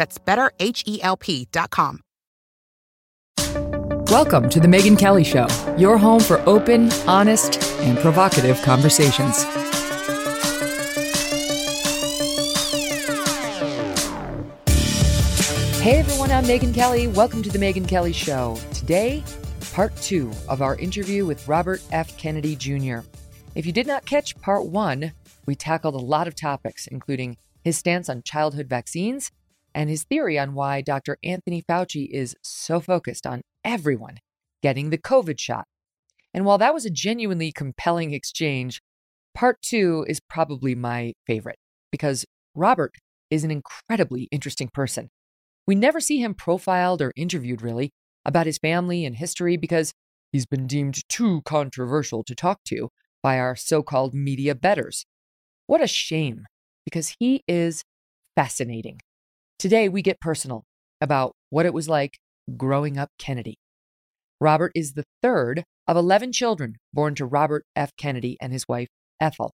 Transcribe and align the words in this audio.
That's 0.00 0.16
betterhelp.com. 0.16 2.00
Welcome 4.06 4.48
to 4.48 4.58
The 4.58 4.66
Megyn 4.66 4.98
Kelly 4.98 5.24
Show, 5.24 5.46
your 5.76 5.98
home 5.98 6.20
for 6.20 6.40
open, 6.48 6.90
honest, 7.06 7.62
and 7.82 7.98
provocative 7.98 8.58
conversations. 8.62 9.42
Hey 15.82 15.98
everyone, 15.98 16.30
I'm 16.30 16.44
Megyn 16.44 16.74
Kelly. 16.74 17.06
Welcome 17.06 17.42
to 17.42 17.50
The 17.50 17.58
Megyn 17.58 17.86
Kelly 17.86 18.14
Show. 18.14 18.56
Today, 18.72 19.22
part 19.74 19.94
two 19.96 20.32
of 20.48 20.62
our 20.62 20.76
interview 20.76 21.26
with 21.26 21.46
Robert 21.46 21.82
F. 21.92 22.16
Kennedy 22.16 22.56
Jr. 22.56 23.00
If 23.54 23.66
you 23.66 23.72
did 23.72 23.86
not 23.86 24.06
catch 24.06 24.40
part 24.40 24.64
one, 24.64 25.12
we 25.44 25.54
tackled 25.54 25.94
a 25.94 25.98
lot 25.98 26.26
of 26.26 26.34
topics, 26.34 26.86
including 26.86 27.36
his 27.62 27.76
stance 27.76 28.08
on 28.08 28.22
childhood 28.22 28.66
vaccines 28.66 29.30
and 29.74 29.88
his 29.90 30.04
theory 30.04 30.38
on 30.38 30.54
why 30.54 30.80
Dr. 30.80 31.18
Anthony 31.22 31.62
Fauci 31.62 32.08
is 32.10 32.36
so 32.42 32.80
focused 32.80 33.26
on 33.26 33.42
everyone 33.64 34.18
getting 34.62 34.90
the 34.90 34.98
COVID 34.98 35.38
shot. 35.38 35.66
And 36.32 36.44
while 36.44 36.58
that 36.58 36.74
was 36.74 36.84
a 36.84 36.90
genuinely 36.90 37.52
compelling 37.52 38.12
exchange, 38.12 38.80
part 39.34 39.60
two 39.62 40.04
is 40.08 40.20
probably 40.20 40.74
my 40.74 41.14
favorite 41.26 41.58
because 41.90 42.24
Robert 42.54 42.94
is 43.30 43.44
an 43.44 43.50
incredibly 43.50 44.28
interesting 44.30 44.68
person. 44.72 45.10
We 45.66 45.74
never 45.74 46.00
see 46.00 46.20
him 46.20 46.34
profiled 46.34 47.00
or 47.00 47.12
interviewed 47.16 47.62
really 47.62 47.92
about 48.24 48.46
his 48.46 48.58
family 48.58 49.04
and 49.04 49.16
history 49.16 49.56
because 49.56 49.92
he's 50.32 50.46
been 50.46 50.66
deemed 50.66 51.08
too 51.08 51.42
controversial 51.44 52.24
to 52.24 52.34
talk 52.34 52.62
to 52.64 52.90
by 53.22 53.38
our 53.38 53.56
so 53.56 53.82
called 53.82 54.14
media 54.14 54.54
betters. 54.54 55.06
What 55.66 55.80
a 55.80 55.86
shame, 55.86 56.46
because 56.84 57.16
he 57.20 57.44
is 57.46 57.84
fascinating. 58.34 59.00
Today, 59.60 59.90
we 59.90 60.00
get 60.00 60.22
personal 60.22 60.64
about 61.02 61.34
what 61.50 61.66
it 61.66 61.74
was 61.74 61.86
like 61.86 62.18
growing 62.56 62.96
up 62.96 63.10
Kennedy. 63.18 63.58
Robert 64.40 64.72
is 64.74 64.94
the 64.94 65.04
third 65.22 65.64
of 65.86 65.98
11 65.98 66.32
children 66.32 66.76
born 66.94 67.14
to 67.16 67.26
Robert 67.26 67.66
F. 67.76 67.90
Kennedy 67.98 68.38
and 68.40 68.54
his 68.54 68.66
wife, 68.66 68.88
Ethel. 69.20 69.52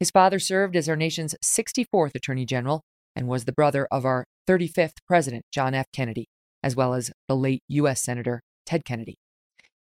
His 0.00 0.10
father 0.10 0.38
served 0.38 0.76
as 0.76 0.88
our 0.88 0.96
nation's 0.96 1.34
64th 1.44 2.14
Attorney 2.14 2.46
General 2.46 2.84
and 3.14 3.28
was 3.28 3.44
the 3.44 3.52
brother 3.52 3.86
of 3.92 4.06
our 4.06 4.24
35th 4.48 4.96
President, 5.06 5.44
John 5.52 5.74
F. 5.74 5.88
Kennedy, 5.92 6.26
as 6.62 6.74
well 6.74 6.94
as 6.94 7.10
the 7.28 7.36
late 7.36 7.62
U.S. 7.68 8.02
Senator 8.02 8.40
Ted 8.64 8.86
Kennedy. 8.86 9.18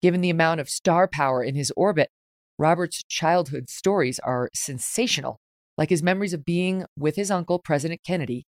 Given 0.02 0.22
the 0.22 0.30
amount 0.30 0.62
of 0.62 0.70
star 0.70 1.06
power 1.06 1.44
in 1.44 1.56
his 1.56 1.74
orbit, 1.76 2.08
Robert's 2.58 3.04
childhood 3.10 3.70
stories 3.70 4.20
are 4.20 4.50
sensational, 4.54 5.42
like 5.78 5.90
his 5.90 6.02
memories 6.02 6.34
of 6.34 6.46
being 6.46 6.86
with 6.98 7.18
his 7.18 7.30
uncle, 7.30 7.60
President 7.60 8.00
Kennedy, 8.08 8.46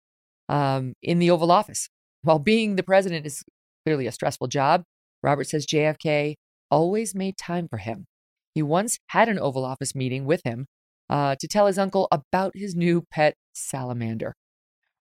um, 0.49 0.93
in 1.01 1.19
the 1.19 1.31
Oval 1.31 1.51
Office. 1.51 1.89
While 2.21 2.39
being 2.39 2.75
the 2.75 2.83
president 2.83 3.25
is 3.25 3.43
clearly 3.85 4.07
a 4.07 4.11
stressful 4.11 4.47
job, 4.47 4.83
Robert 5.23 5.47
says 5.47 5.65
JFK 5.65 6.35
always 6.69 7.15
made 7.15 7.37
time 7.37 7.67
for 7.69 7.77
him. 7.77 8.05
He 8.53 8.61
once 8.61 8.97
had 9.07 9.29
an 9.29 9.39
Oval 9.39 9.65
Office 9.65 9.95
meeting 9.95 10.25
with 10.25 10.41
him 10.43 10.65
uh, 11.09 11.35
to 11.39 11.47
tell 11.47 11.67
his 11.67 11.77
uncle 11.77 12.07
about 12.11 12.51
his 12.55 12.75
new 12.75 13.03
pet 13.11 13.35
salamander. 13.53 14.33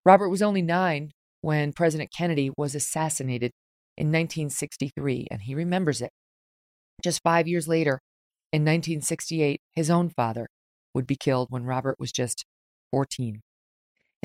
Robert 0.04 0.28
was 0.28 0.42
only 0.42 0.62
nine 0.62 1.10
when 1.40 1.72
President 1.72 2.10
Kennedy 2.16 2.50
was 2.56 2.74
assassinated 2.74 3.52
in 3.96 4.08
1963, 4.08 5.28
and 5.30 5.42
he 5.42 5.54
remembers 5.54 6.00
it. 6.00 6.10
Just 7.02 7.22
five 7.22 7.48
years 7.48 7.66
later, 7.66 8.00
in 8.52 8.62
1968, 8.62 9.60
his 9.74 9.90
own 9.90 10.08
father 10.10 10.48
would 10.94 11.06
be 11.06 11.16
killed 11.16 11.48
when 11.50 11.64
Robert 11.64 11.96
was 11.98 12.12
just 12.12 12.44
14. 12.92 13.40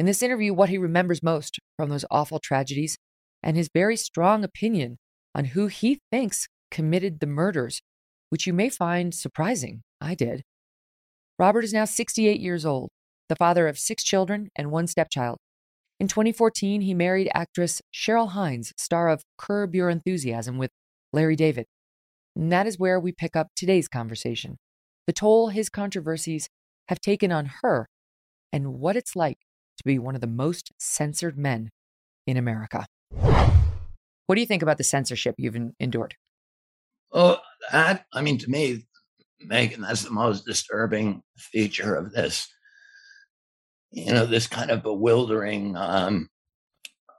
In 0.01 0.07
this 0.07 0.23
interview, 0.23 0.51
what 0.51 0.69
he 0.69 0.79
remembers 0.79 1.21
most 1.21 1.59
from 1.77 1.89
those 1.89 2.05
awful 2.09 2.39
tragedies 2.39 2.97
and 3.43 3.55
his 3.55 3.69
very 3.71 3.95
strong 3.95 4.43
opinion 4.43 4.97
on 5.35 5.45
who 5.45 5.67
he 5.67 5.99
thinks 6.11 6.47
committed 6.71 7.19
the 7.19 7.27
murders, 7.27 7.83
which 8.31 8.47
you 8.47 8.51
may 8.51 8.67
find 8.67 9.13
surprising. 9.13 9.83
I 10.01 10.15
did. 10.15 10.41
Robert 11.37 11.63
is 11.63 11.71
now 11.71 11.85
68 11.85 12.39
years 12.39 12.65
old, 12.65 12.89
the 13.29 13.35
father 13.35 13.67
of 13.67 13.77
six 13.77 14.03
children 14.03 14.49
and 14.55 14.71
one 14.71 14.87
stepchild. 14.87 15.37
In 15.99 16.07
2014, 16.07 16.81
he 16.81 16.95
married 16.95 17.29
actress 17.35 17.79
Cheryl 17.93 18.29
Hines, 18.29 18.73
star 18.77 19.07
of 19.07 19.21
Curb 19.37 19.75
Your 19.75 19.91
Enthusiasm 19.91 20.57
with 20.57 20.71
Larry 21.13 21.35
David. 21.35 21.67
And 22.35 22.51
that 22.51 22.65
is 22.65 22.79
where 22.79 22.99
we 22.99 23.11
pick 23.11 23.35
up 23.35 23.49
today's 23.55 23.87
conversation 23.87 24.57
the 25.05 25.13
toll 25.13 25.49
his 25.49 25.69
controversies 25.69 26.47
have 26.87 26.99
taken 26.99 27.31
on 27.31 27.51
her 27.61 27.87
and 28.51 28.73
what 28.79 28.95
it's 28.95 29.15
like 29.15 29.37
to 29.81 29.87
be 29.87 29.99
one 29.99 30.15
of 30.15 30.21
the 30.21 30.27
most 30.27 30.71
censored 30.79 31.37
men 31.37 31.69
in 32.25 32.37
America. 32.37 32.85
What 33.11 34.35
do 34.35 34.41
you 34.41 34.47
think 34.47 34.63
about 34.63 34.77
the 34.77 34.83
censorship 34.83 35.35
you've 35.37 35.57
endured? 35.79 36.15
Oh, 37.11 37.37
that, 37.71 38.05
I 38.13 38.21
mean, 38.21 38.37
to 38.39 38.49
me, 38.49 38.85
Megyn, 39.45 39.81
that's 39.81 40.03
the 40.03 40.11
most 40.11 40.45
disturbing 40.45 41.23
feature 41.37 41.95
of 41.95 42.13
this 42.13 42.47
you 43.91 44.13
know, 44.13 44.25
this 44.25 44.47
kind 44.47 44.71
of 44.71 44.83
bewildering 44.83 45.75
um, 45.75 46.29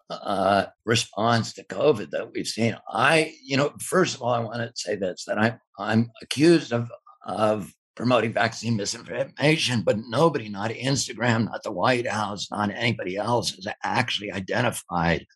uh, 0.08 0.66
response 0.84 1.52
to 1.54 1.64
COVID 1.64 2.10
that 2.10 2.32
we've 2.32 2.46
seen. 2.46 2.76
I, 2.90 3.34
you 3.44 3.56
know, 3.56 3.72
first 3.78 4.14
of 4.14 4.22
all, 4.22 4.32
I 4.32 4.40
want 4.40 4.56
to 4.56 4.72
say 4.74 4.96
this 4.96 5.24
that 5.26 5.38
I'm 5.38 5.60
I'm 5.78 6.10
accused 6.22 6.72
of 6.72 6.90
of 7.26 7.72
promoting 7.94 8.32
vaccine 8.32 8.76
misinformation, 8.76 9.82
but 9.82 9.98
nobody, 10.08 10.48
not 10.48 10.70
Instagram, 10.70 11.44
not 11.44 11.62
the 11.62 11.72
White 11.72 12.08
House, 12.08 12.50
not 12.50 12.70
anybody 12.70 13.16
else, 13.16 13.54
has 13.54 13.66
actually 13.82 14.32
identified 14.32 15.26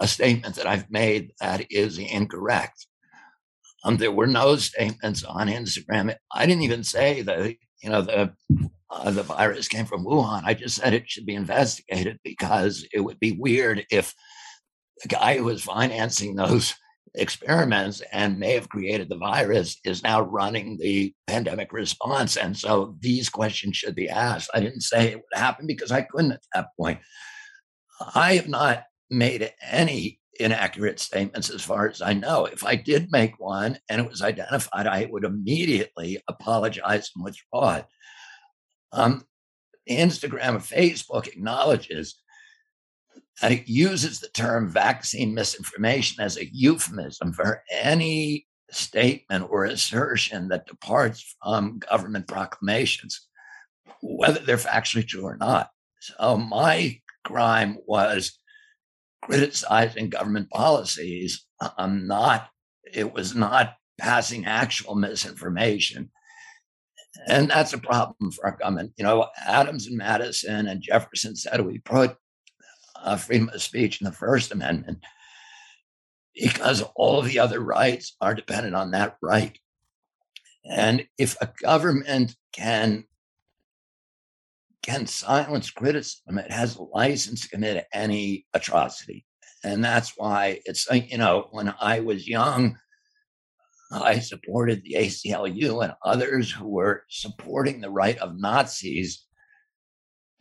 a 0.00 0.08
statement 0.08 0.56
that 0.56 0.66
I've 0.66 0.90
made 0.90 1.32
that 1.40 1.66
is 1.70 1.98
incorrect. 1.98 2.86
Um, 3.84 3.96
there 3.96 4.12
were 4.12 4.26
no 4.26 4.56
statements 4.56 5.24
on 5.24 5.48
Instagram. 5.48 6.14
I 6.32 6.46
didn't 6.46 6.62
even 6.62 6.84
say 6.84 7.22
that 7.22 7.54
you 7.82 7.90
know 7.90 8.02
the 8.02 8.32
uh, 8.90 9.10
the 9.10 9.22
virus 9.22 9.68
came 9.68 9.86
from 9.86 10.04
Wuhan. 10.04 10.42
I 10.44 10.54
just 10.54 10.76
said 10.76 10.92
it 10.92 11.08
should 11.08 11.26
be 11.26 11.34
investigated 11.34 12.18
because 12.22 12.86
it 12.92 13.00
would 13.00 13.18
be 13.18 13.32
weird 13.32 13.84
if 13.90 14.14
the 15.02 15.08
guy 15.08 15.36
who 15.36 15.44
was 15.44 15.62
financing 15.62 16.36
those 16.36 16.74
experiments 17.14 18.02
and 18.12 18.38
may 18.38 18.52
have 18.54 18.68
created 18.68 19.08
the 19.08 19.18
virus 19.18 19.76
is 19.84 20.02
now 20.02 20.22
running 20.22 20.78
the 20.78 21.14
pandemic 21.26 21.72
response. 21.72 22.36
And 22.36 22.56
so 22.56 22.96
these 23.00 23.28
questions 23.28 23.76
should 23.76 23.94
be 23.94 24.08
asked. 24.08 24.50
I 24.54 24.60
didn't 24.60 24.80
say 24.80 25.08
it 25.08 25.16
would 25.16 25.38
happen 25.38 25.66
because 25.66 25.92
I 25.92 26.02
couldn't 26.02 26.32
at 26.32 26.40
that 26.54 26.68
point. 26.78 27.00
I 28.14 28.34
have 28.34 28.48
not 28.48 28.84
made 29.10 29.52
any 29.62 30.20
inaccurate 30.40 30.98
statements 30.98 31.50
as 31.50 31.62
far 31.62 31.88
as 31.88 32.00
I 32.00 32.14
know. 32.14 32.46
If 32.46 32.64
I 32.64 32.76
did 32.76 33.12
make 33.12 33.38
one 33.38 33.78
and 33.88 34.00
it 34.00 34.08
was 34.08 34.22
identified, 34.22 34.86
I 34.86 35.08
would 35.10 35.24
immediately 35.24 36.22
apologize 36.28 37.10
and 37.14 37.24
withdraw 37.24 37.76
it. 37.76 37.86
Um, 38.92 39.24
Instagram 39.88 40.56
or 40.56 40.58
Facebook 40.58 41.26
acknowledges 41.26 42.21
that 43.40 43.52
it 43.52 43.68
uses 43.68 44.20
the 44.20 44.28
term 44.28 44.68
vaccine 44.68 45.34
misinformation 45.34 46.22
as 46.22 46.36
a 46.36 46.48
euphemism 46.52 47.32
for 47.32 47.62
any 47.70 48.46
statement 48.70 49.46
or 49.50 49.64
assertion 49.64 50.48
that 50.48 50.66
departs 50.66 51.36
from 51.42 51.78
government 51.78 52.26
proclamations, 52.26 53.28
whether 54.00 54.40
they're 54.40 54.56
factually 54.56 55.06
true 55.06 55.24
or 55.24 55.36
not. 55.36 55.70
So 56.00 56.36
my 56.36 57.00
crime 57.24 57.78
was 57.86 58.38
criticizing 59.22 60.10
government 60.10 60.50
policies. 60.50 61.46
I'm 61.78 62.06
not, 62.06 62.48
it 62.92 63.12
was 63.12 63.34
not 63.34 63.74
passing 63.98 64.46
actual 64.46 64.94
misinformation. 64.94 66.10
And 67.28 67.50
that's 67.50 67.72
a 67.72 67.78
problem 67.78 68.32
for 68.32 68.46
our 68.46 68.56
government. 68.56 68.92
You 68.96 69.04
know, 69.04 69.28
Adams 69.46 69.86
and 69.86 69.96
Madison 69.96 70.66
and 70.66 70.82
Jefferson 70.82 71.36
said 71.36 71.60
we 71.60 71.78
put 71.78 72.16
uh, 73.02 73.16
freedom 73.16 73.50
of 73.52 73.62
speech 73.62 74.00
in 74.00 74.04
the 74.04 74.12
First 74.12 74.52
Amendment 74.52 74.98
because 76.34 76.82
all 76.96 77.22
the 77.22 77.38
other 77.38 77.60
rights 77.60 78.16
are 78.20 78.34
dependent 78.34 78.74
on 78.74 78.92
that 78.92 79.16
right. 79.20 79.58
And 80.64 81.06
if 81.18 81.36
a 81.40 81.50
government 81.62 82.36
can 82.52 83.04
can 84.82 85.06
silence 85.06 85.70
criticism, 85.70 86.38
it 86.38 86.50
has 86.50 86.74
a 86.74 86.82
license 86.82 87.42
to 87.42 87.48
commit 87.50 87.86
any 87.92 88.46
atrocity. 88.52 89.24
And 89.62 89.84
that's 89.84 90.14
why 90.16 90.60
it's 90.64 90.88
you 90.90 91.18
know, 91.18 91.48
when 91.52 91.72
I 91.80 92.00
was 92.00 92.26
young, 92.26 92.78
I 93.92 94.18
supported 94.18 94.82
the 94.82 94.96
ACLU 94.98 95.84
and 95.84 95.94
others 96.04 96.50
who 96.50 96.66
were 96.66 97.04
supporting 97.08 97.80
the 97.80 97.90
right 97.90 98.18
of 98.18 98.40
Nazis 98.40 99.24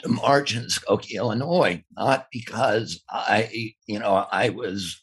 to 0.02 0.10
march 0.10 0.56
in 0.56 0.64
Skokie, 0.64 1.16
Illinois, 1.16 1.84
not 1.96 2.28
because 2.32 3.02
I, 3.10 3.74
you 3.88 4.00
know, 4.00 4.28
I 4.32 4.50
was 4.50 5.02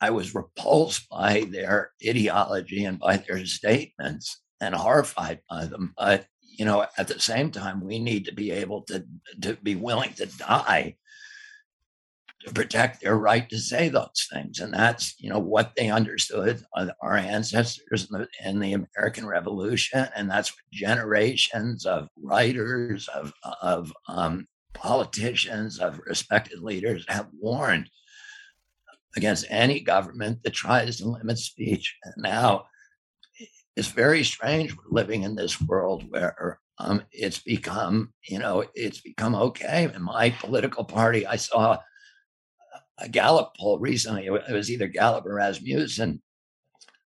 I 0.00 0.10
was 0.10 0.34
repulsed 0.34 1.08
by 1.08 1.46
their 1.50 1.92
ideology 2.06 2.84
and 2.84 2.98
by 2.98 3.16
their 3.16 3.44
statements 3.46 4.40
and 4.60 4.74
horrified 4.74 5.40
by 5.48 5.66
them. 5.66 5.94
But 5.96 6.26
you 6.42 6.64
know, 6.66 6.86
at 6.98 7.08
the 7.08 7.18
same 7.18 7.50
time, 7.50 7.82
we 7.82 7.98
need 7.98 8.26
to 8.26 8.34
be 8.34 8.50
able 8.50 8.82
to 8.82 9.04
to 9.42 9.54
be 9.62 9.76
willing 9.76 10.12
to 10.14 10.26
die 10.26 10.96
to 12.42 12.54
protect 12.54 13.00
their 13.02 13.16
right 13.16 13.48
to 13.50 13.58
say 13.58 13.88
those 13.88 14.26
things. 14.32 14.60
And 14.60 14.72
that's, 14.72 15.14
you 15.18 15.28
know, 15.28 15.38
what 15.38 15.72
they 15.76 15.90
understood 15.90 16.62
our 17.02 17.16
ancestors 17.16 18.08
in 18.10 18.18
the, 18.18 18.28
in 18.44 18.60
the, 18.60 18.72
American 18.72 19.26
Revolution. 19.26 20.08
And 20.16 20.30
that's 20.30 20.50
what 20.50 20.72
generations 20.72 21.84
of 21.84 22.08
writers, 22.16 23.08
of, 23.08 23.32
of 23.60 23.92
um, 24.08 24.46
politicians, 24.72 25.78
of 25.78 26.00
respected 26.06 26.60
leaders 26.60 27.04
have 27.08 27.28
warned 27.38 27.90
against 29.16 29.44
any 29.50 29.80
government 29.80 30.42
that 30.42 30.54
tries 30.54 30.98
to 30.98 31.08
limit 31.08 31.36
speech. 31.36 31.94
And 32.04 32.14
now 32.18 32.64
it's 33.76 33.88
very 33.88 34.24
strange 34.24 34.74
we're 34.76 34.96
living 34.96 35.24
in 35.24 35.34
this 35.34 35.60
world 35.60 36.04
where 36.08 36.58
um, 36.78 37.02
it's 37.12 37.38
become, 37.38 38.12
you 38.26 38.38
know, 38.38 38.64
it's 38.74 39.00
become 39.02 39.34
okay. 39.34 39.90
In 39.94 40.02
my 40.02 40.30
political 40.30 40.84
party, 40.84 41.26
I 41.26 41.36
saw 41.36 41.78
a 43.00 43.08
Gallup 43.08 43.54
poll 43.58 43.78
recently. 43.78 44.26
It 44.26 44.52
was 44.52 44.70
either 44.70 44.86
Gallup 44.86 45.26
or 45.26 45.34
Rasmussen 45.34 46.22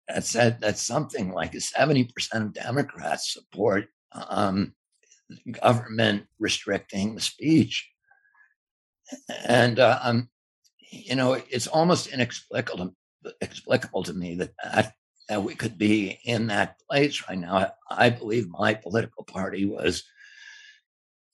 that 0.08 0.24
said 0.24 0.60
that 0.60 0.78
something 0.78 1.32
like 1.32 1.52
70% 1.52 2.10
of 2.34 2.52
Democrats 2.52 3.32
support 3.32 3.86
um, 4.12 4.74
government 5.62 6.24
restricting 6.38 7.14
the 7.14 7.20
speech. 7.20 7.88
And, 9.46 9.78
uh, 9.78 9.98
um, 10.02 10.28
you 10.90 11.16
know, 11.16 11.34
it's 11.34 11.66
almost 11.66 12.08
inexplicable, 12.08 12.94
explicable 13.40 14.02
to 14.04 14.12
me 14.12 14.34
that, 14.36 14.52
that, 14.62 14.92
that 15.28 15.42
we 15.42 15.54
could 15.54 15.78
be 15.78 16.18
in 16.24 16.48
that 16.48 16.76
place 16.88 17.22
right 17.28 17.38
now. 17.38 17.56
I, 17.56 17.70
I 17.90 18.10
believe 18.10 18.48
my 18.48 18.74
political 18.74 19.24
party 19.24 19.64
was 19.64 20.04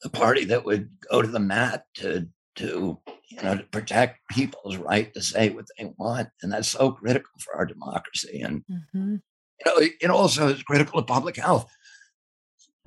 the 0.02 0.10
party 0.10 0.44
that 0.46 0.64
would 0.64 0.90
go 1.10 1.20
to 1.20 1.28
the 1.28 1.40
mat 1.40 1.84
to 1.94 2.28
to 2.56 2.98
you 3.28 3.42
know 3.42 3.56
to 3.56 3.62
protect 3.64 4.18
people's 4.30 4.76
right 4.76 5.12
to 5.14 5.22
say 5.22 5.50
what 5.50 5.66
they 5.78 5.92
want, 5.96 6.28
and 6.42 6.52
that's 6.52 6.68
so 6.68 6.92
critical 6.92 7.30
for 7.38 7.56
our 7.56 7.66
democracy. 7.66 8.40
And 8.40 8.64
mm-hmm. 8.70 9.16
you 9.16 9.66
know, 9.66 9.88
it, 10.00 10.10
also 10.10 10.48
is 10.48 10.62
critical 10.62 11.00
to 11.00 11.06
public 11.06 11.36
health. 11.36 11.70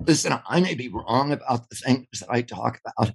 Listen, 0.00 0.38
I 0.46 0.60
may 0.60 0.74
be 0.74 0.88
wrong 0.88 1.32
about 1.32 1.68
the 1.68 1.76
things 1.76 2.06
that 2.20 2.30
I 2.30 2.42
talk 2.42 2.80
about, 2.84 3.14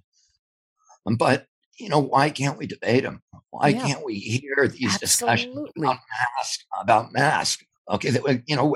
but 1.18 1.46
you 1.78 1.90
know, 1.90 2.00
why 2.00 2.30
can't 2.30 2.57
we 2.57 2.68
debate 2.68 3.04
them? 3.04 3.22
Why 3.51 3.69
yeah. 3.69 3.86
can't 3.86 4.06
we 4.06 4.16
hear 4.16 4.68
these 4.68 4.96
Absolutely. 4.96 5.00
discussions 5.00 5.69
about 5.78 5.98
mask? 6.38 6.60
About 6.80 7.13
mask? 7.13 7.60
Okay, 7.90 8.10
that 8.10 8.44
you 8.48 8.56
know, 8.56 8.75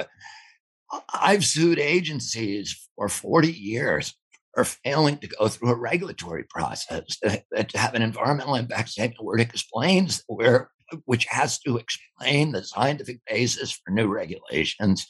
I've 1.14 1.46
sued 1.46 1.80
agencies 1.80 2.90
for 2.96 3.10
forty 3.10 3.52
years 3.52 4.16
are 4.56 4.66
failing 4.66 5.18
to 5.18 5.28
go 5.28 5.48
through 5.48 5.72
a 5.72 5.76
regulatory 5.76 6.44
process 6.50 7.18
to, 7.24 7.44
to 7.64 7.78
have 7.78 7.96
an 7.96 8.02
environmental 8.02 8.56
impact 8.56 8.90
statement 8.90 9.24
where 9.24 9.38
it 9.38 9.50
explains 9.50 10.24
where 10.28 10.70
which 11.06 11.26
has 11.26 11.60
to 11.60 11.78
explain 11.78 12.52
the 12.52 12.64
scientific 12.64 13.20
basis 13.28 13.72
for 13.72 13.92
new 13.92 14.08
regulations 14.08 15.08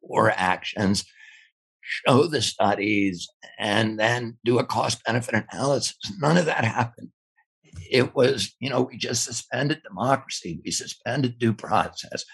or 0.00 0.30
actions 0.30 1.04
show 1.82 2.26
the 2.26 2.40
studies 2.40 3.28
and 3.58 3.98
then 3.98 4.38
do 4.44 4.58
a 4.58 4.64
cost 4.64 5.02
benefit 5.04 5.44
analysis. 5.50 5.96
None 6.20 6.36
of 6.36 6.46
that 6.46 6.64
happened. 6.64 7.08
It 7.90 8.14
was 8.14 8.54
you 8.60 8.70
know 8.70 8.82
we 8.82 8.96
just 8.96 9.24
suspended 9.24 9.82
democracy. 9.82 10.60
We 10.64 10.70
suspended 10.70 11.38
due 11.38 11.52
process. 11.52 12.24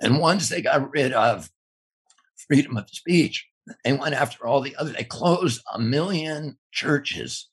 And 0.00 0.20
once 0.20 0.48
they 0.48 0.60
got 0.60 0.90
rid 0.90 1.12
of 1.12 1.50
freedom 2.48 2.76
of 2.76 2.88
speech 2.90 3.46
they 3.84 3.92
went 3.92 4.14
after 4.14 4.46
all 4.46 4.60
the 4.60 4.76
other. 4.76 4.92
They 4.92 5.04
closed 5.04 5.62
a 5.72 5.78
million 5.78 6.56
churches, 6.72 7.48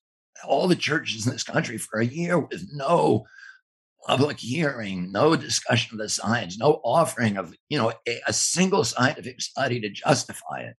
all 0.47 0.67
the 0.67 0.75
churches 0.75 1.25
in 1.25 1.31
this 1.31 1.43
country 1.43 1.77
for 1.77 1.99
a 1.99 2.05
year 2.05 2.37
with 2.39 2.67
no 2.71 3.25
public 4.05 4.39
hearing, 4.39 5.11
no 5.11 5.35
discussion 5.35 5.95
of 5.95 5.99
the 5.99 6.09
science, 6.09 6.57
no 6.57 6.81
offering 6.83 7.37
of 7.37 7.55
you 7.69 7.77
know 7.77 7.93
a, 8.07 8.21
a 8.27 8.33
single 8.33 8.83
scientific 8.83 9.41
study 9.41 9.79
to 9.79 9.89
justify 9.89 10.61
it. 10.61 10.75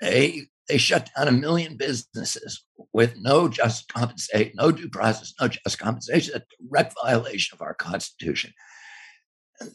They 0.00 0.46
they 0.68 0.78
shut 0.78 1.10
down 1.16 1.28
a 1.28 1.32
million 1.32 1.76
businesses 1.76 2.64
with 2.92 3.14
no 3.18 3.48
just 3.48 3.92
compensation, 3.92 4.52
no 4.54 4.70
due 4.70 4.88
process, 4.88 5.32
no 5.40 5.48
just 5.48 5.78
compensation, 5.78 6.34
a 6.36 6.42
direct 6.68 6.94
violation 7.02 7.56
of 7.56 7.62
our 7.62 7.74
Constitution. 7.74 8.52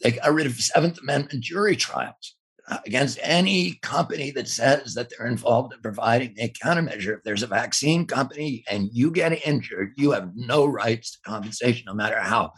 They 0.02 0.12
got 0.12 0.32
rid 0.32 0.46
of 0.46 0.54
Seventh 0.54 0.98
Amendment 0.98 1.42
jury 1.42 1.76
trials 1.76 2.35
against 2.84 3.18
any 3.22 3.78
company 3.82 4.30
that 4.32 4.48
says 4.48 4.94
that 4.94 5.08
they're 5.10 5.28
involved 5.28 5.72
in 5.72 5.80
providing 5.80 6.34
a 6.38 6.48
countermeasure. 6.48 7.16
If 7.16 7.22
there's 7.22 7.42
a 7.42 7.48
vaccine 7.48 8.06
company 8.06 8.64
and 8.68 8.88
you 8.92 9.10
get 9.10 9.46
injured, 9.46 9.92
you 9.96 10.10
have 10.12 10.32
no 10.34 10.66
rights 10.66 11.12
to 11.12 11.18
compensation, 11.24 11.84
no 11.86 11.94
matter 11.94 12.20
how 12.20 12.52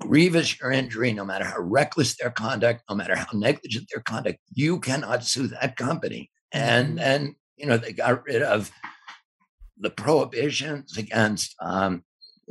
grievous 0.00 0.58
your 0.58 0.72
injury, 0.72 1.12
no 1.12 1.24
matter 1.24 1.44
how 1.44 1.60
reckless 1.60 2.16
their 2.16 2.30
conduct, 2.30 2.82
no 2.88 2.96
matter 2.96 3.14
how 3.14 3.28
negligent 3.32 3.86
their 3.92 4.02
conduct, 4.02 4.38
you 4.52 4.80
cannot 4.80 5.24
sue 5.24 5.46
that 5.46 5.76
company. 5.76 6.30
And 6.50 6.98
then, 6.98 7.20
mm-hmm. 7.20 7.30
you 7.56 7.66
know, 7.66 7.76
they 7.76 7.92
got 7.92 8.24
rid 8.24 8.42
of 8.42 8.70
the 9.78 9.90
prohibitions 9.90 10.96
against 10.96 11.54
um, 11.60 12.02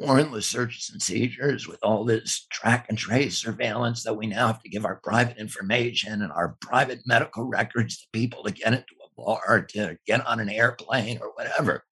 warrantless 0.02 0.44
searches 0.44 0.90
and 0.92 1.02
seizures 1.02 1.68
with 1.68 1.80
all 1.84 2.04
this 2.04 2.46
track 2.52 2.88
and 2.90 2.98
trace 2.98 3.38
surveillance 3.38 4.04
that 4.04 4.16
we 4.16 4.28
now 4.28 4.48
have 4.48 4.62
to 4.64 4.70
give 4.70 4.86
our 4.86 5.00
private 5.04 5.38
information 5.38 6.22
and 6.22 6.32
our 6.32 6.58
private 6.62 7.02
medical 7.06 7.44
records 7.44 8.00
to 8.00 8.08
people 8.12 8.44
to 8.44 8.52
get 8.52 8.74
into 8.74 8.96
a 9.04 9.22
bar, 9.22 9.62
to 9.70 9.98
get 10.08 10.26
on 10.26 10.40
an 10.40 10.50
airplane 10.50 11.20
or 11.22 11.32
whatever. 11.36 11.84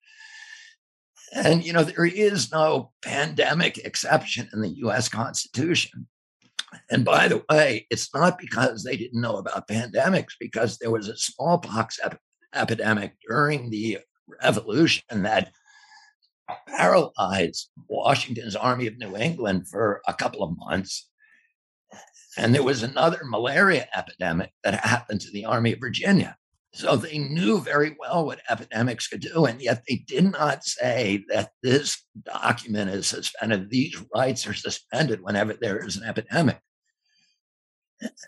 And, 1.34 1.64
you 1.64 1.74
know, 1.74 1.84
there 1.84 2.06
is 2.06 2.52
no 2.52 2.92
pandemic 3.04 3.78
exception 3.78 4.50
in 4.52 4.62
the 4.62 4.76
US 4.86 5.08
Constitution. 5.08 6.08
And 6.90 7.06
by 7.06 7.28
the 7.28 7.44
way, 7.50 7.88
it's 7.90 8.14
not 8.14 8.40
because 8.40 8.84
they 8.84 8.98
didn't 8.98 9.22
know 9.22 9.38
about 9.38 9.68
pandemics, 9.68 10.34
because 10.40 10.78
there 10.78 10.92
was 10.92 11.08
a 11.08 11.18
smallpox 11.18 12.00
ep- 12.04 12.20
epidemic 12.54 13.14
during 13.28 13.70
the 13.70 14.00
revolution 14.44 15.24
that 15.24 15.52
paralyzed 16.68 17.70
Washington's 17.88 18.56
Army 18.56 18.88
of 18.88 18.98
New 18.98 19.16
England 19.16 19.68
for 19.68 20.02
a 20.08 20.14
couple 20.14 20.44
of 20.44 20.58
months. 20.58 21.10
And 22.38 22.54
there 22.54 22.64
was 22.64 22.84
another 22.84 23.20
malaria 23.24 23.88
epidemic 23.96 24.52
that 24.64 24.86
happened 24.86 25.22
to 25.22 25.32
the 25.32 25.46
Army 25.46 25.74
of 25.74 25.80
Virginia. 25.80 26.38
So 26.74 26.96
they 26.96 27.18
knew 27.18 27.60
very 27.60 27.96
well 28.00 28.26
what 28.26 28.42
epidemics 28.50 29.08
could 29.08 29.22
do. 29.22 29.46
And 29.46 29.62
yet 29.62 29.84
they 29.88 30.04
did 30.08 30.32
not 30.32 30.64
say 30.64 31.26
that 31.30 31.52
this 31.64 32.04
document 32.24 32.92
is 32.92 33.08
suspended. 33.08 33.70
These 33.70 34.04
rights 34.14 34.46
are 34.46 34.54
suspended 34.54 35.22
whenever 35.22 35.54
there 35.54 35.84
is 35.84 35.98
an 35.98 36.04
epidemic. 36.04 36.60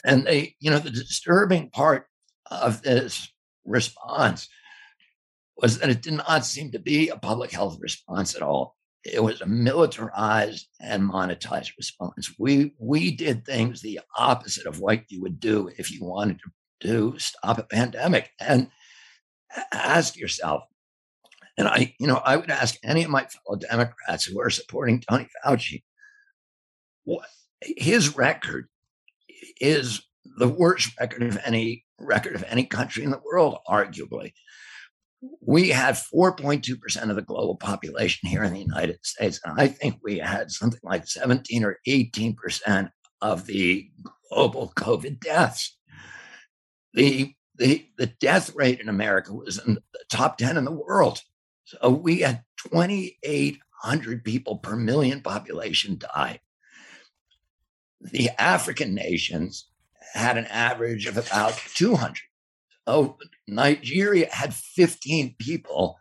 And 0.04 0.26
they, 0.26 0.56
you 0.60 0.72
know, 0.72 0.80
the 0.80 0.90
disturbing 0.90 1.70
part 1.70 2.08
of 2.50 2.82
this 2.82 3.32
response 3.64 4.50
was 5.62 5.78
that 5.78 5.90
it 5.90 6.02
did 6.02 6.14
not 6.14 6.46
seem 6.46 6.72
to 6.72 6.80
be 6.80 7.10
a 7.10 7.18
public 7.18 7.52
health 7.52 7.78
response 7.80 8.36
at 8.36 8.42
all. 8.42 8.76
It 9.04 9.24
was 9.24 9.42
a 9.42 9.48
militarized 9.48 10.68
and 10.80 11.10
monetized 11.10 11.72
response. 11.78 12.34
We 12.38 12.74
we 12.78 13.16
did 13.16 13.46
things 13.46 13.82
the 13.82 14.00
opposite 14.18 14.66
of 14.68 14.80
what 14.80 15.04
you 15.10 15.22
would 15.22 15.40
do 15.40 15.70
if 15.78 15.92
you 15.92 16.04
wanted 16.04 16.40
to, 16.40 16.52
to 16.88 17.20
stop 17.20 17.58
a 17.58 17.64
pandemic. 17.64 18.32
And 18.40 18.70
ask 19.72 20.18
yourself, 20.18 20.64
And 21.58 21.68
I, 21.68 21.94
you 22.00 22.08
know, 22.08 22.22
I 22.24 22.38
would 22.38 22.50
ask 22.50 22.78
any 22.84 23.04
of 23.04 23.10
my 23.10 23.26
fellow 23.26 23.58
Democrats 23.58 24.26
who 24.26 24.40
are 24.40 24.50
supporting 24.50 25.02
Tony 25.02 25.28
Fauci, 25.46 25.84
what 27.04 27.28
his 27.62 28.16
record 28.16 28.68
is 29.60 30.02
the 30.38 30.48
worst 30.48 30.92
record 31.00 31.24
of 31.24 31.40
any 31.44 31.86
record 32.00 32.36
of 32.36 32.44
any 32.48 32.66
country 32.66 33.04
in 33.04 33.12
the 33.12 33.22
world, 33.24 33.58
arguably. 33.68 34.34
We 35.42 35.70
had 35.70 35.96
4.2% 35.96 37.10
of 37.10 37.16
the 37.16 37.22
global 37.22 37.56
population 37.56 38.30
here 38.30 38.44
in 38.44 38.54
the 38.54 38.60
United 38.60 39.06
States. 39.06 39.40
And 39.44 39.60
I 39.60 39.68
think 39.68 40.00
we 40.04 40.18
had 40.18 40.52
something 40.52 40.80
like 40.84 41.08
17 41.08 41.64
or 41.64 41.78
18% 41.88 42.92
of 43.22 43.46
the 43.46 43.90
global 44.30 44.74
COVID 44.76 45.20
deaths. 45.20 45.78
The, 46.94 47.34
the, 47.56 47.86
the 47.98 48.08
death 48.08 48.56
rate 48.56 48.80
in 48.80 48.90
America 48.90 49.34
was 49.34 49.60
in 49.66 49.76
the 49.76 50.04
top 50.10 50.38
10 50.38 50.58
in 50.58 50.66
the 50.66 50.72
world. 50.72 51.22
So 51.66 51.90
we 51.90 52.20
had 52.20 52.44
2,800 52.70 54.24
people 54.24 54.58
per 54.58 54.76
million 54.76 55.22
population 55.22 56.00
die. 56.00 56.40
The 58.02 58.30
African 58.42 58.96
nations 58.96 59.68
had 60.14 60.38
an 60.38 60.46
average 60.48 61.06
of 61.06 61.18
about 61.18 61.54
200. 61.76 62.18
Oh, 62.88 63.18
Nigeria 63.48 64.28
had 64.32 64.54
15 64.54 65.36
people 65.38 65.98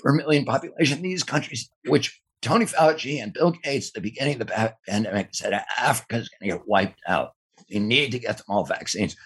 per 0.00 0.12
million 0.12 0.44
population. 0.44 1.02
These 1.02 1.22
countries, 1.22 1.70
which 1.86 2.20
Tony 2.42 2.66
Fauci 2.66 3.22
and 3.22 3.32
Bill 3.32 3.52
Gates 3.52 3.88
at 3.88 3.94
the 3.94 4.00
beginning 4.00 4.40
of 4.40 4.46
the 4.46 4.74
pandemic 4.86 5.28
said 5.32 5.52
Africa 5.78 6.16
is 6.16 6.28
going 6.28 6.50
to 6.50 6.56
get 6.56 6.68
wiped 6.68 7.00
out. 7.06 7.32
You 7.68 7.80
need 7.80 8.12
to 8.12 8.18
get 8.18 8.38
them 8.38 8.46
all 8.48 8.64
vaccines. 8.64 9.16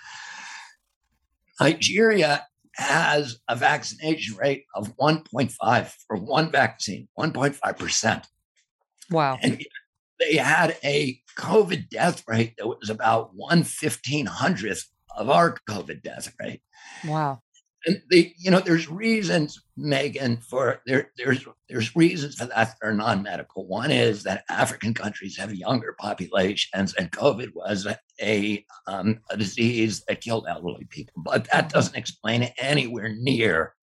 Nigeria 1.60 2.46
has 2.74 3.38
a 3.48 3.56
vaccination 3.56 4.36
rate 4.36 4.64
of 4.74 4.96
1.5 4.96 5.94
for 6.06 6.16
one 6.16 6.50
vaccine, 6.52 7.08
1.5%. 7.18 8.24
Wow. 9.10 9.38
And 9.42 9.64
they 10.20 10.36
had 10.36 10.76
a 10.84 11.20
COVID 11.36 11.88
death 11.88 12.22
rate 12.26 12.54
that 12.58 12.66
was 12.66 12.90
about 12.90 13.34
one 13.34 13.62
fifteen 13.62 14.26
hundredth 14.26 14.88
of 15.18 15.28
our 15.28 15.56
COVID 15.68 16.02
death 16.02 16.32
rate. 16.40 16.62
Wow. 17.04 17.42
And 17.87 18.02
the, 18.10 18.32
you 18.37 18.50
know, 18.50 18.60
there's 18.60 18.90
reasons, 18.90 19.60
Megyn, 19.78 20.42
for 20.42 20.80
there, 20.87 21.12
there's 21.16 21.44
there's 21.68 21.94
reasons 21.94 22.34
for 22.34 22.46
that 22.46 22.76
that 22.80 22.87
are 22.87 22.92
non-medical. 22.92 23.66
One 23.66 23.92
is 23.92 24.25
that 24.25 24.44
African 24.50 24.94
countries 24.94 25.37
have 25.38 25.54
younger 25.54 25.94
populations, 25.98 26.92
and 26.94 27.12
COVID 27.12 27.54
was 27.54 27.87
a 28.20 28.64
um, 28.87 29.20
a 29.30 29.37
disease 29.37 30.02
that 30.08 30.20
killed 30.20 30.46
elderly 30.48 30.87
people. 30.90 31.22
But 31.25 31.48
that 31.52 31.68
doesn't 31.68 31.96
explain 31.96 32.42
it 32.42 32.52
anywhere 32.58 33.14
near 33.16 33.75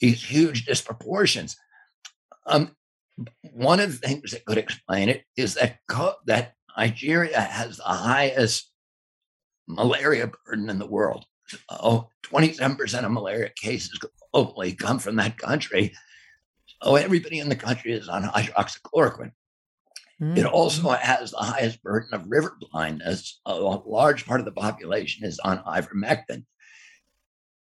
these 0.00 0.22
huge 0.22 0.66
disproportions. 0.66 1.56
Um, 2.44 2.76
one 3.52 3.80
of 3.80 3.92
the 3.92 4.06
things 4.06 4.32
that 4.32 4.44
could 4.44 4.58
explain 4.58 5.08
it 5.08 5.24
is 5.36 5.54
that 5.54 5.78
co- 5.88 6.16
that 6.26 6.52
Nigeria 6.76 7.40
has 7.40 7.78
the 7.78 7.84
highest 7.84 8.70
malaria 9.66 10.30
burden 10.46 10.70
in 10.70 10.78
the 10.78 10.86
world. 10.86 11.24
Oh, 11.68 12.08
27% 12.24 13.04
of 13.04 13.12
malaria 13.12 13.50
cases 13.50 13.98
globally 14.34 14.76
come 14.76 14.98
from 14.98 15.16
that 15.16 15.38
country. 15.38 15.94
So 16.82 16.96
everybody 16.96 17.38
in 17.38 17.48
the 17.48 17.56
country 17.56 17.92
is 17.92 18.08
on 18.08 18.24
hydroxychloroquine. 18.24 19.32
Mm-hmm. 20.20 20.38
It 20.38 20.46
also 20.46 20.90
has 20.90 21.30
the 21.30 21.38
highest 21.38 21.82
burden 21.82 22.14
of 22.14 22.24
river 22.26 22.56
blindness. 22.72 23.40
A 23.44 23.54
large 23.54 24.26
part 24.26 24.40
of 24.40 24.46
the 24.46 24.52
population 24.52 25.26
is 25.26 25.38
on 25.40 25.62
ivermectin. 25.64 26.44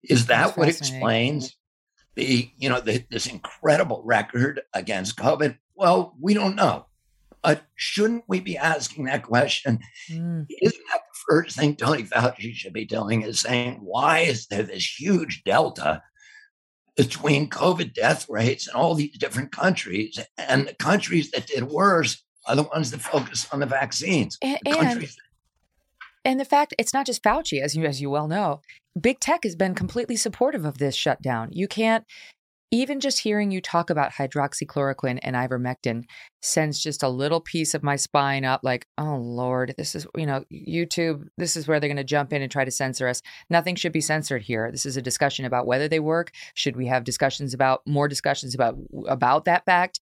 Is 0.03 0.27
that 0.27 0.57
what 0.57 0.67
explains 0.69 1.55
the 2.15 2.49
you 2.57 2.69
know 2.69 2.79
the, 2.79 3.03
this 3.11 3.27
incredible 3.27 4.01
record 4.03 4.61
against 4.73 5.17
COVID? 5.17 5.57
Well, 5.75 6.15
we 6.19 6.33
don't 6.33 6.55
know. 6.55 6.87
But 7.43 7.63
shouldn't 7.75 8.25
we 8.27 8.39
be 8.39 8.57
asking 8.57 9.05
that 9.05 9.23
question? 9.23 9.79
Mm. 10.11 10.45
Isn't 10.61 10.83
that 10.91 11.01
first 11.27 11.55
thing 11.55 11.75
Tony 11.75 12.03
Fauci 12.03 12.53
should 12.53 12.73
be 12.73 12.85
doing? 12.85 13.21
Is 13.21 13.39
saying 13.39 13.79
why 13.81 14.19
is 14.19 14.47
there 14.47 14.63
this 14.63 14.99
huge 14.99 15.43
delta 15.43 16.01
between 16.95 17.49
COVID 17.49 17.93
death 17.93 18.27
rates 18.29 18.67
in 18.67 18.75
all 18.75 18.93
these 18.93 19.17
different 19.17 19.51
countries, 19.51 20.19
and 20.37 20.67
the 20.67 20.73
countries 20.75 21.31
that 21.31 21.47
did 21.47 21.63
worse 21.63 22.21
are 22.45 22.55
the 22.55 22.63
ones 22.63 22.91
that 22.91 23.01
focus 23.01 23.47
on 23.53 23.59
the 23.59 23.65
vaccines. 23.65 24.37
And, 24.41 24.59
the 24.65 24.77
and, 24.77 25.09
and 26.25 26.39
the 26.39 26.45
fact 26.45 26.73
it's 26.77 26.93
not 26.93 27.05
just 27.05 27.23
Fauci, 27.23 27.61
as 27.61 27.75
you 27.75 27.85
as 27.85 28.01
you 28.01 28.09
well 28.09 28.27
know, 28.27 28.61
big 28.99 29.19
tech 29.19 29.43
has 29.43 29.55
been 29.55 29.75
completely 29.75 30.15
supportive 30.15 30.65
of 30.65 30.77
this 30.77 30.95
shutdown. 30.95 31.49
You 31.51 31.67
can't 31.67 32.05
even 32.71 32.99
just 32.99 33.19
hearing 33.19 33.51
you 33.51 33.61
talk 33.61 33.89
about 33.89 34.11
hydroxychloroquine 34.11 35.19
and 35.23 35.35
ivermectin 35.35 36.03
sends 36.41 36.79
just 36.81 37.03
a 37.03 37.09
little 37.09 37.41
piece 37.41 37.73
of 37.73 37.83
my 37.83 37.95
spine 37.95 38.45
up 38.45 38.61
like 38.63 38.87
oh 38.97 39.17
lord 39.17 39.73
this 39.77 39.95
is 39.95 40.07
you 40.15 40.25
know 40.25 40.43
youtube 40.51 41.27
this 41.37 41.55
is 41.55 41.67
where 41.67 41.79
they're 41.79 41.87
going 41.87 41.97
to 41.97 42.03
jump 42.03 42.33
in 42.33 42.41
and 42.41 42.51
try 42.51 42.65
to 42.65 42.71
censor 42.71 43.07
us. 43.07 43.21
Nothing 43.49 43.75
should 43.75 43.91
be 43.91 44.01
censored 44.01 44.41
here. 44.41 44.71
This 44.71 44.85
is 44.85 44.97
a 44.97 45.01
discussion 45.01 45.45
about 45.45 45.67
whether 45.67 45.87
they 45.87 45.99
work. 45.99 46.31
Should 46.53 46.75
we 46.75 46.87
have 46.87 47.03
discussions 47.03 47.53
about 47.53 47.85
more 47.85 48.07
discussions 48.07 48.55
about 48.55 48.75
about 49.07 49.45
that 49.45 49.65
fact? 49.65 49.99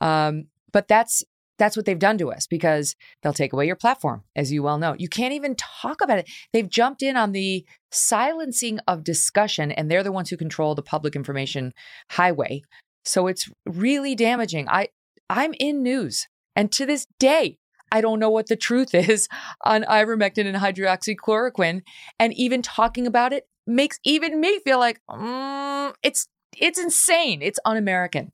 Um, 0.00 0.46
but 0.72 0.88
that's 0.88 1.24
that's 1.58 1.76
what 1.76 1.86
they've 1.86 1.98
done 1.98 2.18
to 2.18 2.30
us 2.30 2.46
because 2.46 2.94
they'll 3.22 3.32
take 3.32 3.52
away 3.52 3.66
your 3.66 3.76
platform, 3.76 4.24
as 4.34 4.52
you 4.52 4.62
well 4.62 4.78
know. 4.78 4.94
You 4.98 5.08
can't 5.08 5.32
even 5.32 5.54
talk 5.56 6.00
about 6.02 6.18
it. 6.18 6.30
They've 6.52 6.68
jumped 6.68 7.02
in 7.02 7.16
on 7.16 7.32
the 7.32 7.64
silencing 7.90 8.78
of 8.86 9.04
discussion, 9.04 9.72
and 9.72 9.90
they're 9.90 10.02
the 10.02 10.12
ones 10.12 10.30
who 10.30 10.36
control 10.36 10.74
the 10.74 10.82
public 10.82 11.16
information 11.16 11.72
highway. 12.10 12.62
So 13.04 13.26
it's 13.26 13.48
really 13.64 14.14
damaging. 14.14 14.68
I 14.68 14.88
I'm 15.30 15.54
in 15.58 15.82
news, 15.82 16.26
and 16.54 16.70
to 16.72 16.86
this 16.86 17.06
day, 17.18 17.58
I 17.90 18.00
don't 18.00 18.18
know 18.18 18.30
what 18.30 18.48
the 18.48 18.56
truth 18.56 18.94
is 18.94 19.28
on 19.64 19.84
ivermectin 19.84 20.46
and 20.46 20.56
hydroxychloroquine, 20.56 21.82
and 22.18 22.32
even 22.34 22.62
talking 22.62 23.06
about 23.06 23.32
it 23.32 23.48
makes 23.66 23.98
even 24.04 24.40
me 24.40 24.60
feel 24.60 24.78
like 24.78 25.00
mm, 25.10 25.94
it's 26.02 26.28
it's 26.56 26.78
insane. 26.78 27.42
It's 27.42 27.58
un-American. 27.64 28.32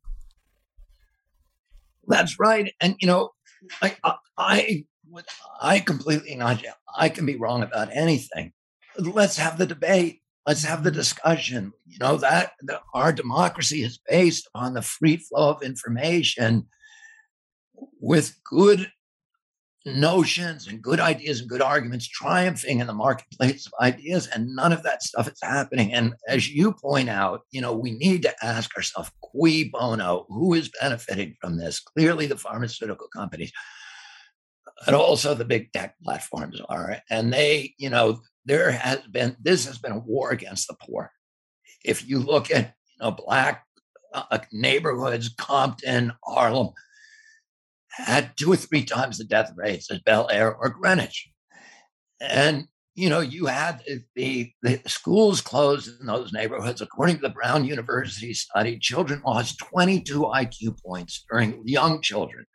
That's 2.06 2.38
right. 2.38 2.72
And 2.80 2.96
you 3.00 3.06
know, 3.06 3.30
I 3.80 3.96
I 4.36 4.84
I 5.60 5.80
completely 5.80 6.34
not. 6.34 6.62
I 6.96 7.08
can 7.08 7.26
be 7.26 7.36
wrong 7.36 7.62
about 7.62 7.94
anything. 7.94 8.52
Let's 8.98 9.36
have 9.36 9.58
the 9.58 9.66
debate. 9.66 10.20
Let's 10.46 10.64
have 10.64 10.82
the 10.82 10.90
discussion. 10.90 11.72
You 11.86 11.98
know 11.98 12.16
that, 12.16 12.52
that 12.62 12.82
our 12.94 13.12
democracy 13.12 13.82
is 13.82 14.00
based 14.08 14.48
on 14.54 14.74
the 14.74 14.82
free 14.82 15.16
flow 15.16 15.50
of 15.50 15.62
information 15.62 16.66
with 18.00 18.36
good 18.44 18.90
notions 19.84 20.68
and 20.68 20.80
good 20.80 21.00
ideas 21.00 21.40
and 21.40 21.48
good 21.48 21.62
arguments 21.62 22.06
triumphing 22.06 22.78
in 22.80 22.86
the 22.86 22.92
marketplace 22.92 23.66
of 23.66 23.72
ideas 23.80 24.28
and 24.28 24.54
none 24.54 24.72
of 24.72 24.82
that 24.84 25.02
stuff 25.02 25.28
is 25.28 25.38
happening. 25.42 25.92
And 25.92 26.14
as 26.28 26.48
you 26.48 26.72
point 26.72 27.08
out 27.08 27.42
you 27.50 27.60
know 27.60 27.72
we 27.72 27.92
need 27.92 28.22
to 28.22 28.44
ask 28.44 28.74
ourselves 28.76 29.10
cui 29.20 29.64
bono 29.64 30.26
who 30.28 30.54
is 30.54 30.70
benefiting 30.80 31.36
from 31.40 31.58
this? 31.58 31.80
Clearly 31.80 32.26
the 32.26 32.36
pharmaceutical 32.36 33.08
companies 33.14 33.52
but 34.84 34.94
also 34.94 35.34
the 35.34 35.44
big 35.44 35.72
tech 35.72 35.94
platforms 36.02 36.60
are. 36.68 36.98
And 37.10 37.32
they 37.32 37.74
you 37.78 37.90
know 37.90 38.20
there 38.44 38.70
has 38.70 39.00
been 39.10 39.36
this 39.40 39.66
has 39.66 39.78
been 39.78 39.92
a 39.92 39.98
war 39.98 40.30
against 40.30 40.68
the 40.68 40.76
poor. 40.80 41.10
If 41.84 42.08
you 42.08 42.20
look 42.20 42.50
at 42.50 42.74
you 42.98 43.04
know 43.04 43.10
black 43.10 43.64
uh, 44.14 44.38
neighborhoods 44.52 45.30
compton 45.38 46.12
harlem 46.24 46.68
had 47.92 48.32
two 48.36 48.52
or 48.52 48.56
three 48.56 48.84
times 48.84 49.18
the 49.18 49.24
death 49.24 49.52
rates 49.56 49.90
as 49.90 50.00
Bel 50.00 50.28
Air 50.30 50.54
or 50.54 50.70
Greenwich. 50.70 51.28
And, 52.20 52.66
you 52.94 53.08
know, 53.08 53.20
you 53.20 53.46
had 53.46 53.82
the, 54.14 54.52
the 54.62 54.80
schools 54.86 55.40
closed 55.40 55.90
in 56.00 56.06
those 56.06 56.32
neighborhoods. 56.32 56.80
According 56.80 57.16
to 57.16 57.22
the 57.22 57.30
Brown 57.30 57.64
University 57.64 58.32
study, 58.34 58.78
children 58.78 59.22
lost 59.24 59.58
22 59.58 60.20
IQ 60.20 60.82
points 60.84 61.24
during 61.30 61.62
young 61.64 62.00
children 62.00 62.46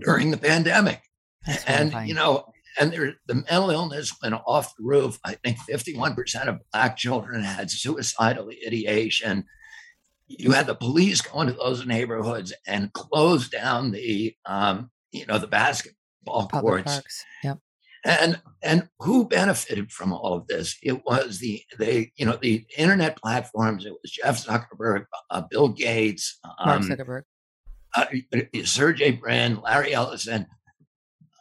during 0.00 0.30
the 0.30 0.36
pandemic. 0.36 1.02
That's 1.46 1.64
and, 1.64 2.08
you 2.08 2.14
know, 2.14 2.46
and 2.78 2.92
there, 2.92 3.14
the 3.26 3.34
mental 3.34 3.70
illness 3.70 4.14
went 4.22 4.34
off 4.46 4.74
the 4.76 4.84
roof. 4.84 5.18
I 5.24 5.34
think 5.34 5.58
51% 5.68 6.46
of 6.46 6.58
Black 6.72 6.96
children 6.96 7.42
had 7.42 7.70
suicidal 7.70 8.50
ideation 8.66 9.44
you 10.38 10.52
had 10.52 10.66
the 10.66 10.74
police 10.74 11.20
go 11.20 11.40
into 11.40 11.54
those 11.54 11.84
neighborhoods 11.84 12.52
and 12.66 12.92
close 12.92 13.48
down 13.48 13.90
the 13.90 14.34
um, 14.46 14.90
you 15.10 15.26
know 15.26 15.38
the 15.38 15.48
basketball 15.48 16.46
Public 16.48 16.60
courts. 16.62 16.92
Parks. 16.94 17.24
Yep. 17.42 17.58
And 18.04 18.40
and 18.62 18.88
who 19.00 19.26
benefited 19.26 19.90
from 19.90 20.12
all 20.12 20.34
of 20.34 20.46
this? 20.46 20.76
It 20.82 21.04
was 21.04 21.40
the 21.40 21.62
they 21.78 22.12
you 22.16 22.24
know 22.24 22.38
the 22.40 22.64
internet 22.78 23.16
platforms. 23.16 23.84
It 23.84 23.92
was 23.92 24.12
Jeff 24.12 24.44
Zuckerberg, 24.44 25.06
uh, 25.30 25.42
Bill 25.50 25.68
Gates, 25.68 26.38
um, 26.44 26.66
Mark 26.66 26.82
Zuckerberg, 26.82 27.22
uh, 27.96 28.06
Sergey 28.64 29.10
Brin, 29.10 29.60
Larry 29.60 29.92
Ellison, 29.92 30.46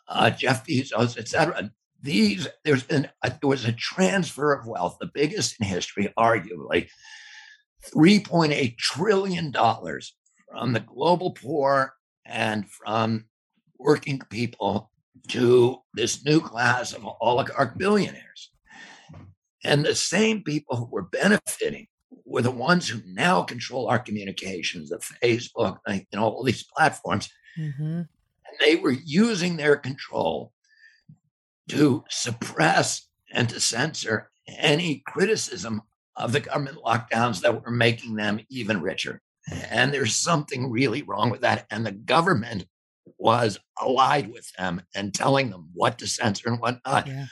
uh, 0.08 0.32
Jeff 0.32 0.66
Bezos, 0.66 1.18
etc. 1.18 1.72
These 2.02 2.48
there's 2.66 2.84
been 2.84 3.08
a, 3.24 3.30
there 3.30 3.50
was 3.50 3.66
a 3.66 3.72
transfer 3.72 4.52
of 4.52 4.68
wealth, 4.68 4.98
the 5.00 5.12
biggest 5.14 5.56
in 5.60 5.68
history, 5.68 6.12
arguably, 6.18 6.90
$3.8 7.94 8.78
trillion 8.78 9.52
from 9.52 10.74
the 10.74 10.80
global 10.80 11.32
poor 11.32 11.94
and 12.26 12.70
from 12.70 13.26
working 13.78 14.22
people 14.30 14.92
to 15.30 15.78
this 15.94 16.26
new 16.26 16.40
class 16.40 16.94
of 16.94 17.08
oligarch 17.22 17.78
billionaires. 17.78 18.52
And 19.64 19.86
the 19.86 19.96
same 19.96 20.44
people 20.44 20.78
who 20.78 20.90
were 20.92 21.04
benefiting 21.04 21.88
were 22.26 22.42
the 22.42 22.52
ones 22.52 22.88
who 22.88 23.02
now 23.06 23.44
control 23.44 23.88
our 23.88 24.00
communications, 24.00 24.90
the 24.90 25.00
Facebook, 25.24 25.78
you 25.88 26.02
know, 26.14 26.24
all 26.24 26.44
these 26.44 26.66
platforms. 26.76 27.30
Mm-hmm. 27.58 27.84
And 27.84 28.08
they 28.60 28.76
were 28.76 28.92
using 28.92 29.58
their 29.58 29.76
control 29.76 30.54
to 31.70 32.04
suppress 32.10 33.08
and 33.32 33.48
to 33.50 33.60
censor 33.60 34.32
any 34.48 35.04
criticism 35.06 35.82
of 36.20 36.34
the 36.34 36.42
government 36.42 36.78
lockdowns 36.86 37.42
that 37.42 37.64
were 37.64 37.72
making 37.72 38.16
them 38.16 38.42
even 38.50 38.82
richer. 38.82 39.22
And 39.70 39.94
there's 39.94 40.16
something 40.16 40.70
really 40.70 41.02
wrong 41.02 41.30
with 41.30 41.42
that. 41.42 41.66
And 41.72 41.86
the 41.86 41.92
government 41.92 42.68
was 43.18 43.60
allied 43.82 44.32
with 44.32 44.52
them 44.58 44.84
and 44.94 45.14
telling 45.14 45.50
them 45.50 45.70
what 45.74 45.98
to 46.00 46.08
censor 46.08 46.50
and 46.50 46.60
what 46.60 46.80
not. 46.86 47.08
Yeah. 47.08 47.26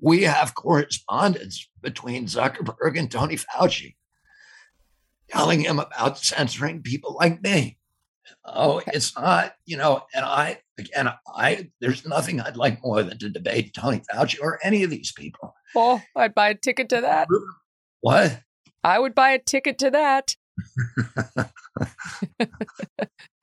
We 0.00 0.22
have 0.22 0.54
correspondence 0.54 1.68
between 1.82 2.26
Zuckerberg 2.26 2.98
and 2.98 3.10
Tony 3.10 3.36
Fauci 3.36 3.96
telling 5.28 5.60
him 5.60 5.78
about 5.78 6.18
censoring 6.18 6.82
people 6.82 7.16
like 7.18 7.42
me. 7.42 7.78
Oh, 8.44 8.82
it's 8.86 9.16
not, 9.16 9.54
you 9.66 9.76
know, 9.76 10.02
and 10.14 10.24
I, 10.24 10.60
again, 10.78 11.08
I, 11.28 11.70
there's 11.80 12.06
nothing 12.06 12.40
I'd 12.40 12.56
like 12.56 12.82
more 12.82 13.02
than 13.02 13.18
to 13.18 13.28
debate 13.28 13.74
Tony 13.74 14.02
Fauci 14.12 14.38
or 14.40 14.58
any 14.62 14.82
of 14.82 14.90
these 14.90 15.12
people. 15.12 15.54
Oh, 15.76 16.00
I'd 16.16 16.34
buy 16.34 16.50
a 16.50 16.54
ticket 16.54 16.88
to 16.90 17.00
that. 17.02 17.28
What? 18.04 18.40
I 18.84 18.98
would 18.98 19.14
buy 19.14 19.30
a 19.30 19.38
ticket 19.38 19.78
to 19.78 19.90
that. 19.92 20.36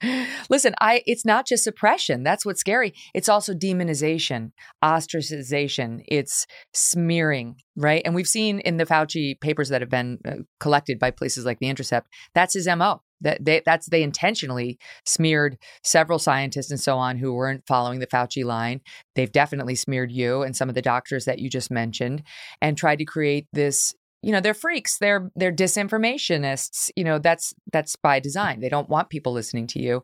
Listen, 0.52 0.76
I 0.80 1.02
it's 1.08 1.26
not 1.26 1.48
just 1.48 1.64
suppression. 1.64 2.22
That's 2.22 2.46
what's 2.46 2.60
scary. 2.60 2.94
It's 3.16 3.28
also 3.28 3.56
demonization, 3.56 4.52
ostracization, 4.84 6.04
it's 6.08 6.46
smearing, 6.76 7.56
right? 7.76 8.04
And 8.06 8.14
we've 8.14 8.28
seen 8.28 8.60
in 8.60 8.78
the 8.78 8.86
Fauci 8.86 9.42
papers 9.42 9.70
that 9.70 9.82
have 9.82 9.90
been 9.90 10.20
uh, 10.24 10.44
collected 10.60 11.00
by 11.00 11.10
places 11.10 11.44
like 11.44 11.58
The 11.58 11.70
Intercept, 11.70 12.08
that's 12.36 12.54
his 12.54 12.68
MO. 12.68 13.02
That 13.22 13.44
they 13.44 13.64
that's 13.66 13.88
they 13.88 14.04
intentionally 14.04 14.78
smeared 15.08 15.58
several 15.84 16.20
scientists 16.20 16.70
and 16.70 16.80
so 16.80 17.00
on 17.00 17.18
who 17.18 17.34
weren't 17.34 17.66
following 17.68 18.00
the 18.00 18.08
Fauci 18.08 18.46
line. 18.46 18.82
They've 19.16 19.32
definitely 19.32 19.76
smeared 19.76 20.12
you 20.12 20.44
and 20.44 20.56
some 20.56 20.70
of 20.70 20.76
the 20.76 20.84
doctors 20.84 21.26
that 21.26 21.40
you 21.40 21.50
just 21.50 21.72
mentioned 21.72 22.22
and 22.62 22.78
tried 22.78 23.00
to 23.00 23.06
create 23.06 23.48
this 23.54 23.96
you 24.22 24.32
know 24.32 24.40
they're 24.40 24.54
freaks. 24.54 24.98
They're 24.98 25.32
they're 25.36 25.52
disinformationists. 25.52 26.92
You 26.96 27.04
know 27.04 27.20
that's 27.20 27.54
that's 27.72 27.96
by 27.96 28.20
design. 28.20 28.60
They 28.60 28.70
don't 28.70 28.90
want 28.90 29.10
people 29.10 29.34
listening 29.34 29.68
to 29.68 29.82
you. 29.82 30.04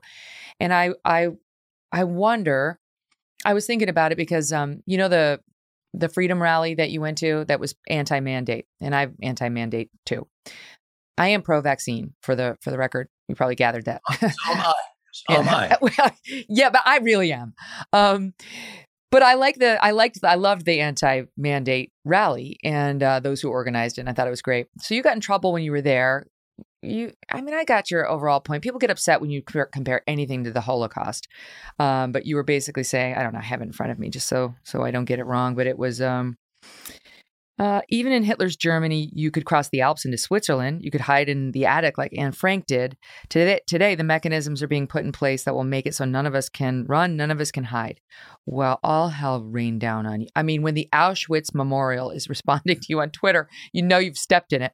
And 0.59 0.74
i 0.74 0.91
i 1.05 1.27
i 1.91 2.03
wonder 2.03 2.79
i 3.45 3.53
was 3.53 3.65
thinking 3.65 3.89
about 3.89 4.12
it 4.12 4.15
because 4.15 4.51
um 4.51 4.81
you 4.86 4.97
know 4.97 5.07
the 5.07 5.39
the 5.93 6.09
freedom 6.09 6.41
rally 6.41 6.75
that 6.75 6.89
you 6.89 7.00
went 7.01 7.17
to 7.19 7.45
that 7.45 7.59
was 7.59 7.75
anti-mandate 7.89 8.65
and 8.81 8.93
i'm 8.93 9.15
anti-mandate 9.21 9.89
too. 10.05 10.27
I 11.17 11.29
am 11.29 11.41
pro-vaccine 11.41 12.13
for 12.21 12.36
the 12.36 12.57
for 12.62 12.69
the 12.69 12.77
record. 12.77 13.09
You 13.27 13.36
probably 13.36 13.55
gathered 13.55 13.86
that. 13.86 14.01
So 14.19 14.27
am 14.50 14.59
i. 14.59 14.74
So 15.12 15.33
am 15.33 15.47
I. 15.50 16.13
yeah 16.47 16.69
but 16.69 16.81
i 16.86 17.00
really 17.00 17.31
am. 17.33 17.53
Um 17.93 18.33
but 19.17 19.25
I 19.25 19.33
like 19.33 19.57
the 19.57 19.83
I 19.83 19.91
liked 19.91 20.19
I 20.24 20.36
loved 20.36 20.65
the 20.65 20.79
anti-mandate 20.79 21.91
rally 22.05 22.59
and 22.63 23.01
uh, 23.01 23.19
those 23.19 23.41
who 23.41 23.50
organized 23.50 23.97
it. 23.97 24.01
And 24.01 24.09
I 24.09 24.13
thought 24.13 24.27
it 24.27 24.29
was 24.29 24.43
great. 24.43 24.67
So 24.79 24.93
you 24.93 25.01
got 25.01 25.15
in 25.15 25.21
trouble 25.21 25.53
when 25.53 25.63
you 25.63 25.71
were 25.71 25.81
there. 25.81 26.27
You, 26.83 27.13
I 27.31 27.41
mean, 27.41 27.55
I 27.55 27.63
got 27.63 27.89
your 27.89 28.07
overall 28.07 28.39
point. 28.39 28.62
People 28.62 28.77
get 28.77 28.91
upset 28.91 29.19
when 29.19 29.31
you 29.31 29.41
compare 29.41 30.03
anything 30.05 30.43
to 30.43 30.51
the 30.51 30.62
Holocaust, 30.62 31.27
um, 31.79 32.12
but 32.12 32.27
you 32.27 32.36
were 32.36 32.43
basically 32.43 32.83
saying, 32.83 33.15
I 33.15 33.24
don't 33.24 33.33
know, 33.33 33.39
I 33.39 33.43
have 33.43 33.62
it 33.62 33.65
in 33.65 33.74
front 33.74 33.91
of 33.91 33.97
me 33.97 34.12
just 34.12 34.27
so 34.27 34.53
so 34.62 34.84
I 34.84 34.91
don't 34.91 35.06
get 35.06 35.17
it 35.17 35.25
wrong. 35.25 35.56
But 35.56 35.65
it 35.65 35.80
was 35.80 35.99
um, 35.99 36.38
uh, 37.60 37.82
even 37.89 38.12
in 38.12 38.24
Hitler's 38.24 38.56
Germany, 38.56 39.10
you 39.13 39.32
could 39.32 39.46
cross 39.46 39.70
the 39.70 39.82
Alps 39.82 40.06
into 40.06 40.17
Switzerland. 40.17 40.84
You 40.84 40.91
could 40.91 41.02
hide 41.02 41.28
in 41.28 41.52
the 41.52 41.65
attic 41.65 41.98
like 41.98 42.17
Anne 42.17 42.32
Frank 42.32 42.67
did. 42.67 42.98
Today, 43.30 43.62
today, 43.67 43.96
the 43.96 44.04
mechanisms 44.04 44.62
are 44.62 44.67
being 44.67 44.88
put 44.88 45.04
in 45.04 45.12
place 45.12 45.43
that 45.43 45.56
will 45.56 45.63
make 45.63 45.88
it 45.88 45.96
so 45.96 46.06
none 46.06 46.26
of 46.26 46.36
us 46.36 46.50
can 46.50 46.86
run, 46.88 47.15
none 47.15 47.32
of 47.32 47.41
us 47.41 47.52
can 47.52 47.65
hide. 47.65 48.00
Well, 48.46 48.80
all 48.84 49.10
hell 49.10 49.43
rained 49.43 49.82
down 49.82 50.06
on 50.06 50.22
you. 50.22 50.28
I 50.36 50.43
mean, 50.43 50.62
when 50.62 50.76
the 50.76 50.88
Auschwitz 50.93 51.54
Memorial 51.54 52.12
is 52.12 52.30
responding 52.30 52.80
to 52.80 52.86
you 52.89 53.02
on 53.02 53.10
Twitter, 53.10 53.50
you 53.74 53.82
know 53.82 53.98
you've 53.98 54.17
stepped 54.17 54.54
in 54.54 54.62
it. 54.62 54.74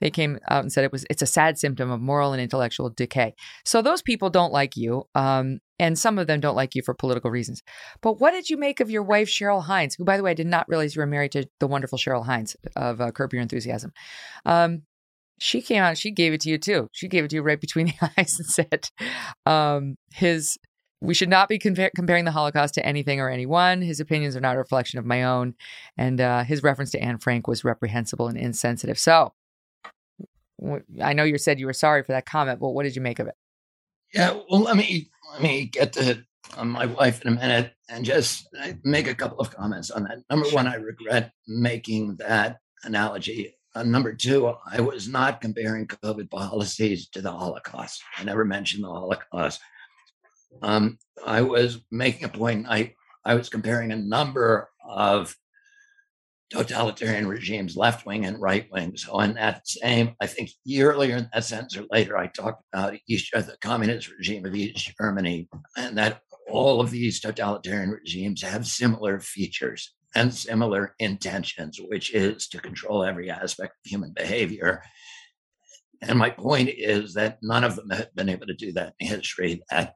They 0.00 0.10
came 0.10 0.38
out 0.48 0.62
and 0.62 0.72
said 0.72 0.84
it 0.84 0.92
was 0.92 1.04
it's 1.10 1.22
a 1.22 1.26
sad 1.26 1.58
symptom 1.58 1.90
of 1.90 2.00
moral 2.00 2.32
and 2.32 2.42
intellectual 2.42 2.90
decay. 2.90 3.34
So 3.64 3.82
those 3.82 4.02
people 4.02 4.30
don't 4.30 4.52
like 4.52 4.76
you. 4.76 5.04
Um, 5.14 5.60
and 5.78 5.98
some 5.98 6.18
of 6.18 6.26
them 6.26 6.40
don't 6.40 6.56
like 6.56 6.74
you 6.74 6.82
for 6.82 6.94
political 6.94 7.30
reasons. 7.30 7.62
But 8.00 8.20
what 8.20 8.30
did 8.30 8.48
you 8.48 8.56
make 8.56 8.80
of 8.80 8.90
your 8.90 9.02
wife, 9.02 9.28
Cheryl 9.28 9.64
Hines, 9.64 9.94
who, 9.94 10.04
by 10.04 10.16
the 10.16 10.22
way, 10.22 10.30
I 10.30 10.34
did 10.34 10.46
not 10.46 10.68
realize 10.68 10.96
you 10.96 11.00
were 11.00 11.06
married 11.06 11.32
to 11.32 11.46
the 11.60 11.66
wonderful 11.66 11.98
Cheryl 11.98 12.24
Hines 12.24 12.56
of 12.76 13.00
uh, 13.00 13.10
Curb 13.10 13.32
Your 13.32 13.42
Enthusiasm? 13.42 13.92
Um, 14.46 14.82
she 15.38 15.60
came 15.60 15.82
out, 15.82 15.98
she 15.98 16.10
gave 16.10 16.32
it 16.32 16.40
to 16.42 16.48
you 16.48 16.58
too. 16.58 16.88
She 16.92 17.08
gave 17.08 17.24
it 17.24 17.28
to 17.28 17.36
you 17.36 17.42
right 17.42 17.60
between 17.60 17.86
the 18.00 18.10
eyes 18.16 18.38
and 18.38 18.48
said, 18.48 18.88
um, 19.44 19.96
his, 20.12 20.56
we 21.02 21.12
should 21.12 21.28
not 21.28 21.48
be 21.48 21.58
compar- 21.58 21.90
comparing 21.94 22.24
the 22.24 22.30
Holocaust 22.30 22.74
to 22.74 22.86
anything 22.86 23.20
or 23.20 23.28
anyone. 23.28 23.82
His 23.82 24.00
opinions 24.00 24.34
are 24.34 24.40
not 24.40 24.56
a 24.56 24.58
reflection 24.58 24.98
of 24.98 25.04
my 25.04 25.24
own. 25.24 25.54
And 25.98 26.20
uh, 26.20 26.44
his 26.44 26.62
reference 26.62 26.90
to 26.92 27.00
Anne 27.00 27.18
Frank 27.18 27.46
was 27.46 27.64
reprehensible 27.64 28.28
and 28.28 28.38
insensitive. 28.38 28.98
So 28.98 29.34
I 31.02 31.12
know 31.12 31.24
you 31.24 31.38
said 31.38 31.60
you 31.60 31.66
were 31.66 31.72
sorry 31.72 32.02
for 32.02 32.12
that 32.12 32.26
comment, 32.26 32.60
but 32.60 32.70
what 32.70 32.84
did 32.84 32.96
you 32.96 33.02
make 33.02 33.18
of 33.18 33.26
it? 33.26 33.34
Yeah, 34.14 34.38
well, 34.48 34.60
let 34.60 34.76
me 34.76 35.10
let 35.32 35.42
me 35.42 35.66
get 35.66 35.92
to 35.94 36.24
um, 36.56 36.70
my 36.70 36.86
wife 36.86 37.22
in 37.22 37.28
a 37.28 37.36
minute 37.36 37.72
and 37.88 38.04
just 38.04 38.48
uh, 38.60 38.72
make 38.84 39.08
a 39.08 39.14
couple 39.14 39.38
of 39.40 39.54
comments 39.54 39.90
on 39.90 40.04
that. 40.04 40.18
Number 40.30 40.48
one, 40.50 40.66
I 40.66 40.76
regret 40.76 41.32
making 41.46 42.16
that 42.16 42.58
analogy. 42.84 43.56
Uh, 43.74 43.82
number 43.82 44.14
two, 44.14 44.54
I 44.70 44.80
was 44.80 45.08
not 45.08 45.40
comparing 45.40 45.86
COVID 45.86 46.30
policies 46.30 47.08
to 47.10 47.20
the 47.20 47.32
Holocaust. 47.32 48.02
I 48.16 48.24
never 48.24 48.44
mentioned 48.44 48.84
the 48.84 48.88
Holocaust. 48.88 49.60
Um, 50.62 50.98
I 51.26 51.42
was 51.42 51.84
making 51.90 52.24
a 52.24 52.28
point. 52.28 52.66
I 52.68 52.94
I 53.24 53.34
was 53.34 53.48
comparing 53.48 53.92
a 53.92 53.96
number 53.96 54.70
of 54.88 55.36
totalitarian 56.50 57.26
regimes, 57.26 57.76
left 57.76 58.06
wing 58.06 58.24
and 58.24 58.40
right 58.40 58.68
wing. 58.70 58.96
So, 58.96 59.18
in 59.20 59.34
that 59.34 59.66
same, 59.66 60.14
I 60.20 60.26
think 60.26 60.50
earlier 60.78 61.16
in 61.16 61.28
that 61.32 61.44
sentence 61.44 61.76
or 61.76 61.84
later, 61.90 62.16
I 62.16 62.28
talked 62.28 62.62
about 62.72 62.96
East, 63.08 63.30
the 63.32 63.56
communist 63.60 64.10
regime 64.10 64.46
of 64.46 64.54
East 64.54 64.92
Germany, 65.00 65.48
and 65.76 65.98
that 65.98 66.20
all 66.48 66.80
of 66.80 66.90
these 66.90 67.20
totalitarian 67.20 67.90
regimes 67.90 68.42
have 68.42 68.66
similar 68.66 69.18
features 69.18 69.92
and 70.14 70.32
similar 70.32 70.94
intentions, 70.98 71.78
which 71.88 72.14
is 72.14 72.48
to 72.48 72.60
control 72.60 73.04
every 73.04 73.30
aspect 73.30 73.72
of 73.72 73.90
human 73.90 74.12
behavior. 74.12 74.82
And 76.02 76.18
my 76.18 76.30
point 76.30 76.68
is 76.68 77.14
that 77.14 77.38
none 77.42 77.64
of 77.64 77.76
them 77.76 77.90
have 77.90 78.14
been 78.14 78.28
able 78.28 78.46
to 78.46 78.54
do 78.54 78.72
that 78.72 78.94
in 79.00 79.08
history. 79.08 79.62
That 79.70 79.94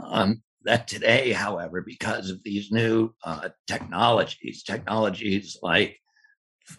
um, 0.00 0.42
that 0.64 0.88
today, 0.88 1.32
however, 1.32 1.82
because 1.82 2.30
of 2.30 2.42
these 2.42 2.70
new 2.70 3.10
uh, 3.24 3.48
technologies, 3.66 4.62
technologies 4.62 5.56
like 5.62 5.98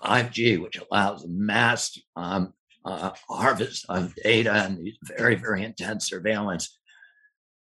5G, 0.03 0.61
which 0.61 0.77
allows 0.77 1.25
mass 1.27 1.97
um, 2.15 2.53
uh, 2.85 3.11
harvest 3.29 3.85
of 3.89 4.13
data 4.15 4.53
and 4.53 4.77
these 4.77 4.97
very, 5.17 5.35
very 5.35 5.63
intense 5.63 6.07
surveillance, 6.07 6.77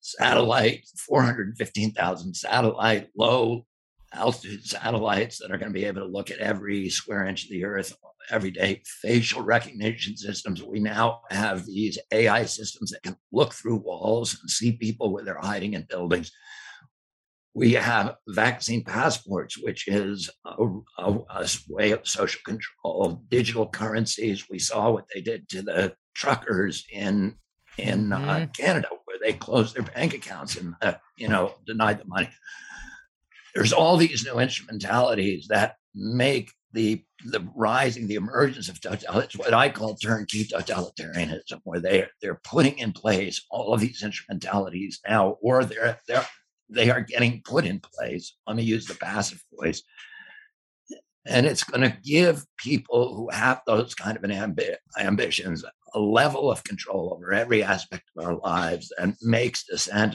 satellite, 0.00 0.87
415,000 1.07 2.35
satellite, 2.35 3.09
low 3.16 3.66
altitude 4.12 4.64
satellites 4.64 5.38
that 5.38 5.50
are 5.50 5.59
going 5.59 5.72
to 5.72 5.79
be 5.79 5.85
able 5.85 6.00
to 6.02 6.07
look 6.07 6.31
at 6.31 6.38
every 6.38 6.88
square 6.88 7.24
inch 7.24 7.44
of 7.44 7.50
the 7.50 7.64
earth 7.64 7.94
every 8.30 8.50
day, 8.50 8.82
facial 9.02 9.42
recognition 9.42 10.16
systems. 10.16 10.62
We 10.62 10.80
now 10.80 11.20
have 11.30 11.66
these 11.66 11.98
AI 12.12 12.44
systems 12.44 12.90
that 12.90 13.02
can 13.02 13.16
look 13.32 13.52
through 13.52 13.76
walls 13.76 14.38
and 14.40 14.50
see 14.50 14.72
people 14.72 15.12
where 15.12 15.24
they're 15.24 15.38
hiding 15.40 15.74
in 15.74 15.86
buildings. 15.88 16.32
We 17.54 17.72
have 17.72 18.16
vaccine 18.28 18.84
passports, 18.84 19.56
which 19.56 19.88
is 19.88 20.28
a, 20.44 20.66
a, 20.98 21.18
a 21.30 21.48
way 21.68 21.92
of 21.92 22.06
social 22.06 22.40
control, 22.44 23.22
digital 23.28 23.68
currencies. 23.68 24.48
We 24.50 24.58
saw 24.58 24.90
what 24.90 25.06
they 25.14 25.22
did 25.22 25.48
to 25.50 25.62
the 25.62 25.94
truckers 26.14 26.84
in 26.92 27.36
in 27.78 28.10
uh, 28.10 28.18
mm-hmm. 28.18 28.28
uh, 28.28 28.46
Canada, 28.56 28.88
where 29.04 29.18
they 29.22 29.34
closed 29.34 29.74
their 29.74 29.82
bank 29.82 30.14
accounts 30.14 30.56
and 30.56 30.74
uh, 30.80 30.94
you 31.18 31.28
know 31.28 31.54
denied 31.66 31.98
the 31.98 32.06
money 32.06 32.28
there's 33.56 33.72
all 33.72 33.96
these 33.96 34.24
new 34.26 34.38
instrumentalities 34.38 35.46
that 35.48 35.76
make 35.94 36.52
the 36.74 37.02
the 37.24 37.46
rising, 37.55 38.07
the 38.07 38.16
emergence 38.16 38.68
of 38.68 38.81
totalitarianism, 38.81 39.38
what 39.38 39.55
I 39.55 39.68
call 39.68 39.94
turnkey 39.94 40.44
totalitarianism, 40.44 41.61
where 41.64 41.81
they 41.81 42.07
they're 42.20 42.40
putting 42.44 42.79
in 42.79 42.92
place 42.92 43.44
all 43.50 43.72
of 43.72 43.81
these 43.81 44.02
instrumentalities 44.02 45.00
now, 45.09 45.37
or 45.40 45.64
they're 45.64 45.98
they're 46.07 46.26
they 46.68 46.90
are 46.90 47.00
getting 47.00 47.42
put 47.44 47.64
in 47.64 47.81
place. 47.81 48.37
Let 48.46 48.57
me 48.57 48.62
use 48.62 48.87
the 48.87 48.94
passive 48.94 49.42
voice. 49.59 49.83
And 51.29 51.44
it's 51.44 51.64
going 51.64 51.81
to 51.81 51.96
give 52.05 52.44
people 52.57 53.14
who 53.14 53.29
have 53.31 53.61
those 53.66 53.94
kind 53.96 54.16
of 54.16 54.22
an 54.22 54.31
ambi- 54.31 54.76
ambitions 54.98 55.64
a 55.94 55.98
level 55.98 56.50
of 56.50 56.62
control 56.62 57.14
over 57.14 57.33
every 57.33 57.62
aspect 57.62 58.05
of 58.16 58.24
our 58.24 58.37
lives 58.37 58.92
and 58.98 59.16
makes 59.22 59.64
dissent 59.64 60.14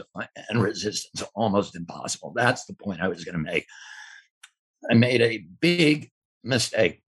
and 0.50 0.62
resistance 0.62 1.28
almost 1.36 1.76
impossible. 1.76 2.32
That's 2.36 2.66
the 2.66 2.76
point 2.76 3.02
I 3.02 3.08
was 3.08 3.26
going 3.26 3.34
to 3.34 3.52
make. 3.52 3.66
I 4.90 4.94
made 4.94 5.22
a 5.22 5.44
big 5.60 6.12
mistake 6.44 7.02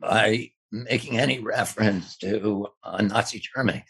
by 0.00 0.50
making 0.70 1.18
any 1.18 1.38
reference 1.38 2.16
to 2.18 2.66
uh, 2.82 3.02
Nazi 3.02 3.42
Germany 3.54 3.84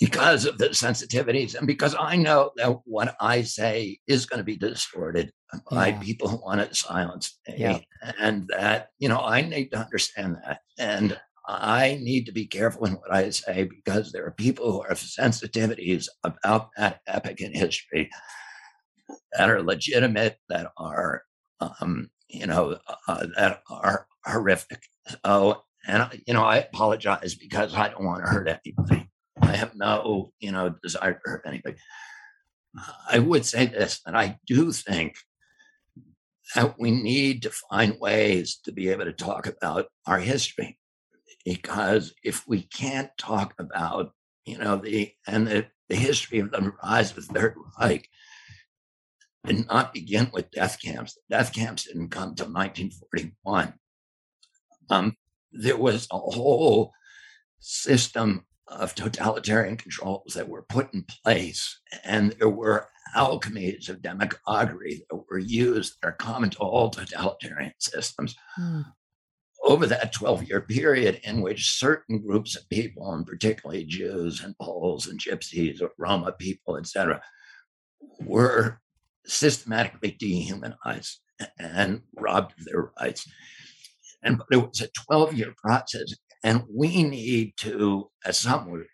because 0.00 0.44
of 0.44 0.58
the 0.58 0.68
sensitivities 0.68 1.54
and 1.54 1.66
because 1.66 1.94
I 1.98 2.16
know 2.16 2.50
that 2.56 2.80
what 2.84 3.16
I 3.20 3.42
say 3.42 3.98
is 4.06 4.26
going 4.26 4.38
to 4.38 4.44
be 4.44 4.56
distorted 4.56 5.32
by 5.70 5.88
yeah. 5.88 6.00
people 6.00 6.28
who 6.28 6.36
want 6.36 6.68
to 6.68 6.74
silence 6.76 7.38
me. 7.48 7.54
Yeah. 7.56 7.78
And 8.18 8.48
that, 8.48 8.88
you 8.98 9.08
know, 9.08 9.20
I 9.20 9.40
need 9.40 9.70
to 9.70 9.78
understand 9.78 10.36
that. 10.44 10.60
And 10.78 11.18
I 11.48 11.98
need 12.02 12.26
to 12.26 12.32
be 12.32 12.46
careful 12.46 12.86
in 12.86 12.94
what 12.94 13.12
I 13.12 13.30
say 13.30 13.64
because 13.64 14.12
there 14.12 14.26
are 14.26 14.32
people 14.32 14.72
who 14.72 14.82
have 14.88 14.98
sensitivities 14.98 16.08
about 16.24 16.70
that 16.76 17.00
epic 17.06 17.40
in 17.40 17.54
history 17.54 18.10
that 19.32 19.48
are 19.48 19.62
legitimate, 19.62 20.36
that 20.48 20.72
are, 20.76 21.22
um, 21.60 22.10
you 22.28 22.46
know, 22.46 22.78
uh, 23.08 23.26
that 23.36 23.62
are 23.70 24.06
horrific. 24.24 24.82
So, 25.24 25.62
and, 25.86 26.22
you 26.26 26.34
know, 26.34 26.44
I 26.44 26.58
apologize 26.58 27.34
because 27.34 27.74
I 27.74 27.88
don't 27.88 28.04
want 28.04 28.24
to 28.24 28.30
hurt 28.30 28.48
anybody. 28.48 29.08
I 29.40 29.56
have 29.56 29.74
no, 29.74 30.32
you 30.40 30.50
know, 30.52 30.74
desire 30.82 31.12
to 31.12 31.20
hurt 31.24 31.44
anybody. 31.46 31.76
I 33.10 33.20
would 33.20 33.46
say 33.46 33.66
this, 33.66 34.00
that 34.04 34.16
I 34.16 34.38
do 34.46 34.72
think 34.72 35.16
that 36.54 36.78
we 36.78 36.90
need 36.90 37.42
to 37.42 37.50
find 37.50 38.00
ways 38.00 38.58
to 38.64 38.72
be 38.72 38.88
able 38.88 39.04
to 39.04 39.12
talk 39.12 39.46
about 39.46 39.86
our 40.06 40.18
history. 40.18 40.78
Because 41.44 42.12
if 42.24 42.46
we 42.48 42.62
can't 42.62 43.10
talk 43.18 43.54
about, 43.58 44.12
you 44.44 44.58
know, 44.58 44.76
the 44.76 45.12
and 45.26 45.46
the, 45.46 45.66
the 45.88 45.96
history 45.96 46.40
of 46.40 46.50
the 46.50 46.72
rise 46.82 47.10
of 47.10 47.16
the 47.16 47.22
Third 47.32 47.54
Reich 47.78 48.08
and 49.48 49.66
not 49.66 49.94
begin 49.94 50.30
with 50.32 50.50
death 50.50 50.78
camps. 50.82 51.14
The 51.14 51.36
death 51.36 51.52
camps 51.52 51.84
didn't 51.84 52.10
come 52.10 52.34
till 52.34 52.46
1941. 52.46 53.74
Um, 54.90 55.16
there 55.52 55.76
was 55.76 56.06
a 56.10 56.18
whole 56.18 56.92
system 57.58 58.44
of 58.68 58.94
totalitarian 58.94 59.76
controls 59.76 60.34
that 60.34 60.48
were 60.48 60.62
put 60.62 60.92
in 60.92 61.04
place, 61.24 61.80
and 62.04 62.32
there 62.32 62.48
were 62.48 62.88
alchemies 63.14 63.88
of 63.88 64.02
demagoguery 64.02 65.02
that 65.08 65.24
were 65.30 65.38
used 65.38 65.94
that 66.02 66.08
are 66.08 66.12
common 66.12 66.50
to 66.50 66.58
all 66.58 66.90
totalitarian 66.90 67.72
systems. 67.78 68.34
Mm. 68.58 68.84
Over 69.62 69.86
that 69.86 70.12
12 70.12 70.44
year 70.44 70.60
period, 70.60 71.20
in 71.24 71.40
which 71.40 71.78
certain 71.78 72.20
groups 72.20 72.56
of 72.56 72.68
people, 72.68 73.12
and 73.12 73.26
particularly 73.26 73.84
Jews 73.84 74.42
and 74.42 74.56
Poles 74.58 75.06
and 75.06 75.18
Gypsies 75.18 75.80
or 75.80 75.90
Roma 75.98 76.32
people, 76.32 76.76
etc., 76.76 77.20
were 78.20 78.80
systematically 79.26 80.16
dehumanized 80.18 81.20
and 81.58 82.02
robbed 82.16 82.58
of 82.58 82.64
their 82.64 82.90
rights. 83.00 83.28
And 84.22 84.38
but 84.38 84.46
it 84.50 84.56
was 84.56 84.80
a 84.80 84.88
12 85.06 85.34
year 85.34 85.54
process. 85.56 86.14
And 86.42 86.64
we 86.72 87.02
need 87.02 87.54
to, 87.58 88.10
at 88.24 88.36
some, 88.36 88.84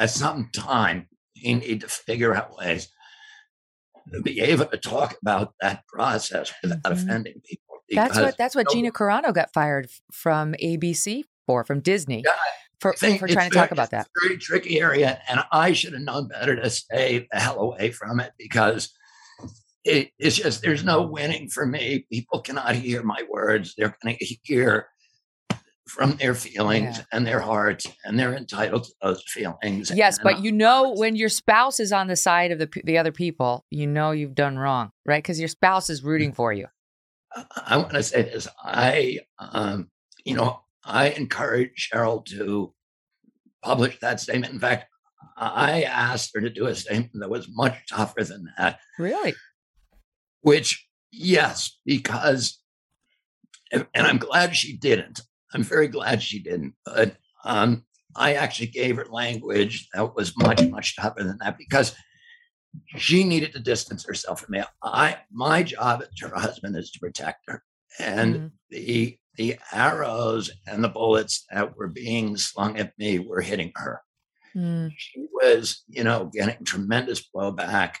at 0.00 0.10
some 0.10 0.50
time, 0.52 1.08
we 1.42 1.54
need 1.54 1.80
to 1.82 1.88
figure 1.88 2.34
out 2.34 2.56
ways 2.56 2.88
to 4.12 4.22
be 4.22 4.40
able 4.40 4.66
to 4.66 4.78
talk 4.78 5.16
about 5.20 5.54
that 5.60 5.86
process 5.86 6.52
without 6.62 6.82
mm-hmm. 6.82 6.92
offending 6.92 7.40
people. 7.44 7.76
That's 7.90 8.18
what 8.18 8.36
that's 8.36 8.54
what 8.54 8.70
Gina 8.70 8.90
Carano 8.90 9.32
got 9.32 9.52
fired 9.52 9.88
from 10.12 10.54
ABC 10.62 11.24
for, 11.46 11.64
from 11.64 11.80
Disney. 11.80 12.22
Yeah, 12.24 12.32
for, 12.80 12.92
for 12.92 13.26
trying 13.26 13.50
to 13.50 13.56
talk 13.56 13.70
about 13.70 13.90
that. 13.90 14.08
very 14.22 14.36
tricky 14.36 14.80
area. 14.80 15.20
And 15.28 15.40
I 15.50 15.72
should 15.72 15.94
have 15.94 16.02
known 16.02 16.28
better 16.28 16.54
to 16.56 16.70
stay 16.70 17.26
the 17.30 17.40
hell 17.40 17.58
away 17.60 17.90
from 17.90 18.20
it 18.20 18.32
because 18.38 18.92
it, 19.88 20.10
it's 20.18 20.36
just 20.36 20.62
there's 20.62 20.84
no 20.84 21.02
winning 21.02 21.48
for 21.48 21.66
me. 21.66 22.06
People 22.10 22.40
cannot 22.40 22.74
hear 22.74 23.02
my 23.02 23.22
words. 23.30 23.74
They're 23.76 23.96
going 24.02 24.16
to 24.16 24.24
hear 24.42 24.88
from 25.86 26.16
their 26.16 26.34
feelings 26.34 26.98
yeah. 26.98 27.04
and 27.12 27.26
their 27.26 27.40
hearts, 27.40 27.86
and 28.04 28.18
they're 28.18 28.34
entitled 28.34 28.84
to 28.84 28.92
those 29.02 29.24
feelings. 29.26 29.90
Yes, 29.94 30.18
but 30.22 30.42
you 30.42 30.52
know 30.52 30.94
when 30.94 31.16
your 31.16 31.30
spouse 31.30 31.80
is 31.80 31.92
on 31.92 32.06
the 32.08 32.16
side 32.16 32.52
of 32.52 32.58
the 32.58 32.68
the 32.84 32.98
other 32.98 33.12
people, 33.12 33.64
you 33.70 33.86
know 33.86 34.10
you've 34.10 34.34
done 34.34 34.58
wrong, 34.58 34.90
right? 35.06 35.22
Because 35.22 35.40
your 35.40 35.48
spouse 35.48 35.88
is 35.88 36.04
rooting 36.04 36.32
for 36.32 36.52
you. 36.52 36.66
I 37.66 37.76
want 37.76 37.92
to 37.92 38.02
say 38.02 38.22
this. 38.22 38.48
I, 38.62 39.20
um, 39.38 39.90
you 40.24 40.34
know, 40.34 40.60
I 40.84 41.10
encourage 41.10 41.90
Cheryl 41.92 42.24
to 42.26 42.74
publish 43.62 43.98
that 44.00 44.20
statement. 44.20 44.52
In 44.52 44.60
fact, 44.60 44.86
I 45.36 45.82
asked 45.82 46.32
her 46.34 46.40
to 46.40 46.50
do 46.50 46.66
a 46.66 46.74
statement 46.74 47.12
that 47.20 47.30
was 47.30 47.48
much 47.50 47.74
tougher 47.88 48.24
than 48.24 48.48
that. 48.56 48.80
Really? 48.98 49.34
Which, 50.48 50.88
yes, 51.12 51.78
because, 51.84 52.58
and 53.70 53.86
I'm 53.94 54.16
glad 54.16 54.56
she 54.56 54.76
didn't. 54.76 55.20
I'm 55.52 55.62
very 55.62 55.88
glad 55.88 56.22
she 56.22 56.38
didn't. 56.38 56.74
But 56.86 57.16
um, 57.44 57.84
I 58.16 58.34
actually 58.34 58.68
gave 58.68 58.96
her 58.96 59.06
language 59.10 59.88
that 59.92 60.14
was 60.14 60.36
much, 60.38 60.62
much 60.62 60.96
tougher 60.96 61.22
than 61.22 61.36
that 61.42 61.58
because 61.58 61.94
she 62.96 63.24
needed 63.24 63.52
to 63.52 63.58
distance 63.58 64.06
herself 64.06 64.40
from 64.40 64.52
me. 64.52 64.62
I 64.82 65.18
my 65.30 65.62
job 65.62 66.02
as 66.02 66.20
her 66.20 66.34
husband 66.34 66.76
is 66.76 66.90
to 66.92 67.00
protect 67.00 67.44
her. 67.48 67.62
And 67.98 68.34
mm-hmm. 68.34 68.46
the 68.70 69.18
the 69.36 69.58
arrows 69.72 70.50
and 70.66 70.82
the 70.82 70.88
bullets 70.88 71.44
that 71.52 71.76
were 71.76 71.88
being 71.88 72.36
slung 72.36 72.78
at 72.78 72.92
me 72.98 73.18
were 73.18 73.40
hitting 73.40 73.72
her. 73.76 74.00
Mm. 74.56 74.92
She 74.96 75.26
was, 75.32 75.84
you 75.88 76.04
know, 76.04 76.30
getting 76.32 76.64
tremendous 76.64 77.28
blowback 77.34 77.96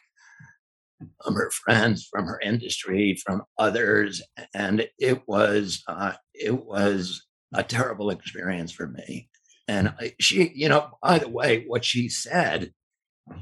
from 1.24 1.34
her 1.34 1.50
friends, 1.50 2.08
from 2.10 2.26
her 2.26 2.40
industry, 2.40 3.16
from 3.24 3.42
others, 3.58 4.22
and 4.54 4.88
it 4.98 5.22
was 5.26 5.82
uh, 5.88 6.12
it 6.34 6.64
was 6.64 7.26
a 7.54 7.62
terrible 7.62 8.10
experience 8.10 8.72
for 8.72 8.86
me. 8.86 9.28
And 9.66 9.92
she, 10.18 10.50
you 10.54 10.68
know, 10.68 10.90
by 11.02 11.18
the 11.18 11.28
way, 11.28 11.64
what 11.66 11.84
she 11.84 12.08
said, 12.08 12.72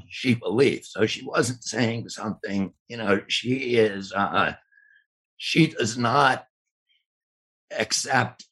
she 0.09 0.35
believed. 0.35 0.85
So 0.85 1.05
she 1.05 1.25
wasn't 1.25 1.63
saying 1.63 2.09
something, 2.09 2.73
you 2.89 2.97
know, 2.97 3.21
she 3.27 3.77
is, 3.77 4.11
uh, 4.13 4.53
she 5.37 5.67
does 5.67 5.97
not 5.97 6.45
accept 7.77 8.45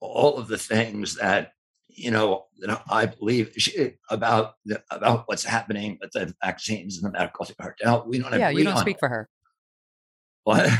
all 0.00 0.38
of 0.38 0.48
the 0.48 0.58
things 0.58 1.16
that, 1.16 1.52
you 1.98 2.10
know, 2.10 2.46
I 2.90 3.06
believe 3.06 3.54
about 4.10 4.54
the, 4.64 4.82
about 4.90 5.24
what's 5.26 5.44
happening 5.44 5.98
with 6.00 6.12
the 6.12 6.34
vaccines 6.42 6.96
and 6.96 7.06
the 7.06 7.18
medical 7.18 7.46
cartel. 7.60 8.04
We 8.06 8.18
don't. 8.18 8.32
Have 8.32 8.40
Yeah, 8.40 8.50
you 8.50 8.64
don't 8.64 8.78
speak 8.78 8.96
it. 8.96 9.00
for 9.00 9.08
her. 9.08 9.28
What? 10.44 10.70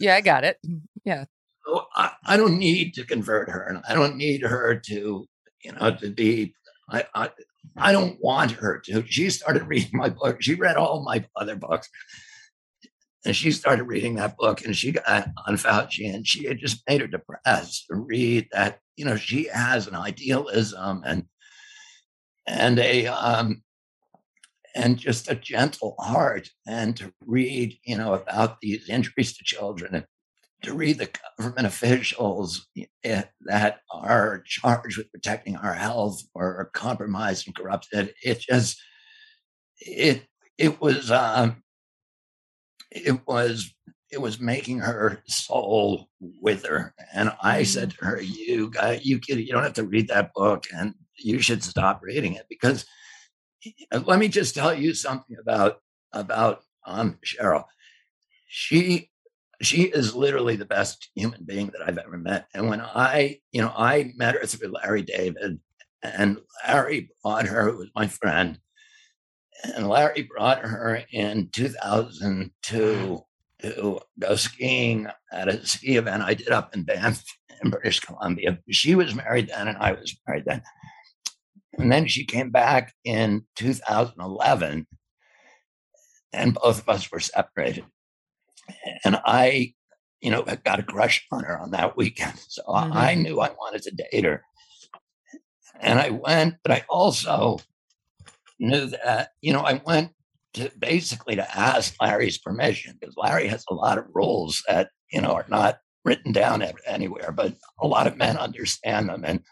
yeah, 0.00 0.16
I 0.16 0.20
got 0.20 0.44
it. 0.44 0.58
Yeah. 1.04 1.26
I, 1.94 2.12
I 2.24 2.36
don't 2.36 2.58
need 2.58 2.94
to 2.94 3.04
convert 3.04 3.48
her, 3.50 3.62
and 3.62 3.82
I 3.88 3.94
don't 3.94 4.16
need 4.16 4.42
her 4.42 4.76
to, 4.86 5.26
you 5.62 5.72
know, 5.72 5.94
to 5.96 6.10
be. 6.10 6.54
I, 6.88 7.04
I 7.14 7.30
I 7.76 7.92
don't 7.92 8.18
want 8.20 8.52
her 8.52 8.78
to. 8.86 9.04
She 9.06 9.28
started 9.30 9.66
reading 9.66 9.90
my 9.92 10.08
book. 10.08 10.42
She 10.42 10.54
read 10.54 10.76
all 10.76 11.02
my 11.02 11.24
other 11.36 11.56
books, 11.56 11.88
and 13.26 13.34
she 13.34 13.50
started 13.50 13.84
reading 13.84 14.14
that 14.14 14.36
book. 14.36 14.64
And 14.64 14.74
she 14.74 14.92
got 14.92 15.28
on 15.46 15.56
Fauci, 15.56 16.14
and 16.14 16.26
she 16.26 16.44
had 16.44 16.58
just 16.58 16.82
made 16.88 17.00
her 17.00 17.08
depressed 17.08 17.86
to 17.88 17.96
read 17.96 18.46
that. 18.52 18.78
You 18.96 19.04
know, 19.04 19.16
she 19.16 19.48
has 19.52 19.86
an 19.88 19.96
idealism 19.96 21.02
and 21.04 21.24
and 22.46 22.78
a 22.78 23.08
um, 23.08 23.62
and 24.76 24.96
just 24.96 25.28
a 25.28 25.34
gentle 25.34 25.96
heart, 25.98 26.48
and 26.66 26.96
to 26.96 27.12
read, 27.26 27.76
you 27.84 27.98
know, 27.98 28.14
about 28.14 28.60
these 28.60 28.88
injuries 28.88 29.36
to 29.36 29.44
children 29.44 29.94
and 29.96 30.06
to 30.62 30.72
read 30.72 30.98
the 30.98 31.10
government 31.36 31.66
officials 31.66 32.68
eh, 33.04 33.22
that 33.42 33.80
are 33.92 34.42
charged 34.46 34.98
with 34.98 35.10
protecting 35.12 35.56
our 35.56 35.74
health 35.74 36.22
or 36.34 36.56
are 36.56 36.70
compromised 36.72 37.46
and 37.46 37.56
corrupted. 37.56 38.14
It 38.22 38.38
just 38.38 38.80
it 39.80 40.22
it 40.58 40.80
was 40.80 41.10
um, 41.10 41.62
it 42.96 43.26
was 43.26 43.72
it 44.10 44.20
was 44.20 44.40
making 44.40 44.78
her 44.78 45.22
soul 45.26 46.08
wither. 46.20 46.94
And 47.12 47.32
I 47.42 47.64
said 47.64 47.90
mm. 47.90 47.98
to 47.98 48.04
her, 48.04 48.20
"You 48.20 48.70
guy, 48.70 49.00
you 49.02 49.18
kid, 49.18 49.38
you 49.38 49.52
don't 49.52 49.62
have 49.62 49.74
to 49.74 49.84
read 49.84 50.08
that 50.08 50.32
book, 50.34 50.66
and 50.74 50.94
you 51.18 51.40
should 51.40 51.62
stop 51.62 52.00
reading 52.02 52.34
it 52.34 52.46
because." 52.48 52.84
Let 53.90 54.20
me 54.20 54.28
just 54.28 54.54
tell 54.54 54.72
you 54.72 54.94
something 54.94 55.36
about 55.40 55.80
about 56.12 56.62
um, 56.86 57.18
Cheryl. 57.24 57.64
She 58.46 59.10
she 59.62 59.84
is 59.84 60.14
literally 60.14 60.56
the 60.56 60.66
best 60.66 61.10
human 61.14 61.44
being 61.44 61.68
that 61.68 61.86
I've 61.86 61.98
ever 61.98 62.18
met. 62.18 62.46
And 62.54 62.68
when 62.68 62.80
I, 62.80 63.40
you 63.52 63.62
know, 63.62 63.72
I 63.76 64.12
met 64.16 64.34
her 64.34 64.46
through 64.46 64.72
Larry 64.72 65.02
David, 65.02 65.58
and 66.02 66.38
Larry 66.66 67.10
brought 67.22 67.46
her, 67.46 67.70
who 67.70 67.78
was 67.78 67.88
my 67.94 68.06
friend, 68.06 68.58
and 69.64 69.88
Larry 69.88 70.22
brought 70.22 70.60
her 70.60 71.02
in 71.12 71.48
2002 71.52 73.20
to 73.62 74.00
go 74.18 74.36
skiing 74.36 75.08
at 75.32 75.48
a 75.48 75.66
ski 75.66 75.96
event 75.96 76.22
I 76.22 76.34
did 76.34 76.50
up 76.50 76.74
in 76.74 76.82
Banff 76.82 77.24
in 77.62 77.70
British 77.70 78.00
Columbia. 78.00 78.58
She 78.70 78.94
was 78.94 79.14
married 79.14 79.48
then, 79.48 79.68
and 79.68 79.78
I 79.78 79.92
was 79.92 80.16
married 80.26 80.44
then. 80.46 80.62
And 81.78 81.90
then 81.92 82.06
she 82.06 82.24
came 82.24 82.50
back 82.50 82.94
in 83.04 83.44
2011, 83.56 84.86
and 86.32 86.54
both 86.54 86.80
of 86.80 86.88
us 86.88 87.10
were 87.10 87.20
separated. 87.20 87.84
And 89.04 89.20
I, 89.24 89.74
you 90.20 90.30
know, 90.30 90.42
got 90.42 90.80
a 90.80 90.82
crush 90.82 91.26
on 91.30 91.44
her 91.44 91.58
on 91.58 91.70
that 91.72 91.96
weekend. 91.96 92.38
So 92.48 92.62
mm-hmm. 92.62 92.92
I 92.92 93.14
knew 93.14 93.40
I 93.40 93.50
wanted 93.50 93.82
to 93.82 94.06
date 94.10 94.24
her. 94.24 94.42
And 95.80 95.98
I 95.98 96.10
went, 96.10 96.56
but 96.62 96.72
I 96.72 96.84
also 96.88 97.58
knew 98.58 98.86
that, 98.86 99.30
you 99.40 99.52
know, 99.52 99.60
I 99.60 99.80
went 99.84 100.12
to 100.54 100.70
basically 100.78 101.36
to 101.36 101.58
ask 101.58 101.94
Larry's 102.00 102.38
permission 102.38 102.96
because 102.98 103.14
Larry 103.16 103.48
has 103.48 103.64
a 103.68 103.74
lot 103.74 103.98
of 103.98 104.06
rules 104.14 104.62
that, 104.68 104.90
you 105.12 105.20
know, 105.20 105.32
are 105.32 105.46
not 105.48 105.78
written 106.04 106.32
down 106.32 106.64
anywhere, 106.86 107.32
but 107.32 107.54
a 107.80 107.86
lot 107.86 108.06
of 108.06 108.16
men 108.16 108.36
understand 108.36 109.08
them. 109.08 109.24
And 109.24 109.42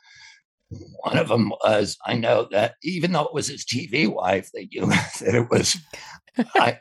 one 1.03 1.19
of 1.19 1.29
them 1.29 1.53
was 1.63 1.97
I 2.07 2.15
know 2.15 2.49
that 2.51 2.75
even 2.83 3.13
though 3.13 3.25
it 3.25 3.35
was 3.35 3.49
his 3.49 3.65
TV 3.65 4.09
wife, 4.09 4.51
that 4.55 4.69
you 4.71 4.87
that 5.21 5.35
it 5.35 5.51
was 5.51 5.77
I 6.55 6.79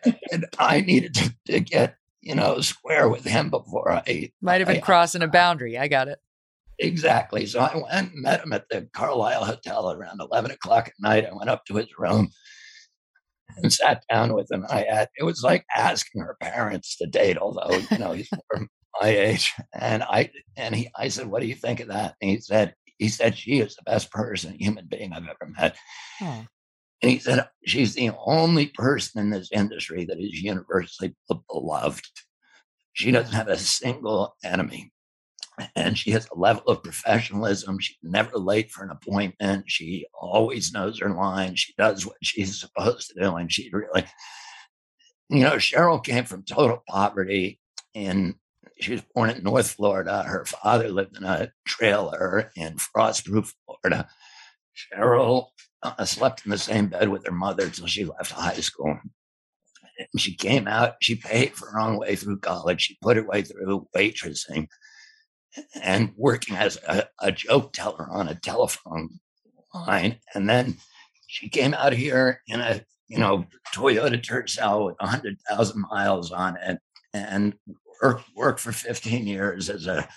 I 0.57 0.81
needed 0.81 1.15
to, 1.15 1.36
to, 1.47 1.59
get 1.59 1.95
you 2.21 2.36
know 2.36 2.62
square 2.62 3.09
with 3.09 3.25
him 3.25 3.49
before 3.49 3.91
I 3.91 4.31
might 4.41 4.62
have 4.62 4.67
been 4.67 4.77
I, 4.77 4.81
crossing 4.81 5.21
a 5.21 5.27
boundary. 5.27 5.77
I 5.77 5.88
got 5.88 6.07
it. 6.07 6.19
Exactly. 6.79 7.45
So 7.45 7.59
I 7.59 7.75
went 7.75 8.13
and 8.13 8.21
met 8.21 8.43
him 8.43 8.53
at 8.53 8.67
the 8.69 8.88
Carlyle 8.93 9.45
Hotel 9.45 9.91
around 9.91 10.19
eleven 10.21 10.51
o'clock 10.51 10.88
at 10.88 10.93
night. 10.99 11.25
I 11.25 11.33
went 11.33 11.49
up 11.49 11.65
to 11.65 11.75
his 11.75 11.89
room 11.97 12.29
and 13.57 13.71
sat 13.71 14.03
down 14.09 14.33
with 14.33 14.51
him. 14.51 14.65
I 14.69 14.86
had 14.89 15.09
it 15.17 15.23
was 15.23 15.43
like 15.43 15.65
asking 15.75 16.21
her 16.21 16.36
parents 16.39 16.97
to 16.97 17.05
date, 17.05 17.38
although 17.38 17.77
you 17.91 17.97
know 17.97 18.13
he's 18.13 18.29
my 19.01 19.07
age. 19.09 19.53
And 19.73 20.03
I 20.03 20.31
and 20.57 20.75
he 20.75 20.89
I 20.97 21.09
said, 21.09 21.27
"What 21.27 21.41
do 21.41 21.47
you 21.47 21.55
think 21.55 21.79
of 21.79 21.89
that?" 21.89 22.15
And 22.21 22.31
he 22.31 22.39
said, 22.39 22.73
he 22.97 23.09
said 23.09 23.38
she 23.38 23.59
is 23.59 23.75
the 23.75 23.83
best 23.83 24.12
person, 24.12 24.55
human 24.57 24.86
being 24.88 25.12
I've 25.12 25.23
ever 25.23 25.51
met. 25.57 25.75
Hmm. 26.19 26.41
And 27.01 27.12
he 27.12 27.19
said 27.19 27.45
she's 27.65 27.95
the 27.95 28.12
only 28.25 28.67
person 28.67 29.19
in 29.19 29.29
this 29.29 29.49
industry 29.51 30.05
that 30.05 30.19
is 30.19 30.41
universally 30.41 31.13
beloved. 31.49 32.05
She 32.93 33.12
doesn't 33.12 33.33
have 33.33 33.49
a 33.49 33.57
single 33.57 34.36
enemy. 34.43 34.92
And 35.75 35.97
she 35.97 36.11
has 36.11 36.27
a 36.31 36.37
level 36.37 36.63
of 36.67 36.83
professionalism. 36.83 37.79
She's 37.79 37.97
never 38.01 38.37
late 38.37 38.71
for 38.71 38.83
an 38.83 38.91
appointment. 38.91 39.65
She 39.67 40.05
always 40.13 40.73
knows 40.73 40.99
her 40.99 41.13
line. 41.13 41.55
She 41.55 41.73
does 41.77 42.05
what 42.05 42.17
she's 42.23 42.59
supposed 42.59 43.09
to 43.09 43.21
do. 43.21 43.35
And 43.35 43.51
she 43.51 43.69
really, 43.71 44.05
you 45.29 45.41
know, 45.41 45.55
Cheryl 45.55 46.03
came 46.03 46.25
from 46.25 46.43
total 46.43 46.83
poverty 46.87 47.59
and 47.95 48.35
she 48.79 48.91
was 48.91 49.01
born 49.13 49.29
in 49.29 49.43
North 49.43 49.71
Florida. 49.71 50.23
Her 50.23 50.45
father 50.45 50.89
lived 50.89 51.17
in 51.17 51.23
a 51.23 51.51
trailer 51.65 52.51
in 52.55 52.77
Frostproof, 52.77 53.53
Florida. 53.65 54.07
Cheryl 54.75 55.47
uh, 55.83 56.05
slept 56.05 56.45
in 56.45 56.51
the 56.51 56.57
same 56.57 56.87
bed 56.87 57.09
with 57.09 57.25
her 57.25 57.31
mother 57.31 57.65
until 57.65 57.87
she 57.87 58.05
left 58.05 58.31
high 58.31 58.55
school. 58.55 58.97
She 60.17 60.35
came 60.35 60.67
out, 60.67 60.95
she 61.01 61.15
paid 61.15 61.53
for 61.53 61.69
her 61.69 61.79
own 61.79 61.97
way 61.97 62.15
through 62.15 62.39
college. 62.39 62.81
She 62.81 62.97
put 63.01 63.17
her 63.17 63.27
way 63.27 63.43
through 63.43 63.87
waitressing 63.95 64.67
and 65.81 66.11
working 66.15 66.55
as 66.55 66.77
a, 66.87 67.07
a 67.19 67.31
joke 67.31 67.73
teller 67.73 68.07
on 68.09 68.27
a 68.27 68.35
telephone 68.35 69.09
line. 69.73 70.17
And 70.33 70.49
then 70.49 70.77
she 71.27 71.49
came 71.49 71.73
out 71.73 71.93
here 71.93 72.41
in 72.47 72.61
a, 72.61 72.81
you 73.07 73.17
know, 73.17 73.45
Toyota 73.73 74.21
Tercel 74.21 74.85
with 74.85 74.95
100,000 74.99 75.85
miles 75.91 76.31
on 76.31 76.57
it 76.57 76.79
and 77.13 77.55
worked, 78.35 78.59
for 78.59 78.71
15 78.71 79.27
years 79.27 79.69
as 79.69 79.87
a 79.87 80.07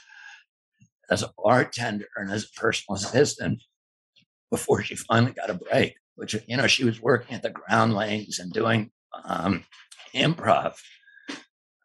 as 1.08 1.22
a 1.22 1.32
bartender 1.38 2.06
and 2.16 2.30
as 2.32 2.44
a 2.44 2.60
personal 2.60 2.96
assistant 2.96 3.62
before 4.50 4.82
she 4.82 4.96
finally 4.96 5.32
got 5.32 5.50
a 5.50 5.54
break. 5.54 5.94
Which 6.16 6.34
you 6.46 6.56
know 6.56 6.66
she 6.66 6.84
was 6.84 7.00
working 7.00 7.36
at 7.36 7.42
the 7.42 7.50
Groundlings 7.50 8.38
and 8.38 8.52
doing 8.52 8.90
um, 9.24 9.64
improv, 10.14 10.74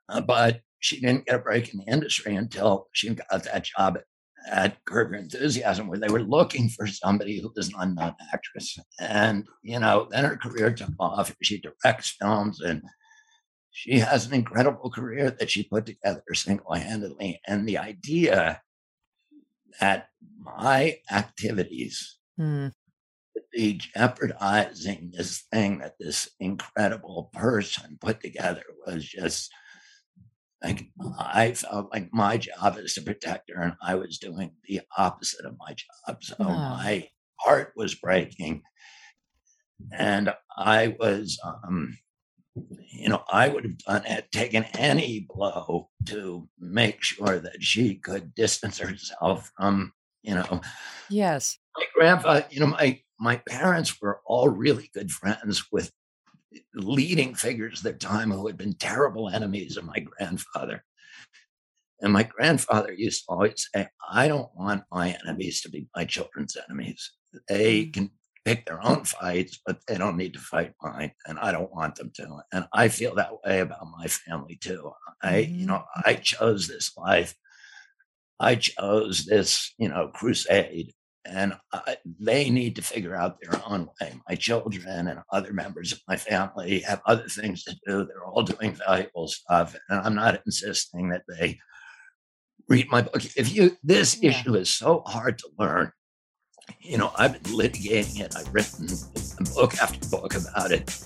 uh, 0.08 0.22
but 0.22 0.62
she 0.82 1.00
didn't 1.00 1.26
get 1.26 1.36
a 1.36 1.40
break 1.40 1.74
in 1.74 1.80
the 1.80 1.92
industry 1.92 2.36
until 2.36 2.88
she 2.92 3.14
got 3.14 3.44
that 3.44 3.64
job 3.64 3.98
at, 3.98 4.04
at 4.52 4.84
Curb 4.86 5.12
Your 5.12 5.22
Enthusiasm, 5.22 5.88
where 5.88 6.00
they 6.00 6.10
were 6.10 6.24
looking 6.24 6.68
for 6.70 6.88
somebody 6.88 7.40
who 7.40 7.54
was 7.56 7.70
an 7.70 7.76
unknown 7.78 8.16
actress. 8.34 8.78
And 9.00 9.46
you 9.64 9.80
know, 9.80 10.08
then 10.10 10.26
her 10.26 10.36
career 10.36 10.74
took 10.74 10.90
off. 11.00 11.34
She 11.42 11.62
directs 11.62 12.18
films 12.20 12.60
and 12.60 12.82
she 13.72 14.00
has 14.00 14.26
an 14.26 14.34
incredible 14.34 14.90
career 14.90 15.32
that 15.32 15.50
she 15.50 15.64
put 15.64 15.86
together 15.86 16.24
single 16.34 16.74
handedly. 16.74 17.40
And 17.48 17.68
the 17.68 17.78
idea 17.78 18.62
that 19.80 20.10
my 20.38 20.98
activities 21.12 22.18
mm. 22.40 22.72
would 23.36 23.44
be 23.54 23.74
jeopardizing 23.74 25.12
this 25.16 25.46
thing 25.54 25.80
that 25.80 25.94
this 26.00 26.30
incredible 26.40 27.30
person 27.34 27.98
put 28.02 28.22
together 28.22 28.64
was 28.86 29.06
just 29.06 29.52
like 30.64 30.90
I 31.20 31.54
felt 31.54 31.92
like 31.92 32.14
my 32.14 32.38
job 32.38 32.78
is 32.78 32.94
to 32.96 33.02
protect 33.02 33.52
her, 33.52 33.62
and 33.62 33.74
I 33.82 33.96
was 33.96 34.18
doing 34.18 34.52
the 34.68 34.82
opposite 34.98 35.46
of 35.46 35.58
my 35.58 35.74
job. 35.74 36.24
So 36.24 36.36
oh. 36.40 36.46
my 36.46 37.10
heart 37.40 37.74
was 37.76 37.96
breaking, 37.96 38.62
and 39.92 40.34
I 40.56 40.96
was 41.00 41.40
um, 41.44 41.98
you 42.56 43.10
know, 43.10 43.24
I 43.32 43.48
would 43.48 43.64
have 43.64 43.78
done 43.80 44.06
it, 44.06 44.32
taken 44.32 44.66
any 44.78 45.26
blow 45.28 45.90
to 46.08 46.50
make 46.60 47.02
sure 47.02 47.40
that 47.40 47.64
she 47.64 47.96
could 47.96 48.36
distance 48.36 48.80
herself 48.80 49.52
from, 49.58 49.94
you 50.22 50.36
know. 50.36 50.62
Yes. 51.10 51.58
My 51.78 51.86
grandfather, 51.96 52.46
you 52.50 52.60
know, 52.60 52.68
my 52.68 53.00
my 53.20 53.38
parents 53.48 54.02
were 54.02 54.20
all 54.26 54.50
really 54.50 54.90
good 54.94 55.12
friends 55.12 55.72
with 55.72 55.92
leading 56.74 57.36
figures 57.36 57.80
of 57.80 57.84
the 57.84 57.94
time 57.94 58.32
who 58.32 58.48
had 58.48 58.58
been 58.58 58.74
terrible 58.74 59.30
enemies 59.30 59.78
of 59.78 59.86
my 59.86 60.00
grandfather. 60.00 60.84
And 62.02 62.12
my 62.12 62.24
grandfather 62.24 62.94
used 62.94 63.26
to 63.26 63.32
always 63.32 63.70
say, 63.74 63.88
I 64.10 64.28
don't 64.28 64.50
want 64.56 64.84
my 64.92 65.16
enemies 65.24 65.62
to 65.62 65.70
be 65.70 65.88
my 65.96 66.06
children's 66.06 66.58
enemies. 66.68 67.12
They 67.48 67.86
mm. 67.86 67.94
can 67.94 68.12
pick 68.44 68.66
their 68.66 68.84
own 68.86 69.04
fights, 69.04 69.60
but 69.66 69.80
they 69.88 69.98
don't 69.98 70.18
need 70.18 70.34
to 70.34 70.40
fight 70.40 70.74
mine, 70.82 71.12
and 71.28 71.38
I 71.38 71.52
don't 71.52 71.74
want 71.74 71.96
them 71.96 72.12
to. 72.16 72.40
And 72.52 72.66
I 72.74 72.88
feel 72.88 73.16
that 73.16 73.34
way 73.46 73.60
about 73.60 73.88
my 73.98 74.08
family 74.08 74.56
too. 74.56 74.92
I, 75.22 75.34
mm-hmm. 75.34 75.56
you 75.56 75.66
know, 75.68 75.84
I 76.06 76.16
chose 76.16 76.68
this 76.68 76.98
life. 76.98 77.36
I 78.40 78.56
chose 78.56 79.26
this, 79.26 79.72
you 79.78 79.90
know, 79.90 80.08
crusade, 80.08 80.94
and 81.26 81.54
I, 81.72 81.98
they 82.20 82.50
need 82.50 82.76
to 82.78 82.82
figure 82.82 83.16
out 83.16 83.38
their 83.42 83.62
own 83.68 83.90
way. 84.00 84.14
My 84.28 84.36
children 84.36 85.08
and 85.08 85.20
other 85.32 85.54
members 85.54 85.92
of 85.92 86.02
my 86.08 86.18
family 86.18 86.80
have 86.80 87.02
other 87.06 87.28
things 87.28 87.64
to 87.66 87.76
do. 87.86 88.06
They're 88.06 88.26
all 88.26 88.44
doing 88.44 88.74
valuable 88.74 89.28
stuff, 89.28 89.76
and 89.90 90.02
I'm 90.02 90.16
not 90.16 90.42
insisting 90.46 91.10
that 91.10 91.24
they 91.28 91.60
read 92.68 92.90
my 92.90 93.02
book. 93.02 93.24
If 93.38 93.54
you, 93.54 93.78
this 93.84 94.22
yeah. 94.22 94.32
issue 94.32 94.56
is 94.56 94.74
so 94.74 95.04
hard 95.06 95.38
to 95.40 95.50
learn 95.58 95.92
you 96.80 96.98
know, 96.98 97.12
I've 97.18 97.34
been 97.34 97.54
litigating 97.54 98.20
it. 98.22 98.36
I've 98.36 98.54
written 98.54 98.88
book 99.56 99.78
after 99.78 100.08
book 100.10 100.36
about 100.36 100.72
it. 100.72 100.98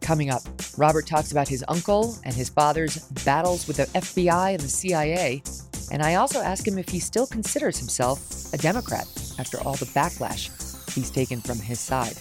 Coming 0.00 0.30
up, 0.30 0.42
Robert 0.76 1.06
talks 1.06 1.32
about 1.32 1.48
his 1.48 1.64
uncle 1.68 2.16
and 2.24 2.34
his 2.34 2.50
father's 2.50 2.98
battles 3.24 3.66
with 3.66 3.78
the 3.78 3.86
FBI 3.98 4.50
and 4.50 4.60
the 4.60 4.68
CIA. 4.68 5.42
And 5.90 6.02
I 6.02 6.14
also 6.14 6.40
ask 6.40 6.66
him 6.66 6.78
if 6.78 6.88
he 6.88 6.98
still 6.98 7.26
considers 7.26 7.78
himself 7.78 8.52
a 8.52 8.58
Democrat 8.58 9.06
after 9.38 9.60
all 9.60 9.74
the 9.74 9.86
backlash 9.86 10.50
he's 10.94 11.10
taken 11.10 11.40
from 11.40 11.58
his 11.58 11.80
side. 11.80 12.16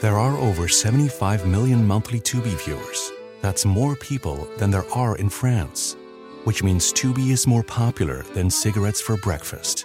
There 0.00 0.18
are 0.18 0.36
over 0.36 0.66
75 0.66 1.46
million 1.46 1.86
monthly 1.86 2.20
Tubi 2.20 2.54
viewers. 2.64 3.12
That's 3.42 3.64
more 3.64 3.96
people 3.96 4.48
than 4.56 4.70
there 4.70 4.90
are 4.92 5.16
in 5.16 5.28
France 5.28 5.96
which 6.44 6.62
means 6.62 6.92
Tubi 6.92 7.30
is 7.30 7.46
more 7.46 7.62
popular 7.62 8.22
than 8.34 8.50
cigarettes 8.50 9.00
for 9.00 9.16
breakfast. 9.18 9.84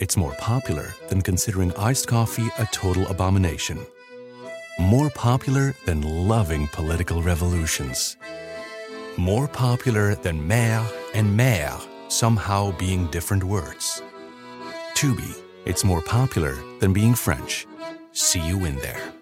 It's 0.00 0.16
more 0.16 0.34
popular 0.34 0.94
than 1.08 1.22
considering 1.22 1.72
iced 1.76 2.08
coffee 2.08 2.48
a 2.58 2.66
total 2.72 3.06
abomination. 3.06 3.78
More 4.80 5.10
popular 5.10 5.74
than 5.84 6.02
loving 6.02 6.66
political 6.68 7.22
revolutions. 7.22 8.16
More 9.18 9.46
popular 9.46 10.14
than 10.14 10.48
mère 10.48 10.90
and 11.14 11.38
mère 11.38 11.86
somehow 12.08 12.72
being 12.78 13.06
different 13.08 13.44
words. 13.44 14.00
Tubi, 14.94 15.36
it's 15.66 15.84
more 15.84 16.00
popular 16.00 16.56
than 16.80 16.94
being 16.94 17.14
French. 17.14 17.66
See 18.12 18.40
you 18.40 18.64
in 18.64 18.76
there. 18.76 19.21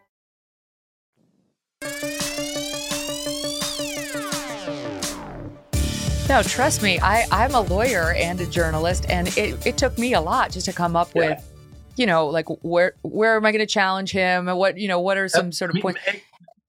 No, 6.31 6.41
trust 6.43 6.81
me, 6.81 6.97
I, 7.01 7.25
I'm 7.29 7.53
a 7.53 7.59
lawyer 7.59 8.13
and 8.13 8.39
a 8.39 8.45
journalist, 8.45 9.05
and 9.09 9.27
it, 9.37 9.65
it 9.65 9.77
took 9.77 9.97
me 9.97 10.13
a 10.13 10.21
lot 10.21 10.49
just 10.49 10.65
to 10.67 10.71
come 10.71 10.95
up 10.95 11.09
yeah. 11.13 11.31
with, 11.31 11.53
you 11.97 12.05
know, 12.05 12.27
like 12.27 12.45
where 12.61 12.93
where 13.01 13.35
am 13.35 13.45
I 13.45 13.51
going 13.51 13.59
to 13.59 13.65
challenge 13.65 14.13
him? 14.13 14.47
And 14.47 14.57
what 14.57 14.77
you 14.77 14.87
know, 14.87 15.01
what 15.01 15.17
are 15.17 15.27
some 15.27 15.49
uh, 15.49 15.51
sort 15.51 15.75
of 15.75 15.81
points? 15.81 15.99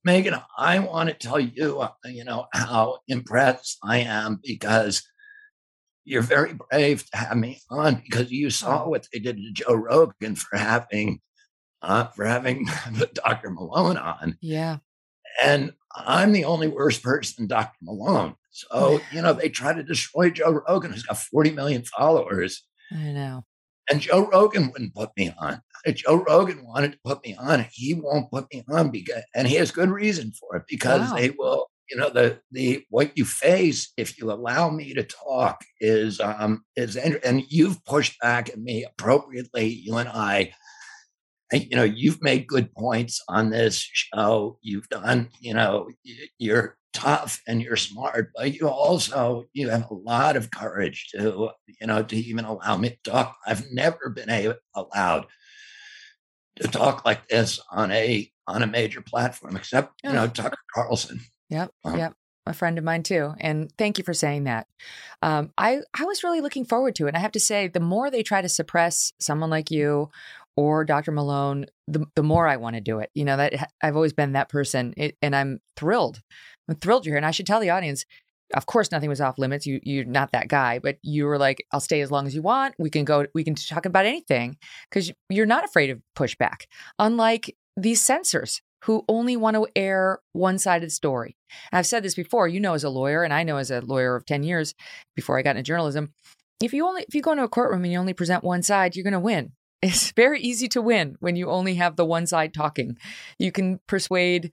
Megyn, 0.05 0.42
I 0.59 0.81
want 0.81 1.11
to 1.11 1.14
tell 1.14 1.38
you, 1.38 1.79
uh, 1.79 1.90
you 2.07 2.25
know, 2.25 2.46
how 2.53 2.98
impressed 3.07 3.79
I 3.85 3.98
am 3.98 4.40
because 4.44 5.05
you're 6.05 6.22
very 6.22 6.55
brave 6.55 7.09
to 7.12 7.18
have 7.18 7.37
me 7.37 7.61
on 7.70 8.03
because 8.05 8.33
you 8.33 8.51
saw 8.51 8.83
oh. 8.83 8.88
what 8.88 9.07
they 9.12 9.20
did 9.20 9.37
to 9.37 9.53
Joe 9.53 9.75
Rogan 9.75 10.35
for 10.35 10.57
having 10.57 11.20
uh, 11.83 12.07
for 12.07 12.25
having 12.25 12.66
Dr. 13.14 13.51
Malone 13.51 13.96
on. 13.96 14.38
Yeah. 14.40 14.79
And 15.40 15.73
I'm 15.95 16.33
the 16.33 16.45
only 16.45 16.68
worse 16.68 16.99
person 16.99 17.47
Dr. 17.47 17.77
Malone. 17.83 18.35
So, 18.51 19.01
you 19.12 19.23
know, 19.23 19.33
they 19.33 19.49
try 19.49 19.73
to 19.73 19.83
destroy 19.83 20.31
Joe 20.31 20.62
Rogan, 20.66 20.92
who's 20.92 21.03
got 21.03 21.18
40 21.18 21.51
million 21.51 21.85
followers. 21.85 22.62
I 22.92 23.12
know. 23.12 23.45
And 23.90 24.01
Joe 24.01 24.29
Rogan 24.31 24.71
wouldn't 24.71 24.95
put 24.95 25.11
me 25.16 25.33
on. 25.38 25.61
If 25.85 25.97
Joe 25.97 26.23
Rogan 26.23 26.64
wanted 26.64 26.92
to 26.92 26.99
put 27.05 27.25
me 27.25 27.35
on, 27.35 27.66
he 27.73 27.95
won't 27.95 28.31
put 28.31 28.47
me 28.53 28.62
on 28.68 28.90
because, 28.90 29.23
and 29.35 29.49
he 29.49 29.57
has 29.57 29.73
good 29.73 29.90
reason 29.90 30.33
for 30.33 30.57
it 30.57 30.64
because 30.68 31.11
wow. 31.11 31.16
they 31.16 31.31
will, 31.31 31.66
you 31.90 31.97
know, 31.97 32.09
the 32.09 32.40
the 32.53 32.85
what 32.90 33.11
you 33.18 33.25
face 33.25 33.92
if 33.97 34.16
you 34.18 34.31
allow 34.31 34.71
me 34.71 34.95
to 34.95 35.03
talk 35.03 35.62
is 35.81 36.21
um 36.21 36.64
is 36.77 36.97
and 36.97 37.42
you've 37.49 37.85
pushed 37.85 38.18
back 38.21 38.49
at 38.49 38.61
me 38.61 38.85
appropriately. 38.85 39.66
You 39.66 39.97
and 39.97 40.09
I 40.09 40.53
you 41.52 41.76
know, 41.76 41.84
you've 41.84 42.22
made 42.22 42.46
good 42.46 42.72
points 42.74 43.22
on 43.28 43.50
this 43.50 43.76
show. 43.76 44.58
You've 44.62 44.88
done, 44.88 45.28
you 45.40 45.54
know, 45.54 45.88
you're 46.38 46.76
tough 46.92 47.40
and 47.46 47.62
you're 47.62 47.76
smart, 47.76 48.30
but 48.34 48.54
you 48.54 48.68
also 48.68 49.44
you 49.52 49.68
have 49.68 49.90
a 49.90 49.94
lot 49.94 50.36
of 50.36 50.50
courage 50.50 51.08
to, 51.14 51.50
you 51.80 51.86
know, 51.86 52.02
to 52.02 52.16
even 52.16 52.44
allow 52.44 52.76
me 52.76 52.90
to 52.90 53.10
talk. 53.10 53.36
I've 53.46 53.64
never 53.72 54.10
been 54.10 54.30
a, 54.30 54.54
allowed 54.74 55.26
to 56.56 56.68
talk 56.68 57.04
like 57.04 57.28
this 57.28 57.60
on 57.70 57.90
a 57.92 58.30
on 58.46 58.62
a 58.62 58.66
major 58.66 59.00
platform, 59.00 59.56
except 59.56 59.94
you 60.04 60.12
know 60.12 60.26
Tucker 60.26 60.58
Carlson. 60.74 61.20
Yep, 61.50 61.70
um, 61.84 61.98
yep 61.98 62.14
a 62.46 62.52
friend 62.52 62.78
of 62.78 62.84
mine 62.84 63.02
too. 63.02 63.34
And 63.38 63.72
thank 63.78 63.98
you 63.98 64.04
for 64.04 64.14
saying 64.14 64.44
that. 64.44 64.66
Um, 65.22 65.52
I 65.56 65.80
I 65.94 66.04
was 66.04 66.24
really 66.24 66.40
looking 66.40 66.64
forward 66.64 66.94
to 66.96 67.06
it. 67.06 67.08
And 67.08 67.16
I 67.16 67.20
have 67.20 67.32
to 67.32 67.40
say, 67.40 67.68
the 67.68 67.80
more 67.80 68.10
they 68.10 68.22
try 68.22 68.42
to 68.42 68.48
suppress 68.48 69.12
someone 69.20 69.50
like 69.50 69.70
you 69.70 70.10
or 70.56 70.84
Dr. 70.84 71.12
Malone, 71.12 71.66
the, 71.88 72.06
the 72.14 72.22
more 72.22 72.46
I 72.46 72.56
want 72.56 72.74
to 72.76 72.80
do 72.80 72.98
it. 72.98 73.10
You 73.14 73.24
know, 73.24 73.36
that 73.36 73.70
I've 73.82 73.96
always 73.96 74.12
been 74.12 74.32
that 74.32 74.48
person. 74.48 74.94
It, 74.96 75.16
and 75.22 75.34
I'm 75.34 75.60
thrilled. 75.76 76.20
I'm 76.68 76.76
thrilled 76.76 77.06
you're 77.06 77.14
here. 77.14 77.18
And 77.18 77.26
I 77.26 77.30
should 77.30 77.46
tell 77.46 77.60
the 77.60 77.70
audience, 77.70 78.04
of 78.54 78.66
course, 78.66 78.90
nothing 78.92 79.08
was 79.08 79.20
off 79.20 79.38
limits. 79.38 79.66
You, 79.66 79.80
you're 79.82 80.04
not 80.04 80.32
that 80.32 80.48
guy, 80.48 80.78
but 80.78 80.98
you 81.02 81.24
were 81.24 81.38
like, 81.38 81.64
I'll 81.72 81.80
stay 81.80 82.00
as 82.00 82.10
long 82.10 82.26
as 82.26 82.34
you 82.34 82.42
want. 82.42 82.74
We 82.78 82.90
can 82.90 83.04
go, 83.04 83.26
we 83.34 83.44
can 83.44 83.54
talk 83.54 83.86
about 83.86 84.06
anything 84.06 84.58
because 84.90 85.10
you're 85.28 85.46
not 85.46 85.64
afraid 85.64 85.90
of 85.90 86.00
pushback. 86.16 86.64
Unlike 86.98 87.56
these 87.76 88.02
censors 88.02 88.60
who 88.84 89.04
only 89.08 89.36
want 89.36 89.54
to 89.54 89.66
air 89.76 90.18
one 90.32 90.58
sided 90.58 90.90
story. 90.90 91.36
And 91.70 91.78
I've 91.78 91.86
said 91.86 92.02
this 92.02 92.14
before, 92.14 92.48
you 92.48 92.60
know, 92.60 92.74
as 92.74 92.84
a 92.84 92.90
lawyer, 92.90 93.22
and 93.22 93.32
I 93.32 93.44
know 93.44 93.56
as 93.56 93.70
a 93.70 93.80
lawyer 93.80 94.16
of 94.16 94.26
10 94.26 94.42
years 94.42 94.74
before 95.14 95.38
I 95.38 95.42
got 95.42 95.56
into 95.56 95.62
journalism, 95.62 96.12
if 96.60 96.72
you 96.72 96.86
only 96.86 97.02
if 97.02 97.14
you 97.14 97.22
go 97.22 97.32
into 97.32 97.44
a 97.44 97.48
courtroom 97.48 97.84
and 97.84 97.92
you 97.92 97.98
only 97.98 98.12
present 98.12 98.44
one 98.44 98.62
side, 98.62 98.94
you're 98.94 99.04
going 99.04 99.12
to 99.12 99.20
win. 99.20 99.52
It's 99.83 100.12
very 100.12 100.40
easy 100.40 100.68
to 100.68 100.81
win 100.81 101.16
when 101.18 101.35
you 101.35 101.51
only 101.51 101.75
have 101.75 101.97
the 101.97 102.05
one 102.05 102.27
side 102.27 102.55
talking. 102.55 102.97
You 103.38 103.51
can 103.51 103.81
persuade 103.88 104.53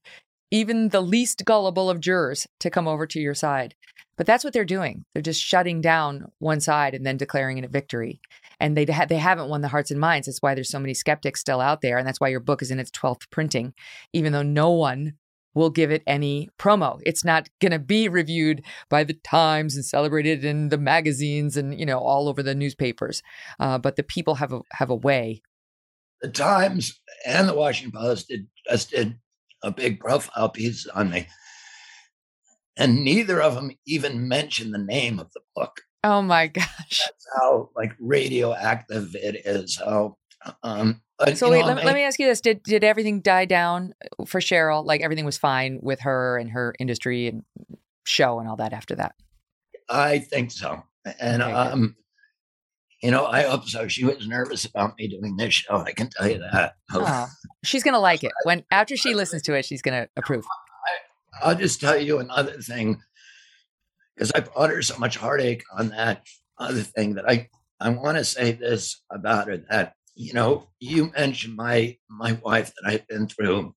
even 0.50 0.90
the 0.90 1.02
least 1.02 1.46
gullible 1.46 1.90
of 1.90 2.00
jurors 2.00 2.48
to 2.62 2.72
come 2.72 2.88
over 2.88 3.06
to 3.06 3.20
your 3.20 3.36
side. 3.36 3.76
But 4.18 4.26
that's 4.26 4.44
what 4.44 4.54
they're 4.54 4.66
doing. 4.66 5.06
They're 5.14 5.22
just 5.22 5.42
shutting 5.42 5.82
down 5.82 6.32
one 6.40 6.60
side 6.60 6.94
and 6.96 7.06
then 7.06 7.16
declaring 7.16 7.58
it 7.60 7.64
a 7.64 7.70
victory. 7.70 8.20
And 8.60 8.76
they 8.76 8.86
ha- 8.86 9.06
they 9.06 9.18
haven't 9.18 9.50
won 9.50 9.62
the 9.62 9.70
hearts 9.70 9.92
and 9.92 10.00
minds. 10.00 10.26
That's 10.26 10.42
why 10.42 10.56
there's 10.56 10.70
so 10.70 10.80
many 10.80 10.94
skeptics 10.94 11.40
still 11.40 11.62
out 11.62 11.82
there, 11.82 11.98
and 11.98 12.06
that's 12.06 12.20
why 12.20 12.28
your 12.28 12.42
book 12.42 12.62
is 12.62 12.72
in 12.72 12.80
its 12.80 12.92
12th 12.92 13.30
printing, 13.30 13.74
even 14.12 14.34
though 14.34 14.42
no 14.42 14.72
one 14.72 15.14
will 15.54 15.70
give 15.70 15.92
it 15.92 16.04
any 16.06 16.50
promo. 16.58 17.00
It's 17.04 17.26
not 17.26 17.50
going 17.60 17.72
to 17.72 17.80
be 17.80 18.08
reviewed 18.08 18.64
by 18.90 19.04
the 19.04 19.14
Times 19.14 19.76
and 19.76 19.86
celebrated 19.86 20.46
in 20.46 20.70
the 20.70 20.78
magazines 20.78 21.58
and 21.58 21.78
you 21.78 21.86
know 21.86 22.00
all 22.00 22.28
over 22.28 22.44
the 22.44 22.56
newspapers. 22.56 23.22
Uh, 23.60 23.78
but 23.78 23.96
the 23.96 24.04
people 24.04 24.36
have 24.36 24.54
a 24.54 24.62
have 24.72 24.90
a 24.90 24.96
way. 24.96 25.42
The 26.22 26.30
Times 26.30 27.00
and 27.26 27.48
the 27.48 27.54
Washington 27.54 28.00
Post 28.00 28.28
did, 28.28 28.48
just 28.70 28.92
did 28.92 29.20
a 29.64 29.72
big 29.72 30.00
profile 30.00 30.50
piece 30.50 30.86
on 30.88 31.10
me, 31.10 31.28
and 32.78 33.04
neither 33.04 33.42
of 33.42 33.56
them 33.56 33.72
even 33.86 34.28
mentioned 34.28 34.74
the 34.74 34.80
name 34.80 35.20
of 35.20 35.32
the 35.34 35.42
book. 35.56 35.82
Oh 36.04 36.22
my 36.22 36.48
gosh! 36.48 36.68
That's 36.90 37.28
how 37.38 37.70
like 37.76 37.94
radioactive 38.00 39.16
it 39.16 39.46
is. 39.46 39.78
How 39.84 40.18
um, 40.64 41.02
so 41.36 41.52
wait, 41.52 41.62
know, 41.62 41.68
let, 41.68 41.86
let, 41.86 41.96
me 41.96 42.04
ask 42.04 42.20
you 42.20 42.28
this: 42.28 42.42
Did 42.42 42.64
did 42.64 42.84
everything 42.84 43.22
die 43.22 43.46
down 43.46 43.94
for 44.26 44.40
Cheryl? 44.40 44.86
Like 44.86 45.02
everything 45.02 45.26
was 45.26 45.38
fine 45.38 45.80
with 45.82 46.02
her 46.02 46.38
and 46.38 46.50
her 46.52 46.74
industry 46.80 47.28
and 47.28 47.44
show 48.06 48.40
and 48.40 48.48
all 48.48 48.56
that 48.58 48.74
after 48.74 48.96
that? 48.96 49.16
I 49.90 50.20
think 50.20 50.52
so. 50.52 50.84
And 51.20 51.42
okay, 51.42 51.52
um, 51.52 51.96
you 53.02 53.12
know, 53.12 53.26
I 53.26 53.44
hope 53.44 53.68
so. 53.68 53.88
She 53.88 54.06
was 54.06 54.28
nervous 54.28 54.66
about 54.66 54.98
me 54.98 55.08
doing 55.08 55.38
this 55.38 55.54
show. 55.54 55.78
I 55.78 55.92
can 55.92 56.10
tell 56.10 56.30
you 56.30 56.40
that. 56.40 56.76
Oh, 56.94 57.28
she's 57.64 57.84
gonna 57.84 58.00
like 58.00 58.24
it 58.24 58.32
when 58.44 58.64
after 58.72 58.96
she 58.98 59.14
listens 59.16 59.42
to 59.44 59.54
it. 59.56 59.66
She's 59.66 59.82
gonna 59.82 60.08
approve. 60.16 60.46
I, 60.46 61.50
I'll 61.50 61.56
just 61.56 61.82
tell 61.82 61.98
you 61.98 62.20
another 62.20 62.54
thing 62.62 63.02
because 64.16 64.32
I 64.34 64.42
brought 64.42 64.70
her 64.70 64.82
so 64.82 64.98
much 64.98 65.18
heartache 65.18 65.64
on 65.78 65.90
that 65.90 66.26
other 66.58 66.82
thing 66.82 67.16
that 67.16 67.30
I 67.30 67.50
I 67.80 67.90
want 67.90 68.18
to 68.18 68.26
say 68.26 68.52
this 68.52 69.02
about 69.10 69.48
her 69.48 69.58
that 69.70 69.94
you 70.20 70.34
know, 70.34 70.68
you 70.82 71.12
mentioned 71.18 71.56
my 71.56 71.98
my 72.10 72.34
wife 72.44 72.74
that 72.76 72.92
I've 72.92 73.08
been 73.08 73.28
through 73.28 73.74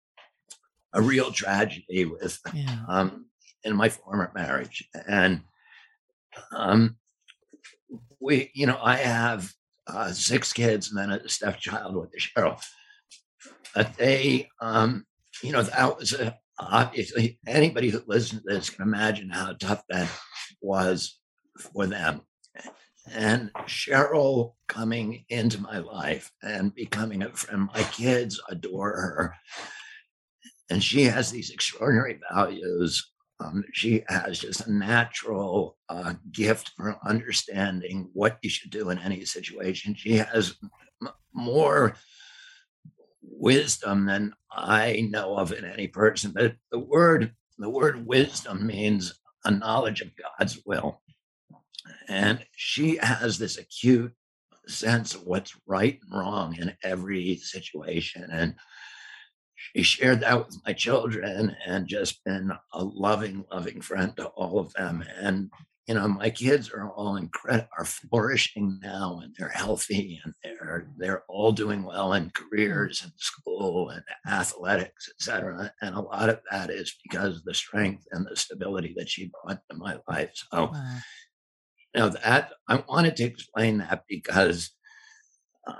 a 0.92 1.00
real 1.00 1.30
tragedy 1.30 2.04
with 2.04 2.40
yeah. 2.52 2.80
um, 2.88 3.26
in 3.62 3.76
my 3.76 3.88
former 3.88 4.32
marriage, 4.34 4.82
and 5.06 5.42
um, 6.52 6.96
we, 8.20 8.50
you 8.54 8.66
know, 8.66 8.76
I 8.82 8.96
have 8.96 9.52
uh, 9.86 10.10
six 10.10 10.52
kids 10.52 10.90
and 10.90 10.98
then 10.98 11.12
a 11.16 11.28
stepchild 11.28 11.94
with 11.94 12.10
the 12.10 12.18
Cheryl. 12.18 12.60
But 13.72 13.96
they, 13.96 14.48
um, 14.60 15.06
you 15.44 15.52
know, 15.52 15.62
that 15.62 15.96
was 15.96 16.12
a, 16.12 16.36
obviously 16.58 17.38
anybody 17.46 17.90
who 17.90 18.02
listens 18.08 18.42
to 18.42 18.48
this 18.48 18.68
can 18.68 18.82
imagine 18.82 19.30
how 19.30 19.54
tough 19.60 19.84
that 19.90 20.10
was 20.60 21.20
for 21.56 21.86
them 21.86 22.22
and 23.14 23.52
Cheryl 23.66 24.54
coming 24.68 25.24
into 25.28 25.60
my 25.60 25.78
life 25.78 26.30
and 26.42 26.74
becoming 26.74 27.22
a 27.22 27.30
friend. 27.30 27.68
My 27.74 27.82
kids 27.84 28.40
adore 28.48 28.90
her. 28.90 29.34
And 30.70 30.82
she 30.82 31.04
has 31.04 31.30
these 31.30 31.50
extraordinary 31.50 32.18
values. 32.32 33.12
Um, 33.40 33.64
she 33.72 34.04
has 34.08 34.38
just 34.38 34.66
a 34.66 34.72
natural 34.72 35.76
uh, 35.88 36.14
gift 36.30 36.72
for 36.76 36.96
understanding 37.06 38.08
what 38.12 38.38
you 38.42 38.50
should 38.50 38.70
do 38.70 38.90
in 38.90 38.98
any 38.98 39.24
situation. 39.24 39.94
She 39.94 40.16
has 40.16 40.56
m- 41.02 41.10
more 41.34 41.96
wisdom 43.22 44.06
than 44.06 44.34
I 44.50 45.08
know 45.10 45.36
of 45.36 45.52
in 45.52 45.64
any 45.64 45.88
person. 45.88 46.32
But 46.34 46.54
the 46.70 46.78
word, 46.78 47.32
the 47.58 47.70
word 47.70 48.06
wisdom 48.06 48.66
means 48.66 49.20
a 49.44 49.50
knowledge 49.50 50.00
of 50.00 50.10
God's 50.16 50.60
will. 50.64 51.01
And 52.08 52.44
she 52.56 52.96
has 52.96 53.38
this 53.38 53.58
acute 53.58 54.12
sense 54.66 55.14
of 55.14 55.26
what's 55.26 55.56
right 55.66 55.98
and 56.02 56.20
wrong 56.20 56.56
in 56.56 56.76
every 56.82 57.36
situation. 57.36 58.28
And 58.30 58.54
she 59.54 59.82
shared 59.82 60.20
that 60.20 60.46
with 60.46 60.56
my 60.66 60.72
children 60.72 61.56
and 61.66 61.86
just 61.86 62.24
been 62.24 62.52
a 62.72 62.84
loving, 62.84 63.44
loving 63.50 63.80
friend 63.80 64.16
to 64.16 64.26
all 64.26 64.58
of 64.58 64.72
them. 64.74 65.04
And 65.20 65.50
you 65.88 65.94
know, 65.94 66.06
my 66.06 66.30
kids 66.30 66.70
are 66.70 66.90
all 66.90 67.16
incredible, 67.16 67.68
are 67.76 67.84
flourishing 67.84 68.78
now, 68.82 69.20
and 69.22 69.34
they're 69.36 69.48
healthy, 69.48 70.20
and 70.24 70.32
they're 70.44 70.86
they're 70.96 71.24
all 71.28 71.50
doing 71.50 71.82
well 71.82 72.12
in 72.12 72.26
mm. 72.26 72.34
careers 72.34 73.02
and 73.02 73.12
school 73.16 73.90
and 73.90 74.02
athletics, 74.28 75.10
etc. 75.10 75.72
And 75.82 75.96
a 75.96 76.00
lot 76.00 76.28
of 76.28 76.40
that 76.50 76.70
is 76.70 76.94
because 77.02 77.38
of 77.38 77.44
the 77.44 77.54
strength 77.54 78.04
and 78.12 78.24
the 78.24 78.36
stability 78.36 78.94
that 78.96 79.08
she 79.08 79.32
brought 79.42 79.60
to 79.70 79.76
my 79.76 79.98
life. 80.08 80.30
So, 80.34 80.66
wow. 80.72 80.96
Know, 82.00 82.08
that 82.10 82.52
I 82.68 82.82
wanted 82.88 83.16
to 83.16 83.24
explain 83.24 83.78
that 83.78 84.04
because 84.08 84.70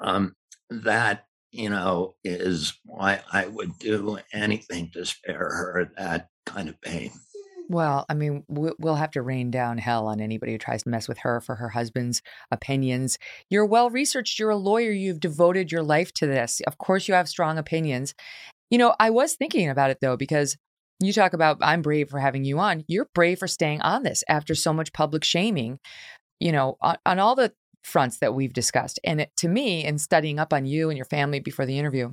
um, 0.00 0.36
that 0.70 1.26
you 1.50 1.70
know 1.70 2.14
is 2.24 2.74
why 2.84 3.20
I 3.32 3.46
would 3.46 3.78
do 3.78 4.18
anything 4.32 4.90
to 4.92 5.04
spare 5.04 5.38
her 5.38 5.90
that 5.96 6.28
kind 6.46 6.68
of 6.68 6.80
pain. 6.80 7.12
Well, 7.68 8.04
I 8.08 8.14
mean, 8.14 8.44
we'll 8.48 8.96
have 8.96 9.12
to 9.12 9.22
rain 9.22 9.50
down 9.50 9.78
hell 9.78 10.06
on 10.06 10.20
anybody 10.20 10.52
who 10.52 10.58
tries 10.58 10.82
to 10.82 10.90
mess 10.90 11.08
with 11.08 11.18
her 11.18 11.40
for 11.40 11.54
her 11.54 11.70
husband's 11.70 12.20
opinions. 12.50 13.18
You're 13.48 13.64
well 13.64 13.88
researched. 13.88 14.38
You're 14.38 14.50
a 14.50 14.56
lawyer. 14.56 14.90
You've 14.90 15.20
devoted 15.20 15.72
your 15.72 15.82
life 15.82 16.12
to 16.14 16.26
this. 16.26 16.60
Of 16.66 16.76
course, 16.76 17.08
you 17.08 17.14
have 17.14 17.28
strong 17.28 17.56
opinions. 17.56 18.14
You 18.70 18.78
know, 18.78 18.94
I 19.00 19.08
was 19.10 19.34
thinking 19.34 19.70
about 19.70 19.90
it 19.90 19.98
though, 20.02 20.16
because 20.16 20.56
you 21.06 21.12
talk 21.12 21.32
about 21.32 21.58
I'm 21.60 21.82
brave 21.82 22.10
for 22.10 22.18
having 22.18 22.44
you 22.44 22.58
on. 22.58 22.84
You're 22.88 23.08
brave 23.14 23.38
for 23.38 23.48
staying 23.48 23.80
on 23.82 24.02
this 24.02 24.22
after 24.28 24.54
so 24.54 24.72
much 24.72 24.92
public 24.92 25.24
shaming, 25.24 25.78
you 26.40 26.52
know, 26.52 26.76
on, 26.80 26.96
on 27.06 27.18
all 27.18 27.34
the 27.34 27.52
fronts 27.82 28.18
that 28.18 28.34
we've 28.34 28.52
discussed. 28.52 29.00
And 29.04 29.22
it, 29.22 29.30
to 29.38 29.48
me, 29.48 29.84
in 29.84 29.98
studying 29.98 30.38
up 30.38 30.52
on 30.52 30.66
you 30.66 30.90
and 30.90 30.96
your 30.96 31.06
family 31.06 31.40
before 31.40 31.66
the 31.66 31.78
interview, 31.78 32.12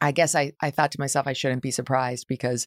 I 0.00 0.12
guess 0.12 0.34
I, 0.34 0.52
I 0.60 0.70
thought 0.70 0.92
to 0.92 1.00
myself, 1.00 1.26
I 1.26 1.32
shouldn't 1.32 1.62
be 1.62 1.70
surprised 1.70 2.26
because 2.28 2.66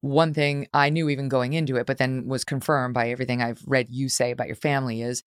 one 0.00 0.34
thing 0.34 0.66
I 0.74 0.90
knew 0.90 1.08
even 1.08 1.28
going 1.28 1.52
into 1.52 1.76
it, 1.76 1.86
but 1.86 1.98
then 1.98 2.26
was 2.26 2.44
confirmed 2.44 2.94
by 2.94 3.10
everything 3.10 3.40
I've 3.40 3.62
read 3.66 3.86
you 3.88 4.08
say 4.08 4.32
about 4.32 4.48
your 4.48 4.56
family 4.56 5.00
is 5.00 5.22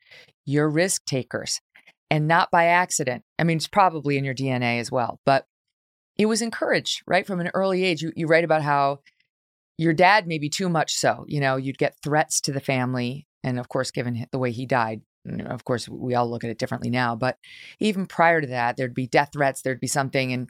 you're 0.46 0.70
risk 0.70 1.06
takers 1.06 1.62
and 2.10 2.28
not 2.28 2.52
by 2.52 2.66
accident. 2.66 3.24
I 3.38 3.44
mean, 3.44 3.58
it's 3.58 3.68
probably 3.68 4.18
in 4.18 4.26
your 4.26 4.36
DNA 4.36 4.80
as 4.80 4.92
well, 4.92 5.20
but 5.26 5.46
it 6.18 6.26
was 6.26 6.42
encouraged, 6.42 7.02
right? 7.08 7.26
From 7.26 7.40
an 7.40 7.52
early 7.54 7.86
age. 7.86 8.02
You, 8.02 8.12
you 8.16 8.28
write 8.28 8.44
about 8.44 8.62
how 8.62 9.00
your 9.80 9.94
dad, 9.94 10.28
maybe 10.28 10.50
too 10.50 10.68
much 10.68 10.94
so, 10.94 11.24
you 11.30 11.40
know, 11.40 11.56
you'd 11.56 11.78
get 11.78 11.96
threats 12.04 12.42
to 12.42 12.52
the 12.52 12.60
family. 12.60 13.26
And 13.46 13.58
of 13.58 13.70
course, 13.70 13.92
given 13.92 14.26
the 14.30 14.38
way 14.38 14.52
he 14.52 14.66
died, 14.66 15.00
of 15.46 15.64
course, 15.64 15.88
we 15.88 16.16
all 16.16 16.30
look 16.30 16.44
at 16.44 16.50
it 16.50 16.60
differently 16.60 16.90
now, 16.90 17.16
but 17.16 17.38
even 17.80 18.06
prior 18.06 18.42
to 18.42 18.48
that, 18.48 18.76
there'd 18.76 18.94
be 18.94 19.08
death 19.08 19.30
threats, 19.32 19.62
there'd 19.62 19.80
be 19.80 19.88
something. 19.88 20.34
And 20.34 20.50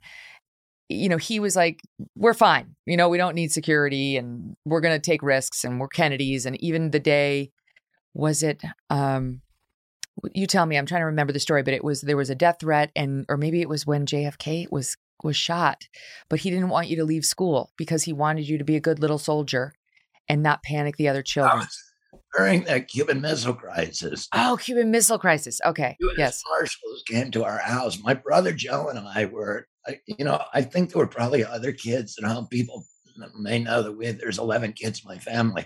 you 0.89 1.09
know, 1.09 1.17
he 1.17 1.39
was 1.39 1.55
like, 1.55 1.81
we're 2.15 2.33
fine. 2.33 2.75
You 2.87 2.97
know, 2.97 3.07
we 3.07 3.19
don't 3.19 3.35
need 3.35 3.51
security 3.51 4.17
and 4.17 4.55
we're 4.65 4.81
going 4.81 4.99
to 4.99 5.11
take 5.11 5.21
risks 5.21 5.63
and 5.63 5.79
we're 5.79 5.89
Kennedys. 5.89 6.47
And 6.47 6.59
even 6.63 6.89
the 6.89 6.99
day, 6.99 7.51
was 8.15 8.41
it, 8.41 8.63
um, 8.89 9.41
you 10.33 10.47
tell 10.47 10.65
me, 10.65 10.75
I'm 10.75 10.87
trying 10.87 11.01
to 11.01 11.05
remember 11.05 11.33
the 11.33 11.39
story, 11.39 11.61
but 11.61 11.75
it 11.75 11.83
was, 11.83 12.01
there 12.01 12.17
was 12.17 12.31
a 12.31 12.35
death 12.35 12.57
threat 12.61 12.91
and, 12.95 13.27
or 13.29 13.37
maybe 13.37 13.61
it 13.61 13.69
was 13.69 13.85
when 13.85 14.07
JFK 14.07 14.71
was, 14.71 14.97
was 15.23 15.35
shot, 15.35 15.87
but 16.29 16.39
he 16.39 16.49
didn't 16.49 16.69
want 16.69 16.87
you 16.87 16.95
to 16.97 17.05
leave 17.05 17.25
school 17.25 17.71
because 17.77 18.03
he 18.03 18.13
wanted 18.13 18.47
you 18.47 18.57
to 18.57 18.63
be 18.63 18.75
a 18.75 18.81
good 18.81 18.99
little 18.99 19.17
soldier 19.17 19.73
and 20.27 20.43
not 20.43 20.63
panic 20.63 20.97
the 20.97 21.07
other 21.07 21.23
children. 21.23 21.65
During 22.35 22.63
the 22.63 22.81
Cuban 22.81 23.21
Missile 23.21 23.53
Crisis. 23.53 24.27
Oh, 24.33 24.57
Cuban 24.61 24.91
Missile 24.91 25.17
Crisis. 25.17 25.59
Okay. 25.65 25.97
US 25.99 26.15
yes. 26.17 26.43
Marshals 26.47 27.03
came 27.07 27.31
to 27.31 27.43
our 27.43 27.57
house. 27.57 27.99
My 28.01 28.13
brother 28.13 28.51
Joe 28.51 28.89
and 28.89 28.99
I 28.99 29.25
were 29.25 29.67
you 30.05 30.25
know, 30.25 30.41
I 30.53 30.61
think 30.61 30.91
there 30.91 30.99
were 30.99 31.07
probably 31.07 31.43
other 31.43 31.71
kids, 31.71 32.17
and 32.17 32.27
how 32.27 32.45
people 32.45 32.85
may 33.37 33.59
know 33.59 33.81
that 33.83 33.93
we 33.93 34.11
there's 34.11 34.39
11 34.39 34.73
kids 34.73 35.01
in 35.03 35.07
my 35.07 35.17
family. 35.17 35.65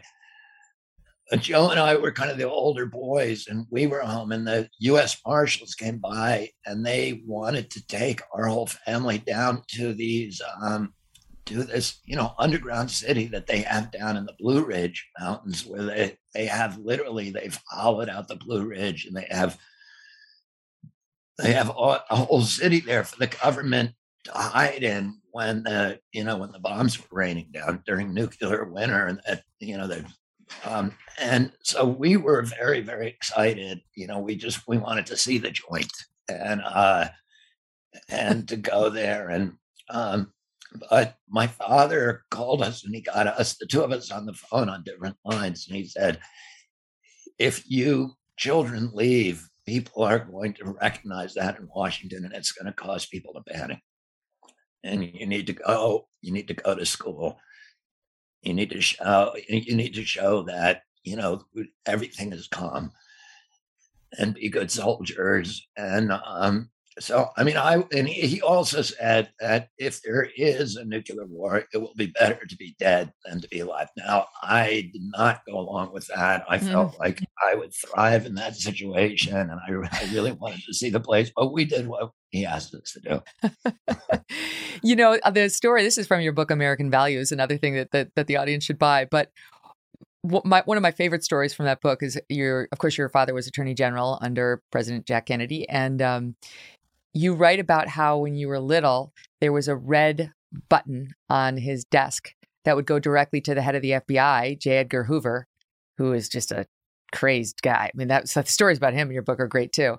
But 1.30 1.42
Joe 1.42 1.70
and 1.70 1.80
I 1.80 1.96
were 1.96 2.12
kind 2.12 2.30
of 2.30 2.38
the 2.38 2.50
older 2.50 2.86
boys, 2.86 3.48
and 3.48 3.66
we 3.70 3.88
were 3.88 4.02
home, 4.02 4.32
and 4.32 4.46
the 4.46 4.70
U.S. 4.80 5.18
Marshals 5.26 5.74
came 5.74 5.98
by, 5.98 6.50
and 6.66 6.86
they 6.86 7.24
wanted 7.26 7.72
to 7.72 7.88
take 7.88 8.22
our 8.34 8.48
whole 8.48 8.68
family 8.68 9.20
down 9.20 9.64
to 9.70 9.94
these, 9.94 10.42
um, 10.62 10.94
to 11.46 11.64
this, 11.64 12.00
you 12.06 12.16
know, 12.16 12.34
underground 12.38 12.92
city 12.92 13.28
that 13.28 13.48
they 13.48 13.60
have 13.62 13.92
down 13.92 14.18
in 14.18 14.26
the 14.26 14.36
Blue 14.38 14.66
Ridge 14.66 15.08
Mountains, 15.20 15.66
where 15.66 15.84
they 15.84 16.18
they 16.34 16.46
have 16.46 16.78
literally 16.78 17.30
they've 17.30 17.60
hollowed 17.70 18.10
out 18.10 18.28
the 18.28 18.36
Blue 18.36 18.66
Ridge, 18.66 19.06
and 19.06 19.16
they 19.16 19.28
have 19.30 19.58
they 21.38 21.54
have 21.54 21.70
a 21.70 22.16
whole 22.16 22.42
city 22.42 22.80
there 22.80 23.04
for 23.04 23.18
the 23.18 23.28
government 23.28 23.92
to 24.26 24.32
hide 24.32 24.84
in 24.84 25.20
when 25.32 25.64
the 25.64 26.00
you 26.12 26.24
know 26.24 26.38
when 26.38 26.52
the 26.52 26.60
bombs 26.60 27.00
were 27.00 27.18
raining 27.18 27.50
down 27.52 27.82
during 27.86 28.14
nuclear 28.14 28.64
winter 28.66 29.08
and 29.08 29.20
that 29.26 29.44
you 29.60 29.78
know 29.78 29.88
the 29.88 30.06
um, 30.66 30.94
and 31.20 31.52
so 31.62 31.86
we 31.86 32.18
were 32.18 32.42
very 32.42 32.82
very 32.82 33.08
excited 33.08 33.82
you 33.96 34.08
know 34.08 34.20
we 34.20 34.36
just 34.36 34.68
we 34.68 34.78
wanted 34.78 35.06
to 35.06 35.18
see 35.18 35.38
the 35.38 35.52
joint 35.52 35.92
and 36.30 36.62
uh 36.62 37.08
and 38.10 38.48
to 38.48 38.56
go 38.56 38.90
there 38.90 39.30
and 39.30 39.54
um 39.90 40.32
but 40.90 41.18
my 41.30 41.46
father 41.46 42.24
called 42.32 42.62
us 42.62 42.84
and 42.84 42.96
he 42.96 43.02
got 43.02 43.28
us 43.28 43.56
the 43.58 43.66
two 43.66 43.82
of 43.82 43.92
us 43.92 44.12
on 44.12 44.26
the 44.26 44.34
phone 44.34 44.70
on 44.70 44.84
different 44.84 45.16
lines 45.24 45.68
and 45.68 45.78
he 45.78 45.86
said 45.86 46.20
if 47.38 47.64
you 47.70 48.12
children 48.38 48.90
leave 48.94 49.48
people 49.66 50.04
are 50.04 50.20
going 50.20 50.54
to 50.54 50.76
recognize 50.82 51.34
that 51.36 51.60
in 51.60 51.68
washington 51.76 52.26
and 52.26 52.34
it's 52.34 52.52
going 52.52 52.66
to 52.66 52.74
cause 52.74 53.06
people 53.06 53.34
to 53.34 53.54
panic. 53.54 53.80
And 54.84 55.04
you 55.04 55.26
need 55.26 55.48
to 55.48 55.54
go 55.54 56.08
you 56.22 56.34
need 56.34 56.48
to 56.50 56.54
go 56.54 56.76
to 56.76 56.86
school 56.86 57.40
you 58.44 58.54
need 58.54 58.70
to 58.70 58.82
show 58.82 59.34
you 59.48 59.76
need 59.76 59.94
to 59.96 60.06
show 60.06 60.44
that 60.44 60.84
you 61.04 61.16
know 61.16 61.44
everything 61.86 62.32
is 62.32 62.48
calm 62.48 62.92
and 64.20 64.36
be 64.36 64.50
good 64.50 64.70
soldiers 64.70 65.68
and 65.78 66.12
um 66.12 66.70
so 67.00 67.30
I 67.38 67.44
mean, 67.44 67.58
I 67.58 67.84
and 67.92 68.08
he 68.08 68.42
also 68.42 68.82
said 68.82 69.32
that 69.40 69.70
if 69.78 70.02
there 70.02 70.28
is 70.36 70.76
a 70.76 70.86
nuclear 70.86 71.26
war, 71.26 71.64
it 71.74 71.78
will 71.78 71.94
be 71.96 72.08
better 72.08 72.46
to 72.46 72.56
be 72.56 72.76
dead 72.80 73.12
than 73.26 73.42
to 73.42 73.48
be 73.48 73.60
alive. 73.60 73.90
Now, 73.98 74.28
I 74.42 74.90
did 74.94 75.02
not 75.04 75.42
go 75.48 75.58
along 75.58 75.94
with 75.94 76.08
that. 76.08 76.46
I 76.48 76.60
mm. 76.60 76.72
felt 76.72 77.00
like 77.00 77.20
I 77.48 77.56
would 77.56 77.74
thrive 77.74 78.26
in 78.26 78.36
that 78.36 78.56
situation, 78.56 79.36
and 79.36 79.52
I, 79.52 79.90
I 79.92 80.14
really 80.14 80.32
wanted 80.34 80.62
to 80.66 80.74
see 80.74 80.90
the 80.90 81.00
place. 81.00 81.32
But 81.36 81.54
we 81.54 81.66
did 81.66 81.88
what 81.88 82.12
he 82.32 82.46
asked 82.46 82.74
us 82.76 82.94
to 82.94 83.22
do. 84.12 84.20
you 84.84 84.96
know, 84.96 85.18
uh, 85.24 85.32
the 85.32 85.50
story. 85.50 85.84
This 85.84 85.98
is 85.98 86.08
from 86.08 86.22
your 86.22 86.34
book, 86.34 86.52
American 86.52 86.92
Values. 86.92 87.32
Another 87.32 87.58
thing 87.58 87.76
that 87.76 87.92
that, 87.92 88.10
that 88.16 88.28
the 88.28 88.38
audience 88.38 88.64
should 88.64 88.80
buy, 88.80 89.06
but 89.06 89.32
my, 90.46 90.62
one 90.66 90.78
of 90.78 90.84
my 90.84 90.92
favorite 90.92 91.24
stories 91.24 91.54
from 91.54 91.66
that 91.66 91.82
book 91.82 92.02
is 92.02 92.20
your 92.30 92.70
of 92.72 92.78
course 92.78 92.98
your 92.98 93.10
father 93.10 93.34
was 93.34 93.46
attorney 93.46 93.74
general 93.74 94.18
under 94.22 94.62
president 94.72 95.06
jack 95.06 95.26
kennedy 95.26 95.68
and 95.68 96.02
um, 96.02 96.36
you 97.14 97.36
write 97.36 97.60
about 97.60 97.88
how 97.88 98.18
when 98.18 98.36
you 98.36 98.48
were 98.48 98.60
little, 98.60 99.14
there 99.40 99.54
was 99.54 99.68
a 99.68 99.76
red 99.76 100.32
button 100.70 101.14
on 101.30 101.58
his 101.58 101.86
desk 101.86 102.34
that 102.66 102.76
would 102.76 102.86
go 102.86 103.00
directly 103.00 103.42
to 103.42 103.54
the 103.54 103.62
head 103.62 103.76
of 103.76 103.82
the 103.82 103.92
FBI, 103.92 104.60
J. 104.60 104.78
Edgar 104.78 105.04
Hoover, 105.04 105.48
who 105.98 106.14
is 106.14 106.30
just 106.30 106.52
a 106.52 106.66
crazed 107.12 107.62
guy. 107.62 107.92
I 107.94 107.98
mean, 107.98 108.08
that's 108.08 108.34
the 108.34 108.44
stories 108.46 108.78
about 108.78 108.94
him 108.94 109.08
in 109.08 109.14
your 109.14 109.24
book 109.24 109.40
are 109.40 109.48
great 109.48 109.72
too. 109.72 109.98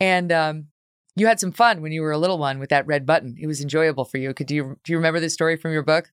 And 0.00 0.30
um, 0.32 0.66
you 1.16 1.26
had 1.26 1.40
some 1.40 1.52
fun 1.52 1.80
when 1.80 1.92
you 1.92 2.02
were 2.02 2.12
a 2.12 2.18
little 2.18 2.38
one 2.38 2.58
with 2.58 2.70
that 2.70 2.86
red 2.86 3.06
button. 3.06 3.36
It 3.40 3.46
was 3.46 3.60
enjoyable 3.62 4.04
for 4.04 4.18
you. 4.18 4.34
Could 4.34 4.48
do 4.48 4.54
you 4.54 4.78
do 4.84 4.92
you 4.92 4.98
remember 4.98 5.20
this 5.20 5.32
story 5.32 5.56
from 5.56 5.72
your 5.72 5.82
book? 5.82 6.10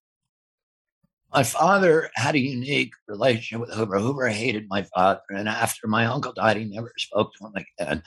My 1.33 1.43
father 1.43 2.09
had 2.15 2.35
a 2.35 2.39
unique 2.39 2.91
relationship 3.07 3.61
with 3.61 3.73
Hoover. 3.73 3.99
Hoover 3.99 4.27
hated 4.27 4.67
my 4.69 4.83
father, 4.83 5.21
and 5.29 5.47
after 5.47 5.87
my 5.87 6.05
uncle 6.05 6.33
died, 6.33 6.57
he 6.57 6.65
never 6.65 6.91
spoke 6.97 7.33
to 7.35 7.45
him 7.45 7.65
again 7.79 8.03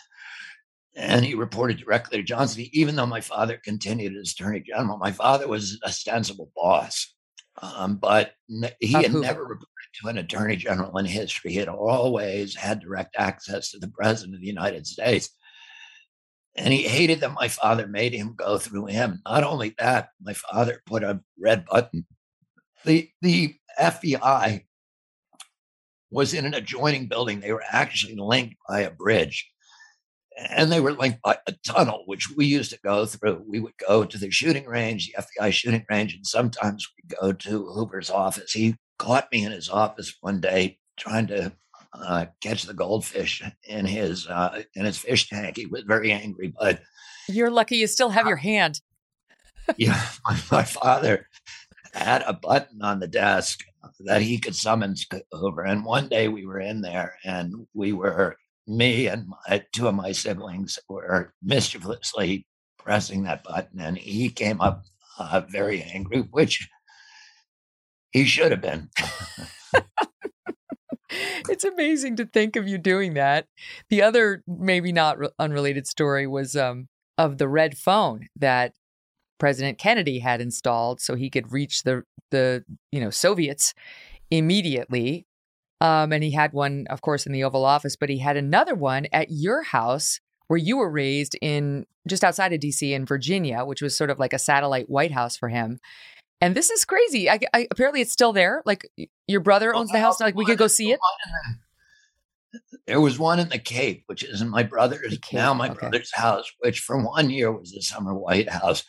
and 0.96 1.24
he 1.24 1.34
reported 1.34 1.78
directly 1.78 2.18
to 2.18 2.24
Johnson. 2.24 2.66
Even 2.72 2.96
though 2.96 3.06
my 3.06 3.20
father 3.20 3.60
continued 3.62 4.16
as 4.16 4.32
Attorney 4.32 4.60
General, 4.60 4.96
my 4.96 5.12
father 5.12 5.48
was 5.48 5.78
a 5.82 5.88
ostensible 5.88 6.50
boss, 6.54 7.14
um, 7.60 7.96
but 7.96 8.32
he 8.80 8.92
had 8.92 9.12
never 9.12 9.42
reported 9.42 9.68
to 10.02 10.08
an 10.08 10.18
Attorney 10.18 10.56
General 10.56 10.96
in 10.98 11.06
history. 11.06 11.52
He 11.52 11.58
had 11.58 11.68
always 11.68 12.54
had 12.54 12.80
direct 12.80 13.16
access 13.18 13.70
to 13.70 13.78
the 13.78 13.88
President 13.88 14.34
of 14.34 14.40
the 14.40 14.46
United 14.46 14.86
States. 14.86 15.30
And 16.56 16.72
he 16.72 16.82
hated 16.82 17.20
that 17.20 17.32
my 17.32 17.48
father 17.48 17.88
made 17.88 18.12
him 18.12 18.34
go 18.36 18.58
through 18.58 18.86
him. 18.86 19.20
Not 19.26 19.42
only 19.42 19.74
that, 19.78 20.10
my 20.22 20.34
father 20.34 20.82
put 20.86 21.02
a 21.02 21.20
red 21.38 21.64
button. 21.64 22.06
The 22.84 23.10
the 23.22 23.56
FBI 23.80 24.64
was 26.12 26.32
in 26.32 26.44
an 26.44 26.54
adjoining 26.54 27.08
building. 27.08 27.40
They 27.40 27.52
were 27.52 27.64
actually 27.68 28.14
linked 28.14 28.54
by 28.68 28.82
a 28.82 28.90
bridge 28.90 29.50
and 30.36 30.70
they 30.70 30.80
were 30.80 30.92
linked 30.92 31.22
by 31.22 31.38
a 31.46 31.52
tunnel, 31.66 32.02
which 32.06 32.30
we 32.36 32.46
used 32.46 32.70
to 32.72 32.78
go 32.84 33.06
through. 33.06 33.44
We 33.46 33.60
would 33.60 33.76
go 33.76 34.04
to 34.04 34.18
the 34.18 34.30
shooting 34.30 34.66
range, 34.66 35.10
the 35.10 35.22
FBI 35.22 35.52
shooting 35.52 35.84
range, 35.88 36.14
and 36.14 36.26
sometimes 36.26 36.88
we'd 36.96 37.16
go 37.20 37.32
to 37.32 37.66
Hoover's 37.66 38.10
office. 38.10 38.52
He 38.52 38.76
caught 38.98 39.28
me 39.32 39.44
in 39.44 39.52
his 39.52 39.68
office 39.68 40.14
one 40.20 40.40
day 40.40 40.78
trying 40.96 41.26
to 41.28 41.52
uh, 41.92 42.26
catch 42.40 42.64
the 42.64 42.74
goldfish 42.74 43.42
in 43.64 43.86
his 43.86 44.26
uh, 44.26 44.62
in 44.74 44.84
his 44.84 44.98
fish 44.98 45.28
tank. 45.28 45.56
He 45.56 45.66
was 45.66 45.82
very 45.82 46.10
angry, 46.12 46.52
but 46.58 46.80
you're 47.28 47.50
lucky 47.50 47.76
you 47.76 47.86
still 47.86 48.10
have 48.10 48.26
uh, 48.26 48.30
your 48.30 48.38
hand. 48.38 48.80
yeah, 49.76 50.00
my, 50.26 50.38
my, 50.50 50.62
father 50.62 51.28
had 51.92 52.22
a 52.22 52.32
button 52.32 52.82
on 52.82 52.98
the 52.98 53.06
desk 53.06 53.60
that 54.00 54.22
he 54.22 54.38
could 54.38 54.54
summon 54.54 54.94
Hoover. 55.32 55.62
And 55.62 55.84
one 55.84 56.08
day 56.08 56.28
we 56.28 56.46
were 56.46 56.60
in 56.60 56.80
there 56.80 57.14
and 57.24 57.66
we 57.74 57.92
were, 57.92 58.36
me 58.66 59.06
and 59.06 59.26
my, 59.28 59.64
two 59.72 59.88
of 59.88 59.94
my 59.94 60.12
siblings 60.12 60.78
were 60.88 61.32
mischievously 61.42 62.46
pressing 62.78 63.24
that 63.24 63.44
button. 63.44 63.80
And 63.80 63.98
he 63.98 64.28
came 64.30 64.60
up 64.60 64.84
uh, 65.18 65.42
very 65.48 65.82
angry, 65.82 66.20
which 66.30 66.68
he 68.12 68.24
should 68.24 68.50
have 68.50 68.60
been. 68.60 68.90
it's 71.48 71.64
amazing 71.64 72.16
to 72.16 72.26
think 72.26 72.56
of 72.56 72.68
you 72.68 72.78
doing 72.78 73.14
that. 73.14 73.46
The 73.90 74.02
other, 74.02 74.42
maybe 74.46 74.92
not 74.92 75.18
re- 75.18 75.28
unrelated 75.38 75.86
story 75.86 76.26
was 76.26 76.56
um, 76.56 76.88
of 77.18 77.38
the 77.38 77.48
red 77.48 77.76
phone 77.76 78.28
that 78.36 78.72
President 79.38 79.78
Kennedy 79.78 80.20
had 80.20 80.40
installed 80.40 81.00
so 81.00 81.14
he 81.16 81.30
could 81.30 81.52
reach 81.52 81.82
the 81.82 82.04
the 82.30 82.64
you 82.92 83.00
know 83.00 83.10
Soviets 83.10 83.74
immediately. 84.30 85.26
Um, 85.84 86.14
and 86.14 86.24
he 86.24 86.30
had 86.30 86.54
one, 86.54 86.86
of 86.88 87.02
course, 87.02 87.26
in 87.26 87.32
the 87.32 87.44
Oval 87.44 87.62
Office, 87.62 87.94
but 87.94 88.08
he 88.08 88.16
had 88.16 88.38
another 88.38 88.74
one 88.74 89.06
at 89.12 89.30
your 89.30 89.62
house 89.62 90.18
where 90.46 90.56
you 90.56 90.78
were 90.78 90.88
raised 90.90 91.36
in 91.42 91.84
just 92.08 92.24
outside 92.24 92.54
of 92.54 92.60
DC 92.60 92.90
in 92.90 93.04
Virginia, 93.04 93.66
which 93.66 93.82
was 93.82 93.94
sort 93.94 94.08
of 94.08 94.18
like 94.18 94.32
a 94.32 94.38
satellite 94.38 94.88
White 94.88 95.12
House 95.12 95.36
for 95.36 95.50
him. 95.50 95.78
And 96.40 96.54
this 96.54 96.70
is 96.70 96.86
crazy. 96.86 97.28
I, 97.28 97.38
I, 97.52 97.68
apparently, 97.70 98.00
it's 98.00 98.12
still 98.12 98.32
there. 98.32 98.62
Like 98.64 98.88
your 99.26 99.40
brother 99.40 99.74
owns 99.74 99.92
the 99.92 100.00
house. 100.00 100.22
Like 100.22 100.34
we 100.34 100.46
could 100.46 100.56
go 100.56 100.68
see 100.68 100.90
it. 100.90 101.00
There 102.86 103.00
was 103.00 103.18
one 103.18 103.38
in 103.38 103.50
the 103.50 103.58
Cape, 103.58 104.04
which 104.06 104.22
is 104.22 104.40
in 104.40 104.48
my 104.48 104.62
brother's 104.62 105.18
now 105.34 105.52
my 105.52 105.68
okay. 105.68 105.80
brother's 105.80 106.14
house, 106.14 106.50
which 106.60 106.80
for 106.80 106.98
one 106.98 107.28
year 107.28 107.52
was 107.52 107.72
the 107.72 107.82
summer 107.82 108.14
White 108.14 108.48
House, 108.48 108.84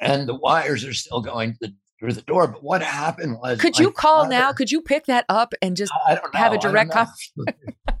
and 0.00 0.26
the 0.26 0.34
wires 0.34 0.84
are 0.86 0.94
still 0.94 1.20
going 1.20 1.58
through 2.00 2.14
the 2.14 2.22
door. 2.22 2.48
But 2.48 2.64
what 2.64 2.82
happened 2.82 3.38
was, 3.40 3.60
could 3.60 3.78
you 3.78 3.92
call 3.92 4.26
now? 4.26 4.52
Could 4.52 4.72
you 4.72 4.80
pick 4.80 5.06
that 5.06 5.26
up 5.28 5.54
and 5.62 5.76
just 5.76 5.92
have 6.34 6.52
a 6.52 6.58
direct 6.58 6.90
conversation? 6.90 7.44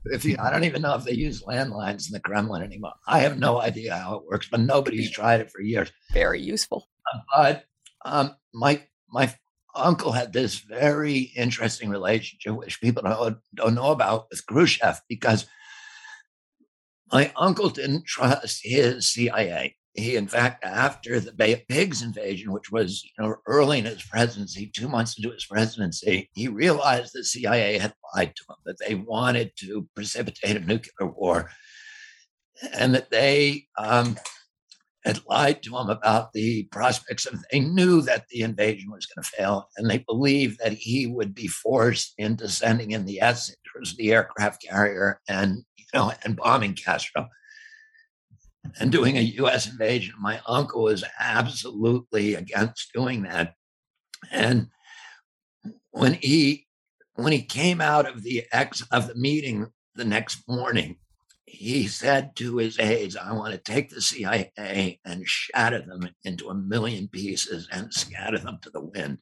if 0.06 0.24
you, 0.24 0.36
I 0.40 0.50
don't 0.50 0.64
even 0.64 0.82
know 0.82 0.94
if 0.96 1.04
they 1.04 1.12
use 1.12 1.42
landlines 1.42 2.08
in 2.08 2.12
the 2.12 2.20
Kremlin 2.20 2.62
anymore. 2.62 2.94
I 3.06 3.20
have 3.20 3.38
no 3.38 3.60
idea 3.60 3.94
how 3.94 4.16
it 4.16 4.24
works, 4.26 4.48
but 4.50 4.60
nobody's 4.60 5.10
tried 5.10 5.40
it 5.40 5.50
for 5.50 5.60
years. 5.60 5.92
Very 6.12 6.40
useful. 6.40 6.88
But 7.36 7.64
um, 8.04 8.34
my 8.52 8.82
my 9.08 9.32
uncle 9.74 10.12
had 10.12 10.32
this 10.32 10.58
very 10.58 11.18
interesting 11.36 11.90
relationship, 11.90 12.56
which 12.56 12.80
people 12.80 13.02
don't, 13.02 13.38
don't 13.54 13.74
know 13.74 13.90
about 13.92 14.26
with 14.30 14.46
Khrushchev, 14.46 15.00
because 15.08 15.46
my 17.12 17.32
uncle 17.36 17.68
didn't 17.68 18.06
trust 18.06 18.60
his 18.62 19.10
CIA. 19.10 19.76
He, 19.94 20.14
in 20.14 20.28
fact, 20.28 20.64
after 20.64 21.18
the 21.18 21.32
Bay 21.32 21.52
of 21.52 21.66
Pigs 21.66 22.02
invasion, 22.02 22.52
which 22.52 22.70
was 22.70 23.02
you 23.04 23.10
know 23.18 23.36
early 23.46 23.78
in 23.80 23.86
his 23.86 24.02
presidency, 24.02 24.70
two 24.74 24.88
months 24.88 25.18
into 25.18 25.32
his 25.32 25.46
presidency, 25.46 26.30
he 26.32 26.48
realized 26.48 27.12
the 27.12 27.24
CIA 27.24 27.78
had 27.78 27.94
lied 28.14 28.34
to 28.36 28.44
him 28.48 28.56
that 28.66 28.76
they 28.78 28.94
wanted 28.94 29.52
to 29.60 29.88
precipitate 29.94 30.56
a 30.56 30.60
nuclear 30.60 31.10
war, 31.10 31.50
and 32.72 32.94
that 32.94 33.10
they 33.10 33.66
um, 33.78 34.16
had 35.04 35.20
lied 35.28 35.62
to 35.62 35.76
him 35.76 35.88
about 35.88 36.32
the 36.32 36.64
prospects 36.64 37.26
of 37.26 37.42
they 37.50 37.60
knew 37.60 38.02
that 38.02 38.26
the 38.28 38.42
invasion 38.42 38.90
was 38.90 39.06
going 39.06 39.22
to 39.22 39.30
fail 39.30 39.68
and 39.76 39.88
they 39.88 39.98
believed 39.98 40.58
that 40.58 40.72
he 40.72 41.06
would 41.06 41.34
be 41.34 41.46
forced 41.46 42.14
into 42.18 42.48
sending 42.48 42.90
in 42.90 43.06
the 43.06 43.20
s 43.20 43.54
the 43.96 44.12
aircraft 44.12 44.62
carrier 44.62 45.20
and 45.28 45.64
you 45.76 45.84
know 45.94 46.12
and 46.24 46.36
bombing 46.36 46.74
castro 46.74 47.26
and 48.78 48.92
doing 48.92 49.16
a 49.16 49.22
us 49.38 49.68
invasion 49.68 50.14
my 50.18 50.40
uncle 50.46 50.82
was 50.82 51.04
absolutely 51.18 52.34
against 52.34 52.92
doing 52.92 53.22
that 53.22 53.54
and 54.30 54.68
when 55.90 56.14
he 56.14 56.66
when 57.14 57.32
he 57.32 57.42
came 57.42 57.80
out 57.80 58.08
of 58.08 58.22
the 58.22 58.44
ex 58.52 58.82
of 58.90 59.08
the 59.08 59.14
meeting 59.14 59.66
the 59.94 60.04
next 60.04 60.42
morning 60.48 60.96
he 61.50 61.88
said 61.88 62.36
to 62.36 62.58
his 62.58 62.78
aides, 62.78 63.16
I 63.16 63.32
want 63.32 63.52
to 63.52 63.58
take 63.58 63.90
the 63.90 64.00
CIA 64.00 65.00
and 65.04 65.26
shatter 65.26 65.80
them 65.80 66.08
into 66.24 66.48
a 66.48 66.54
million 66.54 67.08
pieces 67.08 67.68
and 67.72 67.92
scatter 67.92 68.38
them 68.38 68.58
to 68.62 68.70
the 68.70 68.80
wind. 68.80 69.18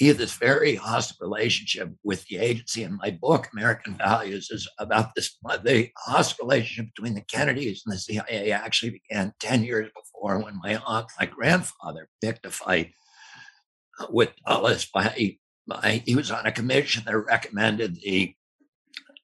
He 0.00 0.08
had 0.08 0.16
this 0.16 0.32
very 0.32 0.76
hostile 0.76 1.18
relationship 1.20 1.90
with 2.02 2.24
the 2.24 2.38
agency. 2.38 2.84
And 2.84 2.96
my 2.96 3.10
book, 3.10 3.48
American 3.52 3.98
Values, 3.98 4.48
is 4.50 4.66
about 4.78 5.14
this. 5.14 5.36
The 5.62 5.90
hostile 5.98 6.48
relationship 6.48 6.94
between 6.94 7.12
the 7.12 7.20
Kennedys 7.20 7.82
and 7.84 7.94
the 7.94 7.98
CIA 7.98 8.50
actually 8.50 8.92
began 8.92 9.34
10 9.40 9.62
years 9.62 9.90
before 9.94 10.42
when 10.42 10.58
my 10.62 10.76
aunt, 10.86 11.08
my 11.20 11.26
grandfather, 11.26 12.08
picked 12.24 12.46
a 12.46 12.50
fight 12.50 12.92
with 14.08 14.30
Dulles 14.46 14.86
by, 14.86 15.36
by 15.68 16.02
he 16.06 16.16
was 16.16 16.30
on 16.30 16.46
a 16.46 16.52
commission 16.52 17.02
that 17.04 17.18
recommended 17.18 17.96
the 17.96 18.34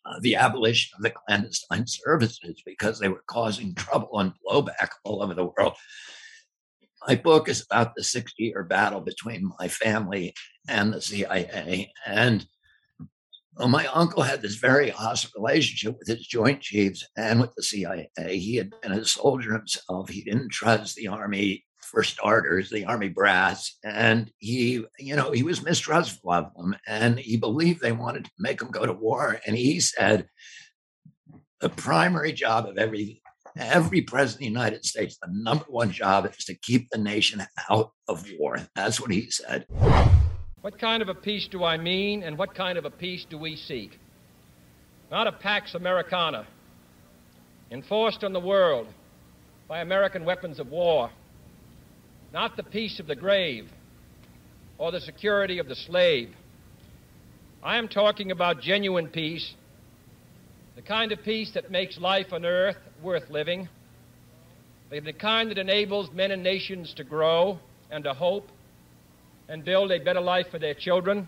uh, 0.04 0.20
the 0.20 0.36
abolition 0.36 0.94
of 0.94 1.02
the 1.02 1.10
clandestine 1.10 1.86
services 1.86 2.62
because 2.66 3.00
they 3.00 3.08
were 3.08 3.24
causing 3.26 3.74
trouble 3.74 4.20
and 4.20 4.34
blowback 4.46 4.90
all 5.04 5.22
over 5.22 5.32
the 5.32 5.50
world. 5.56 5.72
My 7.06 7.14
book 7.14 7.48
is 7.48 7.64
about 7.70 7.94
the 7.94 8.02
60 8.02 8.42
year 8.42 8.64
battle 8.64 9.00
between 9.00 9.52
my 9.58 9.68
family 9.68 10.34
and 10.68 10.92
the 10.92 11.00
CIA. 11.00 11.92
And 12.06 12.46
well, 13.56 13.68
my 13.68 13.86
uncle 13.86 14.22
had 14.22 14.42
this 14.42 14.56
very 14.56 14.90
hostile 14.90 15.30
relationship 15.36 15.96
with 15.98 16.08
his 16.08 16.26
Joint 16.26 16.60
Chiefs 16.60 17.06
and 17.16 17.40
with 17.40 17.54
the 17.54 17.62
CIA. 17.62 18.08
He 18.28 18.56
had 18.56 18.72
been 18.82 18.92
a 18.92 19.04
soldier 19.04 19.54
himself. 19.54 20.10
He 20.10 20.22
didn't 20.22 20.50
trust 20.50 20.96
the 20.96 21.08
Army 21.08 21.64
for 21.86 22.02
starters, 22.02 22.68
the 22.68 22.84
army 22.84 23.08
brass, 23.08 23.76
and 23.84 24.30
he, 24.38 24.84
you 24.98 25.14
know, 25.14 25.30
he 25.30 25.44
was 25.44 25.62
mistrustful 25.62 26.32
of 26.32 26.52
them, 26.56 26.74
and 26.86 27.18
he 27.18 27.36
believed 27.36 27.80
they 27.80 27.92
wanted 27.92 28.24
to 28.24 28.30
make 28.38 28.60
him 28.60 28.70
go 28.70 28.84
to 28.84 28.92
war. 28.92 29.38
And 29.46 29.56
he 29.56 29.78
said, 29.78 30.28
the 31.60 31.70
primary 31.70 32.32
job 32.32 32.66
of 32.66 32.76
every 32.76 33.22
every 33.58 34.02
president 34.02 34.34
of 34.34 34.38
the 34.40 34.60
United 34.60 34.84
States, 34.84 35.18
the 35.20 35.28
number 35.30 35.64
one 35.68 35.90
job 35.90 36.26
is 36.26 36.44
to 36.44 36.54
keep 36.54 36.90
the 36.90 36.98
nation 36.98 37.42
out 37.70 37.92
of 38.08 38.26
war. 38.38 38.58
That's 38.74 39.00
what 39.00 39.10
he 39.10 39.30
said. 39.30 39.66
What 40.60 40.78
kind 40.78 41.02
of 41.02 41.08
a 41.08 41.14
peace 41.14 41.48
do 41.48 41.64
I 41.64 41.76
mean, 41.76 42.22
and 42.22 42.36
what 42.36 42.54
kind 42.54 42.76
of 42.76 42.84
a 42.84 42.90
peace 42.90 43.24
do 43.28 43.38
we 43.38 43.56
seek? 43.56 43.98
Not 45.10 45.26
a 45.26 45.32
Pax 45.32 45.74
Americana, 45.74 46.46
enforced 47.70 48.24
on 48.24 48.32
the 48.32 48.40
world 48.40 48.88
by 49.68 49.80
American 49.80 50.24
weapons 50.24 50.58
of 50.58 50.70
war 50.70 51.10
not 52.36 52.54
the 52.54 52.62
peace 52.62 53.00
of 53.00 53.06
the 53.06 53.16
grave 53.16 53.70
or 54.76 54.92
the 54.92 55.00
security 55.00 55.58
of 55.58 55.68
the 55.68 55.74
slave. 55.74 56.34
I 57.62 57.78
am 57.78 57.88
talking 57.88 58.30
about 58.30 58.60
genuine 58.60 59.08
peace, 59.08 59.54
the 60.74 60.82
kind 60.82 61.12
of 61.12 61.22
peace 61.22 61.52
that 61.52 61.70
makes 61.70 61.98
life 61.98 62.34
on 62.34 62.44
earth 62.44 62.76
worth 63.02 63.30
living, 63.30 63.68
the 64.90 65.12
kind 65.12 65.50
that 65.50 65.58
enables 65.58 66.10
men 66.12 66.30
and 66.30 66.42
nations 66.42 66.94
to 66.94 67.04
grow 67.04 67.58
and 67.90 68.04
to 68.04 68.14
hope 68.14 68.48
and 69.48 69.64
build 69.64 69.92
a 69.92 69.98
better 69.98 70.20
life 70.20 70.50
for 70.50 70.58
their 70.58 70.74
children. 70.74 71.26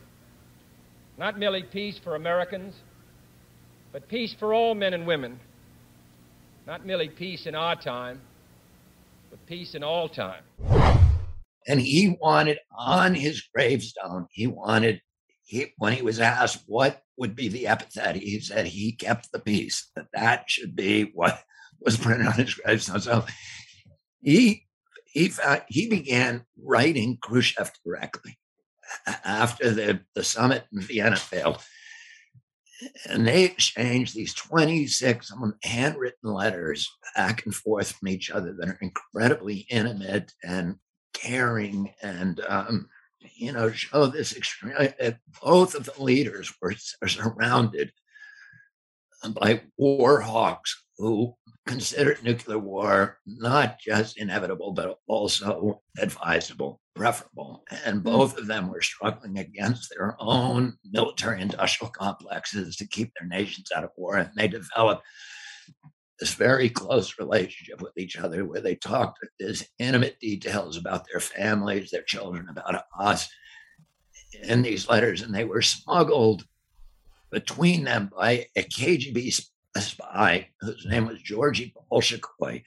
Not 1.18 1.38
merely 1.38 1.62
peace 1.62 1.98
for 1.98 2.14
Americans, 2.14 2.74
but 3.92 4.08
peace 4.08 4.34
for 4.38 4.54
all 4.54 4.74
men 4.74 4.94
and 4.94 5.06
women. 5.06 5.40
Not 6.66 6.84
merely 6.86 7.08
peace 7.08 7.46
in 7.46 7.54
our 7.54 7.76
time, 7.76 8.20
but 9.30 9.44
peace 9.46 9.74
in 9.74 9.82
all 9.82 10.08
time. 10.08 10.42
And 11.66 11.80
he 11.80 12.16
wanted 12.20 12.58
on 12.76 13.14
his 13.14 13.42
gravestone, 13.54 14.26
he 14.30 14.46
wanted, 14.46 15.00
he, 15.44 15.72
when 15.78 15.92
he 15.92 16.02
was 16.02 16.20
asked 16.20 16.62
what 16.66 17.02
would 17.16 17.34
be 17.34 17.48
the 17.48 17.66
epithet, 17.66 18.16
he 18.16 18.40
said 18.40 18.66
he 18.66 18.92
kept 18.92 19.32
the 19.32 19.38
peace, 19.38 19.90
that 19.96 20.06
that 20.14 20.50
should 20.50 20.76
be 20.76 21.10
what 21.14 21.42
was 21.80 21.96
printed 21.96 22.26
on 22.26 22.34
his 22.34 22.54
gravestone. 22.54 23.00
So 23.00 23.24
he, 24.20 24.64
he, 25.06 25.28
found, 25.28 25.62
he 25.68 25.88
began 25.88 26.44
writing 26.62 27.18
Khrushchev 27.22 27.70
directly 27.84 28.38
after 29.24 29.70
the, 29.70 30.00
the 30.14 30.24
summit 30.24 30.64
in 30.72 30.80
Vienna 30.80 31.16
failed. 31.16 31.62
And 33.08 33.26
they 33.26 33.44
exchanged 33.44 34.14
these 34.14 34.34
26 34.34 35.32
handwritten 35.64 36.32
letters 36.32 36.88
back 37.16 37.44
and 37.44 37.54
forth 37.54 37.92
from 37.92 38.08
each 38.08 38.30
other 38.30 38.54
that 38.58 38.68
are 38.68 38.78
incredibly 38.80 39.66
intimate 39.68 40.32
and 40.44 40.76
caring 41.12 41.92
and 42.02 42.40
um, 42.48 42.88
you 43.36 43.52
know 43.52 43.70
show 43.72 44.06
this 44.06 44.36
extreme. 44.36 44.74
Uh, 44.78 45.10
both 45.42 45.74
of 45.74 45.84
the 45.84 46.02
leaders 46.02 46.52
were 46.60 46.74
surrounded 47.06 47.92
by 49.34 49.62
war 49.76 50.20
hawks 50.20 50.84
who 50.98 51.34
considered 51.66 52.22
nuclear 52.24 52.58
war 52.58 53.18
not 53.26 53.78
just 53.78 54.18
inevitable 54.18 54.72
but 54.72 54.98
also 55.06 55.80
advisable, 55.98 56.80
preferable, 56.94 57.62
and 57.84 57.96
hmm. 57.96 58.02
both 58.02 58.36
of 58.36 58.46
them 58.46 58.68
were 58.68 58.80
struggling 58.80 59.38
against 59.38 59.90
their 59.90 60.16
own 60.18 60.76
military 60.90 61.40
industrial 61.40 61.90
complexes 61.90 62.76
to 62.76 62.86
keep 62.88 63.12
their 63.18 63.28
nations 63.28 63.70
out 63.74 63.84
of 63.84 63.90
war, 63.96 64.16
and 64.16 64.30
they 64.36 64.48
developed 64.48 65.04
this 66.18 66.34
very 66.34 66.68
close 66.68 67.18
relationship 67.18 67.80
with 67.80 67.96
each 67.96 68.18
other 68.18 68.44
where 68.44 68.60
they 68.60 68.74
talked 68.74 69.20
these 69.38 69.68
intimate 69.78 70.18
details 70.18 70.76
about 70.76 71.04
their 71.10 71.20
families, 71.20 71.90
their 71.90 72.02
children, 72.02 72.48
about 72.48 72.82
us. 72.98 73.28
in 74.42 74.60
these 74.62 74.88
letters, 74.88 75.22
and 75.22 75.34
they 75.34 75.44
were 75.44 75.62
smuggled 75.62 76.44
between 77.30 77.84
them 77.84 78.10
by 78.14 78.46
a 78.56 78.62
KGB 78.62 79.32
spy 79.80 80.48
whose 80.60 80.86
name 80.86 81.06
was 81.06 81.20
Georgy 81.22 81.74
Bolshoi, 81.90 82.62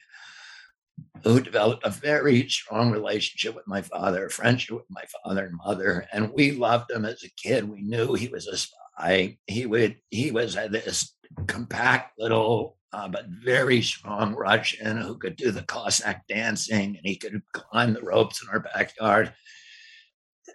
who 1.22 1.40
developed 1.40 1.86
a 1.86 1.90
very 1.90 2.48
strong 2.48 2.90
relationship 2.90 3.54
with 3.54 3.66
my 3.66 3.82
father, 3.82 4.26
a 4.26 4.30
friendship 4.30 4.76
with 4.76 4.90
my 4.90 5.04
father 5.24 5.46
and 5.46 5.56
mother, 5.64 6.06
and 6.12 6.32
we 6.32 6.52
loved 6.52 6.90
him 6.90 7.04
as 7.04 7.22
a 7.22 7.30
kid. 7.36 7.68
We 7.68 7.82
knew 7.82 8.14
he 8.14 8.28
was 8.28 8.46
a 8.46 8.56
spy. 8.56 9.38
He 9.46 9.66
would 9.66 9.96
he 10.10 10.30
was 10.30 10.54
this 10.54 11.14
compact 11.46 12.18
little 12.18 12.76
uh, 12.92 13.08
but 13.08 13.26
very 13.26 13.80
strong 13.80 14.34
Russian 14.34 14.98
who 14.98 15.16
could 15.16 15.36
do 15.36 15.50
the 15.50 15.62
Cossack 15.62 16.26
dancing 16.28 16.96
and 16.96 17.00
he 17.04 17.16
could 17.16 17.40
climb 17.52 17.94
the 17.94 18.02
ropes 18.02 18.42
in 18.42 18.48
our 18.50 18.60
backyard. 18.60 19.32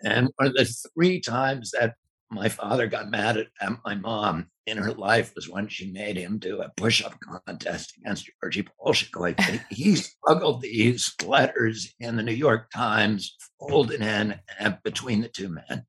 And 0.03 0.30
one 0.36 0.47
of 0.47 0.53
the 0.53 0.66
three 0.93 1.20
times 1.20 1.72
that 1.72 1.95
my 2.30 2.49
father 2.49 2.88
got 2.88 3.09
mad 3.09 3.38
at, 3.38 3.47
at 3.61 3.73
my 3.86 3.95
mom 3.95 4.47
in 4.65 4.78
her 4.78 4.91
life 4.91 5.34
was 5.34 5.47
when 5.47 5.67
she 5.67 5.91
made 5.91 6.17
him 6.17 6.38
do 6.38 6.61
a 6.61 6.71
push-up 6.75 7.17
contest 7.21 7.93
against 7.97 8.30
Georgy 8.41 8.67
Bolshoi. 8.80 9.61
he 9.69 9.95
smuggled 9.95 10.61
these 10.61 11.13
letters 11.25 11.93
in 11.99 12.17
the 12.17 12.23
New 12.23 12.34
York 12.34 12.69
Times, 12.71 13.36
folded 13.59 14.01
in 14.01 14.39
and 14.59 14.78
between 14.84 15.21
the 15.21 15.30
two 15.30 15.49
men. 15.49 15.86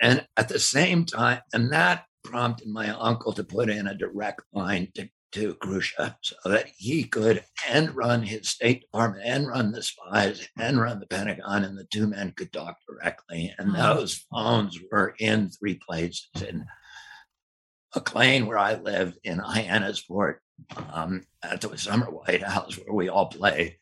And 0.00 0.26
at 0.36 0.48
the 0.48 0.60
same 0.60 1.04
time, 1.04 1.40
and 1.52 1.72
that 1.72 2.04
prompted 2.22 2.68
my 2.68 2.90
uncle 2.90 3.32
to 3.32 3.44
put 3.44 3.68
in 3.68 3.88
a 3.88 3.94
direct 3.94 4.42
line 4.52 4.88
to, 4.94 5.08
to 5.32 5.54
Khrushchev 5.54 6.14
so 6.22 6.36
that 6.46 6.66
he 6.76 7.04
could 7.04 7.44
and 7.68 7.94
run 7.94 8.22
his 8.22 8.48
State 8.48 8.82
Department 8.82 9.24
and 9.26 9.48
run 9.48 9.72
the 9.72 9.82
spies 9.82 10.48
and 10.58 10.80
run 10.80 11.00
the 11.00 11.06
Pentagon, 11.06 11.64
and 11.64 11.78
the 11.78 11.86
two 11.92 12.06
men 12.06 12.32
could 12.36 12.52
talk 12.52 12.76
directly. 12.88 13.54
And 13.58 13.74
those 13.74 14.24
phones 14.30 14.78
were 14.90 15.14
in 15.18 15.50
three 15.50 15.80
places 15.86 16.28
in 16.46 16.64
McLean, 17.94 18.46
where 18.46 18.58
I 18.58 18.74
lived, 18.74 19.18
in 19.24 19.38
Hyannisport, 19.38 20.36
um, 20.92 21.26
at 21.42 21.60
the 21.60 21.76
Summer 21.76 22.06
White 22.06 22.42
House, 22.42 22.78
where 22.78 22.94
we 22.94 23.08
all 23.08 23.26
played, 23.26 23.76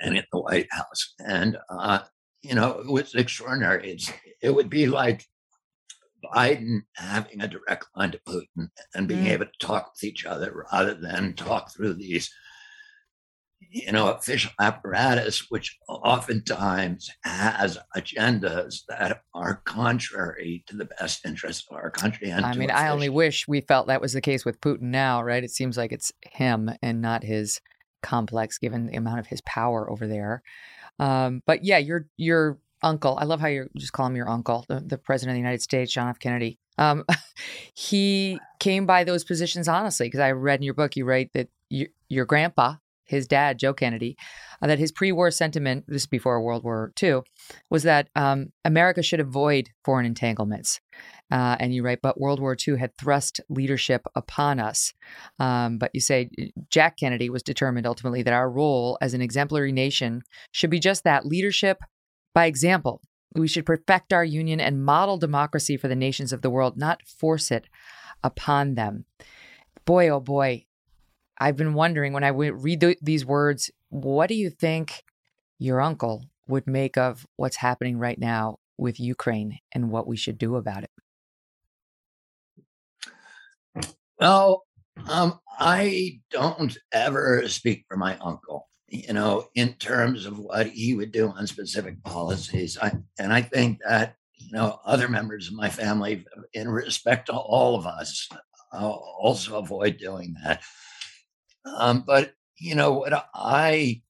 and 0.00 0.16
in 0.16 0.24
the 0.32 0.40
White 0.40 0.68
House. 0.70 1.14
And, 1.24 1.56
uh, 1.68 2.00
you 2.42 2.54
know, 2.54 2.80
it 2.80 2.86
was 2.86 3.14
extraordinary. 3.14 3.92
It's, 3.92 4.12
it 4.42 4.54
would 4.54 4.70
be 4.70 4.86
like 4.86 5.24
Biden 6.24 6.80
having 6.94 7.40
a 7.40 7.48
direct 7.48 7.86
line 7.96 8.12
to 8.12 8.20
Putin 8.26 8.68
and 8.94 9.08
being 9.08 9.24
mm. 9.24 9.30
able 9.30 9.46
to 9.46 9.66
talk 9.66 9.92
with 9.92 10.04
each 10.04 10.24
other 10.24 10.66
rather 10.72 10.94
than 10.94 11.34
talk 11.34 11.72
through 11.72 11.94
these, 11.94 12.32
you 13.60 13.92
know, 13.92 14.08
official 14.12 14.50
apparatus, 14.60 15.46
which 15.50 15.78
oftentimes 15.88 17.10
has 17.22 17.78
agendas 17.96 18.80
that 18.88 19.22
are 19.34 19.62
contrary 19.64 20.64
to 20.66 20.76
the 20.76 20.88
best 20.98 21.24
interests 21.24 21.66
of 21.70 21.76
our 21.76 21.90
country. 21.90 22.30
And 22.30 22.44
I 22.44 22.54
mean, 22.54 22.70
I 22.70 22.88
only 22.88 23.08
wish 23.08 23.46
we 23.46 23.60
felt 23.60 23.86
that 23.88 24.00
was 24.00 24.12
the 24.12 24.20
case 24.20 24.44
with 24.44 24.60
Putin 24.60 24.82
now, 24.82 25.22
right? 25.22 25.44
It 25.44 25.50
seems 25.50 25.76
like 25.76 25.92
it's 25.92 26.12
him 26.22 26.70
and 26.82 27.00
not 27.00 27.22
his 27.22 27.60
complex, 28.02 28.58
given 28.58 28.86
the 28.86 28.96
amount 28.96 29.20
of 29.20 29.26
his 29.26 29.40
power 29.42 29.90
over 29.90 30.06
there. 30.06 30.42
Um, 30.98 31.42
but 31.46 31.64
yeah, 31.64 31.78
you're 31.78 32.06
you're 32.16 32.58
uncle, 32.82 33.18
I 33.20 33.24
love 33.24 33.40
how 33.40 33.48
you 33.48 33.68
just 33.76 33.92
call 33.92 34.06
him 34.06 34.16
your 34.16 34.28
uncle, 34.28 34.64
the, 34.68 34.80
the 34.80 34.98
president 34.98 35.32
of 35.32 35.34
the 35.36 35.40
United 35.40 35.62
States, 35.62 35.92
John 35.92 36.08
F. 36.08 36.18
Kennedy. 36.18 36.58
Um, 36.78 37.04
he 37.74 38.38
came 38.58 38.86
by 38.86 39.04
those 39.04 39.24
positions 39.24 39.68
honestly, 39.68 40.06
because 40.06 40.20
I 40.20 40.32
read 40.32 40.60
in 40.60 40.64
your 40.64 40.74
book, 40.74 40.96
you 40.96 41.04
write 41.04 41.30
that 41.34 41.48
you, 41.68 41.88
your 42.08 42.24
grandpa, 42.24 42.76
his 43.04 43.26
dad, 43.26 43.58
Joe 43.58 43.74
Kennedy, 43.74 44.16
uh, 44.62 44.68
that 44.68 44.78
his 44.78 44.92
pre 44.92 45.12
war 45.12 45.30
sentiment, 45.30 45.84
this 45.88 46.02
is 46.02 46.06
before 46.06 46.40
World 46.40 46.64
War 46.64 46.92
II, 47.02 47.20
was 47.68 47.82
that 47.82 48.08
um, 48.14 48.52
America 48.64 49.02
should 49.02 49.20
avoid 49.20 49.68
foreign 49.84 50.06
entanglements. 50.06 50.80
Uh, 51.30 51.56
and 51.60 51.74
you 51.74 51.82
write, 51.82 52.00
but 52.02 52.20
World 52.20 52.40
War 52.40 52.56
II 52.56 52.78
had 52.78 52.96
thrust 52.96 53.40
leadership 53.48 54.02
upon 54.14 54.58
us. 54.58 54.92
Um, 55.38 55.78
but 55.78 55.90
you 55.92 56.00
say 56.00 56.30
Jack 56.70 56.96
Kennedy 56.96 57.30
was 57.30 57.42
determined 57.42 57.86
ultimately 57.86 58.22
that 58.22 58.34
our 58.34 58.50
role 58.50 58.98
as 59.00 59.14
an 59.14 59.20
exemplary 59.20 59.72
nation 59.72 60.22
should 60.52 60.70
be 60.70 60.80
just 60.80 61.04
that 61.04 61.26
leadership, 61.26 61.78
by 62.34 62.46
example, 62.46 63.00
we 63.34 63.48
should 63.48 63.66
perfect 63.66 64.12
our 64.12 64.24
union 64.24 64.60
and 64.60 64.84
model 64.84 65.16
democracy 65.16 65.76
for 65.76 65.88
the 65.88 65.96
nations 65.96 66.32
of 66.32 66.42
the 66.42 66.50
world, 66.50 66.76
not 66.76 67.06
force 67.06 67.50
it 67.50 67.66
upon 68.22 68.74
them. 68.74 69.04
Boy, 69.84 70.08
oh 70.08 70.20
boy, 70.20 70.66
I've 71.38 71.56
been 71.56 71.74
wondering 71.74 72.12
when 72.12 72.24
I 72.24 72.28
read 72.28 72.80
th- 72.80 72.98
these 73.00 73.24
words, 73.24 73.70
what 73.88 74.28
do 74.28 74.34
you 74.34 74.50
think 74.50 75.04
your 75.58 75.80
uncle 75.80 76.24
would 76.48 76.66
make 76.66 76.96
of 76.96 77.26
what's 77.36 77.56
happening 77.56 77.98
right 77.98 78.18
now 78.18 78.58
with 78.76 79.00
Ukraine 79.00 79.58
and 79.72 79.90
what 79.90 80.06
we 80.06 80.16
should 80.16 80.38
do 80.38 80.56
about 80.56 80.84
it? 80.84 80.90
Well, 84.18 84.64
um, 85.08 85.40
I 85.58 86.20
don't 86.30 86.76
ever 86.92 87.48
speak 87.48 87.84
for 87.88 87.96
my 87.96 88.18
uncle 88.18 88.69
you 88.90 89.12
know, 89.12 89.46
in 89.54 89.74
terms 89.74 90.26
of 90.26 90.38
what 90.38 90.66
he 90.66 90.94
would 90.94 91.12
do 91.12 91.28
on 91.28 91.46
specific 91.46 92.02
policies. 92.02 92.76
I, 92.82 92.92
and 93.18 93.32
I 93.32 93.40
think 93.40 93.78
that, 93.86 94.16
you 94.36 94.50
know, 94.52 94.80
other 94.84 95.08
members 95.08 95.46
of 95.46 95.54
my 95.54 95.68
family, 95.68 96.24
in 96.54 96.68
respect 96.68 97.26
to 97.26 97.32
all 97.32 97.76
of 97.76 97.86
us, 97.86 98.28
I'll 98.72 99.16
also 99.18 99.58
avoid 99.58 99.98
doing 99.98 100.34
that. 100.42 100.62
Um, 101.64 102.02
but, 102.04 102.32
you 102.58 102.74
know, 102.74 102.92
what 102.92 103.28
I 103.32 104.02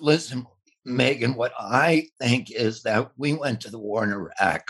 listen, 0.00 0.46
Megyn, 0.86 1.34
what 1.34 1.52
I 1.58 2.08
think 2.20 2.52
is 2.52 2.82
that 2.84 3.10
we 3.16 3.32
went 3.32 3.60
to 3.62 3.70
the 3.70 3.78
war 3.78 4.04
in 4.04 4.12
Iraq 4.12 4.66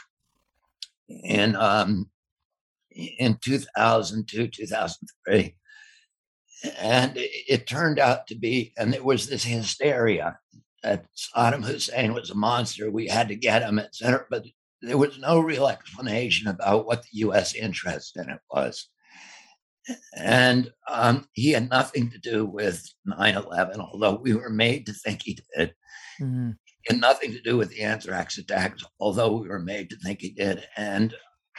in 1.09 1.57
um, 1.57 2.11
in 2.91 3.39
2002, 3.43 4.49
2003 4.49 5.57
and 6.79 7.13
it 7.17 7.67
turned 7.67 7.99
out 7.99 8.27
to 8.29 8.35
be, 8.35 8.73
and 8.77 8.93
there 8.93 9.03
was 9.03 9.29
this 9.29 9.45
hysteria 9.45 10.39
that 10.83 11.07
Saddam 11.17 11.65
Hussein 11.65 12.13
was 12.13 12.31
a 12.31 12.35
monster. 12.35 12.91
We 12.91 13.09
had 13.09 13.29
to 13.29 13.37
get 13.37 13.63
him, 13.63 13.79
etc. 13.79 14.27
But 14.31 14.47
there 14.83 14.99
was 14.99 15.19
no 15.19 15.41
real 15.41 15.67
explanation 15.67 16.49
about 16.49 16.87
what 16.87 17.03
the 17.03 17.19
U.S. 17.19 17.55
interest 17.55 18.17
in 18.17 18.29
it 18.29 18.41
was. 18.51 18.89
And 20.17 20.71
um, 20.89 21.27
he 21.33 21.51
had 21.51 21.69
nothing 21.69 22.11
to 22.11 22.19
do 22.19 22.47
with 22.47 22.87
9 23.05 23.35
11, 23.35 23.81
although 23.81 24.15
we 24.15 24.35
were 24.35 24.51
made 24.51 24.87
to 24.87 24.93
think 24.93 25.23
he 25.23 25.39
did. 25.57 25.75
Mm-hmm. 26.21 26.51
He 26.83 26.95
had 26.95 27.01
nothing 27.01 27.33
to 27.33 27.41
do 27.41 27.57
with 27.57 27.71
the 27.71 27.83
anthrax 27.83 28.39
attacks, 28.39 28.85
although 29.01 29.37
we 29.37 29.49
were 29.49 29.59
made 29.59 29.91
to 29.91 29.97
think 29.97 30.21
he 30.21 30.31
did. 30.31 30.67
And 30.77 31.15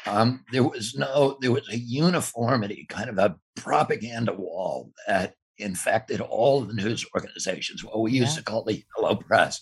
um, 0.05 0.43
there 0.51 0.63
was 0.63 0.95
no, 0.95 1.37
there 1.41 1.51
was 1.51 1.67
a 1.69 1.77
uniformity, 1.77 2.85
kind 2.89 3.09
of 3.09 3.17
a 3.17 3.35
propaganda 3.55 4.33
wall 4.33 4.91
that 5.07 5.35
infected 5.57 6.21
all 6.21 6.61
of 6.61 6.67
the 6.67 6.73
news 6.73 7.05
organizations, 7.15 7.83
what 7.83 8.01
we 8.01 8.11
used 8.11 8.35
to 8.37 8.43
call 8.43 8.63
the 8.63 8.83
yellow 8.97 9.15
press. 9.15 9.61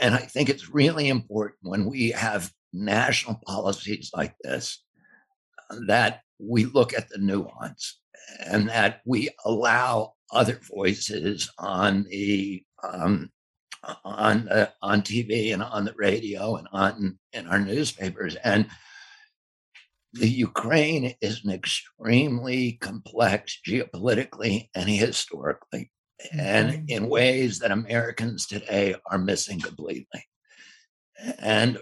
And 0.00 0.14
I 0.14 0.18
think 0.18 0.48
it's 0.48 0.70
really 0.70 1.08
important 1.08 1.58
when 1.62 1.86
we 1.86 2.10
have 2.10 2.50
national 2.72 3.40
policies 3.46 4.10
like 4.14 4.34
this 4.42 4.82
that 5.86 6.20
we 6.38 6.64
look 6.64 6.92
at 6.92 7.08
the 7.08 7.18
nuance 7.18 8.00
and 8.44 8.68
that 8.68 9.00
we 9.04 9.30
allow 9.44 10.14
other 10.32 10.60
voices 10.74 11.50
on 11.58 12.04
the 12.04 12.62
um, 12.82 13.30
on 14.04 14.48
uh, 14.48 14.68
on 14.80 15.02
TV 15.02 15.52
and 15.52 15.62
on 15.62 15.84
the 15.84 15.94
radio 15.96 16.56
and 16.56 16.68
on 16.72 17.18
in 17.32 17.46
our 17.46 17.58
newspapers 17.58 18.36
and 18.36 18.66
the 20.12 20.28
Ukraine 20.28 21.14
is 21.20 21.44
an 21.44 21.50
extremely 21.50 22.72
complex 22.72 23.58
geopolitically 23.66 24.68
and 24.74 24.88
historically, 24.88 25.90
and 26.32 26.70
mm-hmm. 26.70 26.84
in 26.88 27.08
ways 27.08 27.58
that 27.58 27.70
Americans 27.70 28.46
today 28.46 28.94
are 29.10 29.18
missing 29.18 29.60
completely. 29.60 30.24
And 31.38 31.78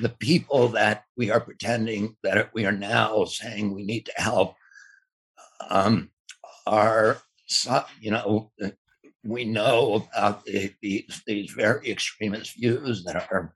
the 0.00 0.08
people 0.08 0.68
that 0.68 1.04
we 1.16 1.30
are 1.30 1.40
pretending 1.40 2.16
that 2.22 2.54
we 2.54 2.64
are 2.64 2.72
now 2.72 3.24
saying 3.24 3.74
we 3.74 3.84
need 3.84 4.06
to 4.06 4.12
help 4.16 4.54
um, 5.68 6.10
are, 6.66 7.18
you 8.00 8.10
know, 8.10 8.52
we 9.24 9.44
know 9.44 10.06
about 10.12 10.44
the, 10.44 10.72
these, 10.80 11.22
these 11.26 11.50
very 11.50 11.90
extremist 11.90 12.56
views 12.56 13.04
that 13.04 13.16
are 13.16 13.54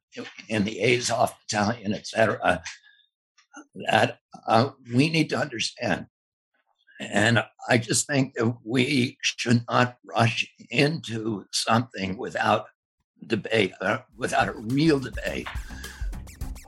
in 0.49 0.65
the 0.65 0.83
Azov 0.83 1.35
battalion, 1.41 1.95
et 1.95 2.07
cetera, 2.07 2.63
that 3.91 4.19
uh, 4.47 4.71
we 4.95 5.09
need 5.09 5.31
to 5.31 5.39
understand. 5.39 6.07
And 7.01 7.45
I 7.69 7.79
just 7.79 8.07
think 8.07 8.35
that 8.35 8.57
we 8.65 9.19
should 9.23 9.65
not 9.71 9.97
rush 10.05 10.47
into 10.71 11.45
something 11.53 12.17
without 12.17 12.67
debate, 13.27 13.73
uh, 13.81 13.99
without 14.17 14.49
a 14.49 14.53
real 14.53 14.99
debate, 14.99 15.47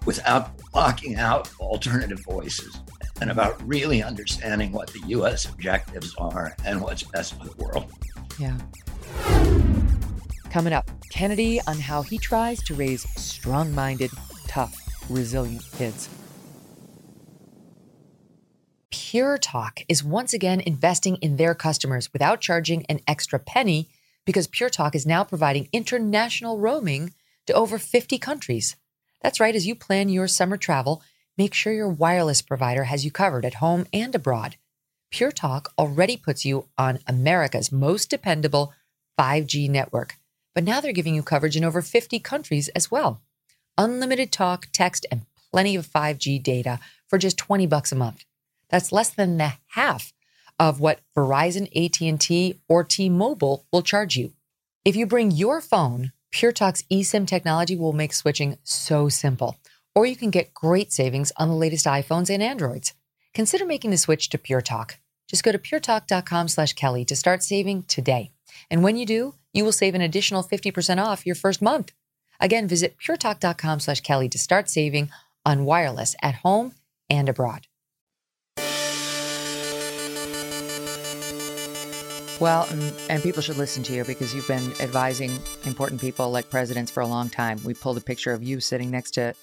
without 0.05 0.57
blocking 0.73 1.17
out 1.17 1.51
alternative 1.61 2.21
voices, 2.25 2.81
and 3.21 3.31
about 3.31 3.61
really 3.67 4.03
understanding 4.03 4.73
what 4.73 4.89
the 4.89 5.01
U.S. 5.09 5.47
objectives 5.47 6.15
are 6.17 6.57
and 6.65 6.81
what's 6.81 7.03
best 7.03 7.39
for 7.39 7.47
the 7.47 7.57
world. 7.57 7.91
Yeah. 8.39 8.57
Coming 10.51 10.73
up, 10.73 10.91
Kennedy 11.11 11.61
on 11.67 11.79
how 11.79 12.03
he 12.03 12.19
tries 12.19 12.63
to 12.65 12.75
raise 12.75 13.03
strong 13.21 13.75
minded, 13.75 14.11
tough, 14.49 14.77
resilient 15.09 15.65
kids. 15.77 16.09
Pure 18.91 19.39
Talk 19.39 19.83
is 19.89 20.03
once 20.03 20.33
again 20.33 20.61
investing 20.61 21.15
in 21.17 21.37
their 21.37 21.55
customers 21.55 22.13
without 22.13 22.41
charging 22.41 22.85
an 22.87 22.99
extra 23.07 23.39
penny 23.39 23.89
because 24.27 24.49
Pure 24.49 24.71
Talk 24.71 24.97
is 24.97 25.07
now 25.07 25.23
providing 25.23 25.69
international 25.73 26.59
roaming 26.59 27.15
to 27.47 27.53
over 27.53 27.79
50 27.79 28.19
countries. 28.19 28.75
That's 29.23 29.39
right, 29.39 29.55
as 29.55 29.65
you 29.65 29.77
plan 29.77 30.09
your 30.09 30.27
summer 30.27 30.57
travel, 30.57 31.03
make 31.39 31.55
sure 31.55 31.73
your 31.73 31.89
wireless 31.89 32.43
provider 32.43 32.85
has 32.85 33.05
you 33.05 33.13
covered 33.13 33.45
at 33.45 33.55
home 33.55 33.87
and 33.93 34.13
abroad. 34.13 34.57
Pure 35.13 35.33
Talk 35.33 35.73
already 35.79 36.17
puts 36.17 36.45
you 36.45 36.67
on 36.77 36.99
America's 37.07 37.71
most 37.71 38.11
dependable 38.11 38.73
5G 39.17 39.71
network, 39.71 40.17
but 40.53 40.65
now 40.65 40.81
they're 40.81 40.93
giving 40.93 41.15
you 41.15 41.23
coverage 41.23 41.57
in 41.57 41.65
over 41.65 41.81
50 41.81 42.19
countries 42.19 42.69
as 42.71 42.91
well. 42.91 43.23
Unlimited 43.79 44.33
talk, 44.33 44.67
text, 44.73 45.07
and 45.13 45.27
plenty 45.53 45.77
of 45.77 45.87
5G 45.87 46.43
data 46.43 46.81
for 47.07 47.19
just 47.19 47.39
20 47.39 47.69
bucks 47.69 47.93
a 47.93 47.97
month. 47.97 48.25
That's 48.71 48.93
less 48.93 49.11
than 49.11 49.37
the 49.37 49.55
half 49.69 50.13
of 50.59 50.81
what 50.81 51.01
Verizon, 51.17 51.69
AT&T, 51.75 52.61
or 52.69 52.85
T-Mobile 52.85 53.67
will 53.73 53.83
charge 53.83 54.17
you. 54.17 54.33
If 54.85 54.97
you 54.97 55.07
bring 55.07 55.31
your 55.31 55.61
phone, 55.61 56.13
PureTalk's 56.33 56.85
eSIM 56.91 57.27
technology 57.27 57.77
will 57.77 57.93
make 57.93 58.13
switching 58.13 58.57
so 58.63 59.09
simple. 59.09 59.59
Or 59.95 60.07
you 60.07 60.17
can 60.17 60.31
get 60.31 60.55
great 60.55 60.93
savings 60.93 61.33
on 61.37 61.49
the 61.49 61.55
latest 61.55 61.87
iPhones 61.87 62.31
and 62.31 62.43
Androids. 62.43 62.95
Consider 63.35 63.67
making 63.67 63.91
the 63.91 63.99
switch 63.99 64.29
to 64.31 64.39
PureTalk. 64.39 64.93
Just 65.29 65.45
go 65.45 65.53
to 65.53 65.59
puretalk.com 65.59 66.49
slash 66.49 66.73
Kelly 66.75 67.05
to 67.07 67.17
start 67.17 67.43
saving 67.43 67.85
today. 67.85 68.33
And 68.71 68.83
when 68.83 68.97
you 68.97 69.07
do, 69.07 69.35
you 69.53 69.65
will 69.65 69.73
save 69.73 69.95
an 69.95 70.01
additional 70.01 70.43
50% 70.43 71.03
off 71.03 71.27
your 71.27 71.37
first 71.37 71.63
month. 71.63 71.93
Again, 72.41 72.69
visit 72.69 72.97
puretalk.com 72.99 73.81
slash 73.81 74.01
Kelly 74.01 74.29
to 74.29 74.39
start 74.39 74.69
saving 74.69 75.11
on 75.45 75.65
wireless 75.65 76.17
at 76.23 76.37
home 76.37 76.75
and 77.09 77.29
abroad. 77.29 77.67
Well, 82.41 82.67
and, 82.71 82.95
and, 83.11 83.23
people 83.23 83.43
should 83.43 83.59
listen 83.59 83.83
to 83.83 83.93
you 83.93 84.03
because 84.03 84.35
you've 84.35 84.49
been 84.49 84.73
advising 84.81 85.31
important 85.67 86.01
people 86.01 86.31
like 86.31 86.49
presidents 86.49 86.91
for 86.91 87.03
a 87.03 87.07
long 87.07 87.29
time. 87.29 87.61
We 87.67 87.75
pulled 87.75 87.99
a 87.99 88.01
picture 88.01 88.33
of 88.33 88.43
you 88.43 88.61
sitting 88.61 88.91
next 88.91 89.11
to 89.13 89.35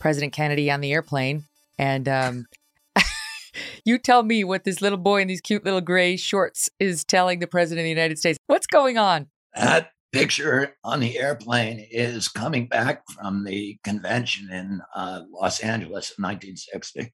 President 0.00 0.32
Kennedy 0.32 0.68
on 0.68 0.80
the 0.80 0.92
airplane. 0.92 1.44
And 1.78 2.08
um, 2.08 2.46
you 3.84 3.98
tell 3.98 4.24
me 4.24 4.42
what 4.42 4.64
this 4.64 4.82
little 4.82 4.98
boy 4.98 5.20
in 5.20 5.28
these 5.28 5.40
cute 5.40 5.64
little 5.64 5.80
gray 5.80 6.16
shorts 6.16 6.68
is 6.80 7.04
telling 7.04 7.38
the 7.38 7.46
president 7.46 7.82
of 7.82 7.84
the 7.84 7.90
United 7.90 8.18
States. 8.18 8.36
What's 8.48 8.66
going 8.66 8.98
on? 8.98 9.28
That 9.54 9.92
picture 10.12 10.76
on 10.82 10.98
the 10.98 11.18
airplane 11.18 11.86
is 11.88 12.26
coming 12.26 12.66
back 12.66 13.04
from 13.14 13.44
the 13.44 13.78
convention 13.84 14.50
in 14.50 14.80
uh, 14.96 15.20
Los 15.30 15.60
Angeles 15.60 16.12
in 16.18 16.24
1960. 16.24 17.12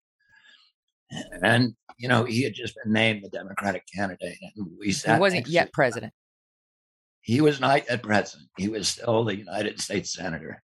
And, 1.42 1.74
you 1.98 2.09
know, 2.09 2.24
he 2.24 2.42
had 2.42 2.54
just 2.54 2.74
been 2.82 2.92
named 2.92 3.22
the 3.24 3.30
Democratic 3.30 3.84
candidate. 3.94 4.38
And 4.57 4.66
we 4.78 4.92
sat 4.92 5.16
He 5.16 5.20
wasn't 5.20 5.46
yet 5.48 5.72
president. 5.72 6.12
He 7.20 7.40
was 7.40 7.61
not 7.61 7.88
yet 7.88 8.02
president. 8.02 8.48
He 8.57 8.68
was 8.68 8.88
still 8.88 9.24
the 9.24 9.36
United 9.36 9.80
States 9.80 10.14
Senator. 10.14 10.62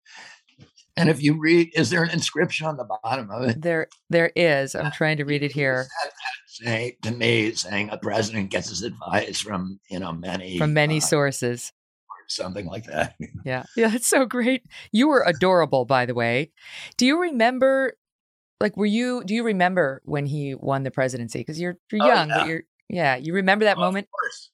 And 0.96 1.08
if 1.08 1.22
you 1.22 1.38
read, 1.40 1.70
is 1.74 1.88
there 1.88 2.02
an 2.02 2.10
inscription 2.10 2.66
on 2.66 2.76
the 2.76 2.86
bottom 3.02 3.30
of 3.30 3.48
it? 3.48 3.62
There, 3.62 3.88
there 4.10 4.30
is. 4.36 4.74
I'm 4.74 4.90
trying 4.90 5.16
to 5.18 5.24
read 5.24 5.42
it 5.42 5.52
here. 5.52 5.86
Say 6.46 6.98
to 7.02 7.10
me, 7.10 7.52
saying 7.52 7.88
a 7.90 7.96
president 7.96 8.50
gets 8.50 8.68
his 8.68 8.82
advice 8.82 9.40
from 9.40 9.78
you 9.88 9.98
know 9.98 10.12
many 10.12 10.58
from 10.58 10.74
many 10.74 10.98
uh, 10.98 11.00
sources, 11.00 11.72
or 12.10 12.16
something 12.26 12.66
like 12.66 12.84
that. 12.84 13.14
yeah, 13.44 13.62
yeah, 13.76 13.94
it's 13.94 14.08
so 14.08 14.26
great. 14.26 14.64
You 14.92 15.08
were 15.08 15.24
adorable, 15.26 15.86
by 15.86 16.04
the 16.04 16.14
way. 16.14 16.50
Do 16.98 17.06
you 17.06 17.18
remember 17.18 17.94
like 18.60 18.76
were 18.76 18.86
you 18.86 19.24
do 19.24 19.34
you 19.34 19.42
remember 19.42 20.02
when 20.04 20.26
he 20.26 20.54
won 20.54 20.82
the 20.82 20.90
presidency? 20.90 21.38
Because 21.40 21.60
you're 21.60 21.78
you're 21.90 22.02
oh, 22.02 22.06
young 22.06 22.30
oh, 22.30 22.34
yeah. 22.34 22.38
but 22.38 22.48
you're 22.48 22.62
yeah 22.88 23.16
you 23.16 23.34
remember 23.34 23.64
that 23.64 23.78
oh, 23.78 23.80
moment 23.80 24.06
of 24.06 24.10
course. 24.12 24.50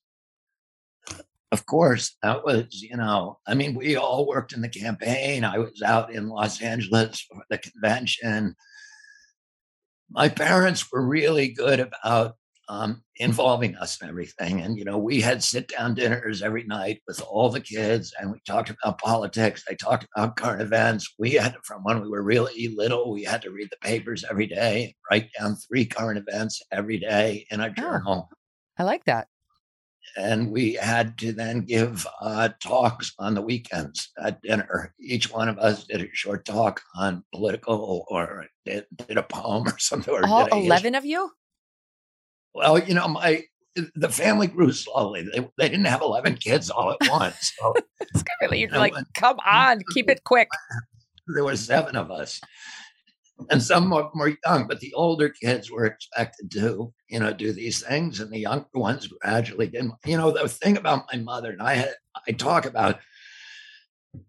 Of 1.53 1.67
course 1.67 2.17
that 2.23 2.45
was 2.45 2.67
you 2.83 2.97
know 2.97 3.39
i 3.47 3.55
mean 3.55 3.75
we 3.75 3.97
all 3.97 4.27
worked 4.27 4.53
in 4.53 4.61
the 4.61 4.69
campaign. 4.69 5.45
I 5.45 5.59
was 5.59 5.83
out 5.85 6.13
in 6.13 6.29
los 6.29 6.61
angeles 6.61 7.21
for 7.21 7.43
the 7.51 7.59
convention. 7.59 8.55
My 10.11 10.29
parents 10.29 10.91
were 10.91 11.05
really 11.05 11.49
good 11.49 11.81
about 11.81 12.37
um, 12.69 13.03
involving 13.17 13.77
us 13.77 14.01
and 14.01 14.11
everything. 14.11 14.61
And, 14.61 14.79
you 14.79 14.85
know, 14.85 14.99
we 14.99 15.21
had 15.21 15.43
sit 15.43 15.69
down 15.69 15.95
dinners 15.95 16.43
every 16.43 16.65
night 16.65 17.03
with 17.07 17.21
all 17.23 17.49
the 17.49 17.61
kids 17.61 18.13
and 18.19 18.31
we 18.31 18.41
talked 18.47 18.71
about 18.71 18.99
politics. 18.99 19.65
They 19.67 19.77
talked 19.77 20.07
about 20.15 20.37
current 20.37 20.63
events. 20.63 21.15
We 21.19 21.33
had, 21.33 21.57
from 21.65 21.83
when 21.85 22.01
we 22.03 22.09
were 22.09 22.23
really 22.23 22.75
little, 22.75 23.13
we 23.13 23.25
had 23.25 23.43
to 23.43 23.51
read 23.51 23.69
the 23.71 23.89
papers 23.89 24.25
every 24.29 24.47
day, 24.47 24.95
write 25.11 25.31
down 25.39 25.57
three 25.57 25.87
current 25.87 26.19
events 26.19 26.63
every 26.73 26.99
day 26.99 27.47
in 27.51 27.61
a 27.61 27.71
journal. 27.71 28.29
Oh, 28.31 28.37
I 28.79 28.85
like 28.85 29.05
that. 29.05 29.29
And 30.17 30.51
we 30.51 30.75
had 30.75 31.19
to 31.19 31.33
then 31.33 31.61
give 31.61 32.07
uh, 32.23 32.49
talks 32.61 33.13
on 33.19 33.35
the 33.35 33.43
weekends 33.43 34.13
at 34.19 34.41
dinner. 34.41 34.95
Each 34.99 35.31
one 35.31 35.49
of 35.49 35.59
us 35.59 35.85
did 35.85 36.01
a 36.01 36.09
short 36.15 36.45
talk 36.45 36.81
on 36.97 37.23
political 37.35 38.07
or 38.09 38.47
did, 38.65 38.87
did 39.07 39.19
a 39.19 39.23
poem 39.23 39.67
or 39.67 39.79
something. 39.79 40.15
Or 40.15 40.27
all 40.27 40.47
11 40.47 40.95
of 40.95 41.05
you? 41.05 41.31
Well, 42.57 42.79
you 42.79 42.95
know, 42.95 43.07
my 43.07 43.45
the 43.95 44.09
family 44.09 44.47
grew 44.47 44.73
slowly. 44.73 45.29
They, 45.31 45.47
they 45.59 45.69
didn't 45.69 45.85
have 45.85 46.01
11 46.01 46.37
kids 46.37 46.71
all 46.71 46.91
at 46.99 47.11
once. 47.11 47.53
So, 47.59 47.75
it's 48.01 48.25
really, 48.41 48.61
you're 48.61 48.71
like, 48.71 48.95
come 49.15 49.37
on, 49.47 49.83
keep 49.93 50.09
it 50.09 50.25
quick. 50.25 50.49
There 51.29 51.43
were 51.43 51.57
seven 51.57 51.97
of 51.97 52.13
us. 52.13 52.41
And 53.51 53.61
some 53.61 53.91
were 53.91 54.09
more 54.15 54.37
young, 54.47 54.69
but 54.69 54.79
the 54.79 54.95
older 54.95 55.29
kids 55.29 55.73
were 55.73 55.85
expected 55.85 56.53
to, 56.53 56.95
you 57.09 57.19
know, 57.19 57.33
do 57.33 57.53
these 57.53 57.83
things, 57.83 58.21
and 58.21 58.31
the 58.31 58.39
younger 58.39 58.69
ones 58.73 59.09
gradually 59.09 59.67
didn't. 59.67 59.95
You 60.07 60.19
know, 60.19 60.31
the 60.31 60.49
thing 60.49 60.77
about 60.77 61.07
my 61.13 61.19
mother, 61.19 61.51
and 61.51 61.61
I 61.61 61.75
had, 61.75 61.95
I 62.29 62.31
talk 62.31 62.65
about 62.65 63.01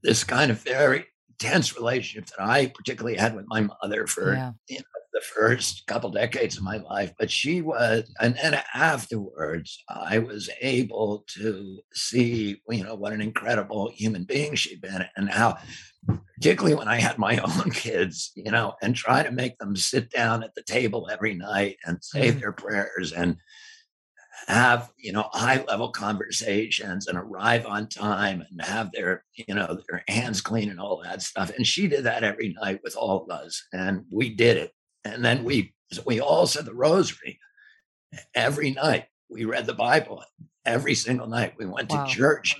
this 0.01 0.23
kind 0.23 0.49
of 0.49 0.59
very 0.63 1.05
tense 1.39 1.75
relationship 1.75 2.27
that 2.27 2.43
I 2.43 2.67
particularly 2.67 3.17
had 3.17 3.35
with 3.35 3.45
my 3.47 3.61
mother 3.61 4.07
for 4.07 4.33
yeah. 4.33 4.51
you 4.67 4.77
know, 4.77 4.83
the 5.17 5.21
first 5.21 5.87
couple 5.87 6.11
decades 6.11 6.57
of 6.57 6.63
my 6.63 6.77
life, 6.77 7.11
but 7.17 7.31
she 7.31 7.61
was, 7.61 8.13
and 8.21 8.35
then 8.35 8.61
afterwards, 8.75 9.83
I 9.89 10.19
was 10.19 10.47
able 10.61 11.25
to 11.39 11.79
see, 11.93 12.61
you 12.69 12.83
know, 12.83 12.93
what 12.93 13.13
an 13.13 13.21
incredible 13.21 13.89
human 13.89 14.25
being 14.25 14.53
she'd 14.53 14.81
been, 14.81 15.05
and 15.15 15.29
how, 15.29 15.57
particularly 16.35 16.75
when 16.75 16.87
I 16.87 16.99
had 16.99 17.17
my 17.17 17.37
own 17.59 17.71
kids, 17.71 18.31
you 18.35 18.51
know, 18.51 18.75
and 18.83 18.95
try 18.95 19.23
to 19.23 19.31
make 19.31 19.57
them 19.57 19.75
sit 19.75 20.11
down 20.11 20.43
at 20.43 20.53
the 20.53 20.63
table 20.63 21.09
every 21.11 21.33
night 21.33 21.77
and 21.85 21.97
say 22.03 22.29
mm-hmm. 22.29 22.39
their 22.39 22.51
prayers 22.51 23.11
and 23.11 23.37
have 24.47 24.91
you 24.97 25.11
know 25.11 25.27
high 25.33 25.63
level 25.67 25.89
conversations 25.89 27.07
and 27.07 27.17
arrive 27.17 27.65
on 27.65 27.87
time 27.87 28.43
and 28.49 28.61
have 28.61 28.91
their 28.91 29.23
you 29.35 29.53
know 29.53 29.79
their 29.89 30.03
hands 30.07 30.41
clean 30.41 30.69
and 30.69 30.79
all 30.79 31.01
that 31.03 31.21
stuff 31.21 31.51
and 31.55 31.65
she 31.65 31.87
did 31.87 32.03
that 32.03 32.23
every 32.23 32.55
night 32.61 32.79
with 32.83 32.95
all 32.95 33.23
of 33.23 33.29
us 33.29 33.67
and 33.73 34.05
we 34.11 34.29
did 34.29 34.57
it 34.57 34.71
and 35.03 35.23
then 35.25 35.43
we 35.43 35.73
we 36.05 36.19
all 36.19 36.47
said 36.47 36.65
the 36.65 36.73
rosary 36.73 37.39
every 38.35 38.71
night. 38.71 39.05
We 39.29 39.45
read 39.45 39.65
the 39.65 39.73
Bible 39.73 40.23
every 40.65 40.95
single 40.95 41.27
night. 41.27 41.55
We 41.57 41.65
went 41.65 41.89
wow. 41.89 42.05
to 42.05 42.11
church 42.11 42.55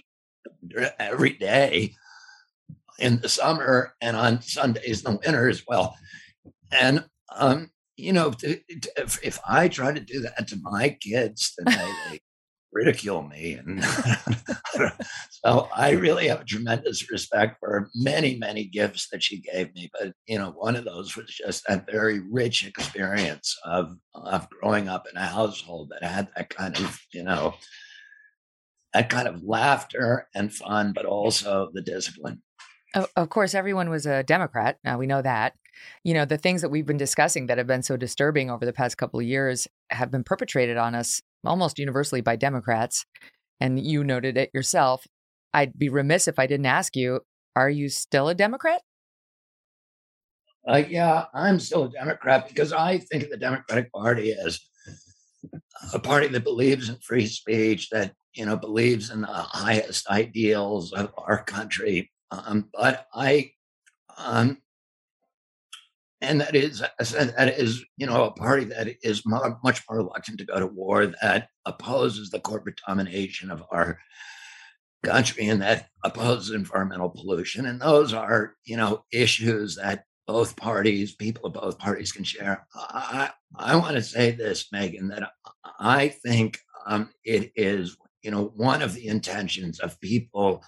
every 1.00 1.34
day 1.34 1.96
in 3.00 3.20
the 3.22 3.30
summer 3.30 3.94
and 4.02 4.18
on 4.18 4.42
Sundays 4.42 5.04
in 5.04 5.14
the 5.14 5.20
winter 5.24 5.48
as 5.48 5.64
well. 5.68 5.96
And 6.72 7.06
um, 7.36 7.72
you 7.98 8.14
know, 8.14 8.34
if, 8.42 9.24
if 9.24 9.40
I 9.48 9.68
try 9.68 9.92
to 9.92 10.00
do 10.00 10.22
that 10.22 10.48
to 10.50 10.60
my 10.62 10.98
kids, 11.02 11.54
then 11.58 11.78
they, 11.78 12.20
ridicule 12.72 13.24
me. 13.24 13.54
And 13.54 13.84
so 15.32 15.68
I 15.76 15.92
really 15.92 16.28
have 16.28 16.42
a 16.42 16.46
tremendous 16.46 17.10
respect 17.12 17.58
for 17.60 17.90
many, 17.96 18.38
many 18.38 18.66
gifts 18.66 19.08
that 19.12 19.24
she 19.24 19.42
gave 19.42 19.74
me. 19.74 19.90
But, 20.00 20.14
you 20.28 20.38
know, 20.38 20.52
one 20.52 20.76
of 20.76 20.86
those 20.86 21.16
was 21.16 21.28
just 21.28 21.64
that 21.68 21.90
very 21.90 22.20
rich 22.20 22.66
experience 22.66 23.58
of, 23.66 23.96
of 24.14 24.50
growing 24.50 24.88
up 24.90 25.08
in 25.10 25.18
a 25.18 25.26
household 25.26 25.92
that 25.92 26.08
had 26.08 26.28
that 26.36 26.50
kind 26.50 26.78
of, 26.78 27.00
you 27.12 27.24
know, 27.24 27.56
that 28.94 29.10
kind 29.10 29.28
of 29.28 29.44
laughter 29.44 30.28
and 30.36 30.54
fun, 30.54 30.94
but 30.94 31.06
also 31.06 31.70
the 31.74 31.82
discipline. 31.82 32.42
Oh, 32.96 33.08
of 33.16 33.30
course, 33.30 33.54
everyone 33.54 33.90
was 33.90 34.06
a 34.06 34.24
Democrat. 34.24 34.78
Now 34.84 34.98
we 34.98 35.08
know 35.08 35.22
that. 35.22 35.54
You 36.04 36.14
know, 36.14 36.26
the 36.26 36.38
things 36.38 36.62
that 36.62 36.70
we've 36.70 36.86
been 36.86 36.98
discussing 36.98 37.48
that 37.48 37.58
have 37.58 37.68
been 37.68 37.84
so 37.84 37.98
disturbing 37.98 38.50
over 38.50 38.66
the 38.66 38.74
past 38.74 38.98
couple 38.98 39.20
of 39.20 39.26
years 39.26 39.68
have 39.90 40.12
been 40.12 40.24
perpetrated 40.24 40.78
on 40.78 40.96
us 40.96 41.22
almost 41.46 41.80
universally 41.80 42.22
by 42.22 42.36
Democrats. 42.36 43.06
And 43.60 43.84
you 43.84 44.04
noted 44.04 44.38
it 44.38 44.52
yourself. 44.54 45.06
I'd 45.54 45.78
be 45.78 45.90
remiss 45.90 46.28
if 46.28 46.40
I 46.40 46.48
didn't 46.48 46.66
ask 46.66 46.96
you 46.96 47.22
are 47.56 47.70
you 47.70 47.90
still 47.90 48.30
a 48.30 48.36
Democrat? 48.36 48.82
Uh, 50.68 50.84
yeah, 50.88 51.26
I'm 51.34 51.60
still 51.60 51.86
a 51.86 51.90
Democrat 51.90 52.48
because 52.48 52.72
I 52.72 53.00
think 53.00 53.24
of 53.24 53.30
the 53.32 53.38
Democratic 53.38 53.92
Party 53.92 54.34
as 54.34 54.60
a 55.94 55.98
party 56.00 56.28
that 56.28 56.44
believes 56.44 56.90
in 56.90 56.98
free 56.98 57.26
speech, 57.26 57.90
that 57.90 58.14
you 58.38 58.46
know, 58.46 58.56
believes 58.56 59.10
in 59.10 59.22
the 59.22 59.28
highest 59.28 60.08
ideals 60.10 60.94
of 60.94 61.12
our 61.18 61.44
country. 61.44 62.12
Um, 62.30 62.70
but 62.72 63.08
I, 63.14 63.52
um, 64.16 64.60
and 66.22 66.42
that 66.42 66.56
is 66.56 66.80
that 66.80 67.54
is 67.58 67.84
you 67.98 68.08
know 68.08 68.26
a 68.26 68.32
party 68.32 68.66
that 68.66 68.88
is 69.04 69.24
much 69.26 69.84
more 69.90 70.00
reluctant 70.00 70.40
to 70.40 70.46
go 70.46 70.60
to 70.60 70.68
war 70.68 71.08
that 71.22 71.50
opposes 71.66 72.30
the 72.30 72.40
corporate 72.40 72.80
domination 72.88 73.52
of 73.52 73.64
our 73.72 74.00
country 75.04 75.48
and 75.48 75.62
that 75.62 75.90
opposes 76.04 76.52
environmental 76.52 77.10
pollution. 77.10 77.66
And 77.66 77.80
those 77.80 78.14
are 78.14 78.56
you 78.66 78.78
know 78.78 79.06
issues 79.12 79.76
that 79.76 80.06
both 80.26 80.58
parties 80.58 81.16
people 81.16 81.46
of 81.46 81.54
both 81.54 81.78
parties 81.78 82.12
can 82.12 82.24
share. 82.24 82.68
I 82.76 83.32
i 83.56 83.76
want 83.76 83.96
to 83.96 84.02
say 84.02 84.32
this 84.32 84.68
megyn 84.74 85.10
that 85.10 85.32
i 85.80 86.10
think 86.10 86.60
um, 86.86 87.10
it 87.24 87.52
is 87.56 87.96
you 88.22 88.32
know 88.32 88.52
one 88.56 88.82
of 88.82 88.94
the 88.94 89.08
intentions 89.08 89.80
of 89.80 90.00
people 90.02 90.64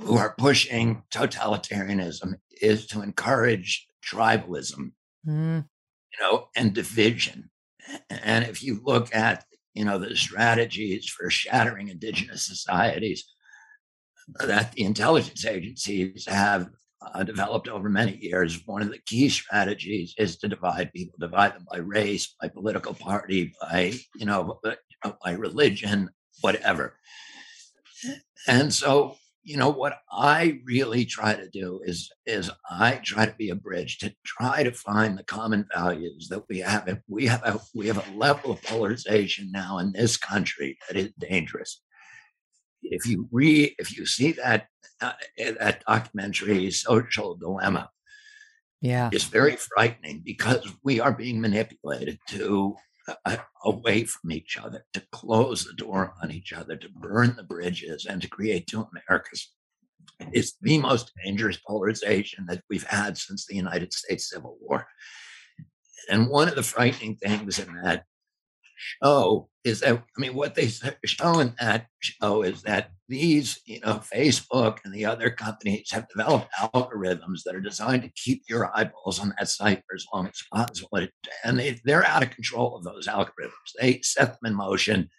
who 0.00 0.16
are 0.16 0.34
pushing 0.38 1.02
totalitarianism 1.10 2.34
is 2.62 2.86
to 2.86 3.02
encourage 3.02 3.86
tribalism, 4.04 4.92
mm. 5.26 5.64
you 5.64 6.20
know, 6.20 6.48
and 6.56 6.72
division. 6.72 7.50
And 8.10 8.44
if 8.44 8.62
you 8.62 8.80
look 8.84 9.14
at, 9.14 9.44
you 9.74 9.84
know, 9.84 9.98
the 9.98 10.16
strategies 10.16 11.08
for 11.08 11.30
shattering 11.30 11.88
indigenous 11.88 12.46
societies 12.46 13.24
that 14.38 14.72
the 14.72 14.84
intelligence 14.84 15.44
agencies 15.44 16.26
have 16.28 16.70
uh, 17.02 17.22
developed 17.22 17.68
over 17.68 17.88
many 17.88 18.16
years, 18.16 18.60
one 18.66 18.82
of 18.82 18.90
the 18.90 19.00
key 19.06 19.28
strategies 19.28 20.14
is 20.18 20.36
to 20.38 20.48
divide 20.48 20.92
people, 20.92 21.16
divide 21.18 21.54
them 21.54 21.66
by 21.70 21.78
race, 21.78 22.34
by 22.40 22.48
political 22.48 22.94
party, 22.94 23.52
by, 23.60 23.92
you 24.16 24.26
know, 24.26 24.60
by 25.24 25.32
religion, 25.32 26.10
whatever. 26.42 26.96
And 28.46 28.72
so 28.72 29.16
you 29.42 29.56
know 29.56 29.70
what 29.70 29.98
i 30.12 30.60
really 30.64 31.04
try 31.04 31.34
to 31.34 31.48
do 31.48 31.80
is 31.84 32.10
is 32.26 32.50
i 32.70 33.00
try 33.04 33.24
to 33.24 33.34
be 33.36 33.50
a 33.50 33.54
bridge 33.54 33.98
to 33.98 34.12
try 34.24 34.62
to 34.62 34.72
find 34.72 35.16
the 35.16 35.24
common 35.24 35.66
values 35.74 36.28
that 36.28 36.44
we 36.48 36.58
have 36.58 36.86
If 36.88 36.98
we 37.08 37.26
have 37.26 37.42
a, 37.44 37.60
we 37.74 37.86
have 37.86 38.06
a 38.06 38.16
level 38.16 38.52
of 38.52 38.62
polarization 38.62 39.50
now 39.50 39.78
in 39.78 39.92
this 39.92 40.16
country 40.16 40.78
that 40.88 40.96
is 40.96 41.12
dangerous. 41.18 41.82
If 42.82 43.06
you 43.06 43.28
re 43.30 43.74
if 43.78 43.96
you 43.96 44.06
see 44.06 44.32
that 44.32 44.66
uh, 45.00 45.12
eh, 45.38 45.52
that 45.58 45.82
documentary 45.86 46.70
social 46.70 47.34
dilemma 47.34 47.90
yeah. 48.80 49.10
it's 49.12 49.24
very 49.24 49.56
frightening 49.56 50.22
because 50.24 50.66
we 50.82 51.00
are 51.00 51.12
being 51.12 51.40
manipulated 51.40 52.18
to 52.28 52.74
Uh, 53.24 53.36
away 53.64 54.04
from 54.04 54.32
each 54.32 54.56
other, 54.56 54.84
to 54.92 55.02
close 55.12 55.64
the 55.64 55.72
door 55.74 56.14
on 56.22 56.30
each 56.30 56.52
other, 56.52 56.76
to 56.76 56.88
burn 56.88 57.34
the 57.36 57.42
bridges, 57.42 58.06
and 58.06 58.20
to 58.22 58.28
create 58.28 58.66
two 58.66 58.86
Americas. 58.92 59.52
It's 60.32 60.56
the 60.60 60.78
most 60.78 61.12
dangerous 61.24 61.58
polarization 61.58 62.46
that 62.48 62.62
we've 62.68 62.86
had 62.86 63.16
since 63.16 63.46
the 63.46 63.56
United 63.56 63.92
States 63.92 64.30
Civil 64.30 64.56
War. 64.60 64.86
And 66.10 66.28
one 66.28 66.48
of 66.48 66.54
the 66.54 66.62
frightening 66.62 67.16
things 67.16 67.58
in 67.58 67.74
that 67.82 68.04
show 69.02 69.48
is 69.64 69.80
that 69.80 70.02
I 70.16 70.20
mean, 70.20 70.34
what 70.34 70.54
they 70.54 70.68
show 71.04 71.40
in 71.40 71.54
that 71.60 71.86
show 72.00 72.42
is 72.42 72.62
that 72.62 72.90
these, 73.08 73.60
you 73.66 73.80
know, 73.80 74.00
Facebook 74.14 74.78
and 74.84 74.94
the 74.94 75.04
other 75.04 75.30
companies 75.30 75.90
have 75.92 76.08
developed 76.08 76.48
algorithms 76.58 77.42
that 77.44 77.54
are 77.54 77.60
designed 77.60 78.02
to 78.02 78.12
keep 78.16 78.42
your 78.48 78.70
eyeballs 78.74 79.18
on 79.18 79.34
that 79.38 79.48
site 79.48 79.82
for 79.88 79.96
as 79.96 80.06
long 80.14 80.28
as 80.28 80.42
possible. 80.52 81.06
And 81.44 81.58
they, 81.58 81.80
they're 81.84 82.06
out 82.06 82.22
of 82.22 82.30
control 82.30 82.76
of 82.76 82.84
those 82.84 83.06
algorithms. 83.06 83.72
They 83.78 84.00
set 84.02 84.28
them 84.28 84.52
in 84.52 84.54
motion, 84.54 85.10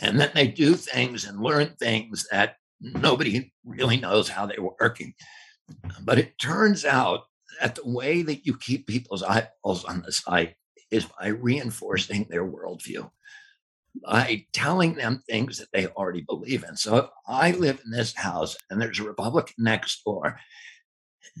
and 0.00 0.18
then 0.20 0.30
they 0.34 0.48
do 0.48 0.74
things 0.74 1.26
and 1.26 1.40
learn 1.40 1.74
things 1.78 2.26
that 2.30 2.56
nobody 2.80 3.52
really 3.64 3.96
knows 3.96 4.28
how 4.28 4.46
they're 4.46 4.56
working. 4.80 5.14
But 6.02 6.18
it 6.18 6.38
turns 6.38 6.84
out 6.84 7.24
that 7.60 7.74
the 7.74 7.88
way 7.88 8.22
that 8.22 8.46
you 8.46 8.56
keep 8.56 8.86
people's 8.86 9.22
eyeballs 9.22 9.84
on 9.84 10.02
the 10.02 10.12
site 10.12 10.54
is 10.90 11.06
by 11.18 11.28
reinforcing 11.28 12.26
their 12.28 12.44
worldview, 12.44 13.10
by 14.04 14.46
telling 14.52 14.94
them 14.94 15.22
things 15.28 15.58
that 15.58 15.68
they 15.72 15.86
already 15.88 16.22
believe 16.22 16.64
in. 16.68 16.76
So 16.76 16.96
if 16.96 17.06
I 17.26 17.52
live 17.52 17.80
in 17.84 17.90
this 17.90 18.14
house 18.14 18.56
and 18.70 18.80
there's 18.80 19.00
a 19.00 19.04
Republican 19.04 19.54
next 19.58 20.02
door, 20.04 20.38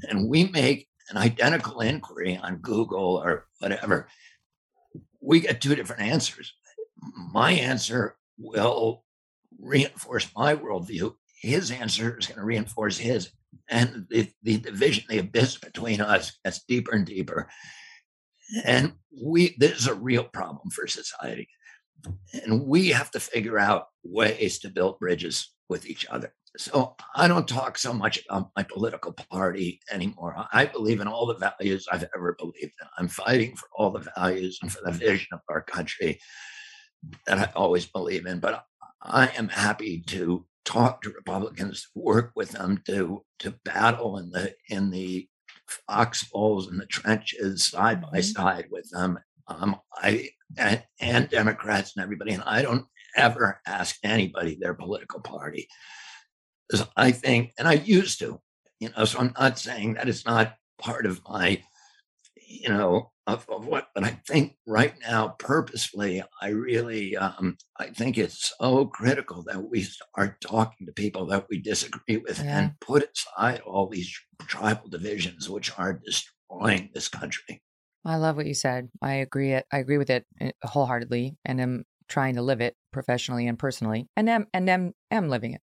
and 0.08 0.28
we 0.28 0.44
make 0.44 0.88
an 1.10 1.16
identical 1.16 1.80
inquiry 1.80 2.36
on 2.36 2.56
Google 2.56 3.22
or 3.22 3.46
whatever, 3.60 4.08
we 5.20 5.40
get 5.40 5.60
two 5.60 5.74
different 5.74 6.02
answers. 6.02 6.54
My 7.32 7.52
answer 7.52 8.16
will 8.38 9.04
reinforce 9.58 10.28
my 10.36 10.54
worldview. 10.54 11.14
His 11.40 11.70
answer 11.70 12.18
is 12.18 12.26
going 12.26 12.38
to 12.38 12.44
reinforce 12.44 12.98
his. 12.98 13.30
And 13.68 14.06
the, 14.10 14.30
the 14.42 14.58
division, 14.58 15.04
the 15.08 15.18
abyss 15.18 15.56
between 15.56 16.00
us 16.00 16.38
gets 16.44 16.62
deeper 16.64 16.92
and 16.92 17.06
deeper. 17.06 17.48
And 18.64 18.92
we 19.22 19.56
this 19.58 19.72
is 19.72 19.86
a 19.86 19.94
real 19.94 20.24
problem 20.24 20.70
for 20.70 20.86
society. 20.86 21.48
And 22.44 22.66
we 22.66 22.88
have 22.88 23.10
to 23.12 23.20
figure 23.20 23.58
out 23.58 23.86
ways 24.04 24.58
to 24.60 24.68
build 24.68 24.98
bridges 24.98 25.52
with 25.68 25.86
each 25.86 26.06
other. 26.08 26.32
So 26.58 26.96
I 27.14 27.28
don't 27.28 27.48
talk 27.48 27.76
so 27.76 27.92
much 27.92 28.18
about 28.28 28.50
my 28.56 28.62
political 28.62 29.12
party 29.12 29.80
anymore. 29.90 30.34
I 30.52 30.64
believe 30.66 31.00
in 31.00 31.08
all 31.08 31.26
the 31.26 31.34
values 31.34 31.86
I've 31.90 32.08
ever 32.14 32.34
believed 32.38 32.74
in. 32.80 32.88
I'm 32.98 33.08
fighting 33.08 33.56
for 33.56 33.68
all 33.74 33.90
the 33.90 34.10
values 34.16 34.58
and 34.62 34.72
for 34.72 34.80
the 34.82 34.90
mm-hmm. 34.90 34.98
vision 34.98 35.28
of 35.32 35.40
our 35.50 35.62
country 35.62 36.18
that 37.26 37.38
I 37.38 37.50
always 37.54 37.84
believe 37.86 38.26
in. 38.26 38.40
But 38.40 38.64
I 39.02 39.28
am 39.36 39.48
happy 39.48 40.02
to 40.08 40.46
talk 40.64 41.02
to 41.02 41.10
Republicans, 41.10 41.88
work 41.94 42.32
with 42.34 42.50
them 42.50 42.82
to 42.86 43.22
to 43.40 43.54
battle 43.64 44.18
in 44.18 44.30
the 44.30 44.54
in 44.68 44.90
the 44.90 45.28
foxholes 45.88 46.70
in 46.70 46.78
the 46.78 46.86
trenches 46.86 47.66
side 47.66 48.00
by 48.00 48.18
mm-hmm. 48.18 48.20
side 48.20 48.66
with 48.70 48.88
them. 48.90 49.18
Um, 49.48 49.76
I 49.94 50.30
and, 50.56 50.82
and 51.00 51.28
Democrats 51.28 51.94
and 51.96 52.02
everybody, 52.02 52.32
and 52.32 52.42
I 52.44 52.62
don't 52.62 52.86
ever 53.16 53.60
ask 53.66 53.96
anybody 54.02 54.56
their 54.60 54.74
political 54.74 55.20
party. 55.20 55.68
I 56.96 57.12
think, 57.12 57.52
and 57.58 57.68
I 57.68 57.74
used 57.74 58.18
to, 58.20 58.40
you 58.80 58.90
know, 58.96 59.04
so 59.04 59.20
I'm 59.20 59.34
not 59.38 59.58
saying 59.58 59.94
that 59.94 60.08
it's 60.08 60.26
not 60.26 60.56
part 60.80 61.06
of 61.06 61.20
my, 61.28 61.62
you 62.46 62.68
know, 62.68 63.10
of, 63.26 63.46
of 63.48 63.66
what, 63.66 63.88
but 63.94 64.04
I 64.04 64.20
think 64.26 64.56
right 64.66 64.94
now, 65.00 65.34
purposefully, 65.38 66.22
I 66.40 66.48
really, 66.48 67.16
um, 67.16 67.56
I 67.78 67.88
think 67.88 68.16
it's 68.16 68.52
so 68.58 68.86
critical 68.86 69.42
that 69.48 69.68
we 69.68 69.82
start 69.82 70.40
talking 70.40 70.86
to 70.86 70.92
people 70.92 71.26
that 71.26 71.46
we 71.50 71.60
disagree 71.60 72.18
with 72.18 72.42
yeah. 72.42 72.58
and 72.58 72.80
put 72.80 73.08
aside 73.10 73.60
all 73.60 73.88
these 73.88 74.16
tribal 74.42 74.88
divisions, 74.88 75.50
which 75.50 75.76
are 75.78 76.00
destroying 76.04 76.90
this 76.94 77.08
country. 77.08 77.62
I 78.04 78.16
love 78.16 78.36
what 78.36 78.46
you 78.46 78.54
said. 78.54 78.88
I 79.02 79.14
agree. 79.14 79.52
It. 79.52 79.66
I 79.72 79.78
agree 79.78 79.98
with 79.98 80.10
it 80.10 80.24
eh, 80.40 80.52
wholeheartedly, 80.62 81.36
and 81.44 81.60
am 81.60 81.84
trying 82.08 82.36
to 82.36 82.42
live 82.42 82.60
it 82.60 82.74
professionally 82.92 83.48
and 83.48 83.58
personally, 83.58 84.06
and 84.16 84.30
am 84.30 84.46
and 84.54 84.70
am 84.70 84.92
am 85.10 85.28
living 85.28 85.54
it. 85.54 85.60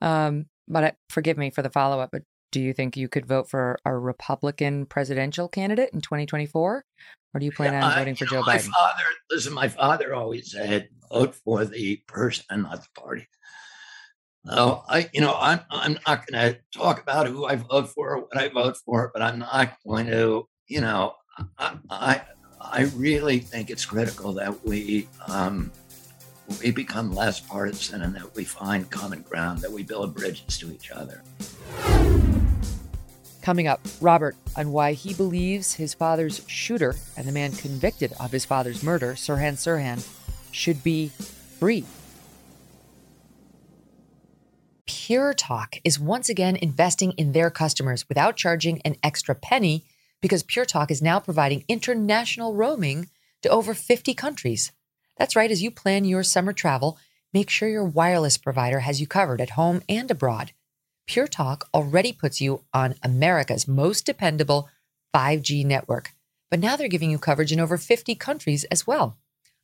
Um, 0.00 0.46
but 0.66 0.84
I, 0.84 0.92
forgive 1.10 1.36
me 1.36 1.50
for 1.50 1.60
the 1.60 1.68
follow 1.68 2.00
up. 2.00 2.08
But 2.10 2.22
do 2.56 2.62
you 2.62 2.72
think 2.72 2.96
you 2.96 3.06
could 3.06 3.26
vote 3.26 3.50
for 3.50 3.78
a 3.84 3.94
Republican 3.94 4.86
presidential 4.86 5.46
candidate 5.46 5.90
in 5.92 6.00
2024? 6.00 6.86
Or 7.34 7.38
do 7.38 7.44
you 7.44 7.52
plan 7.52 7.74
on 7.74 7.94
voting 7.94 8.14
for 8.14 8.24
Joe 8.24 8.40
my 8.46 8.56
Biden? 8.56 8.70
Father, 8.70 9.02
listen, 9.30 9.52
my 9.52 9.68
father 9.68 10.14
always 10.14 10.52
said, 10.52 10.88
vote 11.12 11.34
for 11.34 11.66
the 11.66 11.96
person 12.08 12.46
and 12.48 12.62
not 12.62 12.82
the 12.82 12.98
party. 12.98 13.28
No, 14.46 14.84
I, 14.88 15.10
you 15.12 15.20
know, 15.20 15.36
I'm 15.38 15.60
I'm 15.68 15.98
not 16.06 16.26
going 16.26 16.54
to 16.54 16.58
talk 16.74 17.02
about 17.02 17.26
who 17.26 17.44
I 17.44 17.56
vote 17.56 17.90
for 17.90 18.14
or 18.14 18.20
what 18.20 18.38
I 18.38 18.48
vote 18.48 18.78
for, 18.86 19.10
but 19.12 19.20
I'm 19.20 19.38
not 19.38 19.76
going 19.86 20.06
to, 20.06 20.48
you 20.66 20.80
know, 20.80 21.12
I 21.58 21.76
I, 21.90 22.22
I 22.58 22.82
really 22.96 23.38
think 23.38 23.68
it's 23.68 23.84
critical 23.84 24.32
that 24.32 24.64
we 24.64 25.08
um, 25.28 25.70
we 26.62 26.70
become 26.70 27.14
less 27.14 27.38
partisan 27.38 28.00
and 28.00 28.14
that 28.14 28.34
we 28.34 28.44
find 28.44 28.90
common 28.90 29.20
ground, 29.20 29.58
that 29.58 29.72
we 29.72 29.82
build 29.82 30.14
bridges 30.14 30.56
to 30.56 30.72
each 30.72 30.90
other. 30.90 31.20
Coming 33.46 33.68
up, 33.68 33.80
Robert 34.00 34.34
on 34.56 34.72
why 34.72 34.94
he 34.94 35.14
believes 35.14 35.74
his 35.74 35.94
father's 35.94 36.42
shooter 36.48 36.96
and 37.16 37.28
the 37.28 37.32
man 37.32 37.52
convicted 37.52 38.12
of 38.18 38.32
his 38.32 38.44
father's 38.44 38.82
murder, 38.82 39.12
Sirhan 39.12 39.52
Sirhan, 39.52 40.04
should 40.50 40.82
be 40.82 41.12
free. 41.60 41.84
Pure 44.84 45.34
Talk 45.34 45.76
is 45.84 45.96
once 45.96 46.28
again 46.28 46.56
investing 46.56 47.12
in 47.12 47.30
their 47.30 47.48
customers 47.48 48.08
without 48.08 48.34
charging 48.34 48.82
an 48.82 48.96
extra 49.04 49.36
penny 49.36 49.84
because 50.20 50.42
Pure 50.42 50.64
Talk 50.66 50.90
is 50.90 51.00
now 51.00 51.20
providing 51.20 51.64
international 51.68 52.52
roaming 52.52 53.08
to 53.42 53.48
over 53.48 53.74
50 53.74 54.12
countries. 54.14 54.72
That's 55.18 55.36
right, 55.36 55.52
as 55.52 55.62
you 55.62 55.70
plan 55.70 56.04
your 56.04 56.24
summer 56.24 56.52
travel, 56.52 56.98
make 57.32 57.48
sure 57.48 57.68
your 57.68 57.84
wireless 57.84 58.38
provider 58.38 58.80
has 58.80 59.00
you 59.00 59.06
covered 59.06 59.40
at 59.40 59.50
home 59.50 59.82
and 59.88 60.10
abroad. 60.10 60.50
Pure 61.06 61.28
Talk 61.28 61.68
already 61.72 62.12
puts 62.12 62.40
you 62.40 62.64
on 62.74 62.96
America's 63.02 63.68
most 63.68 64.04
dependable 64.04 64.68
5G 65.14 65.64
network, 65.64 66.12
but 66.50 66.60
now 66.60 66.76
they're 66.76 66.88
giving 66.88 67.10
you 67.10 67.18
coverage 67.18 67.52
in 67.52 67.60
over 67.60 67.78
50 67.78 68.14
countries 68.16 68.64
as 68.64 68.86
well. 68.86 69.16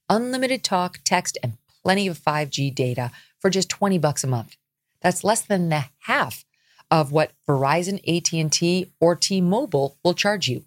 Unlimited 0.09 0.63
talk, 0.63 1.01
text, 1.05 1.37
and 1.43 1.59
plenty 1.83 2.07
of 2.07 2.19
5G 2.19 2.73
data 2.75 3.11
for 3.41 3.51
just 3.51 3.69
20 3.69 3.99
bucks 3.99 4.23
a 4.23 4.29
month. 4.29 4.57
That's 5.01 5.25
less 5.25 5.43
than 5.43 5.69
the 5.69 5.87
half 6.01 6.45
of 6.91 7.11
what 7.11 7.33
Verizon, 7.49 7.99
AT&T, 8.07 8.93
or 9.01 9.17
T-Mobile 9.17 9.99
will 10.05 10.15
charge 10.15 10.49
you. 10.49 10.65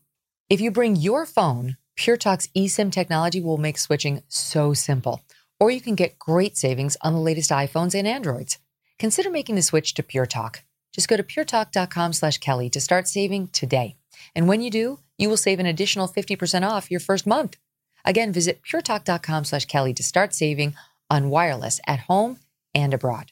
If 0.50 0.60
you 0.60 0.72
bring 0.72 0.96
your 0.98 1.26
phone, 1.26 1.78
Pure 1.96 2.18
Talk's 2.18 2.48
eSIM 2.48 2.92
technology 2.92 3.40
will 3.40 3.58
make 3.58 3.78
switching 3.78 4.24
so 4.28 4.74
simple. 4.74 5.24
Or 5.58 5.72
you 5.72 5.80
can 5.80 5.96
get 5.96 6.20
great 6.20 6.58
savings 6.58 6.98
on 7.02 7.14
the 7.14 7.20
latest 7.20 7.50
iPhones 7.50 7.96
and 7.98 8.06
Androids. 8.06 8.58
Consider 8.98 9.30
making 9.30 9.56
the 9.56 9.62
switch 9.62 9.94
to 9.96 10.04
Pure 10.04 10.28
Talk. 10.28 10.64
Just 10.94 11.10
go 11.10 11.18
to 11.18 11.24
puretalk.com 11.24 12.14
slash 12.14 12.38
Kelly 12.38 12.70
to 12.70 12.80
start 12.80 13.08
saving 13.08 13.50
today. 13.50 13.98
And 14.34 14.48
when 14.48 14.62
you 14.62 14.72
do, 14.72 15.00
you 15.18 15.30
will 15.30 15.38
save 15.38 15.60
an 15.60 15.66
additional 15.66 16.08
50% 16.08 16.68
off 16.68 16.90
your 16.90 17.02
first 17.02 17.28
month. 17.28 17.58
Again, 18.06 18.32
visit 18.32 18.62
puretalk.com 18.64 19.46
slash 19.46 19.66
Kelly 19.66 19.94
to 19.94 20.04
start 20.04 20.34
saving 20.34 20.76
on 21.10 21.30
wireless 21.30 21.82
at 21.86 22.02
home 22.02 22.40
and 22.74 22.94
abroad. 22.94 23.32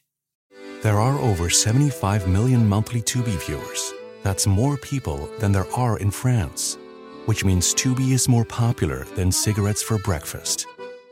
There 0.82 1.00
are 1.00 1.18
over 1.18 1.48
75 1.48 2.28
million 2.28 2.68
monthly 2.68 3.00
Tubi 3.00 3.42
viewers. 3.46 3.94
That's 4.22 4.46
more 4.46 4.76
people 4.76 5.30
than 5.38 5.52
there 5.52 5.70
are 5.72 5.98
in 5.98 6.10
France, 6.10 6.76
which 7.24 7.44
means 7.44 7.74
Tubi 7.74 8.12
is 8.12 8.28
more 8.28 8.44
popular 8.44 9.04
than 9.16 9.32
cigarettes 9.32 9.82
for 9.82 9.98
breakfast. 9.98 10.66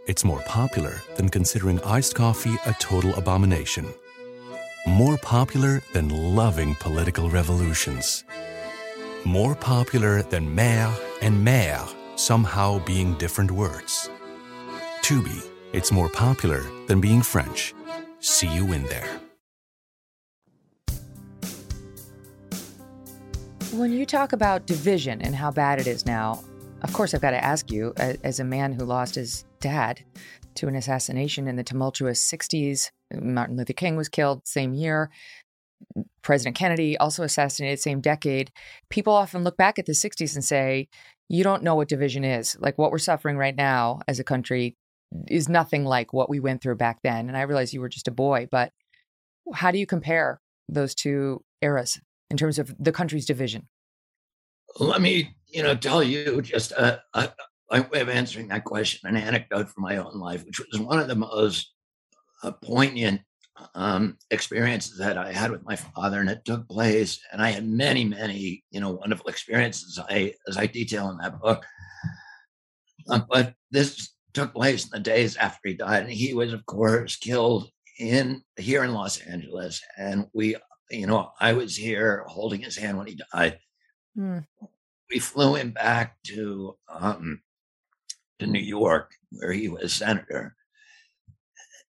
It's 0.06 0.24
more 0.24 0.40
popular 0.42 1.00
than 1.16 1.30
considering 1.30 1.80
iced 1.84 2.14
coffee 2.14 2.56
a 2.66 2.74
total 2.74 3.14
abomination. 3.14 3.86
More 4.86 5.16
popular 5.16 5.80
than 5.92 6.08
loving 6.34 6.74
political 6.74 7.30
revolutions. 7.30 8.24
More 9.24 9.54
popular 9.54 10.22
than 10.22 10.52
maire 10.52 10.92
and 11.22 11.46
mère 11.46 11.88
somehow 12.16 12.80
being 12.84 13.14
different 13.14 13.52
words. 13.52 14.10
Tubi, 15.02 15.46
it's 15.72 15.92
more 15.92 16.08
popular 16.08 16.64
than 16.88 17.00
being 17.00 17.22
French. 17.22 17.72
See 18.18 18.48
you 18.52 18.72
in 18.72 18.82
there. 18.86 19.20
When 23.70 23.92
you 23.92 24.04
talk 24.04 24.32
about 24.32 24.66
division 24.66 25.22
and 25.22 25.36
how 25.36 25.52
bad 25.52 25.78
it 25.78 25.86
is 25.86 26.06
now, 26.06 26.42
of 26.82 26.92
course, 26.92 27.14
I've 27.14 27.20
got 27.20 27.30
to 27.30 27.44
ask 27.44 27.70
you, 27.70 27.94
as 27.96 28.40
a 28.40 28.44
man 28.44 28.72
who 28.72 28.84
lost 28.84 29.14
his 29.14 29.44
dad 29.60 30.02
to 30.56 30.66
an 30.66 30.74
assassination 30.74 31.46
in 31.46 31.54
the 31.54 31.62
tumultuous 31.62 32.20
60s, 32.28 32.90
Martin 33.20 33.56
Luther 33.56 33.72
King 33.72 33.96
was 33.96 34.08
killed 34.08 34.46
same 34.46 34.74
year. 34.74 35.10
President 36.22 36.56
Kennedy 36.56 36.96
also 36.96 37.22
assassinated 37.22 37.80
same 37.80 38.00
decade. 38.00 38.52
People 38.88 39.12
often 39.12 39.42
look 39.42 39.56
back 39.56 39.78
at 39.78 39.86
the 39.86 39.92
60s 39.92 40.34
and 40.34 40.44
say, 40.44 40.88
you 41.28 41.42
don't 41.42 41.62
know 41.62 41.74
what 41.74 41.88
division 41.88 42.24
is. 42.24 42.56
Like 42.60 42.78
what 42.78 42.90
we're 42.90 42.98
suffering 42.98 43.36
right 43.36 43.56
now 43.56 44.00
as 44.06 44.18
a 44.18 44.24
country 44.24 44.76
is 45.28 45.48
nothing 45.48 45.84
like 45.84 46.12
what 46.12 46.30
we 46.30 46.40
went 46.40 46.62
through 46.62 46.76
back 46.76 47.00
then. 47.02 47.28
And 47.28 47.36
I 47.36 47.42
realize 47.42 47.74
you 47.74 47.80
were 47.80 47.88
just 47.88 48.08
a 48.08 48.12
boy, 48.12 48.48
but 48.50 48.72
how 49.54 49.70
do 49.70 49.78
you 49.78 49.86
compare 49.86 50.40
those 50.68 50.94
two 50.94 51.42
eras 51.60 52.00
in 52.30 52.36
terms 52.36 52.58
of 52.58 52.74
the 52.78 52.92
country's 52.92 53.26
division? 53.26 53.68
Let 54.78 55.02
me, 55.02 55.34
you 55.48 55.62
know, 55.62 55.74
tell 55.74 56.02
you 56.02 56.40
just 56.42 56.72
a, 56.72 57.02
a, 57.12 57.30
a 57.70 57.82
way 57.82 58.00
of 58.00 58.08
answering 58.08 58.48
that 58.48 58.64
question, 58.64 59.08
an 59.08 59.16
anecdote 59.16 59.68
from 59.68 59.82
my 59.82 59.98
own 59.98 60.18
life, 60.18 60.44
which 60.46 60.60
was 60.60 60.80
one 60.80 60.98
of 60.98 61.08
the 61.08 61.16
most 61.16 61.72
uh, 62.42 62.52
poignant 62.52 63.20
um, 63.74 64.16
experiences 64.30 64.98
that 64.98 65.18
I 65.18 65.32
had 65.32 65.50
with 65.50 65.64
my 65.64 65.76
father, 65.76 66.20
and 66.20 66.30
it 66.30 66.44
took 66.44 66.68
place. 66.68 67.20
And 67.32 67.42
I 67.42 67.50
had 67.50 67.66
many, 67.66 68.04
many, 68.04 68.64
you 68.70 68.80
know, 68.80 68.92
wonderful 68.92 69.28
experiences. 69.28 69.98
I, 70.08 70.34
as 70.48 70.56
I 70.56 70.66
detail 70.66 71.10
in 71.10 71.18
that 71.18 71.40
book. 71.40 71.64
Uh, 73.08 73.20
but 73.28 73.54
this 73.70 74.12
took 74.32 74.54
place 74.54 74.84
in 74.84 74.90
the 74.92 75.00
days 75.00 75.36
after 75.36 75.68
he 75.68 75.74
died, 75.74 76.04
and 76.04 76.12
he 76.12 76.34
was, 76.34 76.52
of 76.52 76.64
course, 76.66 77.16
killed 77.16 77.68
in 77.98 78.42
here 78.56 78.84
in 78.84 78.94
Los 78.94 79.20
Angeles. 79.20 79.80
And 79.96 80.26
we, 80.32 80.56
you 80.90 81.06
know, 81.06 81.32
I 81.40 81.52
was 81.52 81.76
here 81.76 82.24
holding 82.28 82.60
his 82.60 82.76
hand 82.76 82.98
when 82.98 83.08
he 83.08 83.20
died. 83.32 83.58
Mm. 84.16 84.46
We 85.10 85.18
flew 85.18 85.56
him 85.56 85.72
back 85.72 86.16
to 86.28 86.76
um, 86.88 87.42
to 88.38 88.46
New 88.46 88.60
York, 88.60 89.12
where 89.30 89.52
he 89.52 89.68
was 89.68 89.92
senator 89.92 90.56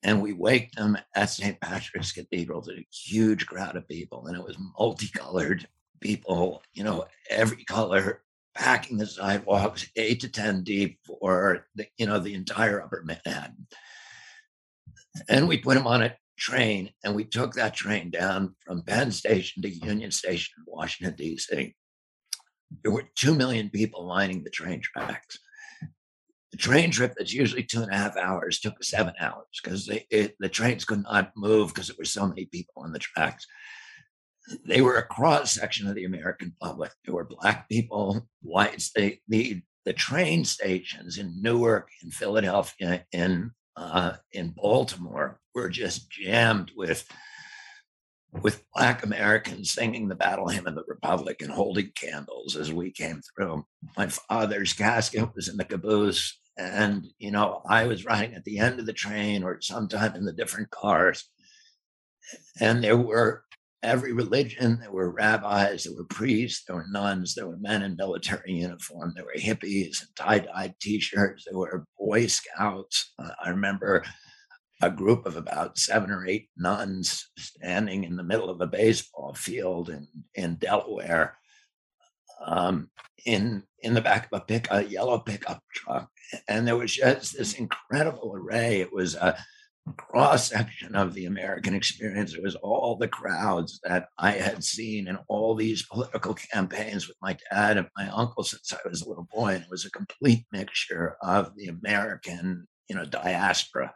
and 0.03 0.21
we 0.21 0.33
waked 0.33 0.75
them 0.75 0.97
at 1.15 1.29
St. 1.29 1.59
Patrick's 1.61 2.11
Cathedral 2.11 2.61
to 2.63 2.73
a 2.73 2.87
huge 2.91 3.45
crowd 3.45 3.75
of 3.75 3.87
people, 3.87 4.27
and 4.27 4.37
it 4.37 4.43
was 4.43 4.57
multicolored 4.77 5.67
people, 6.01 6.61
you 6.73 6.83
know, 6.83 7.05
every 7.29 7.63
color 7.63 8.21
packing 8.53 8.97
the 8.97 9.07
sidewalks, 9.07 9.89
eight 9.95 10.19
to 10.19 10.29
ten 10.29 10.63
deep 10.63 10.99
for 11.05 11.65
the, 11.75 11.87
you 11.97 12.05
know 12.05 12.19
the 12.19 12.33
entire 12.33 12.81
Upper 12.81 13.03
Manhattan. 13.05 13.67
And 15.29 15.47
we 15.47 15.57
put 15.57 15.75
them 15.75 15.87
on 15.87 16.03
a 16.03 16.15
train, 16.37 16.89
and 17.03 17.15
we 17.15 17.23
took 17.23 17.53
that 17.53 17.73
train 17.73 18.09
down 18.09 18.55
from 18.65 18.83
Penn 18.83 19.11
Station 19.11 19.61
to 19.63 19.69
Union 19.69 20.11
Station 20.11 20.53
in 20.57 20.63
Washington 20.67 21.15
D.C. 21.15 21.73
There 22.83 22.91
were 22.91 23.09
two 23.15 23.35
million 23.35 23.69
people 23.69 24.05
lining 24.05 24.43
the 24.43 24.49
train 24.49 24.81
tracks 24.81 25.39
the 26.53 26.57
train 26.57 26.91
trip 26.91 27.15
that's 27.17 27.33
usually 27.33 27.63
two 27.63 27.81
and 27.81 27.91
a 27.91 27.97
half 27.97 28.15
hours 28.15 28.59
took 28.59 28.83
seven 28.83 29.15
hours 29.19 29.47
because 29.61 29.87
the 29.87 30.49
trains 30.49 30.85
could 30.85 31.01
not 31.01 31.31
move 31.35 31.69
because 31.69 31.87
there 31.87 31.95
were 31.97 32.05
so 32.05 32.27
many 32.27 32.45
people 32.45 32.75
on 32.77 32.93
the 32.93 32.99
tracks. 32.99 33.47
They 34.63 34.81
were 34.81 34.97
a 34.97 35.07
cross 35.07 35.51
section 35.51 35.87
of 35.87 35.95
the 35.95 36.05
American 36.05 36.53
public. 36.61 36.91
There 37.05 37.15
were 37.15 37.25
black 37.25 37.67
people, 37.69 38.27
whites. 38.43 38.91
They, 38.95 39.21
the 39.27 39.63
the 39.85 39.93
train 39.93 40.45
stations 40.45 41.17
in 41.17 41.41
Newark, 41.41 41.89
in 42.03 42.11
Philadelphia, 42.11 43.03
in 43.11 43.49
uh, 43.75 44.13
in 44.31 44.49
Baltimore 44.49 45.39
were 45.55 45.69
just 45.69 46.11
jammed 46.11 46.71
with 46.77 47.11
with 48.31 48.63
black 48.75 49.03
Americans 49.03 49.71
singing 49.71 50.07
the 50.07 50.15
battle 50.15 50.49
hymn 50.49 50.67
of 50.67 50.75
the 50.75 50.83
Republic 50.87 51.41
and 51.41 51.51
holding 51.51 51.89
candles 51.95 52.55
as 52.55 52.71
we 52.71 52.91
came 52.91 53.21
through. 53.35 53.65
My 53.97 54.05
father's 54.05 54.73
casket 54.73 55.33
was 55.35 55.47
in 55.47 55.57
the 55.57 55.65
caboose 55.65 56.39
and, 56.57 57.07
you 57.17 57.31
know, 57.31 57.61
I 57.67 57.85
was 57.85 58.05
riding 58.05 58.35
at 58.35 58.43
the 58.43 58.59
end 58.59 58.79
of 58.79 58.85
the 58.85 58.93
train 58.93 59.43
or 59.43 59.59
sometime 59.61 60.15
in 60.15 60.25
the 60.25 60.33
different 60.33 60.69
cars. 60.69 61.29
And 62.59 62.83
there 62.83 62.97
were 62.97 63.43
every 63.81 64.13
religion. 64.13 64.79
There 64.79 64.91
were 64.91 65.11
rabbis, 65.11 65.83
there 65.83 65.93
were 65.95 66.05
priests, 66.05 66.63
there 66.65 66.77
were 66.77 66.87
nuns, 66.89 67.35
there 67.35 67.47
were 67.47 67.57
men 67.57 67.83
in 67.83 67.95
military 67.95 68.53
uniform, 68.53 69.13
there 69.15 69.25
were 69.25 69.33
hippies 69.35 70.01
and 70.01 70.15
tie 70.15 70.39
dye 70.39 70.73
t-shirts, 70.79 71.45
there 71.45 71.57
were 71.57 71.85
Boy 71.99 72.27
Scouts. 72.27 73.13
Uh, 73.19 73.29
I 73.43 73.49
remember 73.49 74.03
a 74.81 74.89
group 74.89 75.25
of 75.25 75.37
about 75.37 75.77
seven 75.77 76.11
or 76.11 76.25
eight 76.25 76.49
nuns 76.57 77.29
standing 77.37 78.03
in 78.03 78.15
the 78.15 78.23
middle 78.23 78.49
of 78.49 78.61
a 78.61 78.67
baseball 78.67 79.33
field 79.33 79.89
in, 79.89 80.07
in 80.35 80.55
Delaware 80.55 81.37
um, 82.45 82.89
in 83.25 83.63
in 83.79 83.93
the 83.93 84.01
back 84.01 84.29
of 84.31 84.41
a 84.41 84.45
pick 84.45 84.67
a 84.71 84.83
yellow 84.83 85.19
pickup 85.19 85.61
truck 85.73 86.09
and 86.47 86.67
there 86.67 86.77
was 86.77 86.93
just 86.93 87.37
this 87.37 87.53
incredible 87.53 88.33
array. 88.35 88.81
It 88.81 88.93
was 88.93 89.15
a 89.15 89.37
cross 89.97 90.47
section 90.47 90.95
of 90.95 91.13
the 91.13 91.25
american 91.25 91.75
experience. 91.75 92.33
It 92.33 92.41
was 92.41 92.55
all 92.55 92.95
the 92.95 93.09
crowds 93.09 93.81
that 93.83 94.07
i 94.17 94.31
had 94.31 94.63
seen 94.63 95.09
in 95.09 95.17
all 95.27 95.55
these 95.55 95.85
political 95.85 96.33
campaigns 96.33 97.07
with 97.07 97.17
my 97.21 97.35
dad 97.51 97.77
and 97.77 97.87
my 97.97 98.07
uncle 98.07 98.43
since 98.45 98.73
i 98.73 98.87
was 98.87 99.01
a 99.01 99.09
little 99.09 99.27
boy 99.33 99.55
and 99.55 99.63
it 99.63 99.69
was 99.69 99.83
a 99.83 99.91
complete 99.91 100.45
mixture 100.53 101.17
of 101.21 101.53
the 101.57 101.67
american 101.67 102.65
you 102.87 102.95
know 102.95 103.05
diaspora. 103.05 103.93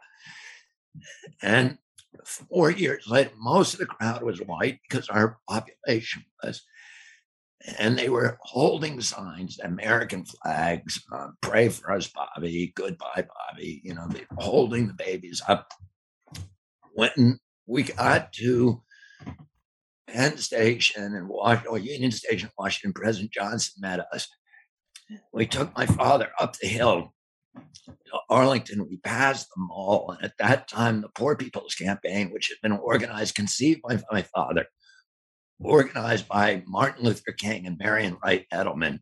And 1.42 1.78
four 2.24 2.70
years 2.70 3.06
later 3.08 3.30
most 3.38 3.72
of 3.74 3.80
the 3.80 3.86
crowd 3.86 4.22
was 4.22 4.40
white 4.40 4.80
because 4.88 5.08
our 5.08 5.38
population 5.48 6.24
was 6.42 6.62
and 7.78 7.98
they 7.98 8.08
were 8.08 8.38
holding 8.42 9.00
signs, 9.00 9.58
American 9.58 10.24
flags, 10.24 11.02
uh, 11.12 11.28
pray 11.40 11.68
for 11.68 11.92
us, 11.92 12.08
Bobby, 12.08 12.72
goodbye, 12.74 13.26
Bobby. 13.26 13.80
You 13.84 13.94
know, 13.94 14.06
they 14.08 14.20
were 14.30 14.42
holding 14.42 14.86
the 14.86 14.94
babies 14.94 15.42
up. 15.48 15.72
When 16.94 17.38
we 17.66 17.82
got 17.82 18.32
to 18.34 18.82
Penn 20.08 20.38
Station 20.38 21.14
and 21.14 21.28
Washington, 21.28 21.70
or 21.70 21.78
Union 21.78 22.10
Station, 22.10 22.50
Washington, 22.58 22.92
President 22.92 23.32
Johnson 23.32 23.74
met 23.80 24.00
us. 24.12 24.28
We 25.32 25.46
took 25.46 25.76
my 25.76 25.86
father 25.86 26.30
up 26.40 26.56
the 26.58 26.66
hill 26.66 27.14
to 27.54 28.18
Arlington. 28.30 28.88
We 28.88 28.96
passed 28.98 29.48
the 29.48 29.60
mall. 29.62 30.10
And 30.10 30.24
at 30.24 30.36
that 30.38 30.68
time, 30.68 31.02
the 31.02 31.08
Poor 31.08 31.36
People's 31.36 31.74
Campaign, 31.74 32.30
which 32.30 32.48
had 32.48 32.58
been 32.62 32.78
organized, 32.78 33.34
conceived 33.34 33.82
by 33.82 34.00
my 34.10 34.22
father, 34.22 34.66
organized 35.60 36.28
by 36.28 36.62
Martin 36.66 37.04
Luther 37.04 37.32
King 37.32 37.66
and 37.66 37.78
Marian 37.78 38.16
Wright 38.22 38.46
Edelman. 38.52 39.00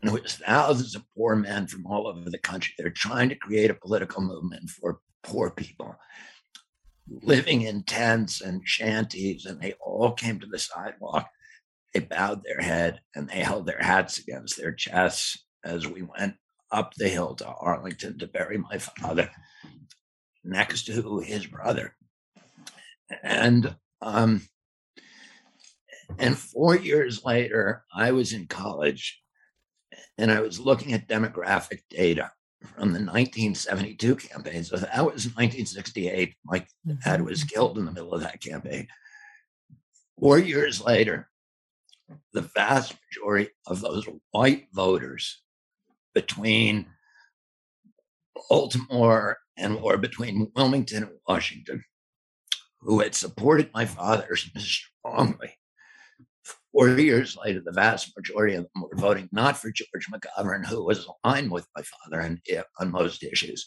And 0.00 0.10
it 0.10 0.22
was 0.22 0.34
thousands 0.34 0.94
of 0.94 1.04
poor 1.16 1.36
men 1.36 1.66
from 1.66 1.86
all 1.86 2.08
over 2.08 2.28
the 2.28 2.38
country. 2.38 2.74
They're 2.76 2.90
trying 2.90 3.28
to 3.28 3.36
create 3.36 3.70
a 3.70 3.74
political 3.74 4.22
movement 4.22 4.70
for 4.70 5.00
poor 5.22 5.50
people 5.50 5.96
living 7.08 7.62
in 7.62 7.82
tents 7.82 8.40
and 8.40 8.66
shanties, 8.66 9.44
and 9.44 9.60
they 9.60 9.74
all 9.80 10.12
came 10.12 10.40
to 10.40 10.46
the 10.46 10.58
sidewalk. 10.58 11.28
They 11.92 12.00
bowed 12.00 12.42
their 12.44 12.60
head 12.60 13.00
and 13.14 13.28
they 13.28 13.40
held 13.40 13.66
their 13.66 13.80
hats 13.80 14.18
against 14.18 14.56
their 14.56 14.72
chests 14.72 15.44
as 15.64 15.86
we 15.86 16.02
went 16.02 16.36
up 16.70 16.94
the 16.94 17.08
hill 17.08 17.34
to 17.34 17.46
Arlington 17.46 18.18
to 18.18 18.26
bury 18.26 18.56
my 18.56 18.78
father. 18.78 19.30
next 20.44 20.84
to 20.86 21.18
his 21.20 21.46
brother. 21.46 21.94
And 23.22 23.76
um, 24.00 24.42
and 26.18 26.36
four 26.38 26.76
years 26.76 27.24
later, 27.24 27.84
I 27.94 28.12
was 28.12 28.32
in 28.32 28.46
college 28.46 29.20
and 30.18 30.30
I 30.30 30.40
was 30.40 30.58
looking 30.60 30.92
at 30.92 31.08
demographic 31.08 31.80
data 31.90 32.32
from 32.60 32.92
the 32.92 33.00
1972 33.00 34.16
campaign. 34.16 34.64
So 34.64 34.76
that 34.76 35.04
was 35.04 35.26
1968. 35.26 36.34
My 36.44 36.58
dad 36.58 36.66
Mm-hmm. 37.20 37.24
was 37.24 37.44
killed 37.44 37.78
in 37.78 37.84
the 37.84 37.92
middle 37.92 38.14
of 38.14 38.20
that 38.22 38.40
campaign. 38.40 38.88
Four 40.18 40.38
years 40.38 40.80
later, 40.80 41.28
the 42.32 42.42
vast 42.42 42.94
majority 43.10 43.50
of 43.66 43.80
those 43.80 44.06
white 44.30 44.66
voters 44.72 45.42
between 46.14 46.86
Baltimore 48.48 49.38
and 49.56 49.78
or 49.78 49.96
between 49.96 50.50
Wilmington 50.54 51.04
and 51.04 51.12
Washington, 51.26 51.84
who 52.80 53.00
had 53.00 53.14
supported 53.14 53.70
my 53.74 53.86
father 53.86 54.36
strongly. 54.56 55.54
Four 56.72 56.88
years 56.98 57.36
later, 57.36 57.60
the 57.64 57.72
vast 57.72 58.12
majority 58.16 58.54
of 58.54 58.64
them 58.64 58.82
were 58.82 58.96
voting 58.96 59.28
not 59.30 59.58
for 59.58 59.70
George 59.70 60.06
McGovern, 60.10 60.64
who 60.64 60.84
was 60.84 61.06
aligned 61.24 61.50
with 61.50 61.66
my 61.76 61.82
father 61.82 62.22
on, 62.22 62.40
on 62.80 62.90
most 62.90 63.22
issues, 63.22 63.66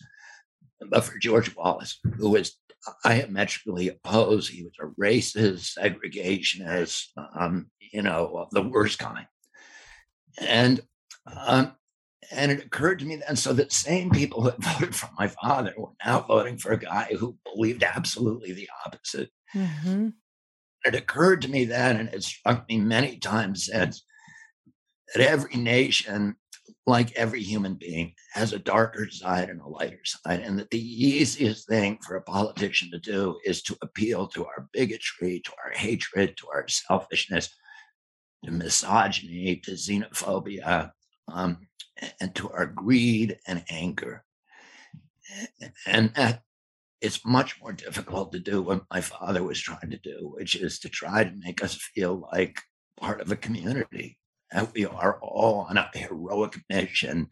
but 0.90 1.04
for 1.04 1.20
George 1.20 1.56
Wallace, 1.56 2.00
who 2.18 2.32
was 2.32 2.58
diametrically 3.04 3.90
opposed. 3.90 4.52
He 4.52 4.64
was 4.64 4.74
a 4.80 5.02
racist, 5.02 5.78
segregationist, 5.78 7.08
um, 7.40 7.70
you 7.80 8.02
know, 8.02 8.48
the 8.52 8.62
worst 8.62 9.00
kind. 9.00 9.28
And 10.40 10.82
um, 11.26 11.74
and 12.32 12.52
it 12.52 12.66
occurred 12.66 13.00
to 13.00 13.06
me 13.06 13.18
then, 13.18 13.36
so 13.36 13.54
the 13.54 13.70
same 13.70 14.10
people 14.10 14.42
who 14.42 14.50
had 14.50 14.64
voted 14.64 14.96
for 14.96 15.10
my 15.18 15.28
father 15.28 15.74
were 15.78 15.92
now 16.06 16.22
voting 16.22 16.58
for 16.58 16.72
a 16.72 16.80
guy 16.80 17.10
who 17.18 17.38
believed 17.54 17.84
absolutely 17.84 18.54
the 18.54 18.70
opposite. 18.86 19.30
Mm-hmm. 19.54 20.10
It 20.86 20.96
occurred 20.96 21.42
to 21.42 21.48
me 21.50 21.66
then, 21.66 21.98
and 21.98 22.14
it 22.14 22.24
struck 22.24 22.70
me 22.70 22.78
many 22.78 23.18
times 23.18 23.66
since, 23.66 24.06
that 25.14 25.28
every 25.28 25.56
nation, 25.56 26.36
like 26.86 27.12
every 27.16 27.42
human 27.42 27.74
being, 27.76 28.14
has 28.34 28.54
a 28.54 28.60
darker 28.60 29.10
side 29.10 29.50
and 29.50 29.62
a 29.62 29.68
lighter 29.68 30.06
side, 30.06 30.42
and 30.42 30.60
that 30.60 30.70
the 30.70 30.80
easiest 30.80 31.68
thing 31.68 31.98
for 32.06 32.16
a 32.16 32.22
politician 32.22 32.92
to 32.92 33.00
do 33.00 33.40
is 33.46 33.64
to 33.64 33.76
appeal 33.82 34.28
to 34.28 34.46
our 34.46 34.68
bigotry, 34.74 35.42
to 35.44 35.52
our 35.64 35.72
hatred, 35.72 36.38
to 36.38 36.48
our 36.54 36.68
selfishness, 36.68 37.50
to 38.44 38.52
misogyny, 38.52 39.56
to 39.58 39.72
xenophobia, 39.72 40.92
um, 41.32 41.68
and 42.20 42.36
to 42.36 42.50
our 42.52 42.68
greed 42.68 43.40
and 43.48 43.64
anger. 43.70 44.24
And 45.88 46.14
that 46.16 46.44
it's 47.02 47.26
much 47.26 47.60
more 47.62 47.74
difficult 47.74 48.32
to 48.32 48.40
do 48.40 48.62
what 48.62 48.84
my 48.92 49.02
father 49.02 49.44
was 49.44 49.60
trying 49.60 49.90
to 49.92 49.98
do, 49.98 50.32
which 50.36 50.56
is 50.56 50.80
to 50.80 50.90
try 50.90 51.24
to 51.24 51.36
make 51.44 51.64
us 51.64 51.76
feel 51.76 52.28
like 52.32 52.60
part 52.98 53.22
of 53.22 53.32
a 53.32 53.36
community. 53.36 54.18
And 54.52 54.68
we 54.74 54.86
are 54.86 55.20
all 55.22 55.68
on 55.70 55.78
a 55.78 55.90
heroic 55.94 56.56
mission 56.70 57.30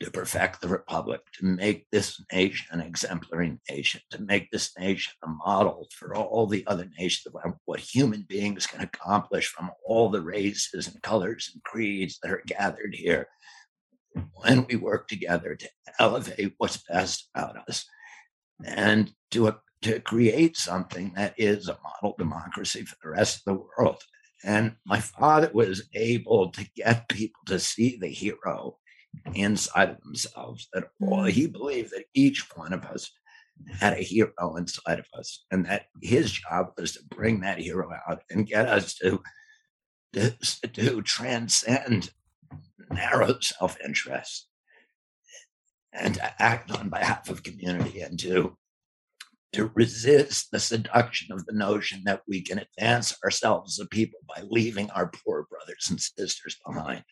to 0.00 0.10
perfect 0.10 0.60
the 0.60 0.68
republic, 0.68 1.20
to 1.34 1.44
make 1.44 1.86
this 1.90 2.22
nation 2.32 2.66
an 2.70 2.80
exemplary 2.80 3.58
nation, 3.68 4.00
to 4.10 4.22
make 4.22 4.50
this 4.50 4.70
nation 4.78 5.12
a 5.22 5.28
model 5.28 5.86
for 5.94 6.14
all 6.14 6.46
the 6.46 6.66
other 6.66 6.88
nations 6.98 7.26
of 7.26 7.54
what 7.66 7.80
human 7.80 8.22
beings 8.22 8.66
can 8.66 8.80
accomplish 8.80 9.48
from 9.48 9.70
all 9.84 10.08
the 10.08 10.22
races 10.22 10.88
and 10.88 11.02
colors 11.02 11.50
and 11.52 11.62
creeds 11.64 12.18
that 12.22 12.32
are 12.32 12.42
gathered 12.46 12.94
here 12.94 13.28
when 14.34 14.66
we 14.66 14.76
work 14.76 15.06
together 15.06 15.54
to 15.54 15.68
elevate 15.98 16.54
what's 16.58 16.82
best 16.88 17.28
about 17.34 17.56
us 17.68 17.84
and 18.64 19.12
to, 19.32 19.48
uh, 19.48 19.52
to 19.82 20.00
create 20.00 20.56
something 20.56 21.12
that 21.14 21.34
is 21.38 21.68
a 21.68 21.78
model 21.82 22.14
democracy 22.18 22.84
for 22.84 22.96
the 23.02 23.10
rest 23.10 23.38
of 23.38 23.44
the 23.44 23.62
world. 23.78 24.02
And 24.44 24.76
my 24.86 25.00
father 25.00 25.50
was 25.52 25.88
able 25.94 26.50
to 26.50 26.68
get 26.76 27.08
people 27.08 27.40
to 27.46 27.58
see 27.58 27.98
the 28.00 28.08
hero 28.08 28.78
inside 29.34 29.90
of 29.90 30.00
themselves, 30.02 30.68
that 30.72 30.84
all, 31.00 31.24
he 31.24 31.46
believed 31.46 31.90
that 31.90 32.06
each 32.14 32.46
one 32.54 32.72
of 32.72 32.84
us 32.84 33.10
had 33.78 33.92
a 33.92 34.02
hero 34.02 34.56
inside 34.56 34.98
of 34.98 35.06
us, 35.18 35.44
and 35.50 35.66
that 35.66 35.86
his 36.00 36.32
job 36.32 36.68
was 36.78 36.92
to 36.92 37.00
bring 37.10 37.40
that 37.40 37.58
hero 37.58 37.90
out 38.08 38.22
and 38.30 38.46
get 38.46 38.66
us 38.68 38.94
to, 38.94 39.20
to, 40.14 40.30
to 40.72 41.02
transcend 41.02 42.10
narrow 42.90 43.38
self 43.40 43.76
interest 43.84 44.46
and 45.92 46.14
to 46.14 46.42
act 46.42 46.70
on 46.70 46.88
behalf 46.88 47.28
of 47.28 47.42
community 47.42 48.00
and 48.00 48.18
to 48.20 48.56
to 49.52 49.70
resist 49.74 50.50
the 50.52 50.60
seduction 50.60 51.32
of 51.32 51.44
the 51.46 51.52
notion 51.52 52.02
that 52.04 52.22
we 52.28 52.40
can 52.40 52.58
advance 52.58 53.16
ourselves 53.24 53.78
as 53.78 53.84
a 53.84 53.88
people 53.88 54.20
by 54.28 54.42
leaving 54.48 54.88
our 54.90 55.10
poor 55.24 55.46
brothers 55.50 55.88
and 55.90 56.00
sisters 56.00 56.56
behind. 56.64 57.02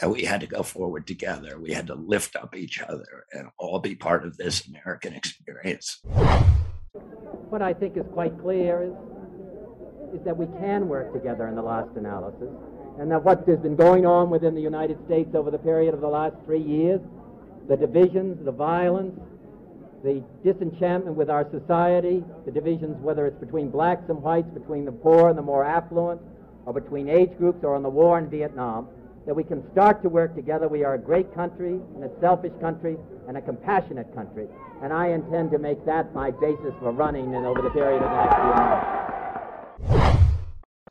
That 0.00 0.08
we 0.08 0.24
had 0.24 0.40
to 0.40 0.46
go 0.46 0.62
forward 0.62 1.06
together. 1.06 1.60
We 1.60 1.72
had 1.72 1.88
to 1.88 1.94
lift 1.94 2.36
up 2.36 2.56
each 2.56 2.80
other 2.80 3.26
and 3.32 3.48
all 3.58 3.78
be 3.80 3.94
part 3.94 4.24
of 4.24 4.38
this 4.38 4.66
American 4.66 5.12
experience. 5.12 6.00
What 7.50 7.60
I 7.60 7.74
think 7.74 7.98
is 7.98 8.06
quite 8.14 8.40
clear 8.40 8.84
is, 8.84 10.18
is 10.18 10.24
that 10.24 10.34
we 10.34 10.46
can 10.58 10.88
work 10.88 11.12
together 11.12 11.48
in 11.48 11.54
the 11.54 11.62
last 11.62 11.90
analysis, 11.96 12.48
and 12.98 13.10
that 13.10 13.22
what 13.22 13.46
has 13.46 13.58
been 13.58 13.76
going 13.76 14.06
on 14.06 14.30
within 14.30 14.54
the 14.54 14.62
United 14.62 14.96
States 15.04 15.34
over 15.34 15.50
the 15.50 15.58
period 15.58 15.92
of 15.92 16.00
the 16.00 16.08
last 16.08 16.36
three 16.46 16.62
years, 16.62 17.02
the 17.68 17.76
divisions, 17.76 18.44
the 18.44 18.52
violence, 18.52 19.18
the 20.04 20.22
disenchantment 20.44 21.16
with 21.16 21.28
our 21.30 21.48
society, 21.50 22.22
the 22.44 22.52
divisions, 22.52 22.96
whether 23.02 23.26
it's 23.26 23.40
between 23.40 23.70
blacks 23.70 24.08
and 24.08 24.22
whites, 24.22 24.48
between 24.54 24.84
the 24.84 24.92
poor 24.92 25.28
and 25.28 25.38
the 25.38 25.42
more 25.42 25.64
affluent, 25.64 26.20
or 26.64 26.72
between 26.72 27.08
age 27.08 27.36
groups, 27.38 27.64
or 27.64 27.74
on 27.74 27.82
the 27.82 27.88
war 27.88 28.18
in 28.18 28.28
Vietnam, 28.28 28.88
that 29.24 29.34
we 29.34 29.42
can 29.42 29.68
start 29.72 30.02
to 30.02 30.08
work 30.08 30.36
together. 30.36 30.68
We 30.68 30.84
are 30.84 30.94
a 30.94 30.98
great 30.98 31.34
country, 31.34 31.80
and 31.94 32.04
a 32.04 32.10
selfish 32.20 32.52
country, 32.60 32.96
and 33.26 33.36
a 33.36 33.40
compassionate 33.40 34.14
country. 34.14 34.46
And 34.82 34.92
I 34.92 35.08
intend 35.08 35.50
to 35.50 35.58
make 35.58 35.84
that 35.86 36.14
my 36.14 36.30
basis 36.30 36.74
for 36.78 36.92
running 36.92 37.34
and 37.34 37.44
over 37.46 37.62
the 37.62 37.70
period 37.70 38.02
of 38.02 38.10
the 38.10 38.16
next 38.16 38.34
few 38.36 38.54
months. 38.54 40.22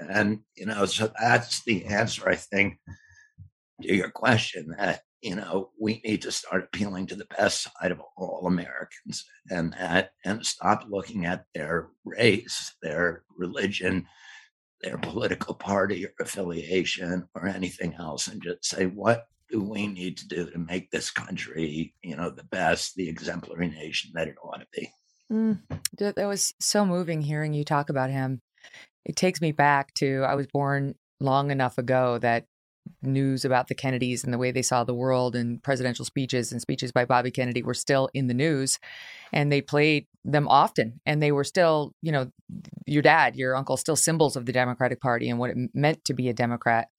And, 0.09 0.39
you 0.55 0.65
know, 0.65 0.85
so 0.85 1.09
that's 1.19 1.63
the 1.63 1.85
answer, 1.85 2.27
I 2.27 2.35
think, 2.35 2.79
to 3.81 3.93
your 3.95 4.09
question 4.09 4.75
that, 4.77 5.01
you 5.25 5.35
know, 5.35 5.71
we 5.79 5.99
need 6.05 6.21
to 6.21 6.31
start 6.31 6.65
appealing 6.65 7.07
to 7.07 7.15
the 7.15 7.25
best 7.35 7.63
side 7.63 7.91
of 7.91 7.99
all 8.15 8.45
Americans 8.45 9.25
and 9.49 9.73
that, 9.73 10.11
and 10.23 10.45
stop 10.45 10.85
looking 10.87 11.25
at 11.25 11.45
their 11.55 11.89
race, 12.03 12.75
their 12.83 13.23
religion, 13.35 14.05
their 14.81 14.99
political 14.99 15.55
party 15.55 16.05
or 16.05 16.11
affiliation 16.19 17.27
or 17.33 17.47
anything 17.47 17.95
else 17.95 18.27
and 18.27 18.43
just 18.43 18.63
say, 18.65 18.85
what 18.85 19.25
do 19.49 19.63
we 19.63 19.87
need 19.87 20.15
to 20.17 20.27
do 20.27 20.47
to 20.47 20.59
make 20.59 20.91
this 20.91 21.09
country, 21.09 21.95
you 22.03 22.15
know, 22.15 22.29
the 22.29 22.43
best, 22.43 22.93
the 22.95 23.09
exemplary 23.09 23.69
nation 23.69 24.11
that 24.13 24.27
it 24.27 24.35
ought 24.43 24.59
to 24.59 24.67
be? 24.73 24.91
Mm, 25.33 25.59
that 25.97 26.17
that 26.17 26.27
was 26.27 26.53
so 26.59 26.85
moving 26.85 27.21
hearing 27.21 27.55
you 27.55 27.63
talk 27.63 27.89
about 27.89 28.11
him. 28.11 28.41
It 29.05 29.15
takes 29.15 29.41
me 29.41 29.51
back 29.51 29.91
to 29.95 30.23
I 30.23 30.35
was 30.35 30.45
born 30.45 30.93
long 31.19 31.49
enough 31.49 31.79
ago 31.79 32.19
that 32.19 32.45
news 33.05 33.45
about 33.45 33.67
the 33.67 33.75
Kennedys 33.75 34.23
and 34.23 34.33
the 34.33 34.37
way 34.37 34.51
they 34.51 34.61
saw 34.61 34.83
the 34.83 34.93
world 34.93 35.35
and 35.35 35.61
presidential 35.61 36.05
speeches 36.05 36.51
and 36.51 36.61
speeches 36.61 36.91
by 36.91 37.05
Bobby 37.05 37.31
Kennedy 37.31 37.63
were 37.63 37.73
still 37.73 38.09
in 38.13 38.27
the 38.27 38.33
news 38.33 38.79
and 39.33 39.51
they 39.51 39.61
played 39.61 40.07
them 40.23 40.47
often 40.47 40.99
and 41.05 41.21
they 41.21 41.31
were 41.31 41.43
still, 41.43 41.93
you 42.01 42.11
know, 42.11 42.31
your 42.85 43.01
dad, 43.01 43.35
your 43.35 43.55
uncle 43.55 43.77
still 43.77 43.95
symbols 43.95 44.35
of 44.35 44.45
the 44.45 44.51
Democratic 44.51 45.01
Party 45.01 45.29
and 45.29 45.39
what 45.39 45.51
it 45.51 45.57
meant 45.73 46.03
to 46.05 46.13
be 46.13 46.29
a 46.29 46.33
Democrat. 46.33 46.89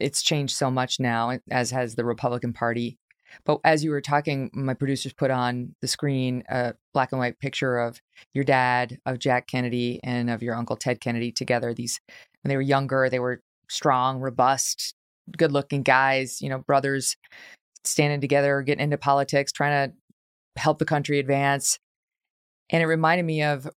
It's 0.00 0.22
changed 0.22 0.56
so 0.56 0.70
much 0.70 1.00
now 1.00 1.38
as 1.50 1.70
has 1.70 1.94
the 1.94 2.04
Republican 2.04 2.52
Party. 2.52 2.98
But 3.44 3.60
as 3.64 3.84
you 3.84 3.90
were 3.90 4.00
talking, 4.00 4.50
my 4.54 4.74
producers 4.74 5.12
put 5.12 5.30
on 5.30 5.74
the 5.80 5.88
screen 5.88 6.44
a 6.48 6.74
black 6.94 7.12
and 7.12 7.18
white 7.18 7.38
picture 7.38 7.78
of 7.78 8.00
your 8.32 8.44
dad, 8.44 8.98
of 9.04 9.18
Jack 9.18 9.46
Kennedy, 9.46 10.00
and 10.02 10.30
of 10.30 10.42
your 10.42 10.54
uncle 10.54 10.76
Ted 10.76 11.00
Kennedy 11.00 11.32
together. 11.32 11.74
These 11.74 12.00
when 12.42 12.50
they 12.50 12.56
were 12.56 12.62
younger, 12.62 13.10
they 13.10 13.18
were 13.18 13.42
strong, 13.68 14.20
robust, 14.20 14.94
good 15.36 15.52
looking 15.52 15.82
guys, 15.82 16.40
you 16.40 16.48
know, 16.48 16.58
brothers 16.58 17.16
standing 17.84 18.20
together, 18.20 18.62
getting 18.62 18.84
into 18.84 18.98
politics, 18.98 19.52
trying 19.52 19.90
to 19.90 20.60
help 20.60 20.78
the 20.78 20.84
country 20.84 21.18
advance. 21.18 21.78
And 22.70 22.82
it 22.82 22.86
reminded 22.86 23.24
me 23.24 23.42
of 23.42 23.68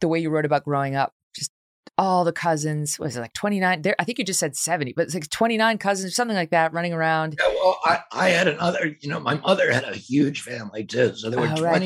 the 0.00 0.08
way 0.08 0.18
you 0.18 0.30
wrote 0.30 0.44
about 0.44 0.64
growing 0.64 0.96
up. 0.96 1.12
Just 1.34 1.50
all 1.96 2.24
the 2.24 2.32
cousins, 2.32 2.98
was 2.98 3.16
it 3.16 3.20
like 3.20 3.32
29? 3.32 3.82
There, 3.82 3.96
I 3.98 4.04
think 4.04 4.18
you 4.18 4.24
just 4.24 4.40
said 4.40 4.56
70, 4.56 4.92
but 4.94 5.02
it's 5.06 5.14
like 5.14 5.28
29 5.30 5.78
cousins, 5.78 6.14
something 6.14 6.36
like 6.36 6.50
that, 6.50 6.72
running 6.72 6.92
around. 6.92 7.36
Yeah, 7.40 7.48
well, 7.48 7.78
I, 7.84 8.00
I 8.12 8.28
had 8.30 8.48
another, 8.48 8.96
you 9.00 9.08
know, 9.08 9.20
my 9.20 9.36
mother 9.36 9.72
had 9.72 9.84
a 9.84 9.96
huge 9.96 10.42
family 10.42 10.84
too. 10.84 11.14
So 11.14 11.30
there 11.30 11.40
were 11.40 11.46
Oh, 11.46 11.56
20. 11.56 11.62
right, 11.64 11.82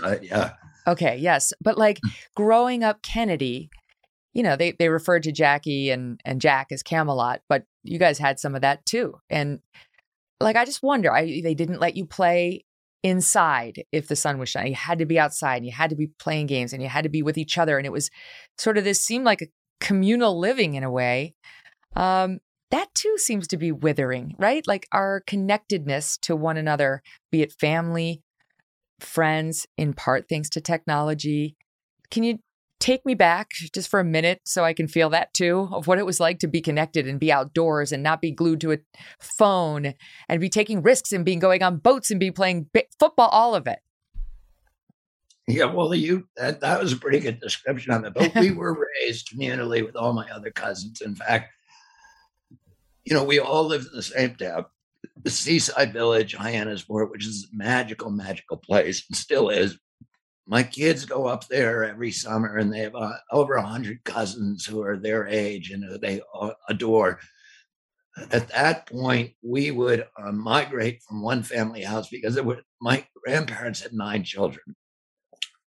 Right, 0.00 0.22
yeah. 0.22 0.52
Okay, 0.86 1.16
yes. 1.18 1.52
But 1.60 1.78
like 1.78 1.98
mm. 1.98 2.10
growing 2.34 2.82
up 2.82 3.02
Kennedy, 3.02 3.70
you 4.32 4.42
know, 4.42 4.56
they 4.56 4.72
they 4.72 4.88
referred 4.88 5.24
to 5.24 5.32
Jackie 5.32 5.90
and 5.90 6.20
and 6.24 6.40
Jack 6.40 6.68
as 6.70 6.82
Camelot, 6.82 7.40
but 7.48 7.64
you 7.82 7.98
guys 7.98 8.18
had 8.18 8.38
some 8.38 8.54
of 8.54 8.62
that 8.62 8.84
too. 8.86 9.14
And 9.28 9.60
like 10.40 10.56
I 10.56 10.64
just 10.64 10.82
wonder, 10.82 11.12
I 11.12 11.40
they 11.42 11.54
didn't 11.54 11.80
let 11.80 11.96
you 11.96 12.06
play 12.06 12.64
inside 13.02 13.84
if 13.92 14.08
the 14.08 14.16
sun 14.16 14.38
was 14.38 14.48
shining. 14.48 14.72
You 14.72 14.76
had 14.76 14.98
to 14.98 15.06
be 15.06 15.18
outside 15.18 15.56
and 15.56 15.66
you 15.66 15.72
had 15.72 15.90
to 15.90 15.96
be 15.96 16.10
playing 16.18 16.46
games 16.46 16.72
and 16.72 16.82
you 16.82 16.88
had 16.88 17.04
to 17.04 17.08
be 17.08 17.22
with 17.22 17.38
each 17.38 17.58
other. 17.58 17.78
And 17.78 17.86
it 17.86 17.92
was 17.92 18.10
sort 18.58 18.78
of 18.78 18.84
this 18.84 19.00
seemed 19.00 19.24
like 19.24 19.42
a 19.42 19.48
communal 19.80 20.38
living 20.38 20.74
in 20.74 20.84
a 20.84 20.90
way. 20.90 21.34
Um, 21.96 22.40
that 22.70 22.94
too 22.94 23.16
seems 23.16 23.48
to 23.48 23.56
be 23.56 23.72
withering, 23.72 24.36
right? 24.38 24.64
Like 24.66 24.86
our 24.92 25.22
connectedness 25.26 26.18
to 26.18 26.36
one 26.36 26.56
another, 26.56 27.02
be 27.32 27.42
it 27.42 27.52
family, 27.52 28.22
friends, 29.00 29.66
in 29.76 29.92
part 29.92 30.28
thanks 30.28 30.50
to 30.50 30.60
technology. 30.60 31.56
Can 32.10 32.22
you 32.22 32.38
take 32.80 33.04
me 33.04 33.14
back 33.14 33.50
just 33.72 33.88
for 33.88 34.00
a 34.00 34.04
minute 34.04 34.40
so 34.44 34.64
I 34.64 34.72
can 34.72 34.88
feel 34.88 35.10
that 35.10 35.32
too 35.34 35.68
of 35.70 35.86
what 35.86 35.98
it 35.98 36.06
was 36.06 36.18
like 36.18 36.38
to 36.40 36.48
be 36.48 36.60
connected 36.60 37.06
and 37.06 37.20
be 37.20 37.30
outdoors 37.30 37.92
and 37.92 38.02
not 38.02 38.20
be 38.20 38.32
glued 38.32 38.60
to 38.62 38.72
a 38.72 38.78
phone 39.20 39.94
and 40.28 40.40
be 40.40 40.48
taking 40.48 40.82
risks 40.82 41.12
and 41.12 41.24
being 41.24 41.38
going 41.38 41.62
on 41.62 41.76
boats 41.76 42.10
and 42.10 42.18
be 42.18 42.30
playing 42.30 42.68
football, 42.98 43.28
all 43.28 43.54
of 43.54 43.66
it. 43.66 43.80
Yeah, 45.46 45.66
well, 45.66 45.94
you 45.94 46.28
that, 46.36 46.60
that 46.60 46.80
was 46.80 46.92
a 46.92 46.96
pretty 46.96 47.18
good 47.18 47.40
description 47.40 47.92
of 47.92 48.04
it. 48.04 48.14
But 48.14 48.34
we 48.34 48.50
were 48.52 48.86
raised 49.02 49.28
communally 49.28 49.84
with 49.84 49.96
all 49.96 50.12
my 50.12 50.28
other 50.30 50.50
cousins. 50.50 51.00
In 51.00 51.14
fact, 51.14 51.52
you 53.04 53.14
know, 53.14 53.24
we 53.24 53.40
all 53.40 53.64
lived 53.64 53.86
in 53.86 53.96
the 53.96 54.02
same 54.02 54.36
town, 54.36 54.66
the 55.22 55.30
seaside 55.30 55.92
village, 55.92 56.36
Hyannisport, 56.36 57.10
which 57.10 57.26
is 57.26 57.48
a 57.52 57.56
magical, 57.56 58.10
magical 58.10 58.56
place 58.56 59.04
and 59.08 59.16
still 59.16 59.48
is 59.48 59.78
my 60.50 60.64
kids 60.64 61.04
go 61.04 61.26
up 61.26 61.46
there 61.46 61.84
every 61.84 62.10
summer 62.10 62.56
and 62.56 62.72
they 62.72 62.80
have 62.80 62.96
uh, 62.96 63.12
over 63.30 63.56
100 63.56 64.02
cousins 64.02 64.66
who 64.66 64.82
are 64.82 64.96
their 64.96 65.28
age 65.28 65.70
and 65.70 65.84
who 65.84 65.96
they 65.96 66.20
adore. 66.68 67.20
At 68.32 68.48
that 68.48 68.86
point 68.86 69.34
we 69.42 69.70
would 69.70 70.06
uh, 70.18 70.32
migrate 70.32 71.04
from 71.04 71.22
one 71.22 71.44
family 71.44 71.82
house 71.82 72.08
because 72.08 72.36
my 72.80 73.06
grandparents 73.24 73.80
had 73.80 73.92
nine 73.92 74.24
children. 74.24 74.74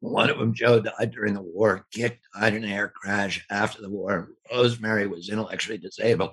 One 0.01 0.31
of 0.31 0.39
them 0.39 0.55
joe 0.55 0.81
died 0.81 1.13
during 1.13 1.35
the 1.35 1.43
war 1.43 1.87
Kick 1.93 2.21
died 2.35 2.55
in 2.55 2.65
an 2.65 2.71
air 2.71 2.89
crash 2.89 3.45
after 3.51 3.83
the 3.83 3.91
war. 3.91 4.31
Rosemary 4.51 5.07
was 5.07 5.29
intellectually 5.29 5.77
disabled 5.77 6.33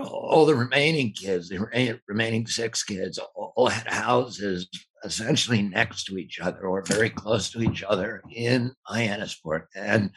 all 0.00 0.46
the 0.46 0.54
remaining 0.54 1.12
kids 1.12 1.48
the 1.48 1.66
eh, 1.72 1.94
remaining 2.08 2.46
six 2.46 2.82
kids 2.82 3.18
all 3.34 3.68
had 3.68 3.86
houses 3.86 4.68
essentially 5.04 5.62
next 5.62 6.04
to 6.04 6.16
each 6.16 6.40
other 6.40 6.66
or 6.66 6.82
very 6.82 7.10
close 7.10 7.50
to 7.50 7.60
each 7.60 7.82
other 7.82 8.22
in 8.34 8.72
Hyannisport. 8.88 9.64
And 9.74 10.10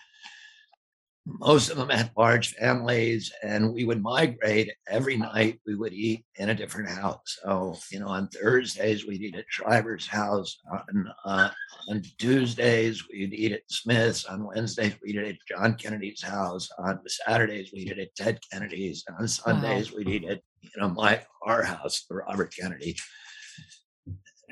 most 1.26 1.70
of 1.70 1.78
them 1.78 1.90
had 1.90 2.12
large 2.16 2.54
families, 2.54 3.34
and 3.42 3.74
we 3.74 3.84
would 3.84 4.02
migrate 4.02 4.72
every 4.88 5.18
night. 5.18 5.60
We 5.66 5.76
would 5.76 5.94
eat 5.94 6.24
in 6.36 6.50
a 6.50 6.56
different 6.56 6.90
house. 6.90 7.40
So, 7.44 7.76
you 7.92 8.00
know, 8.00 8.08
on 8.08 8.28
Thursdays, 8.28 9.08
we'd 9.08 9.22
eat 9.22 9.36
at 9.36 9.46
Shriver's 9.50 10.06
house. 10.06 10.60
On, 10.72 11.14
uh, 11.26 11.50
on 11.90 12.04
Tuesdays, 12.20 13.08
we'd 13.10 13.34
eat 13.34 13.54
at 13.54 13.70
Smith's. 13.70 14.26
On 14.26 14.46
Wednesdays, 14.46 14.94
we'd 15.04 15.16
eat 15.16 15.28
at 15.28 15.58
John 15.58 15.76
Kennedy's 15.76 16.22
house. 16.22 16.70
On 16.78 17.00
Saturdays, 17.08 17.72
we'd 17.74 17.92
eat 17.92 18.00
at 18.00 18.16
Ted 18.16 18.40
Kennedy's. 18.52 19.04
And 19.08 19.18
on 19.18 19.28
Sundays, 19.28 19.92
wow. 19.92 19.98
we'd 19.98 20.10
eat 20.10 20.26
at, 20.26 20.42
you 20.62 20.70
know, 20.78 20.90
my 20.90 21.22
our 21.44 21.64
house, 21.64 22.06
the 22.08 22.16
Robert 22.16 22.54
Kennedy 22.56 22.96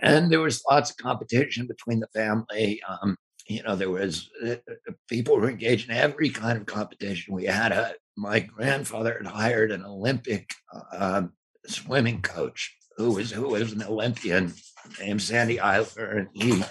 and 0.04 0.32
there 0.32 0.42
was 0.42 0.64
lots 0.70 0.92
of 0.92 0.98
competition 0.98 1.66
between 1.66 2.00
the 2.00 2.08
family. 2.08 2.82
Um, 2.88 3.16
you 3.48 3.64
know, 3.64 3.76
there 3.76 3.90
was 3.90 4.30
uh, 4.46 4.52
uh, 4.52 4.94
people 5.10 5.36
were 5.36 5.50
engaged 5.50 5.90
in 5.90 5.96
every 5.96 6.30
kind 6.30 6.58
of 6.58 6.66
competition. 6.66 7.34
We 7.34 7.46
had 7.46 7.72
a 7.72 7.96
my 8.16 8.40
grandfather 8.40 9.18
had 9.18 9.28
hired 9.28 9.72
an 9.72 9.84
Olympic 9.84 10.50
uh, 10.92 11.24
swimming 11.66 12.22
coach 12.22 12.76
who 12.98 13.12
was 13.12 13.32
who 13.32 13.50
was 13.50 13.72
an 13.72 13.84
Olympian 13.84 14.54
named 15.00 15.22
Sandy 15.22 15.58
Eiler, 15.58 16.18
and 16.18 16.28
he 16.34 16.64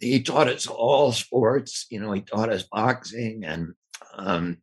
he 0.00 0.22
taught 0.22 0.48
us 0.48 0.66
all 0.66 1.12
sports. 1.12 1.86
You 1.90 2.00
know, 2.00 2.12
he 2.12 2.22
taught 2.22 2.50
us 2.50 2.64
boxing 2.70 3.44
and 3.44 3.74
um, 4.16 4.58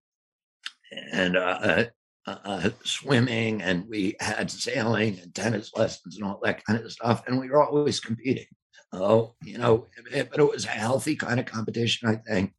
and 1.12 1.38
uh, 1.38 1.86
uh, 2.28 2.36
uh, 2.44 2.70
swimming 2.84 3.62
and 3.62 3.88
we 3.88 4.16
had 4.20 4.52
sailing 4.52 5.20
and 5.20 5.34
tennis 5.34 5.72
lessons 5.76 6.18
and 6.18 6.26
all 6.26 6.40
that 6.44 6.64
kind 6.66 6.84
of 6.84 6.92
stuff. 6.92 7.24
And 7.28 7.40
we 7.40 7.50
were 7.50 7.64
always 7.64 8.00
competing. 8.00 8.48
Oh, 8.94 9.34
you 9.44 9.58
know, 9.58 9.88
eh, 10.14 10.24
but 10.30 10.40
it 10.40 10.50
was 10.50 10.66
a 10.66 10.70
healthy 10.70 11.16
kind 11.16 11.40
of 11.40 11.46
competition, 11.46 12.08
I 12.08 12.16
think. 12.16 12.54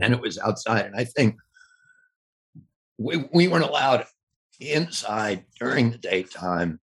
And 0.00 0.14
it 0.14 0.20
was 0.20 0.38
outside. 0.38 0.86
And 0.86 0.96
I 0.96 1.04
think 1.04 1.36
we, 2.98 3.24
we 3.32 3.48
weren't 3.48 3.64
allowed 3.64 4.06
inside 4.60 5.44
during 5.58 5.90
the 5.90 5.98
daytime. 5.98 6.80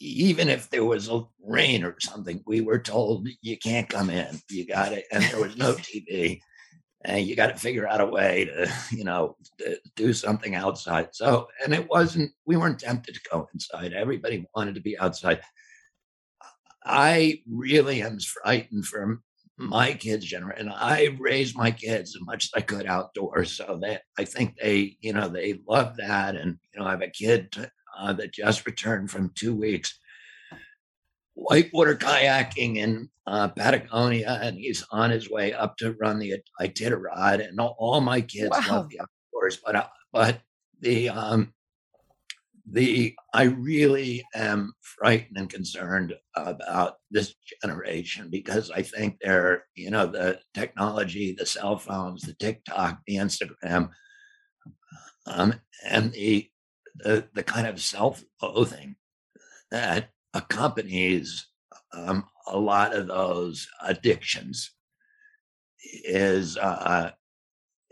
Even 0.00 0.48
if 0.48 0.68
there 0.70 0.84
was 0.84 1.08
a 1.08 1.22
rain 1.44 1.84
or 1.84 1.96
something, 2.00 2.42
we 2.46 2.60
were 2.60 2.78
told 2.78 3.28
you 3.40 3.56
can't 3.56 3.88
come 3.88 4.10
in. 4.10 4.40
You 4.50 4.66
got 4.66 4.92
it. 4.92 5.04
And 5.12 5.24
there 5.24 5.40
was 5.40 5.56
no 5.56 5.72
TV 5.74 6.40
and 7.04 7.26
you 7.26 7.34
got 7.34 7.48
to 7.48 7.54
figure 7.58 7.88
out 7.88 8.00
a 8.00 8.06
way 8.06 8.44
to 8.44 8.72
you 8.90 9.04
know 9.04 9.36
to 9.58 9.78
do 9.96 10.12
something 10.12 10.54
outside 10.54 11.08
so 11.12 11.48
and 11.64 11.74
it 11.74 11.88
wasn't 11.88 12.30
we 12.46 12.56
weren't 12.56 12.78
tempted 12.78 13.14
to 13.14 13.20
go 13.30 13.48
inside 13.52 13.92
everybody 13.92 14.46
wanted 14.54 14.74
to 14.74 14.80
be 14.80 14.98
outside 14.98 15.40
i 16.84 17.40
really 17.48 18.02
am 18.02 18.18
frightened 18.18 18.86
for 18.86 19.20
my 19.58 19.92
kids 19.92 20.24
generation 20.24 20.68
and 20.68 20.74
i 20.76 21.16
raised 21.20 21.56
my 21.56 21.70
kids 21.70 22.16
as 22.16 22.22
much 22.22 22.44
as 22.46 22.50
i 22.56 22.60
could 22.60 22.86
outdoors 22.86 23.52
so 23.52 23.78
that 23.80 24.02
i 24.18 24.24
think 24.24 24.56
they 24.56 24.96
you 25.00 25.12
know 25.12 25.28
they 25.28 25.60
love 25.68 25.96
that 25.96 26.34
and 26.34 26.58
you 26.72 26.80
know 26.80 26.86
i 26.86 26.90
have 26.90 27.02
a 27.02 27.08
kid 27.08 27.48
uh, 27.98 28.12
that 28.12 28.32
just 28.32 28.66
returned 28.66 29.10
from 29.10 29.30
two 29.34 29.54
weeks 29.54 29.98
whitewater 31.34 31.96
kayaking 31.96 32.76
in 32.76 33.08
uh, 33.26 33.48
Patagonia, 33.48 34.38
and 34.42 34.58
he's 34.58 34.84
on 34.90 35.10
his 35.10 35.30
way 35.30 35.52
up 35.52 35.76
to 35.78 35.92
run 35.92 36.18
the 36.18 36.34
Iditarod. 36.60 37.46
And 37.46 37.60
all, 37.60 37.76
all 37.78 38.00
my 38.00 38.20
kids 38.20 38.50
wow. 38.50 38.64
love 38.68 38.88
the 38.88 39.00
outdoors, 39.00 39.58
but 39.64 39.76
uh, 39.76 39.86
but 40.12 40.40
the 40.80 41.08
um, 41.08 41.52
the 42.72 43.14
I 43.34 43.44
really 43.44 44.24
am 44.34 44.72
frightened 44.80 45.36
and 45.36 45.50
concerned 45.50 46.14
about 46.34 46.94
this 47.10 47.34
generation 47.62 48.30
because 48.30 48.70
I 48.70 48.82
think 48.82 49.18
they're 49.20 49.64
you 49.74 49.90
know 49.90 50.06
the 50.06 50.40
technology, 50.54 51.34
the 51.36 51.46
cell 51.46 51.76
phones, 51.76 52.22
the 52.22 52.32
TikTok, 52.34 53.00
the 53.06 53.16
Instagram, 53.16 53.90
um, 55.26 55.54
and 55.84 56.12
the 56.12 56.48
the 56.96 57.28
the 57.34 57.42
kind 57.42 57.66
of 57.66 57.80
self-loathing 57.80 58.96
that 59.70 60.08
accompanies 60.32 61.46
um, 61.92 62.24
a 62.46 62.58
lot 62.58 62.94
of 62.94 63.06
those 63.06 63.68
addictions 63.82 64.70
is 66.04 66.56
uh, 66.56 67.10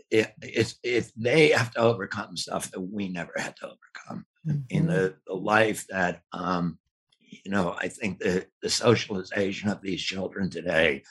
it, 0.09 0.33
it's 0.41 0.75
if 0.83 1.11
they 1.15 1.49
have 1.49 1.71
to 1.71 1.79
overcome 1.79 2.35
stuff 2.35 2.71
that 2.71 2.81
we 2.81 3.09
never 3.09 3.33
had 3.37 3.55
to 3.57 3.65
overcome 3.65 4.25
mm-hmm. 4.47 4.59
in 4.69 4.87
the, 4.87 5.15
the 5.27 5.33
life 5.33 5.85
that 5.89 6.21
um, 6.33 6.77
you 7.19 7.51
know 7.51 7.75
i 7.79 7.87
think 7.87 8.19
the, 8.19 8.45
the 8.61 8.69
socialization 8.69 9.69
of 9.69 9.81
these 9.81 10.01
children 10.01 10.49
today 10.49 11.03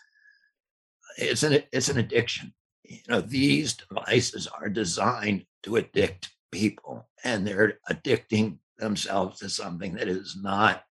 it's 1.16 1.42
an 1.42 1.62
it's 1.72 1.88
an 1.88 1.98
addiction 1.98 2.52
you 2.84 2.98
know 3.08 3.20
these 3.20 3.74
devices 3.74 4.46
are 4.46 4.68
designed 4.68 5.44
to 5.62 5.76
addict 5.76 6.30
people 6.52 7.08
and 7.24 7.46
they're 7.46 7.78
addicting 7.90 8.58
themselves 8.78 9.38
to 9.38 9.48
something 9.48 9.94
that 9.94 10.08
is 10.08 10.36
not 10.40 10.84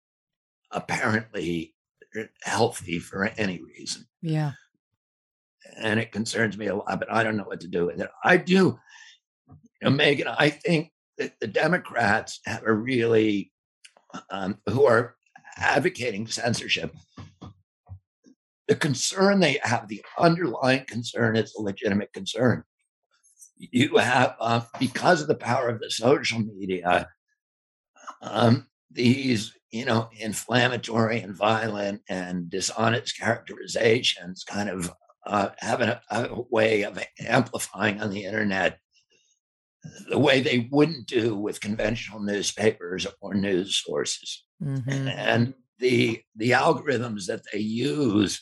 apparently 0.71 1.75
healthy 2.43 2.99
for 2.99 3.31
any 3.37 3.61
reason. 3.63 4.07
Yeah. 4.23 4.53
And 5.77 6.01
it 6.01 6.13
concerns 6.13 6.57
me 6.57 6.67
a 6.67 6.77
lot, 6.77 6.99
but 6.99 7.11
I 7.11 7.23
don't 7.23 7.37
know 7.37 7.45
what 7.45 7.61
to 7.61 7.69
do 7.69 7.87
with 7.87 8.01
it. 8.01 8.11
I 8.25 8.37
do, 8.37 8.79
you 9.49 9.91
know, 9.91 9.91
Megyn, 9.91 10.35
I 10.39 10.51
think 10.51 10.91
that 11.19 11.39
the 11.41 11.47
Democrats 11.47 12.41
have 12.47 12.63
a 12.65 12.73
really, 12.73 13.53
um, 14.31 14.59
who 14.69 14.87
are 14.87 15.17
advocating 15.57 16.27
censorship, 16.27 16.95
the 18.69 18.77
concern 18.77 19.41
they 19.41 19.59
have, 19.63 19.89
the 19.89 20.05
underlying 20.19 20.85
concern 20.87 21.37
is 21.37 21.55
a 21.59 21.63
legitimate 21.63 22.13
concern. 22.13 22.65
You 23.57 23.97
have, 23.97 24.37
uh, 24.41 24.61
because 24.79 25.23
of 25.23 25.29
the 25.29 25.35
power 25.35 25.69
of 25.69 25.81
the 25.81 25.91
social 25.91 26.39
media, 26.41 27.09
um, 28.23 28.69
these 28.91 29.53
you 29.71 29.85
know, 29.85 30.09
inflammatory 30.19 31.21
and 31.21 31.35
violent 31.35 32.03
and 32.09 32.49
dishonest 32.49 33.19
characterizations 33.19 34.45
kind 34.45 34.69
of 34.69 34.93
uh, 35.27 35.51
having 35.59 35.89
a, 35.89 36.01
a, 36.11 36.41
way 36.51 36.83
of 36.83 36.99
amplifying 37.21 38.01
on 38.01 38.11
the 38.11 38.25
internet 38.25 38.79
the 40.09 40.19
way 40.19 40.41
they 40.41 40.69
wouldn't 40.71 41.07
do 41.07 41.37
with 41.37 41.61
conventional 41.61 42.21
newspapers 42.21 43.07
or 43.21 43.35
news 43.35 43.77
sources. 43.77 44.45
Mm-hmm. 44.63 45.09
And 45.09 45.55
the 45.79 46.23
the 46.37 46.51
algorithms 46.51 47.27
that 47.27 47.43
they 47.53 47.61
use 47.61 48.41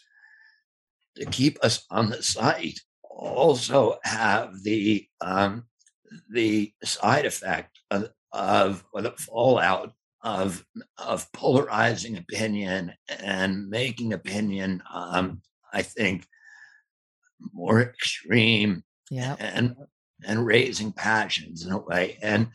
to 1.16 1.26
keep 1.26 1.62
us 1.62 1.84
on 1.90 2.10
the 2.10 2.22
site 2.22 2.80
also 3.02 3.98
have 4.04 4.62
the 4.62 5.06
um, 5.20 5.64
the 6.30 6.72
side 6.84 7.26
effect 7.26 7.78
of, 7.90 8.10
of 8.32 8.84
or 8.92 9.02
the 9.02 9.12
fallout 9.12 9.92
of 10.22 10.64
of 10.98 11.30
polarizing 11.32 12.16
opinion 12.16 12.92
and 13.20 13.68
making 13.68 14.12
opinion, 14.12 14.82
um, 14.92 15.40
I 15.72 15.82
think, 15.82 16.26
more 17.52 17.80
extreme 17.82 18.82
yeah. 19.10 19.36
and 19.38 19.76
and 20.24 20.46
raising 20.46 20.92
passions 20.92 21.64
in 21.64 21.72
a 21.72 21.78
way. 21.78 22.18
And 22.22 22.48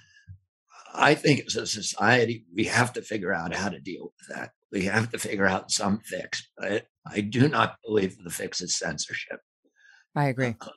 I 0.94 1.16
think 1.16 1.44
as 1.46 1.56
a 1.56 1.68
society, 1.68 2.46
we 2.54 2.66
have 2.66 2.94
to 2.94 3.02
figure 3.02 3.34
out 3.34 3.54
how 3.54 3.70
to 3.70 3.80
deal 3.80 4.14
with 4.18 4.36
that. 4.36 4.52
We 4.72 4.86
have 4.86 5.12
to 5.12 5.20
figure 5.20 5.46
out 5.46 5.72
some 5.72 6.00
fix. 6.00 6.48
But 6.58 6.88
I 7.06 7.22
do 7.22 7.48
not 7.48 7.78
believe 7.86 8.18
the 8.18 8.30
fix 8.30 8.62
is 8.62 8.78
censorship. 8.78 9.40
I 10.16 10.26
agree. 10.26 10.56
Uh, 10.60 10.68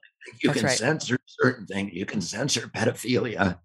you 0.40 0.48
That's 0.48 0.60
can 0.60 0.66
right. 0.66 0.78
censor 0.78 1.18
certain 1.26 1.66
things. 1.66 1.92
You 1.92 2.06
can 2.06 2.20
censor 2.20 2.68
pedophilia. 2.68 3.58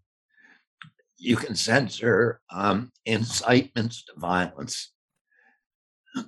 You 1.17 1.35
can 1.35 1.55
censor 1.55 2.41
um, 2.51 2.91
incitements 3.05 4.03
to 4.05 4.13
violence. 4.17 4.91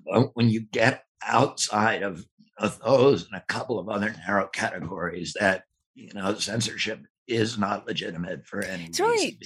But 0.05 0.31
when 0.35 0.49
you 0.49 0.61
get 0.61 1.03
outside 1.23 2.03
of, 2.03 2.25
of 2.57 2.79
those 2.79 3.25
and 3.25 3.35
a 3.35 3.45
couple 3.47 3.79
of 3.79 3.89
other 3.89 4.13
narrow 4.27 4.47
categories, 4.47 5.33
that 5.39 5.63
you 5.93 6.13
know 6.13 6.35
censorship 6.35 7.01
is 7.27 7.57
not 7.57 7.85
legitimate 7.87 8.45
for 8.45 8.61
any 8.61 8.85
It's 8.85 8.99
reason. 8.99 9.15
really 9.15 9.39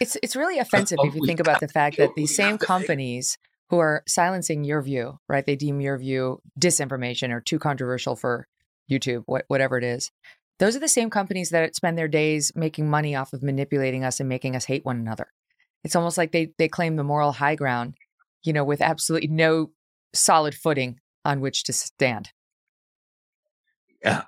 it's 0.00 0.16
it's 0.22 0.36
really 0.36 0.58
offensive 0.58 0.98
if 1.02 1.14
you 1.14 1.26
think 1.26 1.40
about 1.40 1.60
the 1.60 1.68
fact 1.68 1.96
that 1.98 2.14
these 2.16 2.34
same 2.34 2.58
companies 2.58 3.38
who 3.70 3.78
are 3.78 4.02
silencing 4.06 4.64
your 4.64 4.82
view, 4.82 5.18
right? 5.28 5.46
They 5.46 5.56
deem 5.56 5.80
your 5.80 5.96
view 5.98 6.40
disinformation 6.60 7.30
or 7.32 7.40
too 7.40 7.58
controversial 7.58 8.14
for 8.14 8.46
YouTube, 8.90 9.22
what, 9.26 9.44
whatever 9.48 9.78
it 9.78 9.84
is. 9.84 10.10
Those 10.58 10.76
are 10.76 10.80
the 10.80 10.88
same 10.88 11.10
companies 11.10 11.50
that 11.50 11.74
spend 11.74 11.96
their 11.96 12.08
days 12.08 12.52
making 12.54 12.88
money 12.90 13.16
off 13.16 13.32
of 13.32 13.42
manipulating 13.42 14.04
us 14.04 14.20
and 14.20 14.28
making 14.28 14.54
us 14.54 14.66
hate 14.66 14.84
one 14.84 14.98
another. 14.98 15.32
It's 15.82 15.96
almost 15.96 16.18
like 16.18 16.32
they 16.32 16.52
they 16.58 16.68
claim 16.68 16.96
the 16.96 17.04
moral 17.04 17.32
high 17.32 17.54
ground, 17.54 17.94
you 18.42 18.52
know, 18.52 18.64
with 18.64 18.80
absolutely 18.80 19.28
no 19.28 19.70
solid 20.12 20.54
footing 20.54 21.00
on 21.24 21.40
which 21.40 21.64
to 21.64 21.72
stand. 21.72 22.30
Yeah. 24.04 24.24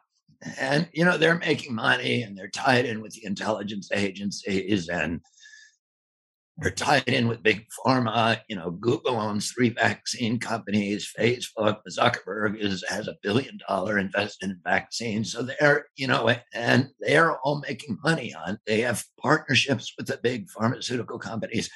And, 0.59 0.89
you 0.93 1.05
know, 1.05 1.17
they're 1.17 1.39
making 1.39 1.75
money 1.75 2.23
and 2.23 2.37
they're 2.37 2.49
tied 2.49 2.85
in 2.85 3.01
with 3.01 3.13
the 3.15 3.25
intelligence 3.25 3.91
agencies 3.93 4.89
and 4.89 5.21
they're 6.59 6.71
tied 6.71 7.09
in 7.09 7.29
with 7.29 7.43
big 7.43 7.67
pharma. 7.85 8.41
You 8.49 8.57
know, 8.57 8.71
Google 8.71 9.17
owns 9.17 9.51
three 9.51 9.69
vaccine 9.69 10.39
companies. 10.39 11.13
Facebook, 11.19 11.81
Zuckerberg 11.91 12.59
is 12.59 12.83
has 12.89 13.09
a 13.09 13.17
billion 13.23 13.59
dollar 13.69 13.99
investment 13.99 14.55
in 14.55 14.61
vaccines. 14.65 15.33
So 15.33 15.43
they're, 15.43 15.87
you 15.97 16.07
know, 16.07 16.35
and 16.55 16.89
they're 17.01 17.39
all 17.41 17.61
making 17.61 17.99
money 18.03 18.35
on. 18.35 18.59
They 18.67 18.81
have 18.81 19.05
partnerships 19.21 19.93
with 19.99 20.07
the 20.07 20.19
big 20.23 20.49
pharmaceutical 20.49 21.19
companies. 21.19 21.69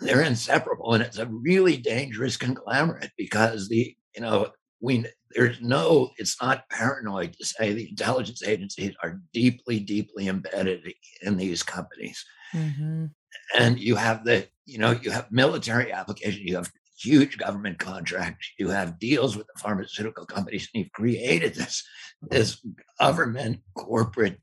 They're 0.00 0.22
inseparable, 0.22 0.94
and 0.94 1.02
it's 1.02 1.18
a 1.18 1.26
really 1.26 1.76
dangerous 1.76 2.36
conglomerate 2.36 3.10
because 3.16 3.68
the, 3.68 3.96
you 4.14 4.20
know, 4.20 4.48
we 4.80 5.04
there's 5.32 5.60
no 5.60 6.10
it's 6.18 6.40
not 6.40 6.68
paranoid 6.70 7.34
to 7.34 7.44
say 7.44 7.72
the 7.72 7.88
intelligence 7.88 8.42
agencies 8.42 8.94
are 9.02 9.20
deeply 9.32 9.80
deeply 9.80 10.28
embedded 10.28 10.92
in 11.22 11.36
these 11.36 11.62
companies 11.62 12.24
mm-hmm. 12.54 13.06
and 13.58 13.78
you 13.78 13.96
have 13.96 14.24
the 14.24 14.46
you 14.66 14.78
know 14.78 14.92
you 15.02 15.10
have 15.10 15.30
military 15.30 15.92
application 15.92 16.46
you 16.46 16.56
have 16.56 16.70
huge 17.00 17.38
government 17.38 17.78
contracts 17.78 18.50
you 18.58 18.68
have 18.68 18.98
deals 18.98 19.36
with 19.36 19.46
the 19.46 19.60
pharmaceutical 19.60 20.26
companies 20.26 20.68
and 20.74 20.82
you've 20.82 20.92
created 20.92 21.54
this 21.54 21.84
this 22.22 22.64
government 23.00 23.60
corporate 23.76 24.40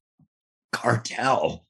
cartel 0.71 1.65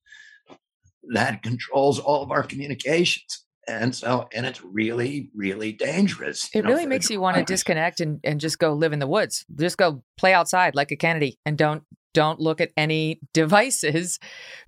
that 1.13 1.43
controls 1.43 1.99
all 1.99 2.23
of 2.23 2.31
our 2.31 2.43
communications 2.43 3.44
and 3.67 3.95
so 3.95 4.27
and 4.33 4.45
it's 4.45 4.63
really 4.63 5.29
really 5.33 5.71
dangerous 5.71 6.49
it 6.53 6.65
really 6.65 6.83
for 6.83 6.89
makes 6.89 7.09
you 7.09 7.19
want 7.19 7.37
to 7.37 7.43
disconnect 7.43 7.99
and, 7.99 8.19
and 8.23 8.39
just 8.39 8.59
go 8.59 8.73
live 8.73 8.93
in 8.93 8.99
the 8.99 9.07
woods. 9.07 9.45
Just 9.55 9.77
go 9.77 10.03
play 10.17 10.33
outside 10.33 10.75
like 10.75 10.91
a 10.91 10.95
kennedy 10.95 11.39
and 11.45 11.57
don't 11.57 11.83
don't 12.13 12.39
look 12.39 12.61
at 12.61 12.71
any 12.77 13.19
devices 13.33 14.19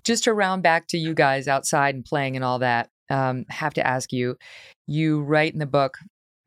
just 0.03 0.25
to 0.25 0.33
round 0.33 0.63
back 0.63 0.87
to 0.87 0.97
you 0.97 1.13
guys 1.13 1.47
outside 1.47 1.95
and 1.95 2.05
playing 2.05 2.35
and 2.35 2.43
all 2.43 2.59
that. 2.59 2.89
Um, 3.09 3.45
have 3.49 3.73
to 3.75 3.87
ask 3.87 4.11
you 4.11 4.35
you 4.85 5.21
write 5.21 5.53
in 5.53 5.59
the 5.59 5.65
book 5.65 5.97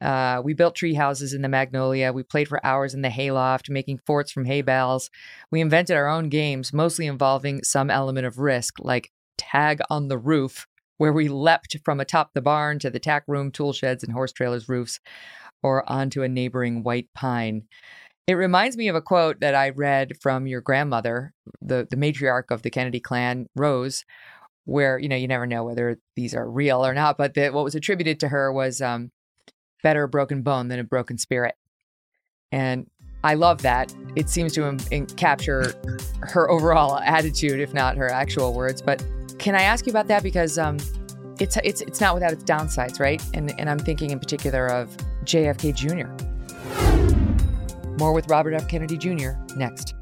uh, 0.01 0.41
we 0.43 0.55
built 0.55 0.75
tree 0.75 0.95
houses 0.95 1.35
in 1.35 1.43
the 1.43 1.49
magnolia. 1.49 2.13
We 2.13 2.23
played 2.23 2.49
for 2.49 2.65
hours 2.65 2.95
in 2.95 3.03
the 3.03 3.11
hayloft 3.11 3.69
making 3.69 4.01
forts 4.07 4.33
from 4.33 4.47
hay 4.47 4.63
bales. 4.63 5.11
We 5.51 5.61
invented 5.61 5.97
our 5.97 6.09
own 6.09 6.31
games 6.31 6.73
mostly 6.73 7.07
involving 7.07 7.63
some 7.65 7.91
element 7.91 8.27
of 8.27 8.39
risk 8.39 8.75
like 8.81 9.11
tag 9.37 9.81
on 9.91 10.09
the 10.09 10.19
roof 10.19 10.67
where 11.01 11.15
we 11.15 11.29
leapt 11.29 11.79
from 11.83 11.99
atop 11.99 12.35
the 12.35 12.43
barn 12.43 12.79
to 12.79 12.91
the 12.91 12.99
tack 12.99 13.25
room, 13.27 13.51
tool 13.51 13.73
sheds, 13.73 14.05
and 14.05 14.13
horse 14.13 14.33
trailers' 14.33 14.69
roofs, 14.69 15.01
or 15.63 15.91
onto 15.91 16.23
a 16.23 16.29
neighboring 16.29 16.83
white 16.83 17.09
pine. 17.15 17.63
It 18.27 18.35
reminds 18.35 18.77
me 18.77 18.87
of 18.89 18.95
a 18.95 19.01
quote 19.01 19.41
that 19.41 19.55
I 19.55 19.71
read 19.71 20.19
from 20.21 20.47
your 20.47 20.61
grandmother, 20.61 21.33
the, 21.63 21.89
the 21.89 21.97
matriarch 21.97 22.51
of 22.51 22.61
the 22.61 22.69
Kennedy 22.69 23.01
clan, 23.01 23.47
Rose, 23.57 24.05
where, 24.67 24.99
you 24.99 25.09
know, 25.09 25.17
you 25.17 25.27
never 25.27 25.47
know 25.47 25.65
whether 25.65 25.99
these 26.17 26.35
are 26.35 26.47
real 26.47 26.85
or 26.85 26.93
not, 26.93 27.17
but 27.17 27.33
the, 27.33 27.49
what 27.49 27.65
was 27.65 27.75
attributed 27.75 28.21
to 28.21 28.29
her 28.29 28.53
was 28.53 28.83
um, 28.83 29.11
better 29.83 30.03
a 30.03 30.09
broken 30.09 30.43
bone 30.43 30.69
than 30.69 30.81
a 30.81 30.85
broken 30.85 31.17
spirit. 31.17 31.55
And 32.53 32.91
I 33.23 33.35
love 33.35 33.63
that. 33.63 33.95
It 34.17 34.29
seems 34.29 34.53
to 34.55 34.65
em- 34.65 34.79
em- 34.91 35.07
capture 35.07 35.75
her 36.23 36.51
overall 36.51 36.99
attitude, 36.99 37.61
if 37.61 37.75
not 37.75 37.97
her 37.97 38.11
actual 38.11 38.55
words. 38.55 38.83
But 38.83 39.05
can 39.39 39.55
I 39.55 39.63
ask 39.63 39.87
you 39.87 39.91
about 39.91 40.09
that 40.09 40.23
because 40.23 40.59
um, 40.59 40.79
it's 41.39 41.57
it's 41.59 41.81
it's 41.81 42.01
not 42.01 42.15
without 42.15 42.33
its 42.33 42.45
downsides, 42.45 43.01
right? 43.01 43.23
And 43.35 43.59
and 43.59 43.69
I'm 43.69 43.79
thinking 43.79 44.11
in 44.11 44.19
particular 44.19 44.67
of 44.67 44.97
JFK 45.25 45.75
Jr. 45.75 46.09
More 47.99 48.13
with 48.13 48.29
Robert 48.29 48.55
F. 48.55 48.69
Kennedy 48.69 48.97
Jr. 48.97 49.33
next. 49.57 49.95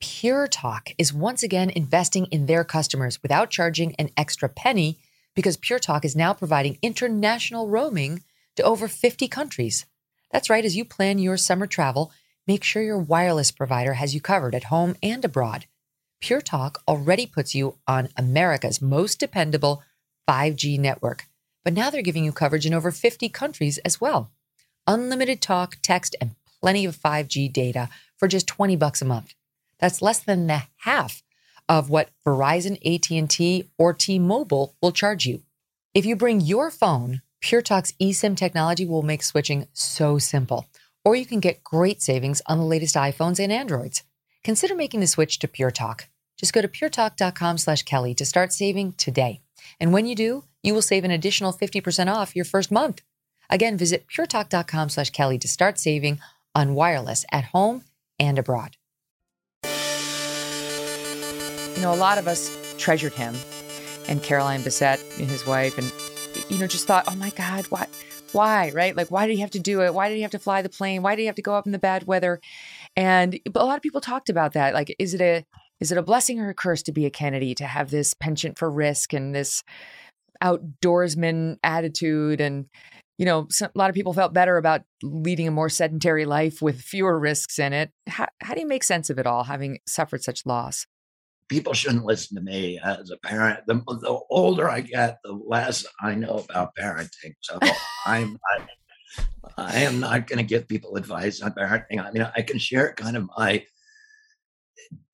Pure 0.00 0.48
Talk 0.48 0.90
is 0.98 1.12
once 1.14 1.42
again 1.42 1.70
investing 1.70 2.26
in 2.26 2.46
their 2.46 2.64
customers 2.64 3.22
without 3.22 3.50
charging 3.50 3.94
an 3.96 4.10
extra 4.16 4.48
penny 4.48 4.98
because 5.34 5.56
Pure 5.56 5.78
Talk 5.78 6.04
is 6.04 6.16
now 6.16 6.34
providing 6.34 6.78
international 6.82 7.68
roaming 7.68 8.22
to 8.56 8.62
over 8.62 8.88
50 8.88 9.28
countries. 9.28 9.86
That's 10.30 10.50
right, 10.50 10.64
as 10.64 10.76
you 10.76 10.84
plan 10.84 11.18
your 11.18 11.36
summer 11.36 11.66
travel, 11.66 12.12
make 12.46 12.64
sure 12.64 12.82
your 12.82 12.98
wireless 12.98 13.50
provider 13.50 13.94
has 13.94 14.14
you 14.14 14.20
covered 14.20 14.54
at 14.54 14.64
home 14.64 14.96
and 15.02 15.24
abroad. 15.24 15.66
Pure 16.20 16.42
Talk 16.42 16.82
already 16.86 17.26
puts 17.26 17.54
you 17.54 17.78
on 17.86 18.08
America's 18.16 18.82
most 18.82 19.18
dependable 19.18 19.82
5G 20.28 20.78
network, 20.78 21.26
but 21.64 21.72
now 21.72 21.90
they're 21.90 22.02
giving 22.02 22.24
you 22.24 22.32
coverage 22.32 22.66
in 22.66 22.74
over 22.74 22.90
50 22.90 23.28
countries 23.30 23.78
as 23.78 24.00
well. 24.00 24.30
Unlimited 24.86 25.40
talk, 25.40 25.78
text, 25.82 26.14
and 26.20 26.34
plenty 26.60 26.84
of 26.84 26.96
5G 26.96 27.52
data 27.52 27.88
for 28.16 28.28
just 28.28 28.46
20 28.46 28.76
bucks 28.76 29.02
a 29.02 29.06
month. 29.06 29.34
That's 29.78 30.02
less 30.02 30.20
than 30.20 30.46
the 30.46 30.64
half 30.78 31.22
of 31.68 31.88
what 31.88 32.10
Verizon, 32.26 32.76
AT&T, 32.84 33.70
or 33.78 33.94
T-Mobile 33.94 34.74
will 34.82 34.92
charge 34.92 35.26
you. 35.26 35.42
If 35.94 36.04
you 36.04 36.16
bring 36.16 36.40
your 36.40 36.70
phone, 36.70 37.22
Pure 37.40 37.62
Talk's 37.62 37.92
eSIM 37.92 38.36
technology 38.36 38.84
will 38.84 39.02
make 39.02 39.22
switching 39.22 39.66
so 39.72 40.18
simple. 40.18 40.68
Or 41.04 41.16
you 41.16 41.24
can 41.24 41.40
get 41.40 41.64
great 41.64 42.02
savings 42.02 42.42
on 42.46 42.58
the 42.58 42.64
latest 42.64 42.94
iPhones 42.94 43.40
and 43.40 43.50
Androids. 43.50 44.02
Consider 44.44 44.74
making 44.74 45.00
the 45.00 45.06
switch 45.06 45.38
to 45.38 45.48
Pure 45.48 45.70
Talk. 45.70 46.08
Just 46.36 46.52
go 46.52 46.60
to 46.60 46.68
puretalk.com 46.68 47.58
slash 47.58 47.82
Kelly 47.82 48.14
to 48.14 48.26
start 48.26 48.52
saving 48.52 48.92
today. 48.92 49.40
And 49.78 49.92
when 49.92 50.06
you 50.06 50.14
do, 50.14 50.44
you 50.62 50.74
will 50.74 50.82
save 50.82 51.04
an 51.04 51.10
additional 51.10 51.52
50% 51.52 52.12
off 52.12 52.36
your 52.36 52.44
first 52.44 52.70
month. 52.70 53.02
Again, 53.48 53.76
visit 53.78 54.06
puretalk.com 54.06 54.90
slash 54.90 55.10
Kelly 55.10 55.38
to 55.38 55.48
start 55.48 55.78
saving 55.78 56.20
on 56.54 56.74
wireless 56.74 57.24
at 57.32 57.44
home 57.44 57.84
and 58.18 58.38
abroad. 58.38 58.76
You 61.74 61.82
know, 61.82 61.94
a 61.94 61.96
lot 61.96 62.18
of 62.18 62.28
us 62.28 62.54
treasured 62.76 63.14
him 63.14 63.34
and 64.08 64.22
Carolyn 64.22 64.60
Bessette, 64.60 65.00
his 65.18 65.46
wife, 65.46 65.78
and, 65.78 65.90
you 66.50 66.58
know, 66.58 66.66
just 66.66 66.86
thought, 66.86 67.04
oh 67.06 67.14
my 67.14 67.30
God, 67.30 67.66
why? 67.68 67.86
Why, 68.32 68.70
right? 68.74 68.94
Like, 68.94 69.10
why 69.10 69.26
did 69.26 69.34
he 69.34 69.40
have 69.40 69.52
to 69.52 69.58
do 69.60 69.82
it? 69.82 69.94
Why 69.94 70.08
did 70.08 70.16
he 70.16 70.22
have 70.22 70.32
to 70.32 70.38
fly 70.38 70.62
the 70.62 70.68
plane? 70.68 71.02
Why 71.02 71.14
did 71.14 71.22
he 71.22 71.26
have 71.26 71.36
to 71.36 71.42
go 71.42 71.54
up 71.54 71.66
in 71.66 71.72
the 71.72 71.78
bad 71.78 72.06
weather? 72.06 72.40
And 72.96 73.38
a 73.54 73.64
lot 73.64 73.76
of 73.76 73.82
people 73.82 74.00
talked 74.00 74.28
about 74.28 74.52
that. 74.54 74.74
Like, 74.74 74.94
is 74.98 75.14
it 75.14 75.20
a 75.20 75.44
is 75.80 75.90
it 75.90 75.98
a 75.98 76.02
blessing 76.02 76.40
or 76.40 76.50
a 76.50 76.54
curse 76.54 76.82
to 76.82 76.92
be 76.92 77.06
a 77.06 77.10
Kennedy 77.10 77.54
to 77.54 77.64
have 77.64 77.90
this 77.90 78.12
penchant 78.12 78.58
for 78.58 78.70
risk 78.70 79.14
and 79.14 79.34
this 79.34 79.62
outdoorsman 80.42 81.56
attitude? 81.62 82.40
And 82.40 82.66
you 83.16 83.26
know, 83.26 83.48
a 83.62 83.70
lot 83.74 83.90
of 83.90 83.94
people 83.94 84.12
felt 84.12 84.34
better 84.34 84.56
about 84.56 84.82
leading 85.02 85.46
a 85.46 85.52
more 85.52 85.68
sedentary 85.68 86.24
life 86.24 86.60
with 86.60 86.80
fewer 86.80 87.18
risks 87.18 87.58
in 87.58 87.72
it. 87.72 87.90
How, 88.08 88.26
how 88.40 88.54
do 88.54 88.60
you 88.60 88.66
make 88.66 88.82
sense 88.82 89.10
of 89.10 89.18
it 89.18 89.26
all, 89.26 89.44
having 89.44 89.78
suffered 89.86 90.22
such 90.22 90.46
loss? 90.46 90.86
People 91.50 91.74
shouldn't 91.74 92.04
listen 92.04 92.36
to 92.36 92.42
me 92.42 92.78
as 92.82 93.10
a 93.10 93.16
parent. 93.18 93.66
The, 93.66 93.74
the 93.74 94.20
older 94.30 94.70
I 94.70 94.80
get, 94.80 95.18
the 95.24 95.32
less 95.32 95.84
I 96.00 96.14
know 96.14 96.44
about 96.48 96.76
parenting. 96.78 97.34
So 97.40 97.58
I'm 98.06 98.38
not, 98.58 98.68
I 99.56 99.80
am 99.80 100.00
not 100.00 100.28
going 100.28 100.38
to 100.38 100.44
give 100.44 100.68
people 100.68 100.96
advice 100.96 101.42
on 101.42 101.52
parenting. 101.52 102.02
I 102.02 102.12
mean, 102.12 102.26
I 102.36 102.42
can 102.42 102.58
share 102.58 102.94
kind 102.94 103.16
of 103.16 103.28
my 103.36 103.64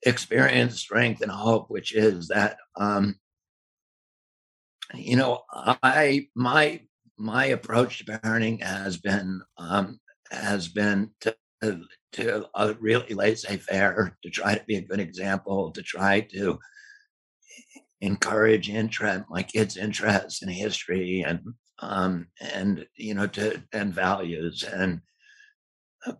experience, 0.02 0.78
strength, 0.78 1.22
and 1.22 1.30
hope, 1.30 1.70
which 1.70 1.94
is 1.94 2.28
that 2.28 2.58
um, 2.76 3.16
you 4.94 5.16
know, 5.16 5.42
I 5.50 6.28
my 6.34 6.82
my 7.18 7.46
approach 7.46 7.98
to 7.98 8.04
parenting 8.04 8.62
has 8.62 8.96
been 8.98 9.42
um, 9.58 10.00
has 10.30 10.68
been 10.68 11.10
to 11.20 11.36
to 12.16 12.46
uh, 12.54 12.74
really 12.80 13.14
laissez 13.14 13.56
faire, 13.56 14.16
to 14.22 14.30
try 14.30 14.54
to 14.54 14.64
be 14.64 14.76
a 14.76 14.82
good 14.82 15.00
example, 15.00 15.70
to 15.72 15.82
try 15.82 16.20
to 16.20 16.58
encourage 18.00 18.68
interest, 18.68 19.24
my 19.30 19.42
kids' 19.42 19.76
interest 19.76 20.42
in 20.42 20.48
history 20.48 21.24
and 21.26 21.40
um, 21.80 22.28
and 22.40 22.86
you 22.96 23.14
know 23.14 23.26
to 23.26 23.62
and 23.72 23.94
values 23.94 24.62
and 24.62 25.00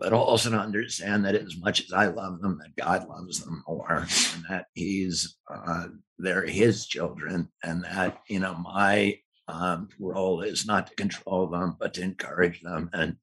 but 0.01 0.13
also 0.13 0.51
to 0.51 0.59
understand 0.59 1.25
that 1.25 1.35
as 1.35 1.57
much 1.59 1.81
as 1.81 1.93
I 1.93 2.07
love 2.07 2.41
them, 2.41 2.59
that 2.61 2.77
God 2.77 3.09
loves 3.09 3.41
them 3.41 3.63
more, 3.69 4.07
and 4.35 4.45
that 4.49 4.67
He's 4.75 5.37
uh, 5.53 5.87
they're 6.19 6.47
His 6.47 6.87
children, 6.87 7.49
and 7.63 7.85
that 7.85 8.21
you 8.29 8.41
know 8.41 8.55
my 8.55 9.19
um, 9.49 9.89
role 9.99 10.43
is 10.43 10.67
not 10.67 10.89
to 10.89 10.95
control 10.97 11.47
them, 11.47 11.77
but 11.79 11.95
to 11.95 12.03
encourage 12.03 12.61
them. 12.63 12.91
And 12.93 13.17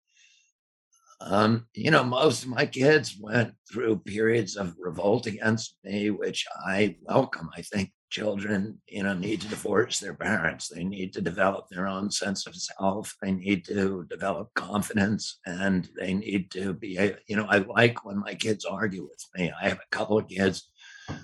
um, 1.26 1.68
you 1.74 1.90
know, 1.90 2.04
most 2.04 2.44
of 2.44 2.50
my 2.50 2.66
kids 2.66 3.18
went 3.20 3.54
through 3.72 4.00
periods 4.00 4.58
of 4.58 4.76
revolt 4.78 5.26
against 5.26 5.78
me, 5.84 6.10
which 6.10 6.46
I 6.66 6.98
welcome. 7.04 7.50
I 7.56 7.62
think 7.62 7.92
children, 8.10 8.80
you 8.88 9.04
know, 9.04 9.14
need 9.14 9.42
to 9.42 9.48
divorce 9.48 10.00
their 10.00 10.14
parents. 10.14 10.68
They 10.68 10.84
need 10.84 11.14
to 11.14 11.22
develop 11.22 11.68
their 11.70 11.88
own 11.88 12.12
sense 12.12 12.46
of 12.46 12.56
self. 12.56 13.16
They 13.22 13.32
need 13.32 13.66
to 13.66 14.06
develop 14.10 14.54
confidence 14.54 15.40
and 15.46 15.90
they 15.98 16.14
need 16.14 16.52
to 16.52 16.74
be, 16.74 17.00
you 17.28 17.36
know, 17.36 17.48
I 17.50 17.60
like 17.60 18.06
when 18.06 18.20
my 18.20 18.36
kids 18.36 18.66
argue 18.66 19.04
with 19.04 19.26
me. 19.36 19.52
I 19.60 19.70
have 19.70 19.80
a 19.80 19.96
couple 19.96 20.18
of 20.18 20.28
kids. 20.28 20.70
I 21.10 21.16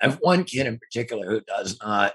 have 0.00 0.18
one 0.20 0.44
kid 0.44 0.66
in 0.66 0.78
particular 0.78 1.26
who 1.26 1.40
does 1.42 1.78
not, 1.82 2.14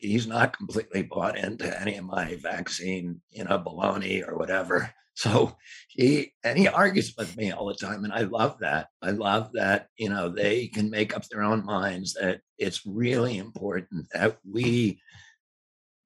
he's 0.00 0.26
not 0.26 0.56
completely 0.56 1.02
bought 1.02 1.38
into 1.38 1.80
any 1.80 1.96
of 1.96 2.04
my 2.04 2.36
vaccine, 2.42 3.20
you 3.30 3.44
know, 3.44 3.58
baloney 3.58 4.26
or 4.26 4.36
whatever. 4.36 4.92
So 5.14 5.56
he 5.88 6.32
and 6.42 6.58
he 6.58 6.68
argues 6.68 7.14
with 7.16 7.36
me 7.36 7.52
all 7.52 7.66
the 7.66 7.74
time, 7.74 8.04
and 8.04 8.12
I 8.12 8.22
love 8.22 8.58
that. 8.60 8.88
I 9.02 9.10
love 9.10 9.50
that 9.52 9.88
you 9.98 10.08
know 10.08 10.28
they 10.28 10.68
can 10.68 10.90
make 10.90 11.14
up 11.14 11.28
their 11.28 11.42
own 11.42 11.64
minds. 11.64 12.14
That 12.14 12.40
it's 12.58 12.86
really 12.86 13.36
important 13.36 14.06
that 14.14 14.38
we 14.50 15.00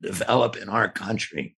develop 0.03 0.57
in 0.57 0.69
our 0.69 0.91
country 0.91 1.57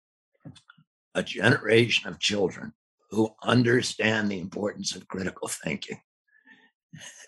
a 1.16 1.24
generation 1.24 2.08
of 2.08 2.20
children 2.20 2.74
who 3.10 3.30
understand 3.42 4.30
the 4.30 4.40
importance 4.40 4.96
of 4.96 5.08
critical 5.08 5.48
thinking 5.48 6.00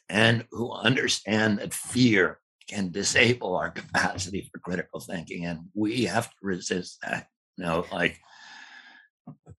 and 0.09 0.45
who 0.51 0.71
understand 0.71 1.59
that 1.59 1.73
fear 1.73 2.39
can 2.67 2.91
disable 2.91 3.55
our 3.55 3.71
capacity 3.71 4.47
for 4.51 4.59
critical 4.59 4.99
thinking 4.99 5.45
and 5.45 5.59
we 5.73 6.03
have 6.03 6.29
to 6.29 6.35
resist 6.41 6.99
that 7.01 7.27
you 7.57 7.65
know 7.65 7.85
like 7.91 8.19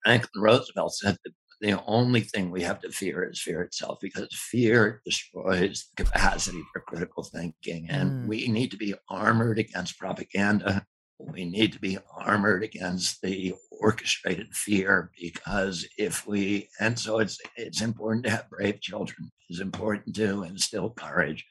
Franklin 0.04 0.42
Roosevelt 0.42 0.94
said 0.94 1.16
that 1.24 1.32
the 1.60 1.82
only 1.84 2.22
thing 2.22 2.50
we 2.50 2.62
have 2.62 2.80
to 2.80 2.90
fear 2.90 3.28
is 3.28 3.40
fear 3.40 3.62
itself 3.62 3.98
because 4.00 4.28
fear 4.32 5.02
destroys 5.04 5.88
the 5.96 6.04
capacity 6.04 6.62
for 6.72 6.80
critical 6.80 7.22
thinking. 7.22 7.88
And 7.90 8.10
mm. 8.10 8.26
we 8.26 8.48
need 8.48 8.70
to 8.70 8.78
be 8.78 8.94
armored 9.10 9.58
against 9.58 9.98
propaganda. 9.98 10.86
We 11.18 11.44
need 11.44 11.74
to 11.74 11.78
be 11.78 11.98
armored 12.16 12.62
against 12.62 13.20
the 13.20 13.54
orchestrated 13.70 14.54
fear 14.54 15.10
because 15.20 15.86
if 15.98 16.26
we 16.26 16.68
and 16.80 16.98
so 16.98 17.18
it's 17.18 17.38
it's 17.56 17.82
important 17.82 18.24
to 18.24 18.30
have 18.30 18.48
brave 18.48 18.80
children. 18.80 19.30
It's 19.50 19.60
important 19.60 20.16
to 20.16 20.44
instill 20.44 20.90
courage 20.90 21.44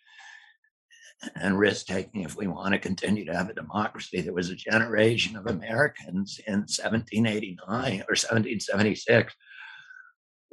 and 1.35 1.59
risk 1.59 1.85
taking 1.85 2.21
if 2.21 2.35
we 2.35 2.47
want 2.47 2.73
to 2.73 2.79
continue 2.79 3.25
to 3.25 3.35
have 3.35 3.49
a 3.49 3.53
democracy. 3.53 4.21
There 4.21 4.33
was 4.33 4.49
a 4.49 4.55
generation 4.55 5.35
of 5.35 5.47
Americans 5.47 6.39
in 6.47 6.59
1789 6.59 7.59
or 7.67 8.15
1776 8.15 9.33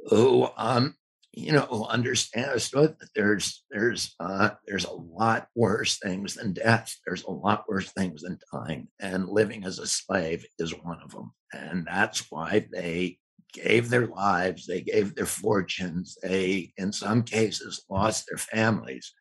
who, 0.09 0.47
um, 0.57 0.95
you 1.33 1.51
know, 1.51 1.87
understood 1.89 2.95
that 2.99 3.09
there's 3.13 3.63
there's 3.69 4.15
uh, 4.19 4.51
there's 4.65 4.85
a 4.85 4.93
lot 4.93 5.47
worse 5.55 5.99
things 5.99 6.33
than 6.33 6.53
death. 6.53 6.95
There's 7.05 7.23
a 7.23 7.31
lot 7.31 7.65
worse 7.69 7.91
things 7.91 8.23
than 8.23 8.39
dying, 8.51 8.87
and 8.99 9.29
living 9.29 9.63
as 9.63 9.77
a 9.77 9.85
slave 9.85 10.45
is 10.57 10.71
one 10.71 10.99
of 11.03 11.11
them. 11.11 11.33
And 11.53 11.85
that's 11.85 12.31
why 12.31 12.67
they 12.71 13.19
gave 13.53 13.89
their 13.89 14.07
lives, 14.07 14.65
they 14.65 14.81
gave 14.81 15.13
their 15.13 15.27
fortunes, 15.27 16.17
they 16.23 16.73
in 16.77 16.91
some 16.91 17.23
cases 17.23 17.83
lost 17.89 18.25
their 18.27 18.37
families 18.37 19.13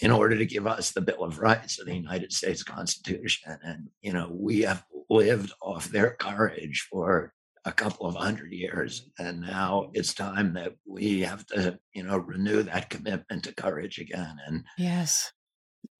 in 0.00 0.10
order 0.10 0.36
to 0.36 0.46
give 0.46 0.66
us 0.66 0.90
the 0.90 1.00
Bill 1.00 1.24
of 1.24 1.38
Rights 1.38 1.78
of 1.80 1.86
the 1.86 1.94
United 1.94 2.32
States 2.32 2.62
Constitution. 2.62 3.58
And, 3.62 3.88
you 4.02 4.12
know, 4.12 4.30
we 4.30 4.60
have 4.60 4.84
lived 5.08 5.52
off 5.62 5.88
their 5.88 6.16
courage 6.18 6.86
for 6.90 7.32
a 7.64 7.72
couple 7.72 8.06
of 8.06 8.14
hundred 8.14 8.52
years. 8.52 9.08
And 9.18 9.40
now 9.40 9.90
it's 9.92 10.14
time 10.14 10.54
that 10.54 10.74
we 10.86 11.20
have 11.20 11.46
to, 11.46 11.78
you 11.94 12.02
know, 12.02 12.18
renew 12.18 12.62
that 12.62 12.90
commitment 12.90 13.44
to 13.44 13.54
courage 13.54 13.98
again. 13.98 14.36
And 14.46 14.64
yes, 14.78 15.32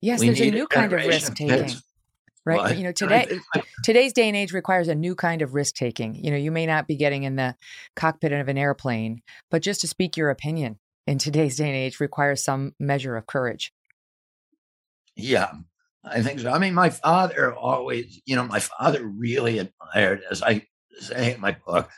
yes, 0.01 0.21
there's 0.21 0.41
a 0.41 0.51
new 0.51 0.67
kind 0.67 0.93
of 0.93 1.05
risk 1.05 1.35
taking. 1.35 1.77
Right. 2.45 2.59
Well, 2.59 2.75
you 2.75 2.85
know, 2.85 2.93
today 2.93 3.27
today's 3.83 4.13
day 4.13 4.29
and 4.29 4.37
age 4.37 4.53
requires 4.53 4.87
a 4.87 4.95
new 4.95 5.17
kind 5.17 5.43
of 5.43 5.55
risk 5.55 5.75
taking. 5.75 6.15
You 6.15 6.31
know, 6.31 6.37
you 6.37 6.53
may 6.53 6.65
not 6.65 6.87
be 6.87 6.95
getting 6.95 7.25
in 7.25 7.35
the 7.35 7.57
cockpit 7.97 8.31
of 8.31 8.47
an 8.47 8.57
airplane, 8.57 9.23
but 9.51 9.63
just 9.63 9.81
to 9.81 9.89
speak 9.89 10.17
your 10.17 10.31
opinion 10.31 10.79
in 11.09 11.19
today's 11.19 11.57
day 11.57 11.67
and 11.67 11.75
age 11.75 11.99
requires 11.99 12.45
some 12.45 12.75
measure 12.79 13.17
of 13.17 13.27
courage. 13.27 13.73
Yeah, 15.17 15.51
I 16.05 16.23
think 16.23 16.41
so. 16.41 16.51
I 16.51 16.59
mean, 16.59 16.75
my 16.75 16.91
father 16.91 17.55
always, 17.55 18.21
you 18.27 18.37
know, 18.37 18.45
my 18.45 18.61
father 18.61 19.05
really 19.07 19.59
admired, 19.59 20.23
as 20.31 20.43
I 20.43 20.67
say 21.01 21.35
in 21.35 21.41
my 21.41 21.57
book, 21.67 21.91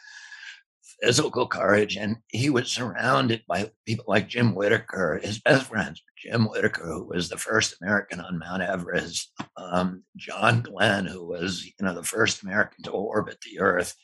physical 1.02 1.46
courage. 1.46 1.96
And 1.96 2.16
he 2.28 2.50
was 2.50 2.70
surrounded 2.70 3.42
by 3.48 3.70
people 3.86 4.04
like 4.08 4.28
Jim 4.28 4.54
Whitaker, 4.54 5.20
his 5.22 5.40
best 5.40 5.66
friends, 5.66 6.02
Jim 6.16 6.46
Whitaker, 6.46 6.84
who 6.86 7.06
was 7.06 7.28
the 7.28 7.36
first 7.36 7.76
American 7.80 8.20
on 8.20 8.38
Mount 8.38 8.62
Everest, 8.62 9.32
um, 9.56 10.04
John 10.16 10.62
Glenn, 10.62 11.06
who 11.06 11.26
was, 11.26 11.64
you 11.64 11.72
know, 11.80 11.94
the 11.94 12.02
first 12.02 12.42
American 12.42 12.84
to 12.84 12.90
orbit 12.90 13.38
the 13.42 13.60
Earth, 13.60 13.94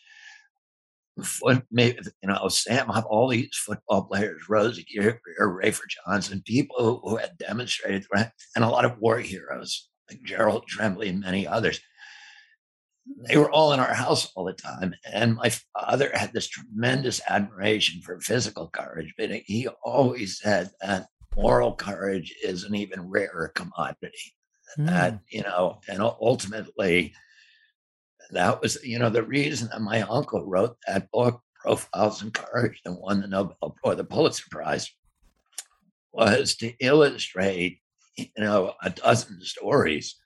maybe, 1.70 1.98
you 2.22 2.28
know, 2.28 2.48
Sam, 2.48 2.88
have 2.88 3.04
all 3.06 3.28
these 3.28 3.56
football 3.56 4.04
players, 4.04 4.42
Rosey 4.48 4.84
Grier, 4.94 5.20
Rafer 5.40 5.82
Johnson, 5.88 6.42
people 6.44 7.00
who 7.04 7.16
had 7.16 7.38
demonstrated, 7.38 8.06
right, 8.12 8.30
and 8.54 8.64
a 8.64 8.68
lot 8.68 8.84
of 8.84 8.98
war 8.98 9.18
heroes 9.18 9.88
like 10.10 10.22
Gerald 10.22 10.66
Tremblay 10.66 11.08
and 11.08 11.20
many 11.20 11.46
others. 11.46 11.80
They 13.28 13.36
were 13.36 13.50
all 13.50 13.72
in 13.72 13.80
our 13.80 13.92
house 13.92 14.32
all 14.34 14.44
the 14.44 14.54
time. 14.54 14.94
And 15.12 15.36
my 15.36 15.50
father 15.78 16.10
had 16.14 16.32
this 16.32 16.48
tremendous 16.48 17.20
admiration 17.28 18.00
for 18.00 18.18
physical 18.20 18.68
courage, 18.68 19.12
but 19.18 19.30
he 19.30 19.68
always 19.84 20.40
said 20.40 20.70
that 20.80 21.06
moral 21.36 21.74
courage 21.74 22.34
is 22.42 22.64
an 22.64 22.74
even 22.74 23.08
rarer 23.10 23.52
commodity. 23.54 24.34
Mm. 24.78 24.86
That, 24.86 25.20
you 25.28 25.42
know, 25.42 25.80
and 25.88 26.00
ultimately, 26.00 27.12
that 28.34 28.60
was, 28.60 28.82
you 28.84 28.98
know, 28.98 29.10
the 29.10 29.22
reason 29.22 29.68
that 29.72 29.80
my 29.80 30.02
uncle 30.02 30.44
wrote 30.44 30.76
that 30.86 31.10
book, 31.10 31.40
Profiles 31.54 32.22
in 32.22 32.30
Courage, 32.30 32.80
and 32.84 32.96
won 32.98 33.20
the 33.20 33.26
Nobel 33.26 33.76
or 33.82 33.94
the 33.94 34.04
Pulitzer 34.04 34.44
Prize, 34.50 34.90
was 36.12 36.54
to 36.56 36.72
illustrate, 36.80 37.80
you 38.16 38.26
know, 38.38 38.74
a 38.82 38.90
dozen 38.90 39.40
stories 39.40 40.16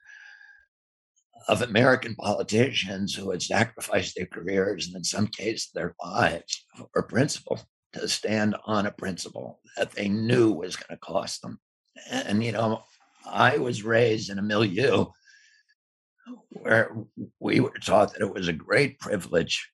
of 1.48 1.62
American 1.62 2.14
politicians 2.14 3.14
who 3.14 3.30
had 3.30 3.43
sacrificed 3.43 4.14
their 4.14 4.26
careers 4.26 4.86
and 4.86 4.97
in 4.97 5.05
some 5.05 5.26
cases 5.26 5.70
their 5.72 5.94
lives 6.05 6.66
for 6.93 7.02
principle 7.02 7.59
to 7.94 8.06
stand 8.06 8.55
on 8.66 8.85
a 8.85 8.90
principle 8.90 9.60
that 9.76 9.93
they 9.93 10.09
knew 10.09 10.52
was 10.52 10.76
going 10.76 10.90
to 10.90 10.98
cost 10.98 11.40
them. 11.40 11.59
And, 12.10 12.44
you 12.44 12.52
know, 12.52 12.82
I 13.26 13.56
was 13.56 13.82
raised 13.82 14.30
in 14.30 14.39
a 14.39 14.43
milieu 14.43 15.06
where 16.50 16.96
we 17.40 17.60
were 17.60 17.78
taught 17.82 18.12
that 18.12 18.22
it 18.22 18.32
was 18.32 18.48
a 18.48 18.52
great 18.52 18.98
privilege 18.98 19.70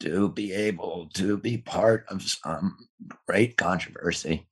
to 0.00 0.28
be 0.28 0.52
able 0.52 1.08
to 1.14 1.36
be 1.36 1.58
part 1.58 2.04
of 2.08 2.22
some 2.22 2.76
great 3.26 3.56
controversy 3.56 4.46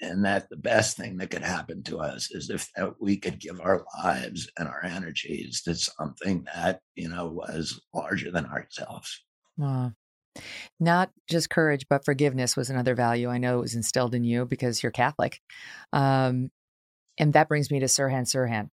and 0.00 0.24
that 0.24 0.48
the 0.48 0.56
best 0.56 0.96
thing 0.96 1.16
that 1.16 1.30
could 1.30 1.42
happen 1.42 1.82
to 1.84 1.98
us 1.98 2.30
is 2.32 2.50
if 2.50 2.68
we 3.00 3.16
could 3.16 3.38
give 3.38 3.60
our 3.60 3.84
lives 4.02 4.50
and 4.58 4.68
our 4.68 4.84
energies 4.84 5.62
to 5.62 5.74
something 5.74 6.44
that 6.54 6.80
you 6.94 7.08
know 7.08 7.28
was 7.28 7.80
larger 7.94 8.30
than 8.30 8.46
ourselves. 8.46 9.22
Wow 9.56 9.92
not 10.80 11.10
just 11.28 11.50
courage 11.50 11.86
but 11.88 12.04
forgiveness 12.04 12.56
was 12.56 12.70
another 12.70 12.94
value 12.94 13.28
i 13.28 13.38
know 13.38 13.58
it 13.58 13.62
was 13.62 13.74
instilled 13.74 14.14
in 14.14 14.24
you 14.24 14.44
because 14.44 14.82
you're 14.82 14.92
catholic. 14.92 15.40
Um, 15.92 16.50
and 17.18 17.32
that 17.34 17.48
brings 17.48 17.70
me 17.70 17.80
to 17.80 17.86
sirhan 17.86 18.22
sirhan 18.22 18.68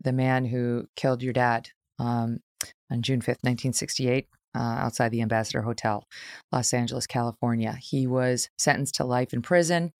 the 0.00 0.12
man 0.12 0.44
who 0.44 0.86
killed 0.96 1.22
your 1.22 1.32
dad 1.32 1.68
um, 1.98 2.38
on 2.90 3.02
June 3.02 3.20
5th, 3.20 3.42
1968, 3.42 4.26
uh, 4.54 4.58
outside 4.58 5.10
the 5.10 5.22
Ambassador 5.22 5.62
Hotel, 5.62 6.04
Los 6.52 6.72
Angeles, 6.72 7.06
California. 7.06 7.76
He 7.80 8.06
was 8.06 8.48
sentenced 8.58 8.96
to 8.96 9.04
life 9.04 9.32
in 9.32 9.42
prison. 9.42 9.92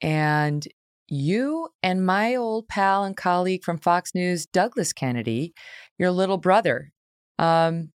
And 0.00 0.66
you 1.08 1.68
and 1.82 2.04
my 2.04 2.36
old 2.36 2.68
pal 2.68 3.04
and 3.04 3.16
colleague 3.16 3.64
from 3.64 3.78
Fox 3.78 4.14
News, 4.14 4.46
Douglas 4.46 4.92
Kennedy, 4.92 5.54
your 5.98 6.10
little 6.10 6.38
brother, 6.38 6.92
um, 7.38 7.90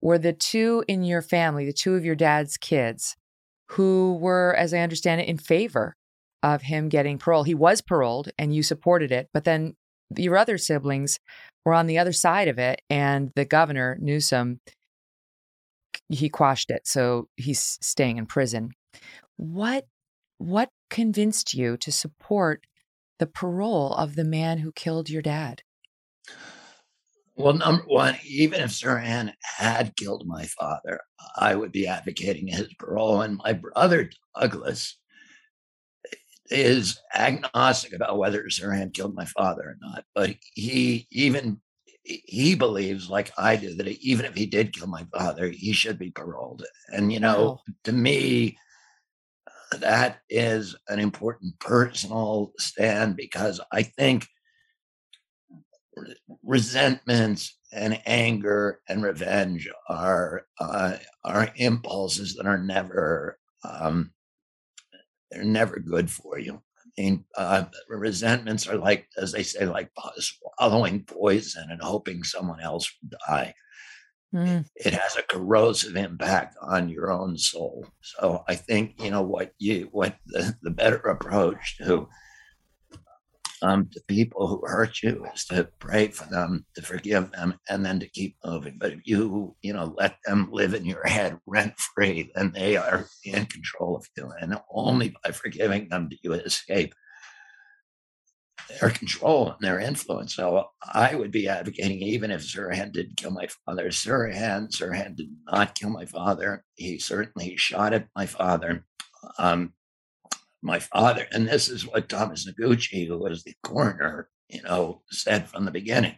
were 0.00 0.18
the 0.18 0.32
two 0.32 0.84
in 0.88 1.04
your 1.04 1.22
family, 1.22 1.64
the 1.64 1.72
two 1.72 1.94
of 1.94 2.04
your 2.04 2.14
dad's 2.14 2.56
kids, 2.56 3.16
who 3.70 4.18
were, 4.20 4.54
as 4.54 4.74
I 4.74 4.78
understand 4.78 5.20
it, 5.20 5.28
in 5.28 5.38
favor 5.38 5.96
of 6.42 6.62
him 6.62 6.88
getting 6.88 7.18
parole. 7.18 7.44
He 7.44 7.54
was 7.54 7.80
paroled 7.80 8.30
and 8.36 8.54
you 8.54 8.62
supported 8.62 9.12
it, 9.12 9.28
but 9.32 9.44
then 9.44 9.74
your 10.16 10.36
other 10.36 10.58
siblings 10.58 11.18
were 11.64 11.74
on 11.74 11.86
the 11.86 11.98
other 11.98 12.12
side 12.12 12.48
of 12.48 12.58
it, 12.58 12.82
and 12.90 13.30
the 13.34 13.44
governor, 13.44 13.96
Newsom, 14.00 14.60
he 16.08 16.28
quashed 16.28 16.70
it. 16.70 16.86
So 16.86 17.28
he's 17.36 17.78
staying 17.80 18.18
in 18.18 18.26
prison. 18.26 18.70
What 19.36 19.86
what 20.38 20.70
convinced 20.90 21.54
you 21.54 21.76
to 21.76 21.92
support 21.92 22.66
the 23.18 23.26
parole 23.26 23.94
of 23.94 24.16
the 24.16 24.24
man 24.24 24.58
who 24.58 24.72
killed 24.72 25.08
your 25.08 25.22
dad? 25.22 25.62
Well, 27.36 27.54
number 27.54 27.84
one, 27.86 28.16
even 28.26 28.60
if 28.60 28.70
Sirhan 28.70 29.32
had 29.42 29.96
killed 29.96 30.26
my 30.26 30.44
father, 30.44 31.00
I 31.36 31.54
would 31.54 31.72
be 31.72 31.86
advocating 31.86 32.48
his 32.48 32.74
parole. 32.74 33.22
And 33.22 33.38
my 33.38 33.52
brother 33.54 34.10
Douglas 34.38 34.98
is 36.52 37.00
agnostic 37.14 37.92
about 37.92 38.18
whether 38.18 38.44
Sirhan 38.44 38.94
killed 38.94 39.14
my 39.14 39.24
father 39.24 39.62
or 39.62 39.76
not. 39.80 40.04
But 40.14 40.36
he 40.54 41.06
even 41.10 41.60
he 42.04 42.54
believes, 42.54 43.08
like 43.08 43.30
I 43.38 43.56
do, 43.56 43.74
that 43.76 43.88
even 43.88 44.26
if 44.26 44.34
he 44.34 44.46
did 44.46 44.72
kill 44.72 44.88
my 44.88 45.06
father, 45.14 45.48
he 45.48 45.72
should 45.72 45.98
be 45.98 46.10
paroled. 46.10 46.64
And 46.88 47.12
you 47.12 47.20
know, 47.20 47.44
wow. 47.44 47.60
to 47.84 47.92
me, 47.92 48.58
that 49.78 50.18
is 50.28 50.76
an 50.88 50.98
important 50.98 51.58
personal 51.58 52.52
stand 52.58 53.16
because 53.16 53.60
I 53.70 53.84
think 53.84 54.26
resentments 56.42 57.58
and 57.72 58.00
anger 58.06 58.80
and 58.88 59.02
revenge 59.02 59.68
are 59.88 60.46
uh, 60.60 60.96
are 61.24 61.50
impulses 61.56 62.34
that 62.34 62.46
are 62.46 62.58
never 62.58 63.38
um, 63.64 64.12
they're 65.32 65.44
never 65.44 65.78
good 65.78 66.10
for 66.10 66.38
you. 66.38 66.62
I 66.98 67.00
mean, 67.00 67.24
uh, 67.36 67.64
resentments 67.88 68.66
are 68.66 68.76
like, 68.76 69.08
as 69.16 69.32
they 69.32 69.42
say, 69.42 69.64
like 69.64 69.90
swallowing 70.18 71.04
poison 71.04 71.68
and 71.70 71.80
hoping 71.80 72.22
someone 72.22 72.60
else 72.60 72.92
will 73.02 73.18
die. 73.26 73.54
Mm. 74.34 74.64
It 74.76 74.94
has 74.94 75.16
a 75.16 75.22
corrosive 75.22 75.96
impact 75.96 76.56
on 76.62 76.88
your 76.88 77.10
own 77.10 77.36
soul. 77.36 77.86
So 78.00 78.44
I 78.48 78.54
think 78.54 79.02
you 79.02 79.10
know 79.10 79.22
what 79.22 79.52
you 79.58 79.88
what 79.92 80.16
the, 80.26 80.56
the 80.62 80.70
better 80.70 80.96
approach 80.96 81.76
to 81.78 82.08
um, 83.62 83.88
to 83.92 84.02
people 84.08 84.46
who 84.46 84.60
hurt 84.66 85.02
you 85.02 85.24
is 85.34 85.44
to 85.46 85.68
pray 85.78 86.08
for 86.08 86.28
them, 86.30 86.66
to 86.74 86.82
forgive 86.82 87.30
them, 87.30 87.54
and 87.68 87.86
then 87.86 88.00
to 88.00 88.08
keep 88.08 88.36
moving. 88.44 88.76
But 88.78 88.92
if 88.92 89.00
you, 89.04 89.56
you 89.62 89.72
know, 89.72 89.94
let 89.96 90.16
them 90.26 90.48
live 90.52 90.74
in 90.74 90.84
your 90.84 91.06
head 91.06 91.38
rent 91.46 91.78
free, 91.78 92.30
then 92.34 92.52
they 92.52 92.76
are 92.76 93.06
in 93.24 93.46
control 93.46 93.96
of 93.96 94.06
you. 94.16 94.30
And 94.40 94.60
only 94.70 95.14
by 95.22 95.30
forgiving 95.30 95.88
them 95.88 96.08
do 96.08 96.16
you 96.22 96.32
escape 96.32 96.94
their 98.80 98.90
control 98.90 99.52
and 99.52 99.60
their 99.60 99.78
influence. 99.78 100.34
So 100.34 100.66
I 100.92 101.14
would 101.14 101.30
be 101.30 101.48
advocating, 101.48 102.02
even 102.02 102.30
if 102.30 102.42
Sirhan 102.42 102.92
did 102.92 103.16
kill 103.16 103.30
my 103.30 103.48
father, 103.64 103.88
Sirhan, 103.88 104.70
Sirhan 104.70 105.16
did 105.16 105.28
not 105.46 105.74
kill 105.74 105.90
my 105.90 106.04
father. 106.04 106.64
He 106.74 106.98
certainly 106.98 107.56
shot 107.56 107.92
at 107.92 108.08
my 108.16 108.26
father. 108.26 108.84
Um, 109.38 109.72
my 110.62 110.78
father, 110.78 111.26
and 111.32 111.48
this 111.48 111.68
is 111.68 111.86
what 111.86 112.08
Thomas 112.08 112.48
Noguchi, 112.48 113.06
who 113.06 113.18
was 113.18 113.42
the 113.42 113.54
coroner, 113.62 114.28
you 114.48 114.62
know, 114.62 115.02
said 115.10 115.48
from 115.48 115.64
the 115.64 115.70
beginning. 115.70 116.16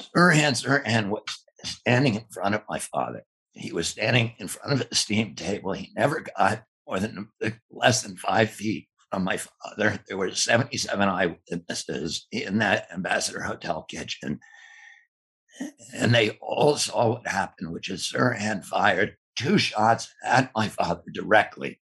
Sirhan 0.00 0.52
Sirhan 0.52 1.08
was 1.08 1.22
standing 1.64 2.14
in 2.14 2.24
front 2.30 2.54
of 2.54 2.62
my 2.68 2.78
father. 2.78 3.22
He 3.52 3.72
was 3.72 3.88
standing 3.88 4.32
in 4.38 4.48
front 4.48 4.72
of 4.80 4.88
the 4.88 4.94
steam 4.94 5.34
table. 5.34 5.72
He 5.72 5.92
never 5.94 6.24
got 6.36 6.64
more 6.86 6.98
than 6.98 7.28
less 7.70 8.02
than 8.02 8.16
five 8.16 8.50
feet 8.50 8.88
from 9.10 9.24
my 9.24 9.36
father. 9.36 10.00
There 10.08 10.16
were 10.16 10.34
77 10.34 11.08
eyewitnesses 11.08 12.26
in 12.32 12.58
that 12.58 12.88
Ambassador 12.92 13.42
Hotel 13.42 13.84
kitchen. 13.88 14.40
And 15.94 16.14
they 16.14 16.38
all 16.40 16.76
saw 16.76 17.10
what 17.10 17.28
happened, 17.28 17.72
which 17.72 17.90
is 17.90 18.10
Sirhan 18.10 18.64
fired 18.64 19.16
two 19.36 19.58
shots 19.58 20.12
at 20.24 20.50
my 20.56 20.68
father 20.68 21.02
directly. 21.12 21.78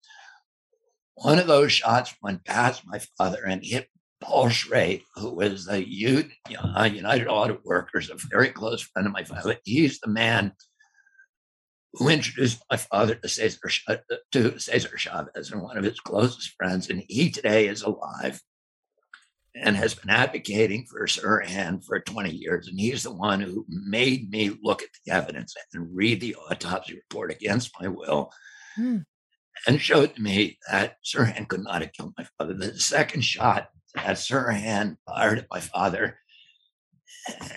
One 1.16 1.38
of 1.38 1.46
those 1.46 1.72
shots 1.72 2.14
went 2.22 2.44
past 2.44 2.82
my 2.86 3.00
father 3.16 3.42
and 3.46 3.64
hit 3.64 3.88
Paul 4.20 4.48
Schrade, 4.48 5.02
who 5.14 5.34
was 5.34 5.64
the 5.64 5.78
uh, 5.78 6.84
United 6.84 7.26
Auto 7.26 7.58
Workers, 7.64 8.10
a 8.10 8.16
very 8.28 8.50
close 8.50 8.82
friend 8.82 9.06
of 9.06 9.14
my 9.14 9.24
father. 9.24 9.56
He's 9.64 9.98
the 9.98 10.10
man 10.10 10.52
who 11.94 12.10
introduced 12.10 12.62
my 12.70 12.76
father 12.76 13.14
to 13.14 13.28
Cesar, 13.28 13.58
to 14.32 14.58
Cesar 14.58 14.98
Chavez 14.98 15.50
and 15.50 15.62
one 15.62 15.78
of 15.78 15.84
his 15.84 16.00
closest 16.00 16.54
friends. 16.58 16.90
And 16.90 17.02
he 17.08 17.30
today 17.30 17.66
is 17.68 17.80
alive 17.80 18.42
and 19.54 19.74
has 19.74 19.94
been 19.94 20.10
advocating 20.10 20.84
for 20.84 21.06
Sirhan 21.06 21.82
for 21.82 21.98
20 21.98 22.30
years. 22.30 22.68
And 22.68 22.78
he's 22.78 23.04
the 23.04 23.14
one 23.14 23.40
who 23.40 23.64
made 23.70 24.30
me 24.30 24.54
look 24.62 24.82
at 24.82 24.90
the 25.06 25.12
evidence 25.12 25.54
and 25.72 25.96
read 25.96 26.20
the 26.20 26.36
autopsy 26.50 26.94
report 26.94 27.30
against 27.30 27.70
my 27.80 27.88
will. 27.88 28.30
Hmm 28.74 28.98
and 29.66 29.80
showed 29.80 30.18
me 30.18 30.58
that 30.70 30.96
Sirhan 31.04 31.48
could 31.48 31.62
not 31.62 31.82
have 31.82 31.92
killed 31.92 32.14
my 32.16 32.26
father. 32.38 32.54
The 32.54 32.78
second 32.78 33.22
shot 33.22 33.68
that 33.94 34.16
Sirhan 34.16 34.96
fired 35.06 35.38
at 35.38 35.46
my 35.50 35.60
father 35.60 36.18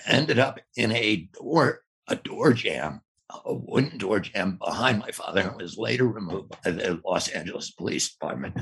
ended 0.06 0.38
up 0.38 0.58
in 0.76 0.92
a 0.92 1.28
door, 1.38 1.82
a 2.08 2.16
door 2.16 2.52
jamb, 2.52 3.02
a 3.44 3.54
wooden 3.54 3.98
door 3.98 4.20
jamb 4.20 4.58
behind 4.62 4.98
my 4.98 5.10
father, 5.10 5.42
and 5.42 5.56
was 5.56 5.78
later 5.78 6.06
removed 6.06 6.50
by 6.64 6.70
the 6.70 7.00
Los 7.04 7.28
Angeles 7.28 7.70
Police 7.70 8.10
Department. 8.12 8.56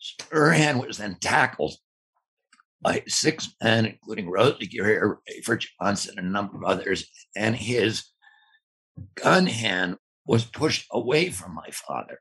Sirhan 0.00 0.84
was 0.86 0.98
then 0.98 1.16
tackled 1.20 1.74
by 2.80 3.02
six 3.08 3.52
men, 3.62 3.86
including 3.86 4.30
Rosey 4.30 4.68
Grier, 4.68 5.18
Rafer 5.28 5.60
Johnson, 5.80 6.14
and 6.18 6.28
a 6.28 6.30
number 6.30 6.56
of 6.56 6.64
others, 6.64 7.08
and 7.34 7.56
his 7.56 8.04
gun 9.16 9.46
hand 9.46 9.96
was 10.24 10.44
pushed 10.44 10.86
away 10.92 11.30
from 11.30 11.54
my 11.54 11.68
father 11.72 12.20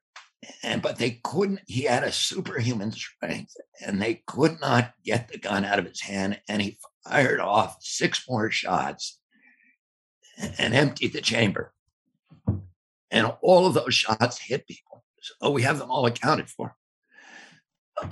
and 0.64 0.82
but 0.82 0.98
they 0.98 1.20
couldn't 1.24 1.62
he 1.66 1.84
had 1.84 2.04
a 2.04 2.12
superhuman 2.12 2.92
strength 2.92 3.56
and 3.86 4.02
they 4.02 4.22
could 4.28 4.60
not 4.62 4.94
get 5.04 5.28
the 5.28 5.38
gun 5.38 5.66
out 5.66 5.80
of 5.80 5.86
his 5.86 6.02
hand 6.02 6.40
and 6.48 6.62
he 6.62 6.78
fired 7.08 7.40
off 7.40 7.78
six 7.82 8.24
more 8.30 8.52
shots 8.52 9.20
and 10.60 10.76
emptied 10.76 11.14
the 11.14 11.22
chamber. 11.22 11.74
And 13.10 13.34
all 13.42 13.66
of 13.66 13.74
those 13.74 13.96
shots 13.96 14.40
hit 14.40 14.68
people. 14.68 15.04
So 15.22 15.50
we 15.50 15.64
have 15.64 15.80
them 15.80 15.90
all 15.90 16.06
accounted 16.06 16.50
for. 16.50 16.76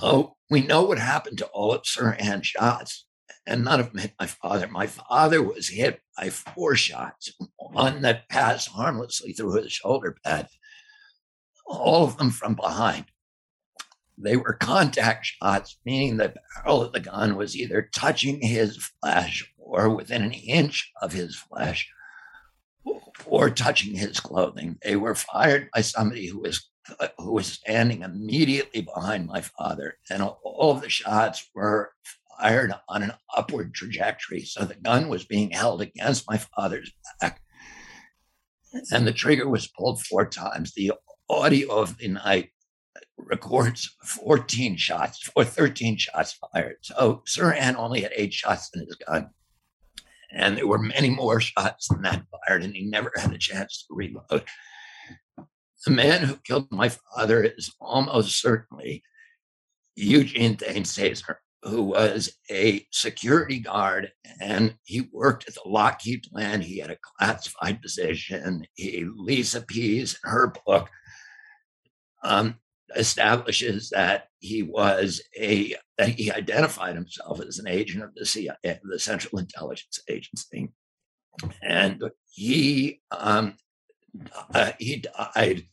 Oh 0.02 0.36
we 0.50 0.62
know 0.62 0.84
what 0.84 0.98
happened 0.98 1.38
to 1.40 1.46
all 1.48 1.74
of 1.74 1.84
Sirhan's 1.84 2.48
shots 2.48 3.06
and 3.46 3.64
none 3.64 3.80
of 3.80 3.92
them 3.92 4.00
hit 4.00 4.14
my 4.20 4.26
father. 4.26 4.68
My 4.68 4.88
father 4.88 5.44
was 5.44 5.70
hit 5.70 6.02
by 6.18 6.30
four 6.30 6.76
shots 6.76 7.34
one 7.58 8.02
that 8.02 8.30
passed 8.30 8.70
harmlessly 8.70 9.34
through 9.34 9.54
his 9.62 9.74
shoulder 9.74 10.18
pad 10.24 10.48
all 11.66 12.04
of 12.04 12.18
them 12.18 12.30
from 12.30 12.56
behind. 12.56 13.06
They 14.18 14.38
were 14.38 14.54
contact 14.54 15.26
shots, 15.26 15.78
meaning 15.86 16.18
the 16.18 16.34
barrel 16.64 16.82
of 16.82 16.94
the 16.94 17.00
gun 17.00 17.36
was 17.36 17.56
either 17.58 17.90
touching 17.94 18.42
his 18.42 18.78
flesh 19.02 19.52
or 19.58 19.90
within 19.90 20.22
an 20.22 20.34
inch 20.34 20.92
of 21.02 21.12
his 21.12 21.36
flesh 21.36 21.90
or 23.26 23.50
touching 23.50 23.96
his 23.96 24.20
clothing. 24.20 24.78
They 24.84 24.96
were 24.96 25.16
fired 25.16 25.70
by 25.74 25.82
somebody 25.82 26.28
who 26.28 26.40
was 26.40 26.70
who 27.18 27.34
was 27.34 27.48
standing 27.48 28.04
immediately 28.04 28.82
behind 28.82 29.26
my 29.26 29.42
father, 29.42 29.98
and 30.10 30.22
all 30.22 30.72
of 30.72 30.82
the 30.82 30.90
shots 30.90 31.50
were 31.56 31.92
fired 32.40 32.74
on 32.88 33.02
an 33.02 33.14
upward 33.36 33.74
trajectory. 33.74 34.42
So 34.42 34.66
the 34.66 34.76
gun 34.76 35.10
was 35.10 35.26
being 35.26 35.50
held 35.50 35.82
against 35.82 36.30
my 36.30 36.38
father's 36.38 36.92
back, 37.20 37.42
and 38.92 39.08
the 39.08 39.14
trigger 39.14 39.50
was 39.50 39.68
pulled 39.68 40.02
four 40.04 40.28
times. 40.28 40.74
The 40.74 40.94
audio 41.30 41.70
of 41.70 41.98
the 41.98 42.08
night 42.08 42.50
records 43.18 43.96
14 44.04 44.78
shots 44.78 45.30
or 45.36 45.44
13 45.44 45.98
shots 45.98 46.38
fired. 46.54 46.78
So 46.82 47.24
Sirhan 47.28 47.76
only 47.76 48.02
had 48.02 48.12
eight 48.16 48.34
shots 48.34 48.70
in 48.74 48.86
his 48.86 48.96
gun. 48.96 49.30
And 50.32 50.58
there 50.58 50.68
were 50.68 50.80
many 50.80 51.10
more 51.10 51.40
shots 51.40 51.88
than 51.88 52.02
that 52.02 52.26
fired, 52.30 52.64
and 52.64 52.76
he 52.76 52.86
never 52.86 53.12
had 53.16 53.32
a 53.34 53.38
chance 53.38 53.86
to 53.88 53.96
reload. 53.96 54.44
The 55.86 55.92
man 55.92 56.24
who 56.24 56.38
killed 56.38 56.68
my 56.72 56.90
father 56.90 57.44
is 57.44 57.74
almost 57.80 58.42
certainly 58.42 59.04
Eugene 59.96 60.58
Thane 60.58 60.84
Cesar, 60.84 61.40
who 61.64 61.84
was 61.84 62.36
a 62.52 62.86
security 62.92 63.60
guard 63.60 64.12
and 64.42 64.76
he 64.84 65.10
worked 65.12 65.48
at 65.48 65.56
the 65.56 65.62
Lockheed 65.66 66.24
plant. 66.24 66.64
He 66.64 66.80
had 66.80 66.92
a 66.92 66.98
classified 67.18 67.82
position. 67.82 68.66
He, 68.74 69.06
Lisa 69.16 69.62
Pease, 69.62 70.20
in 70.24 70.32
her 70.32 70.54
book, 70.66 70.90
um, 72.26 72.56
establishes 72.96 73.90
that 73.90 74.28
he 74.40 74.64
was 74.64 75.22
a 75.40 75.76
that 75.98 76.10
he 76.10 76.32
identified 76.32 76.96
himself 76.96 77.40
as 77.42 77.60
an 77.60 77.68
agent 77.68 78.04
of 78.04 78.14
the 78.16 78.26
CIA, 78.26 78.56
the 78.64 79.00
Central 79.00 79.40
Intelligence 79.40 80.00
Agency, 80.10 80.70
and 81.62 82.04
he 82.30 83.02
um, 83.12 83.56
uh, 84.54 84.72
he 84.80 84.98
died 84.98 85.64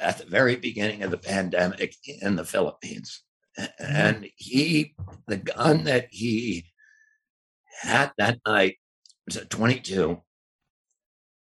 at 0.00 0.18
the 0.18 0.26
very 0.26 0.56
beginning 0.56 1.02
of 1.02 1.10
the 1.10 1.18
pandemic 1.18 1.94
in 2.20 2.36
the 2.36 2.44
Philippines, 2.44 3.22
mm-hmm. 3.58 3.84
and 3.84 4.28
he 4.36 4.94
the 5.26 5.36
gun 5.36 5.84
that 5.84 6.08
he 6.10 6.66
had 7.82 8.12
that 8.18 8.40
night 8.46 8.76
was 9.26 9.36
a 9.36 9.44
22 9.44 10.20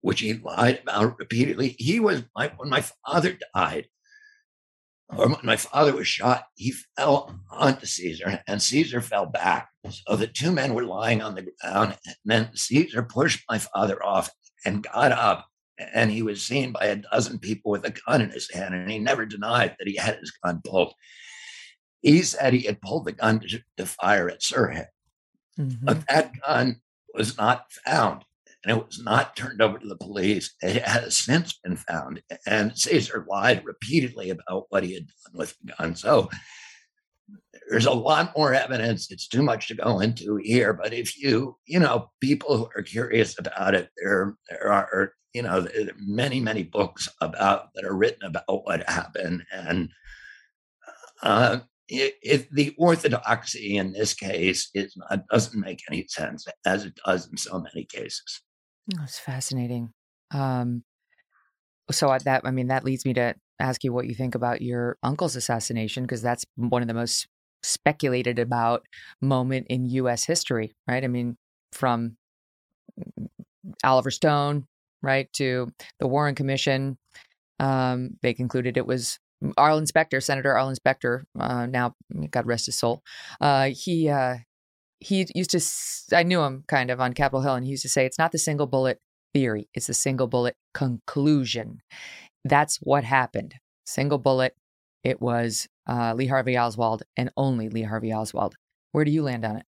which 0.02 0.20
he 0.20 0.34
lied 0.34 0.80
about 0.82 1.18
repeatedly. 1.18 1.74
He 1.78 1.98
was 1.98 2.24
my, 2.36 2.52
when 2.56 2.68
my 2.68 2.84
father 3.06 3.38
died, 3.54 3.88
or 5.08 5.28
when 5.28 5.36
my 5.42 5.56
father 5.56 5.94
was 5.94 6.06
shot, 6.06 6.44
he 6.54 6.74
fell 6.96 7.38
onto 7.50 7.86
Cesar 7.86 8.42
and 8.46 8.62
Cesar 8.62 9.00
fell 9.00 9.26
back. 9.26 9.68
So 9.88 10.16
the 10.16 10.26
two 10.26 10.52
men 10.52 10.74
were 10.74 10.84
lying 10.84 11.20
on 11.20 11.34
the 11.34 11.46
ground. 11.60 11.96
And 12.06 12.16
then 12.24 12.50
Cesar 12.54 13.02
pushed 13.02 13.44
my 13.48 13.58
father 13.58 14.02
off 14.02 14.30
and 14.64 14.82
got 14.82 15.12
up. 15.12 15.46
And 15.94 16.10
he 16.10 16.22
was 16.22 16.42
seen 16.42 16.72
by 16.72 16.86
a 16.86 16.96
dozen 16.96 17.38
people 17.38 17.72
with 17.72 17.84
a 17.84 17.94
gun 18.06 18.22
in 18.22 18.30
his 18.30 18.50
hand. 18.50 18.74
And 18.74 18.90
he 18.90 18.98
never 18.98 19.26
denied 19.26 19.76
that 19.78 19.88
he 19.88 19.96
had 19.96 20.18
his 20.18 20.32
gun 20.42 20.62
pulled. 20.64 20.94
He 22.00 22.22
said 22.22 22.52
he 22.52 22.62
had 22.62 22.80
pulled 22.80 23.04
the 23.04 23.12
gun 23.12 23.40
to, 23.40 23.60
to 23.76 23.86
fire 23.86 24.28
at 24.30 24.40
Sirhan. 24.40 24.86
Mm-hmm. 25.58 25.84
But 25.84 26.06
that 26.08 26.32
gun 26.46 26.80
was 27.14 27.36
not 27.36 27.66
found 27.84 28.24
and 28.64 28.76
it 28.76 28.86
was 28.86 29.02
not 29.02 29.36
turned 29.36 29.60
over 29.60 29.78
to 29.78 29.88
the 29.88 29.96
police. 29.96 30.54
It 30.62 30.82
has 30.82 31.18
since 31.18 31.54
been 31.54 31.76
found. 31.76 32.22
And 32.46 32.76
Cesar 32.78 33.26
lied 33.28 33.64
repeatedly 33.64 34.30
about 34.30 34.66
what 34.68 34.84
he 34.84 34.94
had 34.94 35.06
done 35.06 35.38
with 35.38 35.56
the 35.62 35.72
gun. 35.72 35.96
So 35.96 36.30
there's 37.68 37.86
a 37.86 37.92
lot 37.92 38.36
more 38.36 38.54
evidence. 38.54 39.10
It's 39.10 39.26
too 39.26 39.42
much 39.42 39.68
to 39.68 39.74
go 39.74 40.00
into 40.00 40.36
here. 40.36 40.72
But 40.72 40.92
if 40.92 41.18
you, 41.18 41.56
you 41.66 41.80
know, 41.80 42.10
people 42.20 42.56
who 42.56 42.68
are 42.76 42.82
curious 42.82 43.38
about 43.38 43.74
it, 43.74 43.90
there, 43.96 44.36
there 44.48 44.72
are, 44.72 45.12
you 45.32 45.42
know, 45.42 45.66
many, 45.98 46.38
many 46.38 46.62
books 46.62 47.08
about 47.20 47.70
that 47.74 47.84
are 47.84 47.96
written 47.96 48.24
about 48.24 48.44
what 48.64 48.88
happened. 48.88 49.44
And 49.50 49.88
uh, 51.22 51.60
the 51.88 52.74
orthodoxy 52.78 53.76
in 53.76 53.92
this 53.92 54.14
case 54.14 54.70
is 54.74 54.96
not, 54.96 55.26
doesn't 55.28 55.60
make 55.60 55.82
any 55.90 56.06
sense 56.08 56.46
as 56.64 56.84
it 56.84 56.94
does 57.04 57.28
in 57.28 57.36
so 57.36 57.58
many 57.58 57.84
cases. 57.84 58.40
That's 58.88 59.18
fascinating. 59.18 59.92
Um, 60.32 60.84
so 61.90 62.16
that 62.24 62.42
I 62.44 62.50
mean 62.50 62.68
that 62.68 62.84
leads 62.84 63.04
me 63.04 63.14
to 63.14 63.34
ask 63.58 63.84
you 63.84 63.92
what 63.92 64.06
you 64.06 64.14
think 64.14 64.34
about 64.34 64.62
your 64.62 64.96
uncle's 65.02 65.36
assassination 65.36 66.04
because 66.04 66.22
that's 66.22 66.44
one 66.56 66.82
of 66.82 66.88
the 66.88 66.94
most 66.94 67.28
speculated 67.62 68.38
about 68.38 68.84
moment 69.20 69.66
in 69.68 69.86
U.S. 69.86 70.24
history, 70.24 70.74
right? 70.88 71.04
I 71.04 71.08
mean, 71.08 71.36
from 71.72 72.16
Oliver 73.84 74.10
Stone, 74.10 74.66
right, 75.00 75.32
to 75.34 75.72
the 76.00 76.08
Warren 76.08 76.34
Commission, 76.34 76.98
um, 77.60 78.16
they 78.22 78.34
concluded 78.34 78.76
it 78.76 78.86
was 78.86 79.18
Arlen 79.56 79.86
Specter, 79.86 80.20
Senator 80.20 80.56
Arlen 80.56 80.74
Specter, 80.74 81.24
uh, 81.38 81.66
now 81.66 81.94
God 82.30 82.46
rest 82.46 82.66
his 82.66 82.78
soul. 82.78 83.02
Uh, 83.40 83.70
he 83.72 84.08
uh, 84.08 84.36
he 85.02 85.26
used 85.34 85.50
to, 85.50 86.16
I 86.16 86.22
knew 86.22 86.40
him 86.40 86.64
kind 86.68 86.90
of 86.90 87.00
on 87.00 87.12
Capitol 87.12 87.42
Hill, 87.42 87.54
and 87.54 87.64
he 87.64 87.72
used 87.72 87.82
to 87.82 87.88
say, 87.88 88.06
it's 88.06 88.18
not 88.18 88.32
the 88.32 88.38
single 88.38 88.66
bullet 88.66 89.00
theory, 89.34 89.68
it's 89.74 89.86
the 89.86 89.94
single 89.94 90.26
bullet 90.26 90.56
conclusion. 90.74 91.80
That's 92.44 92.76
what 92.76 93.04
happened. 93.04 93.56
Single 93.84 94.18
bullet. 94.18 94.54
It 95.04 95.20
was 95.20 95.68
uh, 95.88 96.14
Lee 96.14 96.26
Harvey 96.26 96.56
Oswald 96.56 97.02
and 97.16 97.30
only 97.36 97.68
Lee 97.68 97.82
Harvey 97.82 98.12
Oswald. 98.12 98.54
Where 98.92 99.04
do 99.04 99.10
you 99.10 99.22
land 99.22 99.44
on 99.44 99.56
it? 99.56 99.66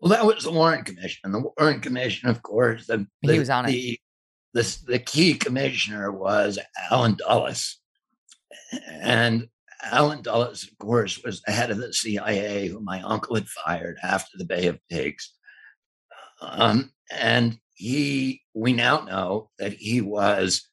Well, 0.00 0.10
that 0.10 0.24
was 0.24 0.44
the 0.44 0.52
Warren 0.52 0.84
Commission. 0.84 1.32
The 1.32 1.52
Warren 1.58 1.80
Commission, 1.80 2.28
of 2.28 2.42
course, 2.42 2.86
the, 2.86 3.06
the 3.22 3.32
he 3.32 3.38
was 3.38 3.50
on 3.50 3.66
the, 3.66 3.90
it. 3.90 3.98
The, 4.54 4.78
the 4.86 4.98
key 4.98 5.34
commissioner 5.34 6.10
was 6.10 6.58
Allen 6.90 7.16
Dulles. 7.16 7.78
And 8.88 9.48
Allen 9.82 10.22
Dulles, 10.22 10.64
of 10.64 10.76
course, 10.78 11.22
was 11.24 11.40
the 11.42 11.52
head 11.52 11.70
of 11.70 11.78
the 11.78 11.92
CIA, 11.92 12.68
who 12.68 12.80
my 12.80 13.00
uncle 13.02 13.36
had 13.36 13.48
fired 13.48 13.96
after 14.02 14.36
the 14.36 14.44
Bay 14.44 14.66
of 14.66 14.78
Pigs. 14.90 15.32
Um, 16.40 16.92
and 17.10 17.58
he, 17.74 18.42
we 18.54 18.72
now 18.72 19.00
know 19.00 19.50
that 19.58 19.72
he 19.72 20.00
was 20.00 20.68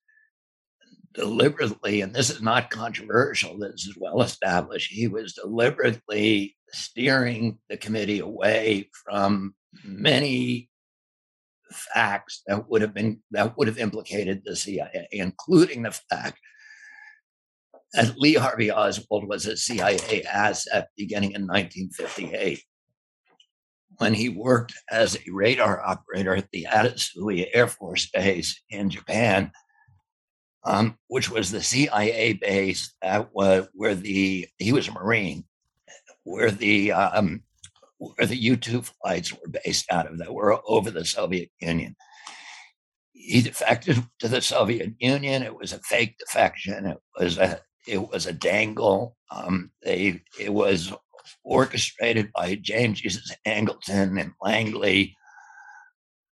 deliberately, 1.13 2.01
and 2.01 2.13
this 2.13 2.29
is 2.29 2.41
not 2.41 2.69
controversial, 2.69 3.57
this 3.57 3.87
is 3.87 3.97
well 3.97 4.21
established, 4.21 4.91
he 4.91 5.07
was 5.07 5.33
deliberately 5.33 6.55
steering 6.71 7.57
the 7.69 7.77
committee 7.77 8.19
away 8.19 8.89
from 9.05 9.55
many 9.83 10.69
facts 11.71 12.43
that 12.47 12.69
would 12.69 12.81
have 12.81 12.93
been 12.93 13.21
that 13.31 13.57
would 13.57 13.67
have 13.67 13.77
implicated 13.77 14.41
the 14.45 14.55
CIA, 14.55 15.07
including 15.11 15.83
the 15.83 15.91
fact 15.91 16.39
that 17.93 18.17
Lee 18.17 18.35
Harvey 18.35 18.71
Oswald 18.71 19.27
was 19.27 19.45
a 19.45 19.57
CIA 19.57 20.23
asset 20.23 20.89
beginning 20.97 21.31
in 21.31 21.47
1958 21.47 22.63
when 23.97 24.13
he 24.13 24.29
worked 24.29 24.73
as 24.91 25.15
a 25.15 25.31
radar 25.31 25.81
operator 25.83 26.35
at 26.35 26.49
the 26.51 26.67
Atsugi 26.69 27.47
Air 27.53 27.67
Force 27.67 28.09
Base 28.09 28.61
in 28.69 28.89
Japan, 28.89 29.51
um, 30.63 30.97
which 31.07 31.29
was 31.29 31.51
the 31.51 31.63
CIA 31.63 32.33
base 32.33 32.93
that 33.01 33.33
was 33.33 33.67
where 33.73 33.95
the 33.95 34.47
he 34.57 34.71
was 34.71 34.87
a 34.87 34.91
Marine, 34.91 35.45
where 36.23 36.51
the 36.51 36.91
um, 36.91 37.41
where 37.97 38.27
the 38.27 38.37
U 38.37 38.57
two 38.57 38.81
flights 38.81 39.33
were 39.33 39.59
based 39.63 39.91
out 39.91 40.09
of 40.09 40.17
that 40.19 40.33
were 40.33 40.59
over 40.67 40.91
the 40.91 41.05
Soviet 41.05 41.49
Union. 41.59 41.95
He 43.13 43.41
defected 43.41 44.03
to 44.19 44.27
the 44.27 44.41
Soviet 44.41 44.93
Union. 44.99 45.41
It 45.41 45.55
was 45.55 45.73
a 45.73 45.79
fake 45.79 46.17
defection. 46.19 46.85
It 46.85 46.97
was 47.19 47.37
a 47.37 47.59
it 47.87 48.09
was 48.09 48.25
a 48.25 48.33
dangle. 48.33 49.15
Um, 49.31 49.71
they 49.83 50.21
it 50.39 50.53
was 50.53 50.93
orchestrated 51.43 52.31
by 52.33 52.55
James 52.55 53.01
Jesus 53.01 53.35
Angleton 53.45 54.19
and 54.19 54.33
Langley, 54.41 55.15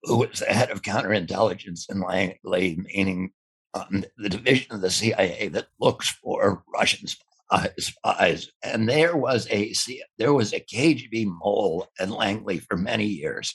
who 0.04 0.18
was 0.18 0.40
the 0.40 0.46
head 0.46 0.72
of 0.72 0.82
counterintelligence 0.82 1.90
in 1.90 2.02
Langley, 2.02 2.78
meaning 2.94 3.32
um, 3.74 4.04
the 4.18 4.30
division 4.30 4.74
of 4.74 4.82
the 4.82 4.90
CIA 4.90 5.50
that 5.50 5.68
looks 5.80 6.10
for 6.10 6.64
Russian 6.74 7.08
spies. 7.08 8.52
And 8.64 8.88
there 8.90 9.16
was 9.16 9.48
a 9.52 9.74
there 10.18 10.34
was 10.34 10.54
a 10.54 10.60
KGB 10.60 11.28
mole 11.28 11.88
at 12.00 12.10
Langley 12.10 12.60
for 12.60 12.78
many 12.78 13.06
years. 13.06 13.54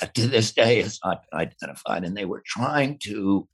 Uh, 0.00 0.06
to 0.14 0.26
this 0.26 0.52
day, 0.52 0.80
it's 0.80 1.00
not 1.02 1.24
been 1.30 1.40
identified, 1.40 2.04
and 2.04 2.14
they 2.14 2.26
were 2.26 2.42
trying 2.44 2.98
to 3.04 3.48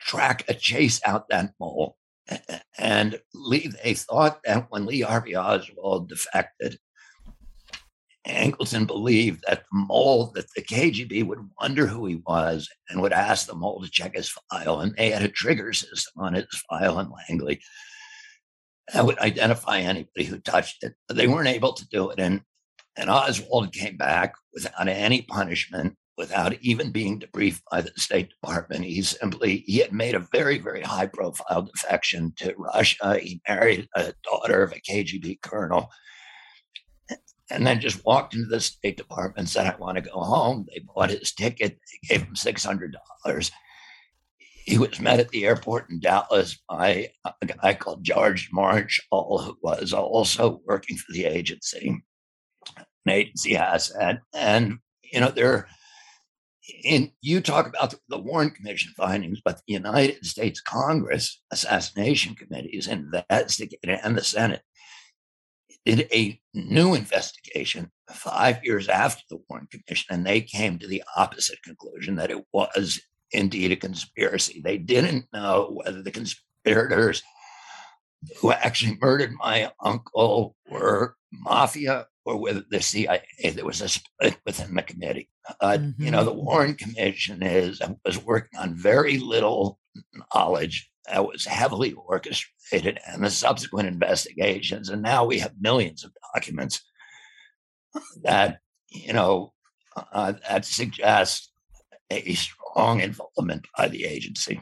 track 0.00 0.44
a 0.48 0.54
chase 0.54 1.00
out 1.06 1.28
that 1.28 1.52
mole 1.58 1.96
and 2.78 3.20
Lee, 3.34 3.72
they 3.82 3.94
thought 3.94 4.40
that 4.44 4.66
when 4.70 4.86
Lee 4.86 5.00
Harvey 5.00 5.36
Oswald 5.36 6.08
defected, 6.08 6.78
Angleton 8.26 8.86
believed 8.86 9.42
that 9.46 9.60
the 9.62 9.78
mole, 9.88 10.30
that 10.34 10.46
the 10.54 10.62
KGB 10.62 11.26
would 11.26 11.40
wonder 11.60 11.86
who 11.86 12.06
he 12.06 12.22
was 12.26 12.68
and 12.88 13.02
would 13.02 13.12
ask 13.12 13.46
the 13.46 13.54
mole 13.54 13.82
to 13.82 13.90
check 13.90 14.14
his 14.14 14.32
file. 14.50 14.80
And 14.80 14.94
they 14.96 15.10
had 15.10 15.22
a 15.22 15.28
trigger 15.28 15.72
system 15.72 16.22
on 16.22 16.34
his 16.34 16.46
file 16.70 17.00
in 17.00 17.10
Langley 17.10 17.60
that 18.92 19.04
would 19.04 19.18
identify 19.18 19.78
anybody 19.78 20.24
who 20.24 20.38
touched 20.38 20.84
it. 20.84 20.94
But 21.08 21.16
they 21.16 21.26
weren't 21.26 21.48
able 21.48 21.72
to 21.72 21.88
do 21.88 22.10
it. 22.10 22.20
And, 22.20 22.42
and 22.96 23.10
Oswald 23.10 23.72
came 23.72 23.96
back 23.96 24.34
without 24.52 24.88
any 24.88 25.22
punishment 25.22 25.96
without 26.22 26.54
even 26.60 26.92
being 26.92 27.18
debriefed 27.18 27.62
by 27.68 27.80
the 27.80 27.90
State 27.96 28.30
Department. 28.30 28.84
He 28.84 29.02
simply 29.02 29.64
he 29.66 29.78
had 29.78 29.92
made 29.92 30.14
a 30.14 30.28
very 30.32 30.58
very 30.58 30.82
high 30.82 31.06
profile 31.06 31.62
defection 31.62 32.32
to 32.36 32.54
Russia. 32.56 33.18
He 33.18 33.42
married 33.48 33.88
a 33.96 34.14
daughter 34.22 34.62
of 34.62 34.72
a 34.72 34.80
KGB 34.80 35.40
colonel. 35.42 35.90
And 37.50 37.66
then 37.66 37.80
just 37.80 38.04
walked 38.04 38.34
into 38.34 38.46
the 38.46 38.60
State 38.60 38.96
Department 38.96 39.40
and 39.40 39.48
said, 39.48 39.66
I 39.66 39.76
want 39.76 39.96
to 39.96 40.10
go 40.10 40.20
home. 40.20 40.64
They 40.68 40.80
bought 40.94 41.10
his 41.10 41.32
ticket. 41.32 41.78
They 41.90 42.08
gave 42.08 42.22
him 42.26 42.34
$600. 42.34 43.50
He 44.64 44.78
was 44.78 45.00
met 45.00 45.18
at 45.20 45.28
the 45.30 45.44
airport 45.44 45.90
in 45.90 45.98
Dallas 45.98 46.58
by 46.68 47.10
a 47.24 47.46
guy 47.46 47.74
called 47.74 48.04
George 48.04 48.48
Marshall, 48.52 49.38
who 49.42 49.58
was 49.60 49.92
also 49.92 50.62
working 50.64 50.96
for 50.96 51.12
the 51.12 51.24
agency, 51.24 52.00
an 52.78 53.12
agency 53.12 53.56
asset. 53.56 54.20
And, 54.32 54.78
you 55.12 55.20
know, 55.20 55.28
there 55.28 55.68
and 56.84 57.10
you 57.20 57.40
talk 57.40 57.66
about 57.66 57.94
the, 58.08 58.18
Warren 58.18 58.50
Commission 58.50 58.92
findings, 58.96 59.40
but 59.44 59.60
the 59.66 59.72
United 59.72 60.24
States 60.24 60.60
Congress 60.60 61.40
assassination 61.50 62.34
committees 62.34 62.86
investigated, 62.86 64.00
and 64.02 64.16
the 64.16 64.24
Senate 64.24 64.62
did 65.84 66.08
a 66.12 66.40
new 66.54 66.94
investigation 66.94 67.90
five 68.10 68.60
years 68.62 68.88
after 68.88 69.22
the 69.28 69.38
Warren 69.48 69.66
Commission, 69.70 70.14
and 70.14 70.24
they 70.24 70.40
came 70.40 70.78
to 70.78 70.86
the 70.86 71.02
opposite 71.16 71.62
conclusion 71.62 72.16
that 72.16 72.30
it 72.30 72.44
was 72.52 73.00
indeed 73.32 73.72
a 73.72 73.76
conspiracy. 73.76 74.60
They 74.62 74.78
didn't 74.78 75.26
know 75.32 75.80
whether 75.82 76.02
the 76.02 76.10
conspirators 76.12 77.22
who 78.40 78.52
actually 78.52 78.98
murdered 79.00 79.32
my 79.32 79.72
uncle 79.80 80.54
were 80.70 81.16
mafia 81.32 82.06
or 82.24 82.36
with 82.36 82.68
the 82.70 82.80
CIA. 82.80 83.22
There 83.42 83.64
was 83.64 83.80
a 83.80 83.88
split 83.88 84.38
within 84.46 84.74
the 84.74 84.82
committee. 84.82 85.28
Uh, 85.60 85.78
mm-hmm. 85.78 86.02
You 86.02 86.10
know, 86.10 86.24
the 86.24 86.30
mm-hmm. 86.32 86.44
Warren 86.44 86.74
Commission 86.74 87.42
is 87.42 87.80
was 88.04 88.22
working 88.24 88.58
on 88.58 88.74
very 88.74 89.18
little 89.18 89.78
knowledge 90.34 90.90
that 91.06 91.26
was 91.26 91.44
heavily 91.44 91.92
orchestrated, 91.92 93.00
and 93.06 93.24
the 93.24 93.30
subsequent 93.30 93.88
investigations. 93.88 94.88
And 94.88 95.02
now 95.02 95.24
we 95.24 95.38
have 95.40 95.52
millions 95.60 96.04
of 96.04 96.12
documents 96.34 96.80
that 98.22 98.58
you 98.88 99.12
know 99.12 99.52
uh, 99.96 100.34
that 100.48 100.64
suggest 100.64 101.50
a 102.10 102.34
strong 102.34 103.00
involvement 103.00 103.66
by 103.76 103.88
the 103.88 104.04
agency. 104.04 104.60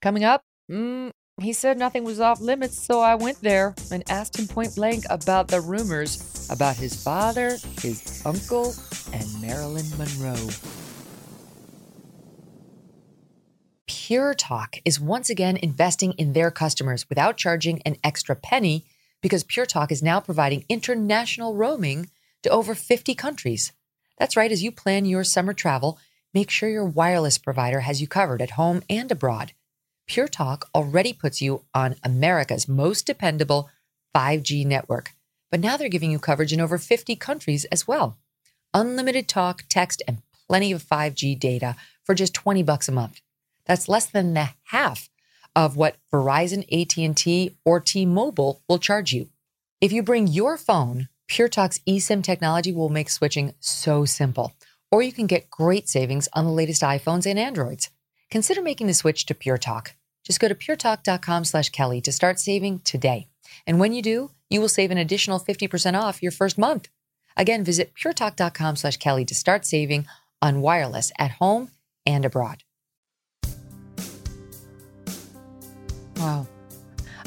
Coming 0.00 0.24
up, 0.24 0.42
mm, 0.70 1.12
he 1.40 1.52
said 1.52 1.78
nothing 1.78 2.04
was 2.04 2.20
off 2.20 2.40
limits, 2.40 2.78
so 2.78 3.00
I 3.00 3.14
went 3.14 3.40
there 3.40 3.74
and 3.90 4.02
asked 4.10 4.38
him 4.38 4.46
point 4.46 4.74
blank 4.74 5.04
about 5.08 5.48
the 5.48 5.60
rumors 5.60 6.48
about 6.50 6.76
his 6.76 7.02
father, 7.02 7.56
his 7.80 8.22
uncle, 8.26 8.74
and 9.12 9.40
Marilyn 9.40 9.86
Monroe. 9.96 10.48
Pure 13.86 14.34
Talk 14.34 14.76
is 14.84 15.00
once 15.00 15.30
again 15.30 15.56
investing 15.56 16.12
in 16.12 16.32
their 16.32 16.50
customers 16.50 17.08
without 17.08 17.36
charging 17.36 17.80
an 17.82 17.96
extra 18.04 18.36
penny 18.36 18.84
because 19.22 19.44
Pure 19.44 19.66
Talk 19.66 19.90
is 19.90 20.02
now 20.02 20.20
providing 20.20 20.64
international 20.68 21.54
roaming 21.54 22.10
to 22.42 22.50
over 22.50 22.74
50 22.74 23.14
countries. 23.14 23.72
That's 24.18 24.36
right, 24.36 24.52
as 24.52 24.62
you 24.62 24.70
plan 24.70 25.04
your 25.04 25.24
summer 25.24 25.54
travel, 25.54 25.98
make 26.34 26.50
sure 26.50 26.68
your 26.68 26.84
wireless 26.84 27.38
provider 27.38 27.80
has 27.80 28.00
you 28.00 28.06
covered 28.06 28.42
at 28.42 28.50
home 28.50 28.82
and 28.90 29.10
abroad. 29.10 29.52
Pure 30.06 30.28
Talk 30.28 30.68
already 30.74 31.12
puts 31.12 31.40
you 31.40 31.64
on 31.74 31.96
America's 32.02 32.68
most 32.68 33.06
dependable 33.06 33.70
5G 34.14 34.66
network, 34.66 35.12
but 35.50 35.60
now 35.60 35.76
they're 35.76 35.88
giving 35.88 36.10
you 36.10 36.18
coverage 36.18 36.52
in 36.52 36.60
over 36.60 36.78
50 36.78 37.16
countries 37.16 37.64
as 37.66 37.86
well. 37.86 38.18
Unlimited 38.74 39.28
talk, 39.28 39.64
text, 39.68 40.02
and 40.08 40.22
plenty 40.48 40.72
of 40.72 40.82
5G 40.82 41.38
data 41.38 41.76
for 42.04 42.14
just 42.14 42.34
20 42.34 42.62
bucks 42.62 42.88
a 42.88 42.92
month. 42.92 43.20
That's 43.66 43.88
less 43.88 44.06
than 44.06 44.34
the 44.34 44.50
half 44.64 45.08
of 45.54 45.76
what 45.76 45.96
Verizon, 46.12 46.64
AT&T, 46.72 47.56
or 47.64 47.80
T-Mobile 47.80 48.62
will 48.68 48.78
charge 48.78 49.12
you. 49.12 49.28
If 49.80 49.92
you 49.92 50.02
bring 50.02 50.26
your 50.26 50.56
phone, 50.56 51.08
Pure 51.28 51.48
Talk's 51.48 51.80
eSIM 51.88 52.22
technology 52.22 52.72
will 52.72 52.88
make 52.88 53.08
switching 53.08 53.54
so 53.60 54.04
simple. 54.04 54.52
Or 54.90 55.02
you 55.02 55.12
can 55.12 55.26
get 55.26 55.50
great 55.50 55.88
savings 55.88 56.28
on 56.32 56.44
the 56.44 56.50
latest 56.50 56.82
iPhones 56.82 57.26
and 57.26 57.38
Androids. 57.38 57.90
Consider 58.32 58.62
making 58.62 58.86
the 58.86 58.94
switch 58.94 59.26
to 59.26 59.34
Pure 59.34 59.58
Talk. 59.58 59.94
Just 60.24 60.40
go 60.40 60.48
to 60.48 60.54
puretalk.com 60.54 61.44
slash 61.44 61.68
Kelly 61.68 62.00
to 62.00 62.10
start 62.10 62.40
saving 62.40 62.78
today. 62.78 63.28
And 63.66 63.78
when 63.78 63.92
you 63.92 64.00
do, 64.00 64.30
you 64.48 64.58
will 64.58 64.70
save 64.70 64.90
an 64.90 64.96
additional 64.96 65.38
50% 65.38 66.00
off 66.00 66.22
your 66.22 66.32
first 66.32 66.56
month. 66.56 66.88
Again, 67.36 67.62
visit 67.62 67.92
puretalk.com 67.94 68.76
slash 68.76 68.96
Kelly 68.96 69.26
to 69.26 69.34
start 69.34 69.66
saving 69.66 70.06
on 70.40 70.62
wireless 70.62 71.12
at 71.18 71.32
home 71.32 71.72
and 72.06 72.24
abroad. 72.24 72.62
Wow. 76.16 76.46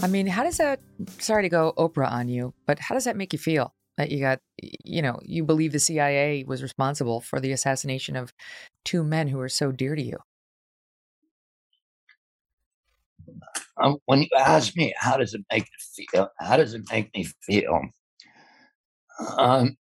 I 0.02 0.07
mean, 0.07 0.26
how 0.26 0.44
does 0.44 0.57
that, 0.57 0.80
sorry 1.19 1.44
to 1.44 1.49
go 1.49 1.73
Oprah 1.77 2.11
on 2.11 2.30
you, 2.30 2.56
but 2.65 2.80
how 2.80 2.95
does 2.95 3.03
that 3.03 3.15
make 3.15 3.32
you 3.32 3.38
feel? 3.38 3.76
That 3.98 4.10
you 4.10 4.22
got, 4.22 4.40
you 4.84 5.03
know, 5.03 5.19
you 5.22 5.44
believe 5.44 5.72
the 5.72 5.77
CIA 5.77 6.45
was 6.48 6.64
responsible 6.64 7.22
for 7.22 7.40
the 7.40 7.52
assassination 7.52 8.15
of 8.15 8.34
two 8.84 9.03
men 9.03 9.27
who 9.27 9.40
are 9.40 9.49
so 9.49 9.72
dear 9.72 9.95
to 9.95 10.02
you? 10.02 10.18
Um, 13.81 13.97
when 14.06 14.22
you 14.22 14.30
ask 14.38 14.76
me, 14.76 14.93
how 14.97 15.18
does 15.18 15.34
it 15.34 15.45
make 15.52 15.64
me 15.64 16.06
feel? 16.11 16.30
How 16.39 16.57
does 16.57 16.73
it 16.73 16.84
make 16.91 17.14
me 17.15 17.27
feel? 17.41 17.81
Um, 19.38 19.77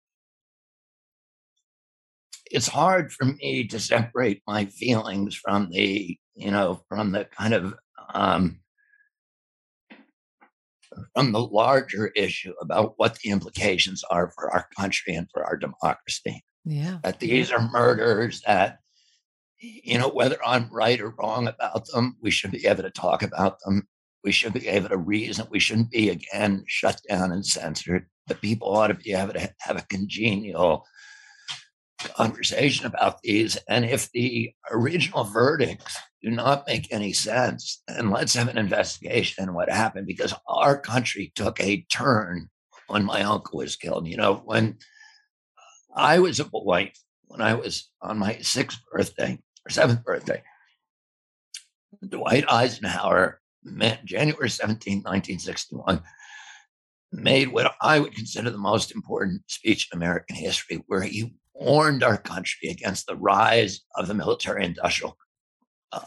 it's 2.50 2.68
hard 2.68 3.12
for 3.12 3.26
me 3.26 3.66
to 3.68 3.78
separate 3.78 4.42
my 4.46 4.66
feelings 4.66 5.34
from 5.36 5.70
the, 5.70 6.18
you 6.34 6.50
know, 6.50 6.82
from 6.88 7.12
the 7.12 7.24
kind 7.24 7.54
of 7.54 7.74
um, 8.14 8.60
from 11.14 11.32
the 11.32 11.40
larger 11.40 12.08
issue 12.08 12.52
about 12.60 12.94
what 12.96 13.16
the 13.18 13.30
implications 13.30 14.02
are 14.10 14.32
for 14.34 14.50
our 14.50 14.66
country 14.76 15.14
and 15.14 15.28
for 15.32 15.44
our 15.44 15.56
democracy. 15.56 16.44
Yeah. 16.64 16.98
That 17.02 17.20
these 17.20 17.50
are 17.52 17.70
murders 17.70 18.42
that 18.46 18.78
you 19.60 19.98
know, 19.98 20.08
whether 20.08 20.38
I'm 20.44 20.70
right 20.70 21.00
or 21.00 21.10
wrong 21.10 21.46
about 21.46 21.86
them, 21.88 22.16
we 22.22 22.30
should 22.30 22.50
be 22.50 22.66
able 22.66 22.82
to 22.82 22.90
talk 22.90 23.22
about 23.22 23.58
them. 23.60 23.86
We 24.24 24.32
should 24.32 24.52
be 24.52 24.68
able 24.68 24.88
to 24.90 24.96
reason. 24.96 25.46
We 25.50 25.60
shouldn't 25.60 25.90
be, 25.90 26.08
again, 26.08 26.64
shut 26.66 27.00
down 27.08 27.32
and 27.32 27.44
censored. 27.44 28.06
But 28.26 28.40
people 28.40 28.68
ought 28.68 28.88
to 28.88 28.94
be 28.94 29.12
able 29.12 29.32
to 29.34 29.52
have 29.60 29.76
a 29.76 29.86
congenial 29.88 30.84
conversation 32.00 32.86
about 32.86 33.20
these. 33.22 33.58
And 33.68 33.84
if 33.84 34.10
the 34.12 34.52
original 34.70 35.24
verdicts 35.24 35.96
do 36.22 36.30
not 36.30 36.66
make 36.66 36.92
any 36.92 37.12
sense, 37.12 37.82
then 37.88 38.10
let's 38.10 38.34
have 38.34 38.48
an 38.48 38.58
investigation 38.58 39.44
in 39.44 39.54
what 39.54 39.70
happened 39.70 40.06
because 40.06 40.34
our 40.48 40.78
country 40.78 41.32
took 41.34 41.60
a 41.60 41.84
turn 41.90 42.48
when 42.88 43.04
my 43.04 43.22
uncle 43.22 43.58
was 43.58 43.76
killed. 43.76 44.06
You 44.06 44.16
know, 44.16 44.42
when 44.44 44.78
I 45.94 46.18
was 46.18 46.40
a 46.40 46.44
boy, 46.44 46.92
when 47.26 47.40
I 47.40 47.54
was 47.54 47.90
on 48.02 48.18
my 48.18 48.38
sixth 48.40 48.80
birthday, 48.92 49.38
seventh 49.70 50.04
birthday. 50.04 50.42
Dwight 52.06 52.44
Eisenhower, 52.48 53.40
January 54.04 54.50
17, 54.50 54.98
1961, 54.98 56.02
made 57.12 57.48
what 57.48 57.74
I 57.80 57.98
would 57.98 58.14
consider 58.14 58.50
the 58.50 58.58
most 58.58 58.94
important 58.94 59.42
speech 59.48 59.88
in 59.92 59.98
American 59.98 60.36
history, 60.36 60.82
where 60.86 61.02
he 61.02 61.34
warned 61.54 62.02
our 62.02 62.16
country 62.16 62.70
against 62.70 63.06
the 63.06 63.16
rise 63.16 63.80
of 63.96 64.06
the 64.06 64.14
military 64.14 64.64
industrial 64.64 65.16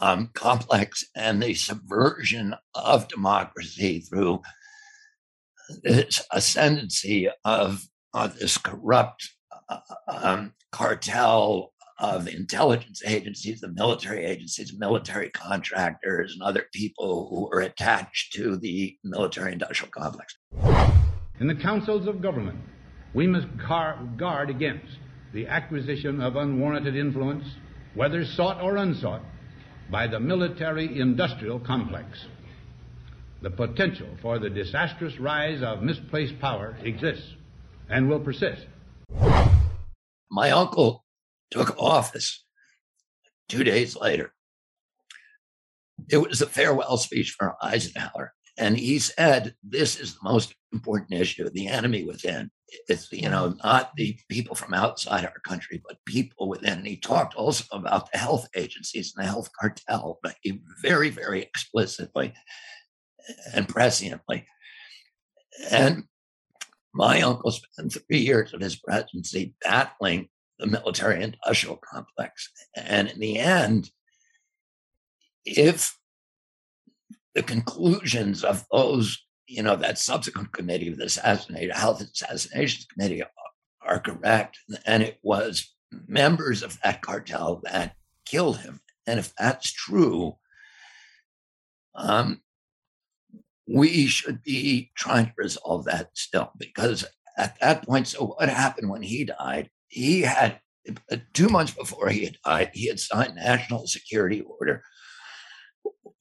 um, 0.00 0.30
complex 0.34 1.04
and 1.14 1.42
the 1.42 1.54
subversion 1.54 2.54
of 2.74 3.08
democracy 3.08 4.00
through 4.00 4.40
this 5.82 6.22
ascendancy 6.32 7.28
of, 7.44 7.86
of 8.12 8.38
this 8.38 8.58
corrupt 8.58 9.30
uh, 9.68 9.78
um, 10.08 10.54
cartel 10.72 11.73
of 11.98 12.26
intelligence 12.28 13.02
agencies, 13.06 13.60
the 13.60 13.68
military 13.68 14.24
agencies, 14.24 14.72
military 14.76 15.30
contractors, 15.30 16.32
and 16.32 16.42
other 16.42 16.66
people 16.72 17.28
who 17.28 17.48
are 17.56 17.60
attached 17.60 18.32
to 18.34 18.56
the 18.56 18.96
military 19.04 19.52
industrial 19.52 19.90
complex. 19.90 20.36
In 21.40 21.46
the 21.46 21.54
councils 21.54 22.06
of 22.06 22.20
government, 22.20 22.58
we 23.12 23.26
must 23.26 23.46
guard 23.58 24.50
against 24.50 24.98
the 25.32 25.46
acquisition 25.46 26.20
of 26.20 26.36
unwarranted 26.36 26.96
influence, 26.96 27.44
whether 27.94 28.24
sought 28.24 28.60
or 28.60 28.76
unsought, 28.76 29.22
by 29.90 30.06
the 30.06 30.18
military 30.18 30.98
industrial 30.98 31.60
complex. 31.60 32.26
The 33.42 33.50
potential 33.50 34.08
for 34.22 34.38
the 34.38 34.48
disastrous 34.48 35.18
rise 35.20 35.62
of 35.62 35.82
misplaced 35.82 36.40
power 36.40 36.76
exists 36.82 37.34
and 37.88 38.08
will 38.08 38.20
persist. 38.20 38.66
My 40.30 40.50
uncle 40.50 41.03
took 41.50 41.76
office 41.78 42.44
two 43.48 43.64
days 43.64 43.96
later. 43.96 44.32
It 46.10 46.18
was 46.18 46.42
a 46.42 46.46
farewell 46.46 46.96
speech 46.96 47.34
for 47.38 47.56
Eisenhower. 47.62 48.32
And 48.56 48.76
he 48.76 48.98
said, 48.98 49.54
This 49.62 49.98
is 49.98 50.14
the 50.14 50.30
most 50.30 50.54
important 50.72 51.18
issue 51.20 51.48
the 51.48 51.66
enemy 51.66 52.04
within. 52.04 52.50
It's, 52.88 53.10
you 53.12 53.28
know, 53.28 53.56
not 53.62 53.92
the 53.96 54.18
people 54.28 54.54
from 54.54 54.74
outside 54.74 55.24
our 55.24 55.40
country, 55.46 55.82
but 55.86 55.98
people 56.06 56.48
within. 56.48 56.78
And 56.78 56.86
he 56.86 56.96
talked 56.96 57.34
also 57.34 57.64
about 57.72 58.10
the 58.10 58.18
health 58.18 58.48
agencies 58.56 59.12
and 59.14 59.24
the 59.24 59.30
health 59.30 59.50
cartel, 59.58 60.18
but 60.22 60.36
very, 60.82 61.10
very 61.10 61.42
explicitly 61.42 62.32
and 63.52 63.68
presciently. 63.68 64.44
And 65.70 66.04
my 66.92 67.22
uncle 67.22 67.50
spent 67.50 67.92
three 67.92 68.18
years 68.18 68.52
of 68.52 68.60
his 68.60 68.76
presidency 68.76 69.54
battling 69.62 70.28
the 70.58 70.66
military 70.66 71.22
industrial 71.22 71.76
complex. 71.76 72.50
And 72.76 73.08
in 73.08 73.18
the 73.18 73.38
end, 73.38 73.90
if 75.44 75.98
the 77.34 77.42
conclusions 77.42 78.44
of 78.44 78.64
those, 78.72 79.18
you 79.46 79.62
know, 79.62 79.76
that 79.76 79.98
subsequent 79.98 80.52
committee, 80.52 80.88
of 80.88 80.98
the 80.98 81.04
assassinated 81.06 81.74
health 81.74 82.00
assassinations 82.00 82.86
committee, 82.86 83.22
are 83.82 84.00
correct, 84.00 84.58
and 84.86 85.02
it 85.02 85.18
was 85.22 85.74
members 86.06 86.62
of 86.62 86.80
that 86.82 87.02
cartel 87.02 87.60
that 87.64 87.94
killed 88.24 88.58
him. 88.58 88.80
And 89.06 89.18
if 89.18 89.34
that's 89.36 89.70
true, 89.70 90.36
um, 91.94 92.40
we 93.68 94.06
should 94.06 94.42
be 94.42 94.90
trying 94.96 95.26
to 95.26 95.32
resolve 95.36 95.84
that 95.84 96.10
still, 96.14 96.52
because 96.56 97.04
at 97.36 97.58
that 97.60 97.86
point, 97.86 98.08
so 98.08 98.26
what 98.26 98.48
happened 98.48 98.88
when 98.88 99.02
he 99.02 99.24
died? 99.24 99.70
He 99.94 100.22
had 100.22 100.60
uh, 101.10 101.16
two 101.32 101.48
months 101.48 101.72
before 101.72 102.08
he 102.10 102.24
had 102.24 102.36
died, 102.44 102.70
he 102.74 102.88
had 102.88 102.98
signed 103.00 103.36
national 103.36 103.86
security 103.86 104.40
order, 104.42 104.82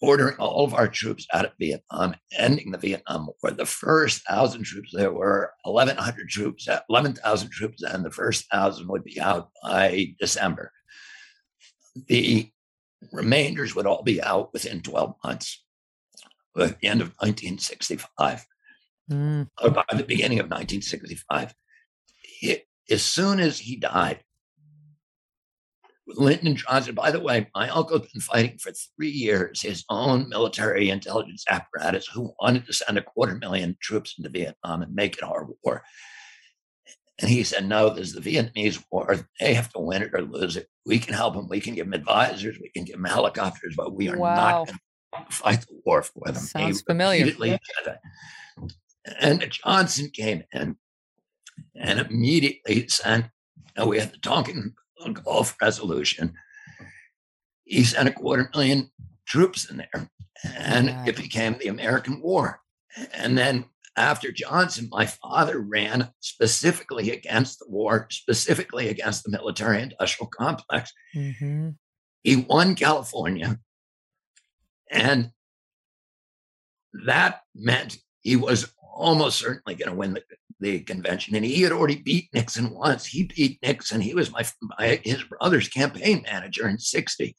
ordering 0.02 0.36
all 0.38 0.64
of 0.64 0.74
our 0.74 0.88
troops 0.88 1.26
out 1.34 1.46
of 1.46 1.52
Vietnam, 1.60 2.16
ending 2.38 2.72
the 2.72 2.78
Vietnam 2.78 3.28
War. 3.42 3.52
The 3.52 3.66
first 3.66 4.22
thousand 4.28 4.64
troops 4.64 4.92
there 4.94 5.12
were 5.12 5.52
1,100 5.64 6.30
troops, 6.30 6.68
11,000 6.90 7.50
troops, 7.50 7.82
and 7.82 8.06
the 8.06 8.12
first 8.12 8.50
thousand 8.52 8.88
would 8.90 9.04
be 9.04 9.20
out 9.20 9.50
by 9.64 10.14
December. 10.20 10.72
The 12.08 12.50
remainders 13.12 13.76
would 13.76 13.86
all 13.88 14.04
be 14.04 14.22
out 14.22 14.54
within 14.54 14.82
12 14.82 15.16
months, 15.24 15.64
at 16.60 16.80
the 16.80 16.88
end 16.88 17.02
of 17.02 17.08
1965, 17.20 18.46
Mm. 19.12 19.50
or 19.62 19.70
by 19.70 19.84
the 19.94 20.06
beginning 20.06 20.40
of 20.40 20.46
1965. 20.46 21.54
He- 22.22 22.62
as 22.90 23.04
soon 23.04 23.40
as 23.40 23.60
he 23.60 23.76
died, 23.76 24.24
Lyndon 26.06 26.56
Johnson, 26.58 26.96
by 26.96 27.12
the 27.12 27.20
way, 27.22 27.48
my 27.56 27.70
uncle 27.70 28.00
had 28.00 28.12
been 28.12 28.22
fighting 28.22 28.58
for 28.58 28.74
three 28.74 29.10
years 29.10 29.62
his 29.62 29.86
own 29.90 30.28
military 30.28 30.90
intelligence 30.90 31.46
apparatus 31.50 32.08
who 32.08 32.34
wanted 32.42 32.66
to 32.66 32.74
send 32.74 32.98
a 32.98 33.02
quarter 33.02 33.36
million 33.36 33.78
troops 33.82 34.16
into 34.18 34.30
Vietnam 34.30 34.82
and 34.82 34.94
make 34.94 35.18
it 35.18 35.24
our 35.24 35.48
war. 35.64 35.84
And 37.20 37.30
he 37.30 37.44
said, 37.44 37.68
No, 37.68 37.90
this 37.90 38.10
is 38.10 38.16
the 38.16 38.36
Vietnamese 38.36 38.84
war. 38.92 39.28
They 39.40 39.54
have 39.54 39.72
to 39.74 39.80
win 39.80 40.02
it 40.02 40.14
or 40.14 40.22
lose 40.24 40.58
it. 40.58 40.68
We 40.86 41.00
can 41.00 41.14
help 41.14 41.36
them. 41.36 41.48
We 41.48 41.62
can 41.62 41.74
give 41.76 41.86
them 41.86 41.94
advisors. 41.94 42.58
We 42.60 42.70
can 42.70 42.84
give 42.84 42.96
them 42.96 43.06
helicopters, 43.06 43.76
but 43.78 43.94
we 43.96 44.10
are 44.10 44.18
Wow. 44.18 44.36
not 44.36 44.68
going 44.68 44.80
to 45.30 45.32
fight 45.36 45.62
the 45.62 45.80
war 45.86 46.02
for 46.02 46.26
them. 46.26 46.36
Sounds 46.44 46.80
He 46.80 46.84
familiar. 46.86 47.34
And 49.20 49.46
Johnson 49.52 50.10
came 50.10 50.44
in 50.54 50.76
and 51.76 52.00
immediately 52.00 52.88
sent, 52.88 53.26
know, 53.78 53.88
we 53.88 54.00
had 54.00 54.12
the 54.12 54.18
Tonkin 54.18 54.74
Gulf 55.24 55.56
resolution. 55.62 56.34
He 57.66 57.84
sent 57.84 58.10
a 58.10 58.14
quarter 58.14 58.50
million 58.54 58.92
troops 59.26 59.70
in 59.70 59.78
there, 59.78 60.10
and 60.44 60.90
it 61.08 61.16
became 61.16 61.58
the 61.58 61.68
American 61.68 62.22
War. 62.22 62.62
And 63.14 63.38
then 63.38 63.66
after 63.96 64.32
Johnson, 64.32 64.88
my 64.92 65.06
father 65.06 65.60
ran 65.60 66.12
specifically 66.20 67.12
against 67.12 67.60
the 67.60 67.66
war, 67.70 68.08
specifically 68.12 68.90
against 68.90 69.24
the 69.24 69.32
military 69.32 69.82
industrial 69.82 70.30
complex. 70.30 70.92
hmm 71.14 71.70
He 72.24 72.36
won 72.38 72.76
California. 72.76 73.60
And 74.90 75.32
that 77.06 77.42
meant 77.56 77.98
he 78.22 78.36
was 78.36 78.74
almost 78.96 79.40
certainly 79.40 79.76
going 79.76 79.90
to 79.90 79.98
win 79.98 80.14
the, 80.14 80.24
the 80.64 80.80
convention. 80.80 81.36
And 81.36 81.46
he 81.46 81.62
had 81.62 81.72
already 81.72 81.98
beat 81.98 82.30
Nixon 82.34 82.72
once. 82.72 83.06
He 83.06 83.24
beat 83.24 83.60
Nixon. 83.62 84.02
He 84.02 84.16
was 84.16 84.32
my, 84.32 84.44
my 84.62 85.00
his 85.04 85.24
brother's 85.24 85.68
campaign 85.68 86.24
manager 86.24 86.68
in 86.68 86.80
60. 86.80 87.36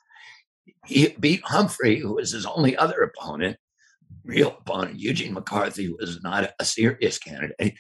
He 0.87 1.17
beat 1.19 1.43
Humphrey, 1.45 1.99
who 1.99 2.15
was 2.15 2.33
his 2.33 2.47
only 2.47 2.77
other 2.77 3.01
opponent, 3.03 3.57
real 4.25 4.57
opponent. 4.61 5.01
Eugene 5.01 5.35
McCarthy 5.35 5.89
was 5.89 6.23
not 6.23 6.53
a 6.59 6.65
serious 6.65 7.19
candidate. 7.19 7.75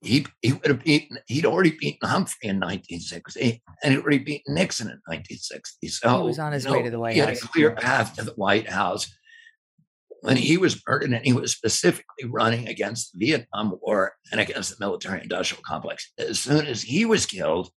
He, 0.00 0.26
he 0.42 0.52
would 0.52 0.66
have 0.66 0.84
beaten, 0.84 1.18
he'd 1.26 1.44
already 1.44 1.72
beaten 1.72 2.08
Humphrey 2.08 2.48
in 2.48 2.60
1960, 2.60 3.60
and 3.82 3.92
he'd 3.92 4.00
already 4.00 4.18
beaten 4.18 4.54
Nixon 4.54 4.86
in 4.86 5.00
1960. 5.06 5.88
So 5.88 6.18
He 6.18 6.26
was 6.28 6.38
on 6.38 6.52
his 6.52 6.64
you 6.64 6.72
way 6.72 6.82
to 6.84 6.90
the 6.90 7.00
White 7.00 7.14
he 7.14 7.18
had 7.18 7.30
a 7.30 7.36
clear 7.36 7.72
path 7.72 8.14
to 8.14 8.24
the 8.24 8.32
White 8.32 8.70
House. 8.70 9.12
When 10.22 10.36
he 10.36 10.56
was 10.56 10.82
murdered, 10.86 11.12
and 11.12 11.24
he 11.24 11.32
was 11.32 11.52
specifically 11.52 12.24
running 12.26 12.66
against 12.68 13.12
the 13.12 13.24
Vietnam 13.26 13.74
War 13.80 14.14
and 14.32 14.40
against 14.40 14.70
the 14.70 14.84
military 14.84 15.22
industrial 15.22 15.62
complex. 15.64 16.12
As 16.18 16.40
soon 16.40 16.66
as 16.66 16.82
he 16.82 17.04
was 17.04 17.24
killed, 17.26 17.70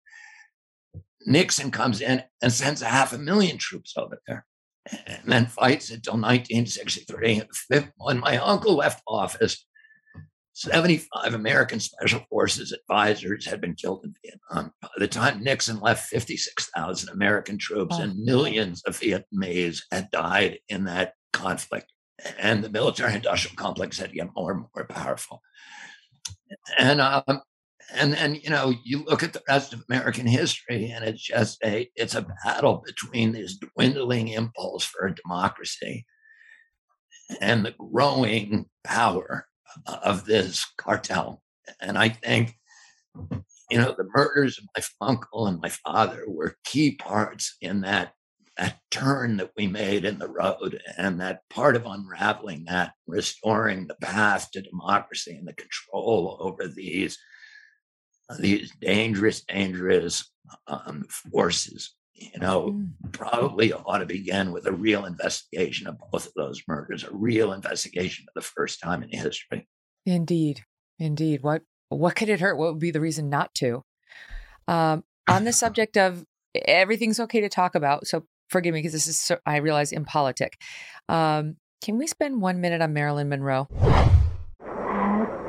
Nixon 1.27 1.71
comes 1.71 2.01
in 2.01 2.23
and 2.43 2.53
sends 2.53 2.81
a 2.83 2.87
half 2.87 3.13
a 3.13 3.19
million 3.19 3.59
troops 3.59 3.95
over 3.97 4.23
there 4.27 4.47
and 5.07 5.21
then 5.27 5.47
fights 5.47 5.91
until 5.91 6.15
1963. 6.15 7.43
When 7.99 8.19
my 8.21 8.39
uncle 8.39 8.75
left 8.77 9.03
office, 9.07 9.67
75 10.55 11.35
American 11.35 11.79
Special 11.81 12.25
Forces 12.31 12.73
advisors 12.73 13.47
had 13.47 13.61
been 13.61 13.75
killed 13.75 14.05
in 14.05 14.15
Vietnam. 14.25 14.73
By 14.81 14.89
the 14.99 15.09
time 15.09 15.43
Nixon 15.43 15.81
left, 15.81 16.09
56,000 16.09 17.09
American 17.11 17.59
troops 17.59 17.97
Wow. 17.99 18.05
and 18.05 18.19
millions 18.19 18.83
of 18.85 18.99
Vietnamese 18.99 19.83
had 19.93 20.11
died 20.11 20.59
in 20.69 20.85
that 20.85 21.15
conflict. 21.33 21.93
And 22.39 22.63
the 22.63 22.71
military 22.71 23.15
industrial 23.15 23.57
complex 23.57 23.99
had 23.99 24.11
to 24.11 24.17
get 24.17 24.35
more 24.37 24.53
and 24.53 24.65
more 24.75 24.87
powerful. 24.87 25.43
And 26.79 27.01
um, 27.01 27.41
and 27.95 28.13
then 28.13 28.35
you 28.37 28.51
know 28.51 28.75
you 28.85 29.05
look 29.05 29.23
at 29.23 29.33
the 29.33 29.43
rest 29.49 29.73
of 29.73 29.85
American 29.89 30.27
history, 30.27 30.91
and 30.91 31.05
it's 31.05 31.23
just 31.23 31.59
a 31.65 31.89
it's 31.95 32.15
a 32.15 32.27
battle 32.45 32.83
between 32.85 33.33
this 33.33 33.57
dwindling 33.57 34.29
impulse 34.29 34.85
for 34.85 35.07
a 35.07 35.15
democracy 35.15 36.07
and 37.41 37.65
the 37.65 37.75
growing 37.79 38.67
power 38.85 39.47
of 39.87 40.25
this 40.25 40.67
cartel. 40.77 41.43
And 41.81 41.97
I 41.97 42.09
think 42.09 42.55
you 43.71 43.79
know 43.79 43.95
the 43.97 44.09
murders 44.15 44.59
of 44.59 44.65
my 44.77 45.09
uncle 45.09 45.47
and 45.47 45.61
my 45.61 45.69
father 45.69 46.25
were 46.27 46.57
key 46.65 46.97
parts 46.97 47.57
in 47.61 47.83
that 47.83 48.13
that 48.61 48.79
turn 48.91 49.39
that 49.39 49.51
we 49.57 49.67
made 49.67 50.05
in 50.05 50.19
the 50.19 50.29
road 50.29 50.81
and 50.99 51.21
that 51.21 51.41
part 51.49 51.75
of 51.77 51.87
unraveling 51.87 52.65
that 52.67 52.93
restoring 53.07 53.87
the 53.87 53.95
path 53.97 54.51
to 54.53 54.61
democracy 54.61 55.35
and 55.35 55.49
the 55.49 55.55
control 55.55 56.37
over 56.41 56.69
these 56.69 57.19
these 58.39 58.71
dangerous 58.81 59.43
dangerous 59.43 60.31
um, 60.67 61.05
forces 61.33 61.95
you 62.15 62.39
know 62.39 62.73
Mm. 62.73 62.93
probably 63.13 63.73
ought 63.73 63.99
to 63.99 64.07
begin 64.07 64.53
with 64.53 64.67
a 64.67 64.73
real 64.73 65.07
investigation 65.07 65.87
of 65.87 65.97
both 66.13 66.27
of 66.27 66.33
those 66.37 66.63
murders 66.69 67.03
a 67.03 67.11
real 67.13 67.53
investigation 67.53 68.27
of 68.29 68.35
the 68.35 68.47
first 68.47 68.81
time 68.81 69.03
in 69.03 69.09
history 69.11 69.67
Indeed, 70.07 70.65
indeed. 70.99 71.43
What 71.43 71.63
what 71.89 72.15
could 72.17 72.29
it 72.29 72.41
hurt? 72.41 72.57
What 72.57 72.73
would 72.73 72.81
be 72.81 72.91
the 72.91 73.01
reason 73.01 73.29
not 73.29 73.55
to? 73.57 73.85
Um, 74.69 75.05
on 75.29 75.45
the 75.45 75.53
subject 75.65 75.97
of 75.97 76.25
everything's 76.55 77.21
okay 77.21 77.41
to 77.41 77.49
talk 77.49 77.75
about. 77.75 78.07
So 78.07 78.25
forgive 78.51 78.75
me 78.75 78.81
because 78.81 78.93
this 78.93 79.07
is 79.07 79.17
so, 79.17 79.39
I 79.47 79.57
realize 79.59 79.93
impolitic. 79.93 80.61
Um, 81.09 81.57
can 81.83 81.97
we 81.97 82.07
spend 82.07 82.43
one 82.43 82.61
minute 82.61 82.83
on 82.83 82.93
Marilyn 82.93 83.29
Monroe? 83.31 83.69
Happy 83.81 85.47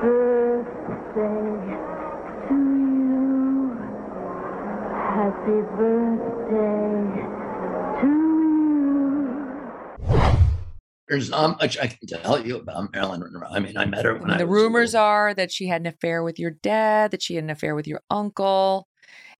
birthday 0.00 1.22
to 2.48 2.54
you. 2.54 3.76
Happy 5.14 5.58
birthday 5.76 7.22
to 8.00 8.12
There's 11.08 11.28
not 11.28 11.60
much 11.60 11.76
i 11.78 11.86
can 11.88 11.98
tell 12.06 12.44
you 12.44 12.56
about 12.56 12.90
marilyn 12.92 13.20
monroe 13.20 13.48
i 13.52 13.60
mean 13.60 13.76
i 13.76 13.84
met 13.84 14.06
her 14.06 14.16
when 14.16 14.30
I 14.30 14.38
the 14.38 14.46
was 14.46 14.52
rumors 14.62 14.94
are 14.94 15.34
that 15.34 15.52
she 15.52 15.66
had 15.66 15.82
an 15.82 15.86
affair 15.86 16.22
with 16.22 16.38
your 16.38 16.50
dad, 16.50 17.10
that 17.10 17.22
she 17.22 17.34
had 17.34 17.44
an 17.44 17.50
affair 17.50 17.74
with 17.74 17.86
your 17.86 18.00
uncle, 18.08 18.88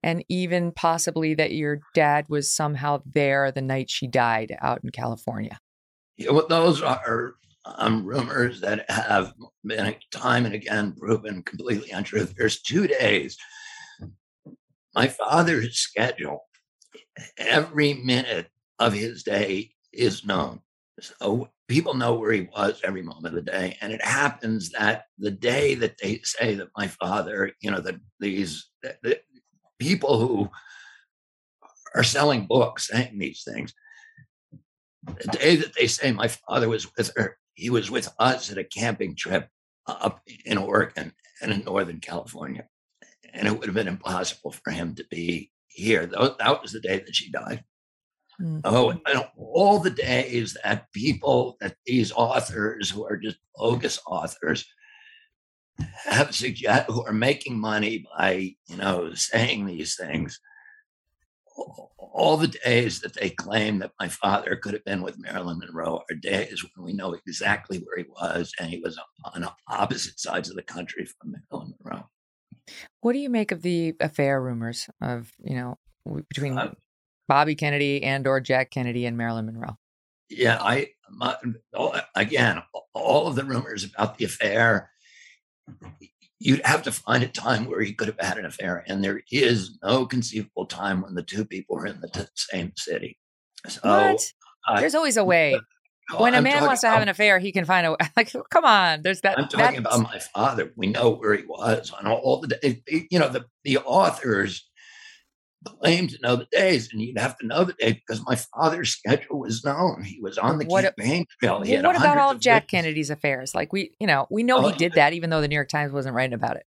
and 0.03 0.23
even 0.29 0.71
possibly 0.73 1.33
that 1.35 1.53
your 1.53 1.79
dad 1.93 2.25
was 2.29 2.53
somehow 2.53 3.01
there 3.05 3.51
the 3.51 3.61
night 3.61 3.89
she 3.89 4.07
died 4.07 4.55
out 4.61 4.81
in 4.83 4.89
California. 4.89 5.57
Yeah, 6.17 6.31
well, 6.31 6.47
those 6.47 6.81
are 6.81 7.35
um, 7.65 8.05
rumors 8.05 8.61
that 8.61 8.89
have 8.89 9.33
been 9.65 9.95
time 10.11 10.45
and 10.45 10.53
again 10.53 10.93
proven 10.93 11.41
completely 11.43 11.91
untrue. 11.91 12.25
There's 12.25 12.61
two 12.61 12.87
days. 12.87 13.37
My 14.93 15.07
father's 15.07 15.77
schedule, 15.77 16.41
every 17.37 17.93
minute 17.95 18.47
of 18.79 18.93
his 18.93 19.23
day 19.23 19.71
is 19.91 20.25
known. 20.25 20.59
So 20.99 21.49
people 21.67 21.95
know 21.95 22.13
where 22.13 22.31
he 22.31 22.47
was 22.55 22.81
every 22.83 23.01
moment 23.01 23.27
of 23.27 23.33
the 23.33 23.51
day. 23.51 23.77
And 23.81 23.91
it 23.91 24.03
happens 24.03 24.69
that 24.71 25.05
the 25.17 25.31
day 25.31 25.73
that 25.75 25.97
they 26.01 26.19
say 26.23 26.55
that 26.55 26.67
my 26.77 26.87
father, 26.87 27.51
you 27.61 27.71
know, 27.71 27.79
that 27.79 27.95
these 28.19 28.69
that, 28.83 29.23
people 29.83 30.17
who 30.19 30.49
are 31.93 32.03
selling 32.03 32.47
books 32.47 32.87
saying 32.87 33.19
these 33.19 33.43
things, 33.43 33.73
the 35.05 35.37
day 35.37 35.57
that 35.57 35.75
they 35.75 35.87
say 35.87 36.11
my 36.11 36.29
father 36.29 36.69
was 36.69 36.87
with 36.95 37.11
her, 37.17 37.37
he 37.53 37.69
was 37.69 37.91
with 37.91 38.09
us 38.17 38.51
at 38.51 38.57
a 38.57 38.63
camping 38.63 39.15
trip 39.15 39.49
up 39.85 40.21
in 40.45 40.57
Oregon 40.57 41.13
and 41.41 41.51
in 41.51 41.65
Northern 41.65 41.99
California. 41.99 42.65
And 43.33 43.47
it 43.47 43.51
would 43.51 43.65
have 43.65 43.75
been 43.75 43.87
impossible 43.87 44.51
for 44.51 44.71
him 44.71 44.95
to 44.95 45.05
be 45.11 45.51
here. 45.67 46.05
That 46.05 46.61
was 46.61 46.71
the 46.71 46.79
day 46.79 46.99
that 46.99 47.15
she 47.15 47.29
died. 47.31 47.63
Mm. 48.41 48.61
Oh, 48.63 48.89
and 48.91 49.25
all 49.37 49.79
the 49.79 49.89
days 49.89 50.57
that 50.63 50.91
people, 50.93 51.57
that 51.59 51.75
these 51.85 52.11
authors 52.11 52.89
who 52.89 53.05
are 53.05 53.17
just 53.17 53.37
bogus 53.55 53.99
authors 54.07 54.65
have 56.05 56.33
suggest 56.35 56.89
who 56.89 57.03
are 57.05 57.13
making 57.13 57.59
money 57.59 58.05
by, 58.17 58.55
you 58.67 58.77
know, 58.77 59.13
saying 59.13 59.65
these 59.65 59.95
things 59.95 60.39
all 62.13 62.37
the 62.37 62.47
days 62.47 63.01
that 63.01 63.13
they 63.13 63.29
claim 63.29 63.79
that 63.79 63.91
my 63.99 64.07
father 64.07 64.55
could 64.55 64.73
have 64.73 64.83
been 64.85 65.01
with 65.01 65.19
Marilyn 65.19 65.59
Monroe 65.59 66.01
are 66.09 66.15
days 66.15 66.63
when 66.75 66.85
we 66.85 66.93
know 66.93 67.13
exactly 67.13 67.79
where 67.79 67.97
he 67.97 68.05
was, 68.09 68.51
and 68.59 68.69
he 68.69 68.79
was 68.79 68.99
on 69.23 69.47
opposite 69.67 70.19
sides 70.19 70.49
of 70.49 70.55
the 70.55 70.63
country 70.63 71.05
from 71.05 71.35
Marilyn 71.51 71.73
Monroe. 71.83 72.09
What 73.01 73.13
do 73.13 73.19
you 73.19 73.29
make 73.29 73.51
of 73.51 73.61
the 73.61 73.93
affair 73.99 74.41
rumors 74.41 74.89
of, 75.01 75.31
you 75.43 75.55
know, 75.55 75.77
between 76.29 76.57
Uh, 76.57 76.73
Bobby 77.27 77.55
Kennedy 77.55 78.03
and 78.03 78.27
or 78.27 78.39
Jack 78.39 78.71
Kennedy 78.71 79.05
and 79.05 79.17
Marilyn 79.17 79.45
Monroe. 79.45 79.77
Yeah, 80.29 80.57
I 80.61 80.89
my, 81.09 81.35
again, 82.15 82.61
all 82.93 83.27
of 83.27 83.35
the 83.35 83.43
rumors 83.43 83.83
about 83.83 84.17
the 84.17 84.25
affair. 84.25 84.91
You'd 86.39 86.65
have 86.65 86.83
to 86.83 86.91
find 86.91 87.23
a 87.23 87.27
time 87.27 87.65
where 87.65 87.81
he 87.81 87.93
could 87.93 88.07
have 88.09 88.19
had 88.19 88.37
an 88.37 88.45
affair, 88.45 88.83
and 88.87 89.01
there 89.03 89.21
is 89.31 89.77
no 89.81 90.05
conceivable 90.05 90.65
time 90.65 91.01
when 91.01 91.13
the 91.15 91.23
two 91.23 91.45
people 91.45 91.77
are 91.77 91.85
in 91.87 92.01
the 92.01 92.09
t- 92.09 92.25
same 92.35 92.73
city. 92.75 93.17
So, 93.69 93.79
what? 93.83 94.19
Uh, 94.67 94.79
There's 94.81 94.95
always 94.95 95.15
a 95.15 95.23
way. 95.23 95.57
when 96.17 96.33
a 96.33 96.37
I'm 96.37 96.43
man 96.43 96.63
wants 96.65 96.81
to 96.81 96.87
have 96.87 96.95
about- 96.97 97.03
an 97.03 97.09
affair, 97.09 97.39
he 97.39 97.53
can 97.53 97.63
find 97.63 97.87
a 97.87 97.95
like. 98.17 98.33
Come 98.49 98.65
on, 98.65 99.03
there's 99.03 99.21
that. 99.21 99.39
I'm 99.39 99.47
talking 99.47 99.77
about 99.77 100.01
my 100.01 100.19
father. 100.19 100.73
We 100.75 100.87
know 100.87 101.11
where 101.11 101.33
he 101.35 101.45
was 101.45 101.91
on 101.91 102.07
all, 102.07 102.41
the. 102.41 102.81
You 103.09 103.19
know, 103.19 103.29
the, 103.29 103.45
the 103.63 103.77
authors 103.77 104.69
claim 105.65 106.07
to 106.07 106.17
know 106.21 106.35
the 106.35 106.47
days, 106.51 106.89
and 106.91 107.01
you'd 107.01 107.17
have 107.19 107.37
to 107.39 107.45
know 107.47 107.63
the 107.63 107.73
day 107.73 107.93
because 107.93 108.23
my 108.25 108.35
father's 108.35 108.89
schedule 108.91 109.39
was 109.39 109.63
known. 109.63 110.03
He 110.03 110.19
was 110.21 110.37
on 110.37 110.57
the 110.59 110.65
What 110.65 110.85
a- 110.85 110.93
campaign 110.93 111.25
trail. 111.41 111.61
Well, 111.65 111.83
what 111.83 111.95
about 111.97 112.17
all 112.17 112.31
of 112.31 112.39
Jack 112.39 112.63
witnesses. 112.63 112.71
Kennedy's 112.71 113.09
affairs? 113.09 113.55
Like 113.55 113.71
we, 113.73 113.91
you 113.99 114.07
know, 114.07 114.27
we 114.29 114.43
know 114.43 114.57
Oh, 114.65 114.69
he 114.69 114.77
did 114.77 114.93
that, 114.93 115.13
even 115.13 115.29
though 115.29 115.41
the 115.41 115.47
New 115.47 115.55
York 115.55 115.69
Times 115.69 115.91
wasn't 115.91 116.15
writing 116.15 116.33
about 116.33 116.57
it. 116.57 116.63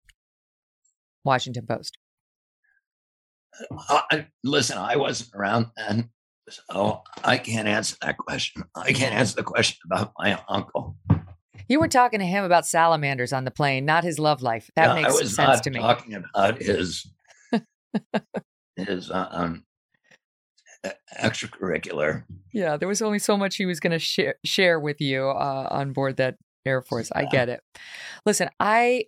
Washington 1.24 1.66
Post. 1.66 1.98
Uh, 3.90 4.02
I, 4.12 4.28
listen, 4.44 4.78
I 4.78 4.96
wasn't 4.96 5.30
around 5.36 5.68
then, 5.78 6.10
so 6.50 7.04
I 7.24 7.38
can't 7.38 7.68
answer 7.68 7.96
that 8.02 8.18
question. 8.18 8.64
I 8.76 8.92
can't 8.94 9.14
answer 9.14 9.36
the 9.36 9.44
question 9.44 9.78
about 9.86 10.12
my 10.18 10.42
uncle. 10.50 10.98
You 11.70 11.80
were 11.80 11.88
talking 11.88 12.20
to 12.20 12.26
him 12.26 12.44
about 12.44 12.66
salamanders 12.68 13.32
on 13.32 13.46
the 13.46 13.52
plane, 13.52 13.86
not 13.86 14.04
his 14.04 14.20
love 14.20 14.42
life. 14.42 14.70
That 14.76 14.96
makes 14.96 15.34
sense 15.36 15.62
to 15.62 15.70
me. 15.70 15.80
talking 15.80 16.16
about 16.16 16.62
his 16.62 17.08
his 18.76 19.12
um, 19.12 19.64
e- 20.86 20.90
extracurricular. 21.20 22.24
Yeah, 22.52 22.78
there 22.78 22.88
was 22.88 23.02
only 23.02 23.20
so 23.20 23.38
much 23.38 23.56
he 23.56 23.66
was 23.66 23.80
going 23.80 23.92
to 23.92 24.00
share 24.00 24.36
share 24.46 24.80
with 24.80 25.02
you 25.02 25.30
uh, 25.30 25.68
on 25.72 25.94
board 25.94 26.18
that 26.18 26.38
Air 26.66 26.82
Force. 26.82 27.12
I 27.14 27.26
get 27.26 27.50
it. 27.50 27.62
Listen, 28.26 28.50
I 28.60 29.06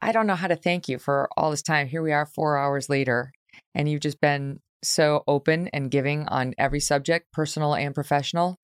I 0.00 0.12
don't 0.12 0.26
know 0.26 0.34
how 0.34 0.48
to 0.48 0.56
thank 0.56 0.88
you 0.88 0.98
for 0.98 1.28
all 1.36 1.50
this 1.50 1.62
time. 1.62 1.86
Here 1.86 2.02
we 2.02 2.12
are, 2.12 2.26
four 2.26 2.58
hours 2.58 2.88
later, 2.88 3.32
and 3.74 3.88
you've 3.88 4.00
just 4.00 4.20
been 4.20 4.60
so 4.82 5.22
open 5.28 5.68
and 5.68 5.90
giving 5.90 6.26
on 6.26 6.54
every 6.58 6.80
subject, 6.80 7.30
personal 7.32 7.74
and 7.74 7.94
professional. 7.94 8.58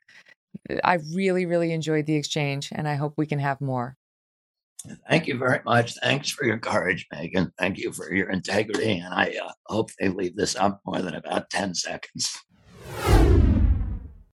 I 0.82 0.98
really, 1.14 1.46
really 1.46 1.72
enjoyed 1.72 2.06
the 2.06 2.16
exchange, 2.16 2.70
and 2.72 2.88
I 2.88 2.96
hope 2.96 3.14
we 3.16 3.26
can 3.26 3.38
have 3.38 3.60
more. 3.60 3.96
Thank 5.08 5.26
you 5.26 5.36
very 5.36 5.60
much. 5.64 5.94
Thanks 6.02 6.30
for 6.30 6.44
your 6.44 6.58
courage, 6.58 7.06
Megyn. 7.12 7.50
Thank 7.58 7.78
you 7.78 7.92
for 7.92 8.12
your 8.12 8.30
integrity, 8.30 8.98
and 8.98 9.12
I 9.12 9.34
uh, 9.44 9.50
hope 9.66 9.90
they 9.98 10.08
leave 10.08 10.36
this 10.36 10.54
up 10.56 10.80
more 10.86 11.02
than 11.02 11.14
about 11.14 11.50
ten 11.50 11.74
seconds. 11.74 12.38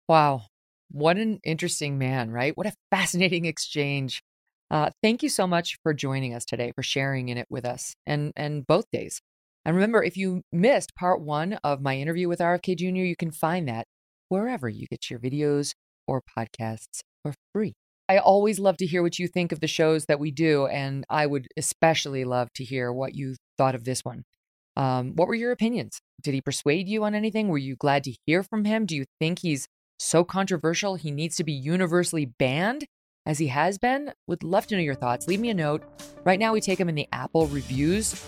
Wow. 0.07 0.43
What 0.91 1.17
an 1.17 1.39
interesting 1.43 1.99
man, 1.99 2.31
right? 2.31 2.57
What 2.57 2.65
a 2.65 2.73
fascinating 2.89 3.45
exchange. 3.45 4.23
Uh, 4.71 4.89
thank 5.03 5.21
you 5.21 5.29
so 5.29 5.45
much 5.45 5.77
for 5.83 5.93
joining 5.93 6.33
us 6.33 6.45
today, 6.45 6.71
for 6.73 6.83
sharing 6.83 7.29
in 7.29 7.37
it 7.37 7.47
with 7.49 7.65
us, 7.65 7.93
and 8.07 8.31
and 8.35 8.65
both 8.65 8.85
days. 8.91 9.21
And 9.65 9.75
remember, 9.75 10.01
if 10.01 10.15
you 10.15 10.41
missed 10.51 10.95
part 10.95 11.21
one 11.21 11.59
of 11.63 11.81
my 11.81 11.97
interview 11.97 12.27
with 12.27 12.39
RFK 12.39 12.77
Jr., 12.77 13.01
you 13.01 13.15
can 13.15 13.31
find 13.31 13.67
that 13.67 13.85
wherever 14.29 14.69
you 14.69 14.87
get 14.87 15.09
your 15.09 15.19
videos 15.19 15.73
or 16.07 16.21
podcasts 16.21 17.01
for 17.23 17.33
free. 17.53 17.73
I 18.09 18.17
always 18.17 18.57
love 18.59 18.75
to 18.77 18.87
hear 18.87 19.03
what 19.03 19.19
you 19.19 19.27
think 19.27 19.51
of 19.51 19.59
the 19.59 19.67
shows 19.67 20.05
that 20.07 20.19
we 20.19 20.31
do, 20.31 20.65
and 20.65 21.05
I 21.09 21.27
would 21.27 21.47
especially 21.55 22.25
love 22.25 22.51
to 22.55 22.63
hear 22.63 22.91
what 22.91 23.13
you 23.13 23.35
thought 23.55 23.75
of 23.75 23.83
this 23.83 24.03
one. 24.03 24.23
Um, 24.75 25.13
what 25.15 25.27
were 25.27 25.35
your 25.35 25.51
opinions? 25.51 25.99
Did 26.21 26.33
he 26.33 26.41
persuade 26.41 26.89
you 26.89 27.03
on 27.03 27.13
anything? 27.13 27.49
Were 27.49 27.59
you 27.59 27.75
glad 27.75 28.03
to 28.05 28.15
hear 28.25 28.41
from 28.41 28.65
him? 28.65 28.87
Do 28.87 28.95
you 28.95 29.05
think 29.19 29.39
he's 29.39 29.67
so 29.99 30.23
controversial 30.23 30.95
he 30.95 31.11
needs 31.11 31.35
to 31.35 31.43
be 31.43 31.51
universally 31.53 32.25
banned 32.25 32.85
as 33.29 33.37
he 33.37 33.45
has 33.45 33.77
been? 33.77 34.11
Would 34.25 34.43
love 34.43 34.65
to 34.67 34.75
know 34.75 34.81
your 34.81 34.95
thoughts. 34.95 35.27
Leave 35.27 35.39
me 35.39 35.51
a 35.51 35.53
note. 35.53 35.83
Right 36.23 36.39
now, 36.39 36.51
we 36.51 36.61
take 36.61 36.79
them 36.79 36.89
in 36.89 36.95
the 36.95 37.07
Apple 37.13 37.45
reviews. 37.45 38.25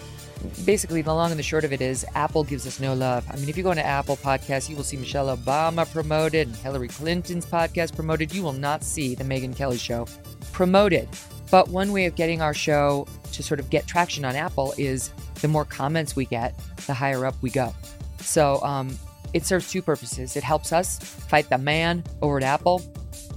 Basically, 0.64 1.02
the 1.02 1.12
long 1.12 1.32
and 1.32 1.40
the 1.40 1.44
short 1.44 1.64
of 1.64 1.74
it 1.74 1.82
is 1.82 2.06
Apple 2.14 2.44
gives 2.44 2.68
us 2.68 2.80
no 2.80 2.94
love. 2.94 3.26
I 3.28 3.36
mean, 3.38 3.50
if 3.50 3.58
you 3.58 3.64
go 3.64 3.72
into 3.72 3.84
Apple 3.84 4.16
Podcasts, 4.16 4.70
you 4.70 4.76
will 4.76 4.84
see 4.84 4.98
Michelle 4.98 5.36
Obama 5.36 5.92
promoted 5.92 6.48
and 6.48 6.56
Hillary 6.56 6.88
Clinton's 6.88 7.48
podcast 7.48 7.96
promoted. 7.96 8.34
You 8.34 8.44
will 8.44 8.54
not 8.54 8.84
see 8.84 9.16
the 9.16 9.24
Megyn 9.24 9.56
Kelly 9.56 9.80
show 9.80 10.06
promoted. 10.52 11.10
But 11.50 11.70
one 11.70 11.92
way 11.92 12.06
of 12.06 12.14
getting 12.14 12.44
our 12.44 12.54
show 12.54 13.08
to 13.32 13.42
sort 13.42 13.60
of 13.60 13.72
get 13.72 13.88
traction 13.88 14.24
on 14.24 14.36
Apple 14.36 14.76
is 14.78 15.10
the 15.42 15.48
more 15.48 15.66
comments 15.66 16.16
we 16.16 16.26
get, 16.26 16.56
the 16.86 16.94
higher 16.94 17.26
up 17.26 17.34
we 17.42 17.50
go. 17.50 17.74
So 18.20 18.62
um, 18.62 18.96
it 19.34 19.46
serves 19.46 19.70
two 19.72 19.82
purposes. 19.82 20.36
It 20.36 20.44
helps 20.44 20.74
us 20.74 21.00
fight 21.00 21.50
the 21.50 21.58
man 21.58 22.04
over 22.22 22.38
at 22.38 22.44
Apple, 22.44 22.82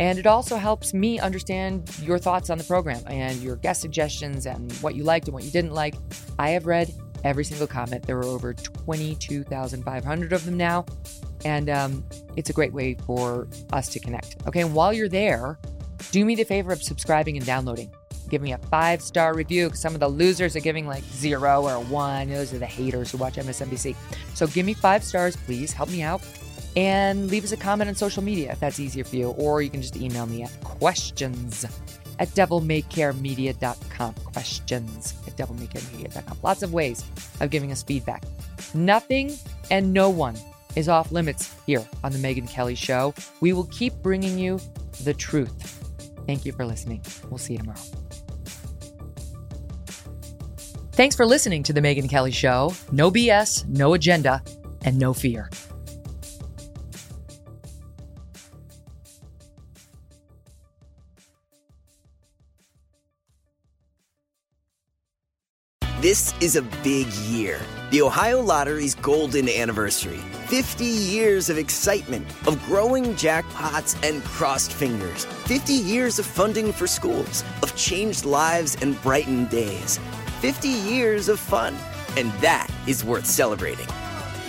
and 0.00 0.18
it 0.18 0.26
also 0.26 0.56
helps 0.56 0.92
me 0.92 1.18
understand 1.18 1.90
your 2.00 2.18
thoughts 2.18 2.50
on 2.50 2.58
the 2.58 2.64
program 2.64 3.02
and 3.06 3.40
your 3.40 3.56
guest 3.56 3.80
suggestions 3.80 4.46
and 4.46 4.72
what 4.74 4.94
you 4.94 5.04
liked 5.04 5.28
and 5.28 5.34
what 5.34 5.44
you 5.44 5.50
didn't 5.50 5.72
like. 5.72 5.94
I 6.38 6.50
have 6.50 6.66
read 6.66 6.92
every 7.22 7.44
single 7.44 7.66
comment. 7.66 8.06
There 8.06 8.18
are 8.18 8.24
over 8.24 8.54
22,500 8.54 10.32
of 10.32 10.44
them 10.44 10.56
now. 10.56 10.84
And 11.44 11.68
um, 11.68 12.04
it's 12.36 12.50
a 12.50 12.52
great 12.52 12.72
way 12.72 12.94
for 13.06 13.48
us 13.72 13.88
to 13.90 14.00
connect. 14.00 14.36
Okay. 14.46 14.60
And 14.60 14.74
while 14.74 14.92
you're 14.92 15.08
there, 15.08 15.58
do 16.10 16.24
me 16.24 16.34
the 16.34 16.44
favor 16.44 16.72
of 16.72 16.82
subscribing 16.82 17.36
and 17.36 17.44
downloading. 17.44 17.90
Give 18.28 18.42
me 18.42 18.52
a 18.52 18.59
five 18.59 19.02
star 19.02 19.34
review 19.34 19.66
because 19.66 19.80
some 19.80 19.94
of 19.94 20.01
the 20.01 20.09
losers 20.09 20.56
are 20.56 20.60
giving 20.60 20.86
like 20.86 21.05
zero 21.05 21.66
or 21.66 21.78
one. 21.84 22.30
Those 22.30 22.52
are 22.55 22.59
the 22.59 22.66
haters 22.66 23.10
who 23.10 23.18
watch 23.18 23.34
MSNBC. 23.34 23.94
So 24.34 24.46
give 24.46 24.66
me 24.66 24.74
five 24.74 25.05
stars, 25.05 25.36
please. 25.36 25.72
Help 25.72 25.90
me 25.90 26.02
out. 26.02 26.22
And 26.76 27.30
leave 27.30 27.44
us 27.44 27.52
a 27.52 27.56
comment 27.56 27.88
on 27.88 27.94
social 27.94 28.22
media 28.22 28.52
if 28.52 28.60
that's 28.60 28.80
easier 28.80 29.05
for 29.05 29.16
you. 29.16 29.30
Or 29.30 29.62
you 29.62 29.70
can 29.70 29.80
just 29.80 29.96
email 29.96 30.26
me 30.26 30.42
at 30.42 30.64
questions 30.64 31.64
at 32.18 32.28
devilmaycaremedia.com. 32.28 34.14
Questions 34.14 35.14
at 35.26 35.36
devilmaycaremedia.com. 35.36 36.38
Lots 36.42 36.62
of 36.62 36.72
ways 36.72 37.05
of 37.40 37.51
giving 37.51 37.70
us 37.72 37.82
feedback. 37.82 38.24
Nothing 38.72 39.36
and 39.70 39.92
no 39.92 40.10
one 40.10 40.36
is 40.76 40.88
off 40.88 41.12
limits 41.12 41.55
here 41.66 41.86
on 42.02 42.12
The 42.12 42.18
Megyn 42.18 42.51
Kelly 42.51 42.74
Show. 42.74 43.14
We 43.40 43.52
will 43.52 43.66
keep 43.66 43.94
bringing 44.02 44.38
you 44.38 44.59
the 45.05 45.14
truth. 45.14 45.80
Thank 46.26 46.44
you 46.44 46.52
for 46.52 46.64
listening. 46.64 47.02
We'll 47.30 47.38
see 47.38 47.52
you 47.52 47.60
tomorrow. 47.60 48.03
Thanks 50.94 51.16
for 51.16 51.26
listening 51.26 51.64
to 51.64 51.72
The 51.72 51.80
Megyn 51.80 52.08
Kelly 52.08 52.30
Show. 52.30 52.72
No 52.92 53.10
BS, 53.10 53.66
no 53.66 53.94
agenda, 53.94 54.40
and 54.84 54.96
no 54.96 55.12
fear. 55.12 55.50
This 66.00 66.32
is 66.40 66.54
a 66.54 66.62
big 66.84 67.08
year. 67.26 67.58
The 67.90 68.02
Ohio 68.02 68.40
Lottery's 68.40 68.94
golden 68.94 69.48
anniversary. 69.48 70.20
50 70.46 70.84
years 70.84 71.50
of 71.50 71.58
excitement, 71.58 72.24
of 72.46 72.64
growing 72.66 73.14
jackpots 73.14 73.96
and 74.08 74.22
crossed 74.22 74.72
fingers. 74.72 75.24
50 75.46 75.72
years 75.72 76.20
of 76.20 76.26
funding 76.26 76.72
for 76.72 76.86
schools, 76.86 77.42
of 77.64 77.74
changed 77.74 78.24
lives 78.24 78.76
and 78.80 79.00
brightened 79.02 79.50
days. 79.50 79.98
50 80.44 80.68
years 80.68 81.30
of 81.30 81.40
fun. 81.40 81.74
And 82.18 82.30
that 82.42 82.68
is 82.86 83.02
worth 83.02 83.24
celebrating. 83.24 83.88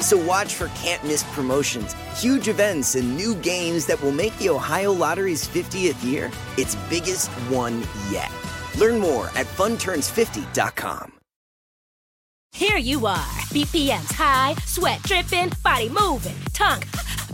So 0.02 0.18
watch 0.18 0.56
for 0.56 0.68
can't 0.76 1.02
miss 1.06 1.24
promotions, 1.32 1.96
huge 2.18 2.50
events, 2.50 2.96
and 2.96 3.16
new 3.16 3.34
games 3.36 3.86
that 3.86 4.02
will 4.02 4.12
make 4.12 4.38
the 4.38 4.50
Ohio 4.50 4.92
Lottery's 4.92 5.48
50th 5.48 6.04
year 6.04 6.30
its 6.58 6.76
biggest 6.90 7.30
one 7.50 7.82
yet. 8.10 8.30
Learn 8.78 9.00
more 9.00 9.28
at 9.38 9.48
funturns50.com. 9.56 11.14
Here 12.52 12.78
you 12.78 13.06
are, 13.06 13.38
BPMs 13.54 14.12
high, 14.12 14.56
sweat 14.66 15.02
dripping, 15.04 15.54
body 15.64 15.88
moving, 15.88 16.36
tongue 16.52 16.84